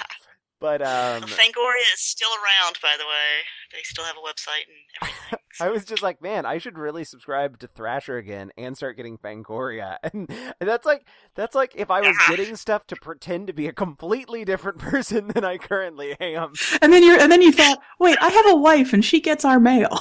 But 0.61 0.83
um, 0.83 1.23
Fangoria 1.23 1.89
is 1.95 2.01
still 2.01 2.29
around, 2.29 2.77
by 2.83 2.97
the 2.99 3.05
way. 3.07 3.41
They 3.73 3.79
still 3.83 4.05
have 4.05 4.17
a 4.17 4.21
website 4.21 4.67
and 4.69 4.77
everything. 5.33 5.39
I 5.59 5.71
was 5.71 5.85
just 5.87 6.03
like, 6.03 6.21
man, 6.21 6.45
I 6.45 6.59
should 6.59 6.77
really 6.77 7.03
subscribe 7.05 7.59
to 7.61 7.67
Thrasher 7.67 8.19
again 8.19 8.51
and 8.59 8.77
start 8.77 8.97
getting 8.97 9.17
Fangoria. 9.19 9.97
And 10.13 10.29
that's 10.69 10.85
like 10.85 11.07
that's 11.35 11.55
like 11.55 11.73
if 11.77 11.91
I 11.91 12.01
was 12.03 12.15
Yeah. 12.29 12.37
getting 12.37 12.57
stuff 12.57 12.87
to 12.89 12.97
pretend 12.97 13.47
to 13.47 13.53
be 13.55 13.69
a 13.69 13.73
completely 13.73 14.45
different 14.45 14.79
person 14.91 15.29
than 15.29 15.45
I 15.45 15.57
currently 15.57 16.15
am. 16.21 16.53
And 16.83 16.93
then 16.93 17.03
you're, 17.05 17.19
and 17.19 17.33
then 17.33 17.41
you 17.41 17.53
thought, 17.53 17.81
wait, 17.99 18.19
I 18.21 18.29
have 18.29 18.47
a 18.51 18.57
wife 18.57 18.93
and 18.93 19.03
she 19.05 19.21
gets 19.21 19.45
our 19.47 19.59
mail. 19.59 19.99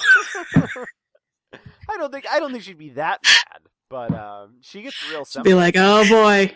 I 0.56 1.98
don't 1.98 2.12
think 2.12 2.26
I 2.30 2.40
don't 2.40 2.52
think 2.52 2.64
she'd 2.64 2.78
be 2.78 2.90
that 2.92 3.22
bad, 3.24 3.62
but 3.90 4.14
um, 4.14 4.58
she 4.62 4.82
gets 4.82 5.10
real 5.10 5.26
Be 5.44 5.54
like, 5.54 5.76
oh 5.78 6.08
boy, 6.08 6.56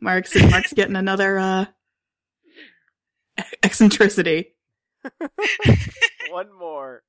Mark's 0.00 0.34
Mark's 0.50 0.72
getting 0.72 0.96
another 0.96 1.38
uh 1.38 1.66
eccentricity. 3.62 4.54
One 6.30 6.48
more. 6.58 7.02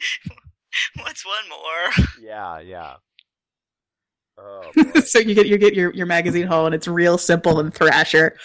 What's 0.96 1.26
one 1.26 1.48
more? 1.48 2.06
Yeah, 2.22 2.60
yeah. 2.60 2.94
Oh 4.38 4.70
so 5.04 5.18
you 5.18 5.34
get 5.34 5.46
you 5.46 5.58
get 5.58 5.74
your 5.74 5.92
your 5.92 6.06
magazine 6.06 6.46
haul 6.46 6.64
and 6.64 6.74
it's 6.74 6.88
real 6.88 7.18
simple 7.18 7.60
and 7.60 7.74
Thrasher. 7.74 8.36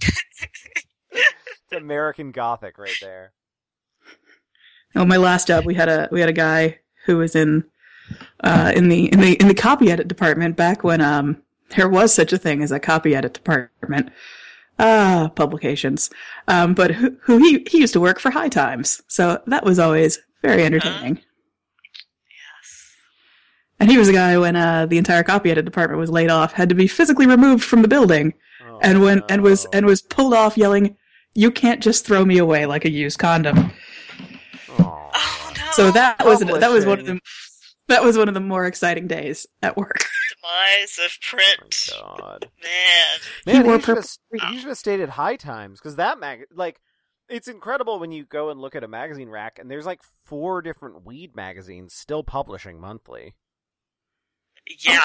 it's 0.00 1.72
American 1.72 2.32
Gothic 2.32 2.76
right 2.78 2.96
there. 3.00 3.32
Oh, 4.96 5.04
my 5.04 5.18
last 5.18 5.46
job, 5.46 5.66
we 5.66 5.74
had 5.74 5.88
a 5.90 6.08
we 6.10 6.20
had 6.20 6.28
a 6.28 6.34
guy 6.34 6.78
who 7.04 7.18
was 7.18 7.36
in 7.36 7.64
uh, 8.40 8.72
in 8.74 8.88
the 8.88 9.12
in 9.12 9.20
the 9.20 9.34
in 9.34 9.48
the 9.48 9.54
copy 9.54 9.90
edit 9.90 10.08
department 10.08 10.56
back 10.56 10.82
when 10.82 11.00
um 11.00 11.42
there 11.76 11.88
was 11.88 12.14
such 12.14 12.32
a 12.32 12.38
thing 12.38 12.62
as 12.62 12.72
a 12.72 12.80
copy 12.80 13.14
edit 13.14 13.34
department. 13.34 14.10
Ah, 14.78 15.30
publications. 15.34 16.10
Um, 16.48 16.74
but 16.74 16.90
who, 16.92 17.16
who 17.22 17.38
he 17.38 17.66
he 17.68 17.78
used 17.78 17.94
to 17.94 18.00
work 18.00 18.18
for 18.20 18.30
High 18.30 18.50
Times, 18.50 19.02
so 19.08 19.40
that 19.46 19.64
was 19.64 19.78
always 19.78 20.18
very 20.42 20.64
entertaining. 20.64 21.16
Yes. 21.16 22.94
And 23.80 23.90
he 23.90 23.96
was 23.96 24.08
a 24.08 24.12
guy 24.12 24.36
when 24.36 24.54
uh, 24.54 24.86
the 24.86 24.98
entire 24.98 25.22
copy 25.22 25.50
edit 25.50 25.64
department 25.64 25.98
was 26.00 26.10
laid 26.10 26.30
off, 26.30 26.52
had 26.52 26.68
to 26.68 26.74
be 26.74 26.86
physically 26.88 27.26
removed 27.26 27.64
from 27.64 27.82
the 27.82 27.88
building, 27.88 28.34
Oh, 28.62 28.78
and 28.82 29.00
when 29.00 29.22
and 29.28 29.42
was 29.42 29.66
and 29.72 29.86
was 29.86 30.02
pulled 30.02 30.34
off 30.34 30.58
yelling, 30.58 30.96
"You 31.34 31.50
can't 31.50 31.82
just 31.82 32.04
throw 32.06 32.24
me 32.24 32.36
away 32.36 32.66
like 32.66 32.84
a 32.84 32.90
used 32.90 33.18
condom." 33.18 33.72
Oh 34.78 35.10
no. 35.56 35.70
So 35.72 35.90
that 35.92 36.22
was 36.24 36.40
that 36.40 36.70
was 36.70 36.84
one 36.84 37.00
of 37.00 37.06
the 37.06 37.18
that 37.88 38.02
was 38.02 38.18
one 38.18 38.28
of 38.28 38.34
the 38.34 38.40
more 38.40 38.66
exciting 38.66 39.06
days 39.06 39.46
at 39.62 39.76
work. 39.76 40.04
demise 40.46 40.98
of 41.04 41.18
print. 41.20 41.88
Oh 41.94 42.10
my 42.10 42.16
god. 42.18 42.50
Man. 42.62 43.54
Man, 43.54 43.66
wore 43.66 43.76
he 43.76 43.82
should, 43.82 43.96
have, 43.96 44.50
he 44.50 44.58
should 44.58 44.68
have 44.68 44.78
stayed 44.78 45.00
at 45.00 45.10
High 45.10 45.36
Times 45.36 45.80
because 45.80 45.96
that 45.96 46.18
mag 46.18 46.44
like 46.54 46.80
it's 47.28 47.48
incredible 47.48 47.98
when 47.98 48.12
you 48.12 48.24
go 48.24 48.50
and 48.50 48.60
look 48.60 48.76
at 48.76 48.84
a 48.84 48.88
magazine 48.88 49.28
rack 49.28 49.58
and 49.58 49.70
there's 49.70 49.86
like 49.86 50.00
four 50.24 50.62
different 50.62 51.04
weed 51.04 51.34
magazines 51.34 51.94
still 51.94 52.22
publishing 52.22 52.80
monthly. 52.80 53.34
Yeah. 54.80 55.00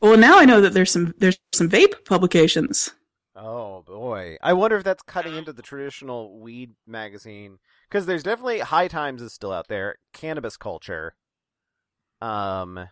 Well, 0.00 0.16
now 0.16 0.38
I 0.38 0.44
know 0.44 0.60
that 0.60 0.74
there's 0.74 0.90
some 0.90 1.14
there's 1.18 1.38
some 1.52 1.70
vape 1.70 2.04
publications. 2.04 2.90
Oh 3.34 3.82
boy, 3.86 4.38
I 4.42 4.54
wonder 4.54 4.76
if 4.76 4.84
that's 4.84 5.02
cutting 5.02 5.36
into 5.36 5.52
the 5.52 5.62
traditional 5.62 6.40
weed 6.40 6.72
magazine 6.86 7.58
because 7.88 8.06
there's 8.06 8.22
definitely 8.22 8.60
High 8.60 8.88
Times 8.88 9.20
is 9.20 9.34
still 9.34 9.52
out 9.52 9.68
there. 9.68 9.96
Cannabis 10.12 10.56
Culture. 10.56 11.14
Um, 12.22 12.88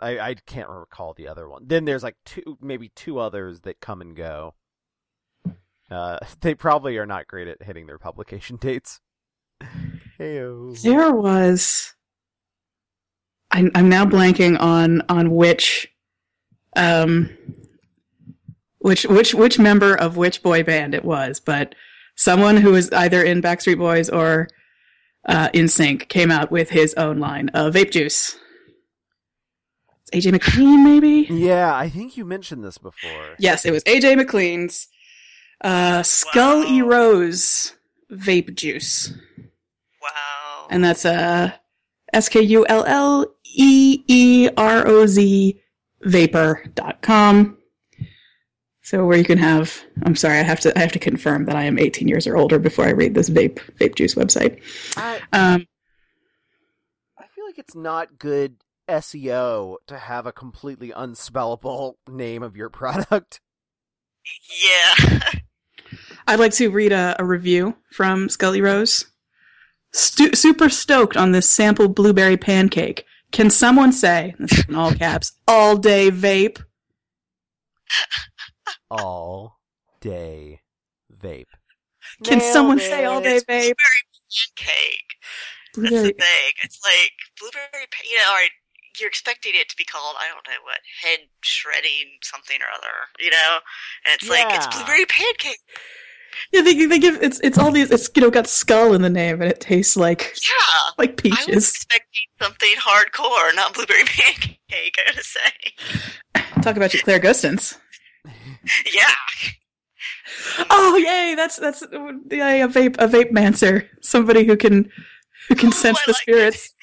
I 0.00 0.18
I 0.18 0.34
can't 0.34 0.68
recall 0.68 1.14
the 1.14 1.28
other 1.28 1.48
one. 1.48 1.64
Then 1.66 1.84
there's 1.84 2.02
like 2.02 2.16
two, 2.24 2.58
maybe 2.60 2.90
two 2.94 3.18
others 3.18 3.60
that 3.60 3.80
come 3.80 4.00
and 4.00 4.16
go. 4.16 4.54
Uh, 5.90 6.18
they 6.40 6.54
probably 6.54 6.96
are 6.98 7.06
not 7.06 7.26
great 7.26 7.48
at 7.48 7.62
hitting 7.62 7.86
their 7.86 7.98
publication 7.98 8.56
dates. 8.60 9.00
Heyo. 10.18 10.80
There 10.82 11.12
was. 11.12 11.94
I, 13.50 13.70
I'm 13.74 13.88
now 13.88 14.04
blanking 14.04 14.60
on 14.60 15.02
on 15.08 15.30
which, 15.30 15.88
um, 16.76 17.30
which 18.78 19.04
which 19.04 19.34
which 19.34 19.58
member 19.58 19.94
of 19.94 20.16
which 20.16 20.42
boy 20.42 20.62
band 20.62 20.94
it 20.94 21.04
was, 21.04 21.40
but 21.40 21.74
someone 22.14 22.58
who 22.58 22.72
was 22.72 22.90
either 22.92 23.22
in 23.22 23.40
Backstreet 23.40 23.78
Boys 23.78 24.10
or 24.10 24.48
uh, 25.26 25.48
NSYNC 25.54 26.08
came 26.08 26.30
out 26.30 26.50
with 26.50 26.70
his 26.70 26.92
own 26.94 27.18
line 27.18 27.48
of 27.50 27.74
vape 27.74 27.90
juice. 27.90 28.36
It's 30.10 30.26
AJ 30.26 30.32
McLean, 30.32 30.84
maybe. 30.84 31.26
Yeah, 31.30 31.74
I 31.74 31.88
think 31.88 32.16
you 32.16 32.24
mentioned 32.24 32.64
this 32.64 32.78
before. 32.78 33.36
Yes, 33.38 33.64
it 33.64 33.72
was 33.72 33.84
AJ 33.84 34.16
McLean's 34.16 34.88
uh, 35.60 36.02
Skull 36.02 36.64
E 36.64 36.82
Wow. 36.82 36.88
Rose 36.88 37.74
vape 38.10 38.54
juice. 38.54 39.12
Wow. 40.00 40.66
And 40.70 40.82
that's 40.84 41.04
uh, 41.04 41.52
S 42.12 42.28
K 42.28 42.40
U 42.40 42.66
L 42.68 42.84
L 42.86 43.26
E 43.44 44.02
E 44.06 44.48
R 44.56 44.86
O 44.86 45.06
Z 45.06 45.60
vapor.com. 46.02 47.58
So 48.82 49.04
where 49.04 49.18
you 49.18 49.24
can 49.24 49.38
have 49.38 49.82
I'm 50.04 50.16
sorry, 50.16 50.38
I 50.38 50.42
have 50.42 50.60
to 50.60 50.76
I 50.78 50.80
have 50.80 50.92
to 50.92 50.98
confirm 50.98 51.44
that 51.46 51.56
I 51.56 51.64
am 51.64 51.78
18 51.78 52.08
years 52.08 52.26
or 52.26 52.36
older 52.36 52.58
before 52.58 52.86
I 52.86 52.90
read 52.92 53.14
this 53.14 53.28
vape 53.28 53.58
vape 53.78 53.94
juice 53.96 54.14
website. 54.14 54.62
I 54.96 55.20
Um, 55.34 55.66
I 57.18 57.26
feel 57.26 57.44
like 57.44 57.58
it's 57.58 57.74
not 57.74 58.18
good 58.18 58.56
SEO 58.88 59.76
to 59.86 59.98
have 59.98 60.26
a 60.26 60.32
completely 60.32 60.90
unspellable 60.90 61.94
name 62.08 62.42
of 62.42 62.56
your 62.56 62.68
product. 62.70 63.40
yeah. 64.64 65.20
I'd 66.26 66.38
like 66.40 66.52
to 66.54 66.68
read 66.68 66.92
a, 66.92 67.16
a 67.18 67.24
review 67.24 67.76
from 67.92 68.28
Scully 68.28 68.60
Rose. 68.60 69.06
Stu- 69.92 70.34
super 70.34 70.68
stoked 70.68 71.16
on 71.16 71.32
this 71.32 71.48
sample 71.48 71.88
blueberry 71.88 72.36
pancake. 72.36 73.04
Can 73.32 73.48
someone 73.50 73.92
say, 73.92 74.34
this 74.38 74.52
is 74.58 74.64
in 74.68 74.74
all 74.74 74.92
caps, 74.92 75.32
all 75.46 75.76
day 75.76 76.10
vape? 76.10 76.62
All 78.90 79.58
day 80.00 80.60
vape. 81.14 81.44
Can 82.24 82.38
Nailed 82.38 82.52
someone 82.52 82.78
say 82.78 83.04
all 83.04 83.20
day 83.20 83.36
it. 83.36 83.46
vape? 83.46 83.72
Pancake. 84.56 85.10
That's 85.74 85.90
the 85.90 86.12
thing. 86.12 86.52
It's 86.64 86.80
like 86.84 87.12
blueberry. 87.38 87.86
Pa- 87.90 88.08
you 88.10 88.16
know, 88.16 88.32
or 88.32 88.48
you're 89.00 89.08
expecting 89.08 89.52
it 89.54 89.68
to 89.68 89.76
be 89.76 89.84
called 89.84 90.16
I 90.18 90.28
don't 90.28 90.46
know 90.46 90.62
what 90.64 90.78
head 91.02 91.20
shredding 91.42 92.18
something 92.22 92.58
or 92.60 92.70
other. 92.76 92.94
You 93.18 93.30
know, 93.30 93.58
and 94.06 94.14
it's 94.14 94.28
like 94.28 94.46
it's 94.54 94.66
blueberry 94.68 95.06
pancake. 95.06 95.58
Yeah, 96.52 96.60
they, 96.62 96.86
they 96.86 96.98
give 96.98 97.20
it's 97.22 97.40
it's 97.40 97.58
all 97.58 97.70
these 97.72 97.90
it's 97.90 98.08
you 98.14 98.22
know 98.22 98.30
got 98.30 98.46
skull 98.46 98.94
in 98.94 99.02
the 99.02 99.10
name 99.10 99.40
and 99.42 99.50
it 99.50 99.60
tastes 99.60 99.96
like 99.96 100.34
Yeah. 100.42 100.78
like 100.98 101.10
I 101.24 101.28
was 101.28 101.44
peaches. 101.46 101.70
expecting 101.70 102.26
something 102.40 102.74
hardcore, 102.78 103.54
not 103.56 103.74
blueberry 103.74 104.04
pancake. 104.06 104.58
I 104.70 104.90
gotta 105.06 105.22
say. 105.22 106.42
Talk 106.62 106.76
about 106.76 106.92
your 106.94 107.02
clairgustance. 107.02 107.76
Yeah. 108.92 109.14
Oh 110.70 110.96
yay! 110.96 111.34
That's 111.34 111.56
that's 111.56 111.82
yeah, 112.30 112.64
a 112.64 112.68
vape 112.68 112.96
a 112.98 113.08
vape 113.08 113.32
mancer, 113.32 113.88
somebody 114.02 114.44
who 114.44 114.56
can 114.56 114.90
who 115.48 115.54
can 115.54 115.68
Oh, 115.68 115.72
sense 115.72 115.98
I 115.98 116.02
the 116.06 116.12
like 116.12 116.22
spirits. 116.22 116.74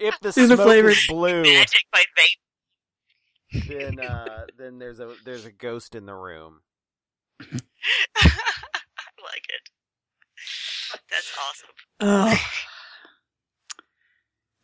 If 0.00 0.18
the 0.20 0.32
These 0.32 0.50
are 0.50 0.56
smoke 0.56 0.66
flavors. 0.66 0.96
is 0.98 1.06
blue, 1.06 1.42
Magic 1.42 1.82
by 1.92 2.02
vape. 2.18 3.68
then 3.68 4.00
uh, 4.00 4.44
then 4.58 4.78
there's 4.78 5.00
a 5.00 5.14
there's 5.24 5.44
a 5.44 5.52
ghost 5.52 5.94
in 5.94 6.06
the 6.06 6.14
room. 6.14 6.60
I 7.40 7.46
like 9.22 9.44
it. 9.48 9.70
That's 11.10 11.32
awesome. 11.38 11.70
Oh. 12.00 12.36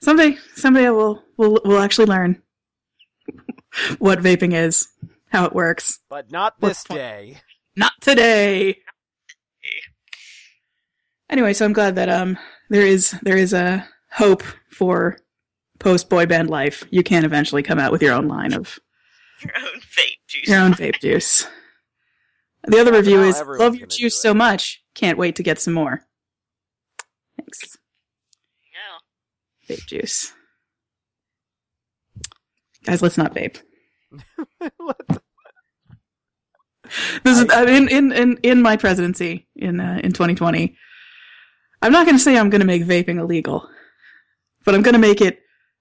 Someday, 0.03 0.37
someday 0.55 0.87
I 0.87 0.91
will 0.91 1.23
will 1.37 1.61
will 1.65 1.79
actually 1.79 2.07
learn 2.07 2.43
what 3.99 4.19
vaping 4.21 4.55
is, 4.55 4.89
how 5.29 5.45
it 5.45 5.55
works. 5.55 6.01
But 6.09 6.31
not 6.33 6.55
What's 6.59 6.81
this 6.81 6.87
fun- 6.87 6.97
day. 6.97 7.39
Not 7.77 7.93
today. 8.01 8.79
Anyway, 11.29 11.53
so 11.53 11.65
I'm 11.65 11.73
glad 11.73 11.95
that 11.97 12.09
um 12.09 12.39
there 12.71 12.85
is 12.87 13.13
there 13.23 13.37
is 13.37 13.53
a 13.53 13.87
hope 14.13 14.43
for 14.71 15.19
post 15.79 16.09
boy 16.09 16.27
band 16.27 16.51
life. 16.51 16.85
You 16.91 17.03
can 17.03 17.25
eventually 17.25 17.63
come 17.63 17.79
out 17.79 17.93
with 17.93 18.03
your 18.03 18.13
own 18.15 18.29
line 18.29 18.53
of 18.53 18.79
Your 19.43 19.53
own 19.57 19.81
vape 19.81 20.19
juice. 20.29 20.49
your 20.49 20.61
own 20.61 20.73
vape 20.75 21.01
juice. 21.01 21.47
The 22.67 22.79
other 22.81 22.93
review 22.93 23.19
how 23.19 23.25
is 23.25 23.41
everyone's 23.41 23.61
love 23.61 23.77
your 23.77 23.87
juice 23.87 24.21
so 24.21 24.35
much. 24.35 24.83
Can't 24.95 25.19
wait 25.19 25.37
to 25.37 25.43
get 25.43 25.59
some 25.61 25.73
more. 25.75 26.03
Thanks. 27.39 27.79
Yeah. 29.69 29.75
Vape 29.77 29.87
juice. 29.87 30.33
Guys, 32.85 33.03
let's 33.03 33.19
not 33.19 33.35
vape. 33.35 33.61
This 37.23 37.39
is 37.39 37.45
in 37.69 37.89
in 37.89 38.11
in 38.13 38.37
in 38.43 38.63
my 38.63 38.77
presidency 38.77 39.47
in 39.55 39.79
uh, 39.79 40.01
in 40.03 40.13
2020. 40.13 40.77
I'm 41.83 41.93
not 41.93 42.05
going 42.05 42.17
to 42.17 42.23
say 42.23 42.37
I'm 42.37 42.51
going 42.51 42.61
to 42.63 42.67
make 42.67 42.83
vaping 42.85 43.21
illegal, 43.21 43.69
but 44.65 44.75
I'm 44.75 44.83
going 44.83 44.95
to 44.95 44.99
make 45.01 45.21
it 45.21 45.41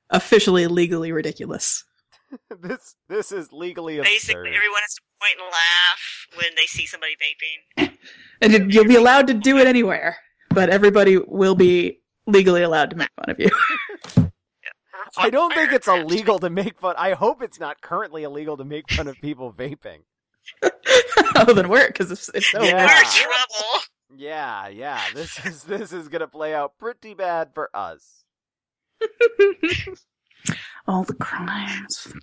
officially 0.10 0.68
legally 0.68 1.11
ridiculous. 1.11 1.84
this 2.61 2.95
this 3.07 3.31
is 3.31 3.51
legally 3.51 3.97
Basically, 3.99 4.41
absurd. 4.41 4.56
everyone 4.56 4.81
has 4.81 4.93
to 4.95 5.01
point 5.19 5.34
and 5.39 5.45
laugh 5.51 6.27
when 6.35 6.56
they 6.56 6.65
see 6.65 6.85
somebody 6.85 7.14
vaping. 7.15 7.89
And 8.41 8.53
you- 8.53 8.68
you'll 8.69 8.85
be 8.88 8.95
allowed 8.95 9.27
to 9.27 9.34
do 9.34 9.57
it 9.57 9.68
anywhere, 9.68 10.15
but 10.49 10.69
everybody 10.69 11.18
will 11.18 11.56
be 11.56 11.99
legally 12.26 12.61
allowed 12.61 12.89
to 12.91 12.95
make 12.95 13.10
fun 13.14 13.30
of 13.30 13.38
you. 13.39 13.49
I 15.18 15.30
don't 15.30 15.53
think 15.53 15.73
it's 15.73 15.88
illegal 15.89 16.39
to 16.39 16.49
make 16.49 16.80
fun. 16.80 16.95
I 16.97 17.14
hope 17.15 17.41
it's 17.41 17.60
not 17.60 17.81
currently 17.81 18.23
illegal 18.23 18.56
to 18.57 18.64
make 18.64 18.89
fun 18.91 19.07
of 19.10 19.15
people 19.19 19.51
vaping. 19.51 20.03
Other 21.35 21.53
than 21.53 21.68
work, 21.68 21.88
because 21.89 22.11
if, 22.11 22.30
if 22.34 22.45
so, 22.45 22.61
Yeah. 22.64 22.85
We're 22.85 23.03
trouble. 23.03 23.84
Yeah, 24.15 24.68
yeah. 24.69 25.01
This 25.14 25.45
is 25.45 25.64
this 25.64 25.91
is 25.93 26.07
gonna 26.07 26.27
play 26.27 26.53
out 26.53 26.77
pretty 26.80 27.14
bad 27.14 27.49
for 27.53 27.69
us. 27.76 28.18
All 30.88 31.03
the 31.03 31.13
crimes. 31.13 32.13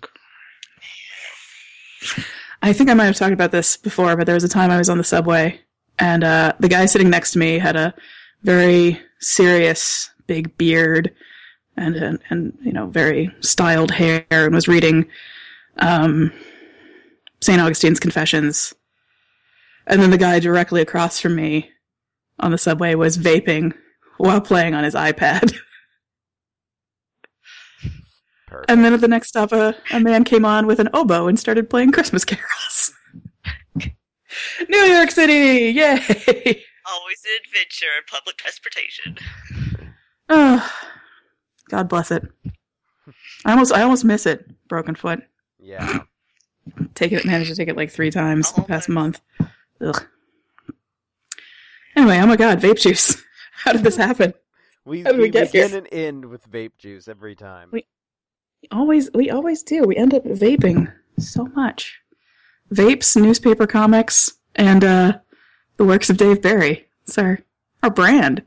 I 2.61 2.73
think 2.73 2.89
I 2.89 2.93
might 2.93 3.05
have 3.05 3.15
talked 3.15 3.33
about 3.33 3.51
this 3.51 3.77
before, 3.77 4.15
but 4.15 4.25
there 4.25 4.35
was 4.35 4.43
a 4.43 4.49
time 4.49 4.71
I 4.71 4.77
was 4.77 4.89
on 4.89 4.97
the 4.97 5.03
subway, 5.03 5.61
and 5.99 6.23
uh, 6.23 6.53
the 6.59 6.67
guy 6.67 6.85
sitting 6.85 7.09
next 7.09 7.31
to 7.31 7.39
me 7.39 7.59
had 7.59 7.75
a 7.75 7.93
very 8.43 8.99
serious 9.19 10.11
big 10.27 10.57
beard 10.57 11.13
and 11.75 11.95
and, 11.95 12.19
and 12.29 12.57
you 12.61 12.73
know 12.73 12.87
very 12.87 13.31
styled 13.39 13.91
hair, 13.91 14.25
and 14.29 14.53
was 14.53 14.67
reading 14.67 15.07
um, 15.77 16.31
Saint 17.41 17.61
Augustine's 17.61 17.99
Confessions. 17.99 18.73
And 19.85 20.01
then 20.01 20.09
the 20.09 20.17
guy 20.17 20.39
directly 20.39 20.81
across 20.81 21.19
from 21.19 21.35
me 21.35 21.71
on 22.39 22.51
the 22.51 22.57
subway 22.57 22.95
was 22.95 23.17
vaping 23.17 23.73
while 24.17 24.41
playing 24.41 24.73
on 24.73 24.83
his 24.83 24.95
iPad. 24.95 25.55
Perfect. 28.47 28.71
And 28.71 28.83
then 28.83 28.93
at 28.93 29.01
the 29.01 29.07
next 29.07 29.27
stop, 29.27 29.51
a, 29.51 29.75
a 29.91 29.99
man 29.99 30.23
came 30.23 30.45
on 30.45 30.65
with 30.67 30.79
an 30.79 30.89
oboe 30.93 31.27
and 31.27 31.37
started 31.39 31.69
playing 31.69 31.91
Christmas 31.91 32.23
carols. 32.25 32.91
New 34.69 34.77
York 34.79 35.11
City! 35.11 35.71
Yay! 35.73 36.63
Always 36.89 37.23
an 37.25 37.37
adventure 37.45 37.93
in 37.97 38.03
public 38.09 38.37
transportation. 38.37 39.17
Oh, 40.29 40.73
God 41.69 41.89
bless 41.89 42.11
it. 42.11 42.23
I 43.45 43.51
almost, 43.51 43.73
I 43.73 43.81
almost 43.83 44.05
miss 44.05 44.25
it. 44.25 44.49
Broken 44.67 44.95
foot. 44.95 45.19
yeah. 45.59 45.99
Take 46.95 47.13
it, 47.13 47.23
managed 47.25 47.49
to 47.49 47.55
take 47.55 47.69
it 47.69 47.77
like 47.77 47.91
three 47.91 48.11
times 48.11 48.51
the 48.51 48.61
past 48.61 48.89
month. 48.89 49.21
Ugh. 49.79 50.05
Anyway, 51.95 52.17
oh 52.19 52.25
my 52.27 52.35
God, 52.35 52.59
vape 52.59 52.79
juice. 52.79 53.23
How 53.53 53.71
did 53.71 53.83
this 53.83 53.95
happen? 53.95 54.33
We, 54.85 55.03
we 55.03 55.11
we 55.13 55.17
begin 55.31 55.47
here? 55.47 55.77
and 55.77 55.87
end 55.91 56.25
with 56.25 56.49
vape 56.51 56.77
juice 56.77 57.07
every 57.07 57.35
time. 57.35 57.69
We- 57.71 57.87
Always, 58.71 59.09
we 59.13 59.29
always 59.29 59.63
do. 59.63 59.83
We 59.83 59.95
end 59.95 60.13
up 60.13 60.23
vaping 60.25 60.91
so 61.19 61.45
much. 61.55 61.99
Vapes, 62.73 63.15
newspaper 63.19 63.65
comics, 63.67 64.33
and 64.55 64.83
uh, 64.83 65.19
the 65.77 65.85
works 65.85 66.09
of 66.09 66.17
Dave 66.17 66.41
Barry. 66.41 66.87
It's 67.03 67.17
our, 67.17 67.39
our 67.83 67.89
brand. 67.89 68.43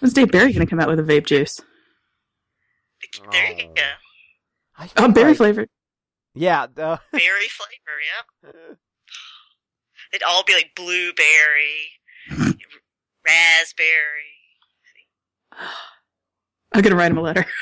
When's 0.00 0.12
Dave 0.14 0.30
Barry 0.32 0.52
going 0.52 0.66
to 0.66 0.70
come 0.70 0.80
out 0.80 0.88
with 0.88 0.98
a 0.98 1.02
vape 1.02 1.26
juice? 1.26 1.60
There 3.30 3.52
you 3.52 3.68
go. 3.74 3.82
I 4.78 4.88
Oh, 4.96 5.08
berry 5.12 5.28
like- 5.28 5.36
flavored. 5.36 5.68
Yeah. 6.34 6.66
The, 6.66 6.98
Berry 7.12 7.48
flavor, 7.48 8.54
yep. 8.54 8.78
It'd 10.12 10.22
all 10.22 10.44
be 10.44 10.54
like 10.54 10.70
blueberry, 10.74 11.90
raspberry. 13.26 14.32
I'm 16.72 16.80
going 16.82 16.90
to 16.90 16.96
write 16.96 17.10
him 17.10 17.18
a 17.18 17.22
letter. 17.22 17.46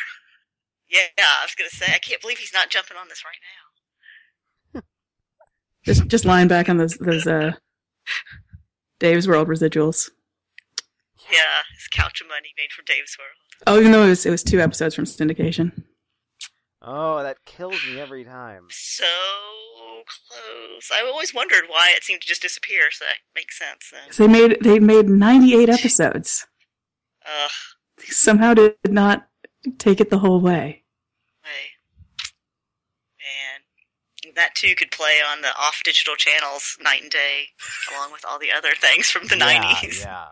Yeah, 0.90 1.02
I 1.18 1.44
was 1.44 1.54
gonna 1.56 1.70
say, 1.70 1.86
I 1.94 1.98
can't 1.98 2.20
believe 2.20 2.38
he's 2.38 2.52
not 2.52 2.68
jumping 2.70 2.96
on 2.96 3.08
this 3.08 3.22
right 3.24 3.36
now. 4.74 4.82
Just 5.84 6.06
just 6.08 6.24
lying 6.26 6.48
back 6.48 6.68
on 6.68 6.76
those 6.76 6.96
those 6.98 7.26
uh, 7.26 7.52
Dave's 8.98 9.26
World 9.28 9.48
residuals. 9.48 10.10
Yeah, 11.30 11.62
his 11.74 11.86
couch 11.88 12.20
of 12.20 12.28
money 12.28 12.48
made 12.58 12.72
from 12.72 12.84
Dave's 12.86 13.16
World. 13.18 13.36
Oh, 13.66 13.78
even 13.78 13.92
though 13.92 14.02
it 14.04 14.08
was, 14.08 14.26
it 14.26 14.30
was 14.30 14.42
two 14.42 14.60
episodes 14.60 14.94
from 14.94 15.04
syndication. 15.04 15.72
oh, 16.82 17.22
that 17.22 17.44
kills 17.46 17.82
me 17.86 18.00
every 18.00 18.24
time. 18.24 18.66
So 18.70 19.04
close. 20.06 20.90
I 20.92 21.06
always 21.06 21.32
wondered 21.34 21.64
why 21.68 21.92
it 21.96 22.02
seemed 22.04 22.22
to 22.22 22.28
just 22.28 22.42
disappear, 22.42 22.90
so 22.90 23.04
that 23.04 23.16
makes 23.34 23.58
sense 23.58 23.90
then. 23.92 24.00
'Cause 24.08 24.16
They 24.16 24.28
made 24.28 24.58
they 24.62 24.78
made 24.80 25.08
98 25.08 25.68
episodes. 25.68 26.46
Ugh, 27.24 27.50
They 27.98 28.04
somehow 28.06 28.54
did 28.54 28.74
not 28.88 29.28
take 29.78 30.00
it 30.00 30.10
the 30.10 30.18
whole 30.18 30.40
way. 30.40 30.84
way. 31.44 31.70
Man. 33.18 33.60
That 34.36 34.54
too 34.54 34.74
could 34.74 34.90
play 34.90 35.18
on 35.30 35.42
the 35.42 35.48
off 35.58 35.80
digital 35.84 36.16
channels 36.16 36.76
night 36.82 37.02
and 37.02 37.10
day, 37.10 37.48
along 37.94 38.12
with 38.12 38.24
all 38.28 38.38
the 38.38 38.52
other 38.52 38.72
things 38.80 39.10
from 39.10 39.26
the 39.26 39.36
yeah, 39.36 39.74
90s. 39.74 40.04
Yeah. 40.04 40.26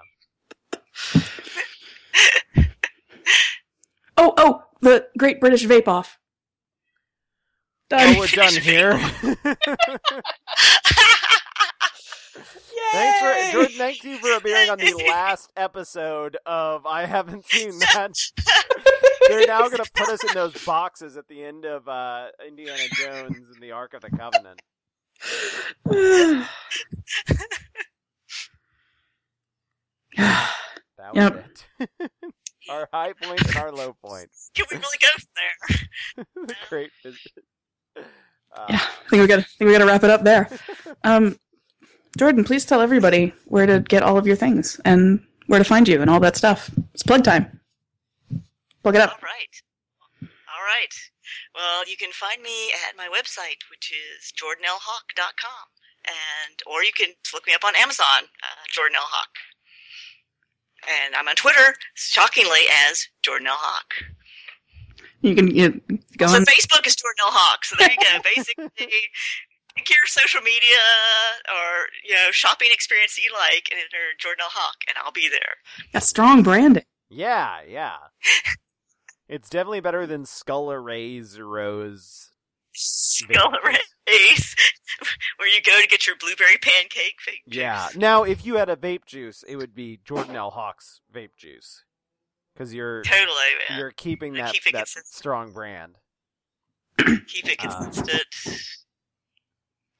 Oh, 4.20 4.34
oh, 4.36 4.64
the 4.80 5.06
Great 5.16 5.38
British 5.38 5.64
Vape 5.64 5.86
Off. 5.86 6.18
Oh, 7.92 7.96
done. 7.96 8.16
Oh, 8.16 8.18
we're 8.18 8.26
done 8.26 8.54
here. 8.54 8.98
Thanks 12.90 13.20
for 13.20 13.52
Jordan. 13.52 13.74
Thank 13.76 14.02
you 14.02 14.18
for 14.18 14.32
appearing 14.32 14.70
on 14.70 14.78
the 14.78 15.04
last 15.08 15.52
episode 15.56 16.36
of 16.46 16.84
I 16.84 17.04
haven't 17.06 17.46
seen 17.46 17.78
that. 17.78 18.14
They're 19.26 19.46
now 19.46 19.68
going 19.68 19.78
to 19.84 19.90
put 19.94 20.08
us 20.08 20.24
in 20.24 20.34
those 20.34 20.64
boxes 20.64 21.16
at 21.16 21.28
the 21.28 21.42
end 21.44 21.64
of 21.64 21.88
uh, 21.88 22.28
Indiana 22.46 22.82
Jones 22.94 23.50
and 23.52 23.62
the 23.62 23.72
Ark 23.72 23.94
of 23.94 24.02
the 24.02 24.10
Covenant. 24.10 24.60
That 30.98 31.14
was 31.14 31.30
Yep. 31.30 31.44
it. 31.80 32.10
our 32.70 32.88
high 32.92 33.12
point 33.14 33.46
and 33.46 33.56
our 33.56 33.72
low 33.72 33.94
point. 34.04 34.28
Can 34.54 34.66
we 34.70 34.76
really 34.76 34.98
go 35.00 35.08
from 35.14 35.28
there? 35.36 36.46
the 36.46 36.54
great 36.68 36.90
visit. 37.02 37.44
Uh, 37.96 38.66
yeah, 38.70 38.80
I 38.82 39.08
think 39.10 39.20
we 39.22 39.26
got. 39.26 39.38
I 39.40 39.42
think 39.42 39.66
we 39.68 39.72
got 39.72 39.78
to 39.78 39.86
wrap 39.86 40.04
it 40.04 40.10
up 40.10 40.24
there. 40.24 40.48
Um, 41.04 41.38
Jordan, 42.16 42.44
please 42.44 42.64
tell 42.64 42.80
everybody 42.80 43.32
where 43.46 43.66
to 43.66 43.80
get 43.80 44.02
all 44.02 44.16
of 44.18 44.26
your 44.26 44.36
things 44.36 44.80
and 44.84 45.22
where 45.46 45.58
to 45.58 45.64
find 45.64 45.86
you 45.88 46.00
and 46.00 46.10
all 46.10 46.20
that 46.20 46.36
stuff. 46.36 46.70
It's 46.94 47.02
plug 47.02 47.24
time. 47.24 47.57
Plug 48.82 48.94
it 48.96 49.00
All 49.00 49.08
up. 49.08 49.22
right. 49.22 49.54
All 50.22 50.64
right. 50.64 50.94
Well, 51.54 51.88
you 51.88 51.96
can 51.96 52.10
find 52.12 52.42
me 52.42 52.70
at 52.88 52.96
my 52.96 53.08
website, 53.08 53.62
which 53.70 53.92
is 53.92 54.32
jordanlhawk.com. 54.32 55.68
And, 56.08 56.56
or 56.66 56.82
you 56.82 56.92
can 56.96 57.08
look 57.34 57.46
me 57.46 57.52
up 57.54 57.64
on 57.64 57.74
Amazon, 57.76 58.24
uh, 58.42 58.62
Jordan 58.72 58.96
L. 58.96 59.04
Hawk. 59.04 59.28
And 60.88 61.14
I'm 61.14 61.28
on 61.28 61.34
Twitter, 61.34 61.74
shockingly, 61.94 62.64
as 62.88 63.06
Jordan 63.22 63.48
L. 63.48 63.56
Hawk. 63.58 63.92
You 65.20 65.34
can 65.34 65.48
you 65.54 65.80
go 66.16 66.28
So 66.28 66.36
on. 66.36 66.42
Facebook 66.46 66.86
is 66.86 66.96
Jordan 66.96 67.20
L. 67.26 67.32
Hawk. 67.32 67.64
So 67.64 67.76
there 67.78 67.90
you 67.90 67.98
go. 68.00 68.18
Basically, 68.36 68.70
pick 68.78 69.90
your 69.90 69.98
social 70.06 70.40
media 70.40 70.80
or, 71.52 71.88
you 72.08 72.14
know, 72.14 72.30
shopping 72.30 72.68
experience 72.72 73.16
that 73.16 73.22
you 73.24 73.32
like 73.32 73.68
and 73.70 73.78
enter 73.80 74.14
Jordan 74.18 74.42
L. 74.44 74.50
Hawk, 74.52 74.76
and 74.88 74.96
I'll 75.04 75.12
be 75.12 75.28
there. 75.28 75.58
Got 75.92 76.04
strong 76.04 76.42
branding. 76.42 76.84
Yeah, 77.10 77.58
yeah. 77.68 77.96
it's 79.28 79.50
definitely 79.50 79.80
better 79.80 80.06
than 80.06 80.24
Skull 80.24 80.70
Arrays 80.72 81.38
Rose. 81.40 82.30
Skull 82.74 83.52
Race, 83.64 84.54
where 85.36 85.48
you 85.48 85.60
go 85.62 85.80
to 85.80 85.86
get 85.88 86.06
your 86.06 86.16
blueberry 86.16 86.56
pancake 86.60 87.16
fake 87.20 87.42
juice. 87.48 87.56
Yeah. 87.58 87.88
Now, 87.96 88.22
if 88.22 88.46
you 88.46 88.56
had 88.56 88.68
a 88.68 88.76
vape 88.76 89.04
juice, 89.06 89.42
it 89.48 89.56
would 89.56 89.74
be 89.74 89.98
Jordan 90.04 90.36
L. 90.36 90.50
Hawk's 90.50 91.00
vape 91.12 91.36
juice, 91.36 91.82
because 92.54 92.72
you're 92.72 93.02
Totally, 93.02 93.34
man. 93.68 93.78
you're 93.78 93.90
keeping 93.90 94.34
I 94.36 94.42
that 94.44 94.52
keep 94.54 94.64
that 94.64 94.72
consistent. 94.72 95.06
strong 95.06 95.52
brand. 95.52 95.96
Keep 97.28 97.48
it 97.48 97.64
Uh, 97.64 97.84
consistent. 97.84 98.24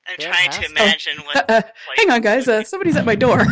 I'm 0.09 0.17
trying 0.19 0.51
to 0.51 0.63
Fantastic. 0.63 0.71
imagine 0.71 1.19
what. 1.25 1.37
Uh, 1.51 1.63
like, 1.89 1.99
hang 1.99 2.11
on, 2.11 2.21
guys. 2.21 2.49
Uh, 2.49 2.65
somebody's 2.65 2.97
at 2.97 3.05
my 3.05 3.15
door. 3.15 3.41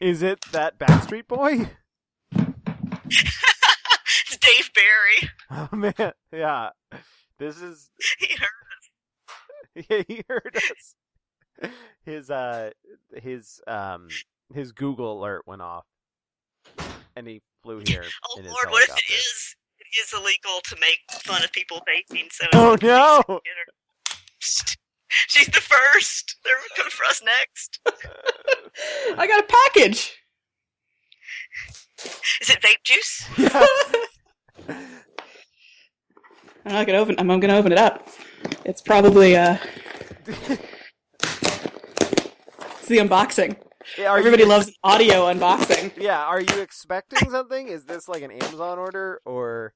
Is 0.00 0.22
it 0.22 0.40
that 0.52 0.78
Backstreet 0.78 1.28
Boy? 1.28 1.70
it's 3.06 4.38
Dave 4.38 4.70
Barry. 4.74 5.30
Oh 5.50 5.68
man, 5.76 6.12
yeah. 6.32 6.70
This 7.38 7.60
is 7.60 7.90
He 8.18 8.28
heard 8.36 8.64
us. 8.76 9.84
yeah, 9.90 10.02
he 10.06 10.22
heard 10.28 10.56
us. 10.56 11.70
His 12.04 12.30
uh 12.30 12.70
his 13.14 13.60
um 13.66 14.08
his 14.54 14.72
Google 14.72 15.20
alert 15.20 15.42
went 15.46 15.62
off, 15.62 15.84
and 17.16 17.26
he 17.26 17.42
flew 17.62 17.80
here 17.86 18.02
Oh 18.28 18.38
in 18.38 18.44
his 18.44 18.52
Lord, 18.52 18.70
what 18.70 18.82
if 18.82 18.88
it 18.88 18.92
helicopter. 18.92 19.14
is? 19.14 19.56
It 19.78 20.00
is 20.00 20.12
illegal 20.12 20.60
to 20.64 20.76
make 20.80 21.00
fun 21.22 21.42
of 21.44 21.52
people 21.52 21.80
vaping. 21.88 22.30
So 22.32 22.46
Oh 22.52 22.76
no! 22.82 23.40
She's 25.28 25.46
the 25.46 25.60
first. 25.60 26.36
They're 26.44 26.54
coming 26.76 26.90
for 26.90 27.04
us 27.04 27.22
next. 27.24 27.80
I 29.18 29.26
got 29.26 29.40
a 29.40 29.46
package. 29.74 30.12
Is 32.40 32.50
it 32.50 32.60
vape 32.60 32.82
juice? 32.84 33.28
Yeah. 33.38 33.66
I'm 36.66 36.72
not 36.72 36.86
gonna 36.86 36.98
open. 36.98 37.14
I'm, 37.18 37.30
I'm 37.30 37.40
gonna 37.40 37.56
open 37.56 37.72
it 37.72 37.78
up. 37.78 38.08
It's 38.64 38.80
probably 38.80 39.36
uh, 39.36 39.58
it's 40.26 40.46
the 42.88 42.98
unboxing. 42.98 43.56
Yeah, 43.98 44.10
are 44.10 44.18
Everybody 44.18 44.44
you, 44.44 44.48
loves 44.48 44.72
audio 44.82 45.32
unboxing. 45.32 45.92
Yeah, 45.98 46.24
are 46.24 46.40
you 46.40 46.60
expecting 46.60 47.30
something? 47.30 47.68
Is 47.68 47.84
this 47.84 48.08
like 48.08 48.22
an 48.22 48.30
Amazon 48.30 48.78
order 48.78 49.20
or? 49.26 49.74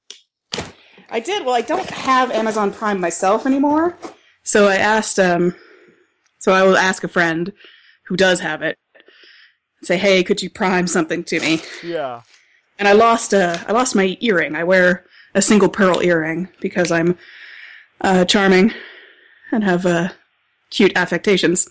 I 1.10 1.20
did. 1.20 1.44
Well, 1.44 1.54
I 1.54 1.60
don't 1.60 1.88
have 1.90 2.30
Amazon 2.30 2.72
Prime 2.72 3.00
myself 3.00 3.44
anymore, 3.46 3.96
so 4.42 4.66
I 4.66 4.76
asked. 4.76 5.18
Um, 5.18 5.54
so 6.38 6.52
I 6.52 6.62
will 6.62 6.76
ask 6.76 7.04
a 7.04 7.08
friend 7.08 7.52
who 8.06 8.16
does 8.16 8.40
have 8.40 8.62
it. 8.62 8.78
Say, 9.82 9.96
hey, 9.96 10.24
could 10.24 10.42
you 10.42 10.50
prime 10.50 10.86
something 10.86 11.22
to 11.24 11.40
me? 11.40 11.60
Yeah. 11.82 12.22
And 12.78 12.88
I 12.88 12.92
lost. 12.92 13.32
a 13.32 13.64
I 13.68 13.72
lost 13.72 13.94
my 13.94 14.16
earring. 14.20 14.54
I 14.56 14.64
wear 14.64 15.04
a 15.34 15.42
single 15.42 15.68
pearl 15.68 16.00
earring 16.02 16.48
because 16.60 16.90
I'm 16.90 17.16
uh, 18.00 18.24
charming 18.24 18.72
and 19.52 19.64
have 19.64 19.86
uh, 19.86 20.08
cute 20.70 20.92
affectations. 20.96 21.68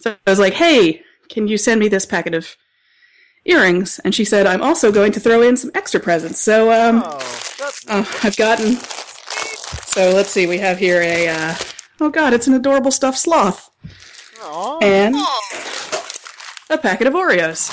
So 0.00 0.16
I 0.26 0.30
was 0.30 0.38
like, 0.38 0.54
hey, 0.54 1.02
can 1.28 1.48
you 1.48 1.58
send 1.58 1.80
me 1.80 1.88
this 1.88 2.06
packet 2.06 2.34
of 2.34 2.56
earrings? 3.44 3.98
And 4.04 4.14
she 4.14 4.24
said, 4.24 4.46
I'm 4.46 4.62
also 4.62 4.92
going 4.92 5.12
to 5.12 5.20
throw 5.20 5.42
in 5.42 5.56
some 5.56 5.70
extra 5.74 6.00
presents. 6.00 6.40
So 6.40 6.70
um, 6.72 7.02
Oh, 7.04 7.18
that's 7.58 7.84
Oh, 7.88 8.20
I've 8.22 8.36
gotten. 8.36 8.76
So 9.86 10.10
let's 10.10 10.30
see. 10.30 10.46
We 10.46 10.58
have 10.58 10.78
here 10.78 11.00
a. 11.02 11.28
Uh, 11.28 11.54
oh 12.00 12.10
God, 12.10 12.32
it's 12.32 12.46
an 12.46 12.54
adorable 12.54 12.90
stuffed 12.90 13.18
sloth 13.18 13.70
Aw. 14.42 14.78
and 14.80 15.14
Oh, 15.16 15.40
a 16.70 16.78
packet 16.78 17.06
of 17.06 17.14
Oreos. 17.14 17.70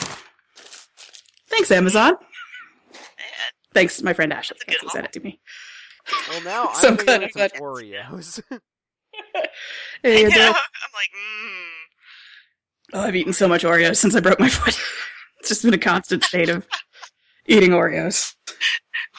Thanks, 1.49 1.72
Amazon. 1.72 2.15
Thanks, 3.73 4.01
my 4.01 4.13
friend 4.13 4.31
Ashley. 4.34 4.57
That's 4.59 4.63
a 4.63 4.65
Thanks, 4.80 4.81
who 4.84 4.89
sent 4.89 5.05
it 5.05 5.13
to 5.13 5.19
me. 5.19 5.39
Well, 6.30 6.41
now 6.43 6.67
I'm 6.73 6.76
So 6.76 6.89
gonna 6.95 6.97
good, 6.97 7.05
get 7.05 7.23
I'm 7.23 7.31
some 7.31 7.39
glad. 7.59 7.61
Oreos. 7.61 8.41
Hey, 10.03 10.22
You 10.22 10.23
know, 10.30 10.35
adorable- 10.35 10.55
I'm 10.55 10.93
like, 10.93 11.09
mmm. 11.15 12.93
Oh, 12.93 13.01
I've 13.01 13.15
eaten 13.15 13.34
so 13.34 13.47
much 13.47 13.63
Oreos 13.63 13.95
since 13.97 14.15
I 14.15 14.19
broke 14.19 14.39
my 14.39 14.49
foot. 14.49 14.77
it's 15.39 15.49
just 15.49 15.63
been 15.63 15.73
a 15.73 15.77
constant 15.77 16.23
state 16.23 16.49
of 16.49 16.67
eating 17.45 17.72
Oreos. 17.72 18.35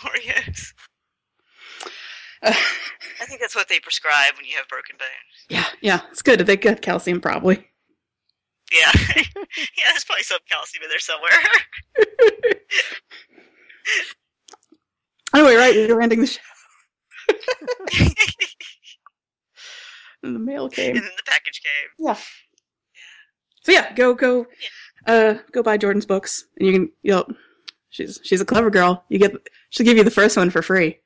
Oreos. 0.03 0.73
Uh, 2.43 2.53
I 3.21 3.25
think 3.25 3.41
that's 3.41 3.57
what 3.57 3.69
they 3.69 3.81
prescribe 3.81 4.35
when 4.37 4.45
you 4.47 4.57
have 4.57 4.69
broken 4.69 4.97
bones. 4.99 5.09
yeah, 5.49 5.65
yeah, 5.81 6.01
it's 6.11 6.23
good. 6.23 6.41
They 6.41 6.57
got 6.57 6.83
calcium, 6.83 7.21
probably. 7.21 7.67
Yeah. 8.73 8.91
yeah, 9.17 9.89
there's 9.91 10.05
probably 10.05 10.23
some 10.25 10.39
calcium 10.51 10.85
in 10.85 10.91
there 10.91 10.99
somewhere. 10.99 11.31
Anyway, 15.35 15.55
right, 15.55 15.75
you're 15.75 16.01
ending 16.01 16.21
the 16.21 16.27
show. 16.27 16.41
And 20.23 20.35
the 20.35 20.41
mail 20.41 20.69
came. 20.69 20.97
and 20.97 21.05
then 21.05 21.13
the 21.17 21.23
package 21.31 21.61
came. 21.63 22.07
Yeah. 22.07 22.17
So 23.63 23.71
yeah, 23.73 23.93
go 23.93 24.15
go 24.15 24.47
uh 25.07 25.35
go 25.53 25.63
buy 25.63 25.77
Jordan's 25.77 26.07
books 26.07 26.47
and 26.59 26.67
you 26.67 26.73
can 26.73 26.91
you'll 27.03 27.29
she's 27.91 28.19
she's 28.25 28.41
a 28.41 28.45
clever 28.45 28.71
girl. 28.71 29.05
You 29.09 29.19
get 29.21 29.33
she'll 29.71 29.85
give 29.87 29.97
you 29.97 30.03
the 30.05 30.11
first 30.11 30.37
one 30.37 30.51
for 30.51 30.63
free. 30.63 30.99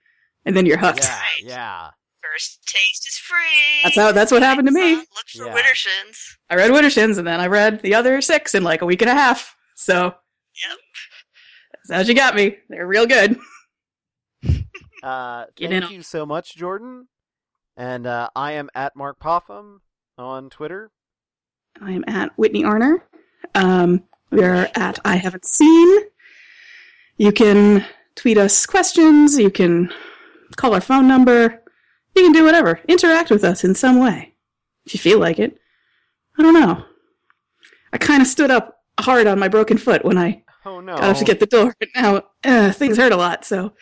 And 0.46 0.56
then 0.56 0.64
you're 0.64 0.78
hooked. 0.78 1.04
yeah, 1.04 1.20
yeah. 1.42 1.90
First 2.32 2.61
taste 2.66 3.09
is 3.09 3.16
free. 3.19 3.82
That's 3.82 3.97
how 3.97 4.12
that's 4.12 4.31
what 4.32 4.43
happened 4.43 4.69
to 4.69 4.73
me. 4.73 4.94
Look 4.97 5.07
for 5.36 5.47
Yeah. 5.47 5.55
Widdershins. 5.55 6.16
I 6.48 6.57
read 6.57 6.70
Widdershins 6.70 7.19
and 7.19 7.27
then 7.27 7.40
I 7.40 7.47
read 7.47 7.81
the 7.82 7.94
other 7.94 8.20
six 8.20 8.55
in 8.55 8.62
like 8.62 8.82
a 8.82 8.86
week 8.86 9.02
and 9.02 9.11
a 9.11 9.15
half. 9.15 9.57
So 9.77 9.94
Yep. 10.05 10.78
that's 11.89 11.90
how 11.93 12.02
she 12.05 12.15
got 12.15 12.35
me. 12.36 12.57
They're 12.69 12.86
real 12.86 13.07
good. 13.07 13.36
Uh, 15.02 15.47
thank 15.59 15.90
you 15.90 16.02
so 16.02 16.27
much, 16.27 16.55
Jordan. 16.55 17.09
And 17.77 18.07
uh, 18.07 18.28
I 18.36 18.52
am 18.52 18.69
at 18.74 18.94
Mark 18.94 19.19
Popham 19.19 19.81
on 20.19 20.51
Twitter. 20.51 20.90
I 21.81 21.93
am 21.93 22.05
at 22.07 22.36
Whitney 22.36 22.62
Arner. 22.65 23.01
Um, 23.55 24.05
we 24.31 24.44
are 24.44 24.69
at 24.74 24.98
I 25.05 25.16
haven't 25.16 25.47
seen. 25.47 26.01
You 27.16 27.32
can 27.32 27.86
tweet 28.15 28.36
us 28.36 28.66
questions. 28.66 29.39
You 29.39 29.51
can 29.51 29.90
call 30.57 30.74
our 30.74 30.82
phone 30.82 31.09
number. 31.09 31.59
You 32.16 32.22
can 32.22 32.32
do 32.32 32.44
whatever. 32.44 32.80
Interact 32.88 33.30
with 33.30 33.44
us 33.44 33.64
in 33.64 33.74
some 33.74 33.98
way. 34.00 34.34
If 34.86 34.94
you 34.94 35.00
feel 35.00 35.18
like 35.18 35.38
it. 35.38 35.58
I 36.38 36.42
don't 36.42 36.54
know. 36.54 36.84
I 37.92 37.98
kind 37.98 38.22
of 38.22 38.28
stood 38.28 38.50
up 38.50 38.78
hard 38.98 39.26
on 39.26 39.38
my 39.38 39.48
broken 39.48 39.78
foot 39.78 40.04
when 40.04 40.18
I 40.18 40.42
Oh 40.64 40.80
no! 40.80 40.94
got 40.96 41.04
up 41.04 41.16
to 41.18 41.24
get 41.24 41.40
the 41.40 41.46
door. 41.46 41.74
But 41.80 41.88
now 41.94 42.22
uh, 42.44 42.72
things 42.72 42.96
hurt 42.98 43.12
a 43.12 43.16
lot, 43.16 43.44
so 43.44 43.66
I'm 43.66 43.72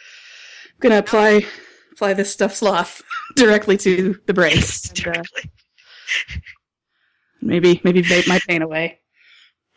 gonna 0.80 0.98
apply 0.98 1.44
apply 1.92 2.14
this 2.14 2.32
stuff 2.32 2.54
sloth 2.54 3.02
directly 3.36 3.76
to 3.78 4.16
the 4.26 4.34
brain. 4.34 4.52
Yes, 4.56 4.88
And, 4.90 4.98
uh, 5.00 5.12
directly. 5.12 5.50
maybe 7.42 7.80
maybe 7.84 8.02
vape 8.02 8.28
my 8.28 8.38
pain 8.48 8.62
away. 8.62 9.00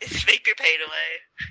Make 0.26 0.46
your 0.46 0.56
pain 0.56 0.78
away. 0.86 1.48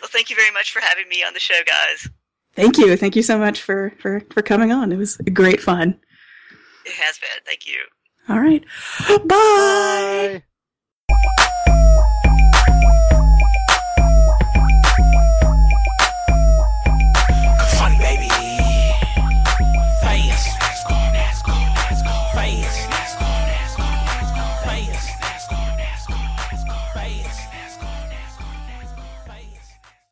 Well, 0.00 0.08
thank 0.12 0.30
you 0.30 0.36
very 0.36 0.50
much 0.52 0.72
for 0.72 0.80
having 0.80 1.08
me 1.08 1.22
on 1.24 1.34
the 1.34 1.40
show, 1.40 1.60
guys. 1.66 2.08
Thank 2.54 2.78
you. 2.78 2.96
Thank 2.96 3.16
you 3.16 3.22
so 3.22 3.38
much 3.38 3.62
for, 3.62 3.92
for, 3.98 4.20
for 4.30 4.42
coming 4.42 4.72
on. 4.72 4.92
It 4.92 4.96
was 4.98 5.16
great 5.32 5.60
fun. 5.60 5.98
It 6.84 6.92
has 6.92 7.18
been. 7.18 7.30
Thank 7.46 7.66
you. 7.66 7.80
All 8.28 8.40
right. 8.40 8.64
Bye. 9.08 9.26
Bye. 9.26 10.42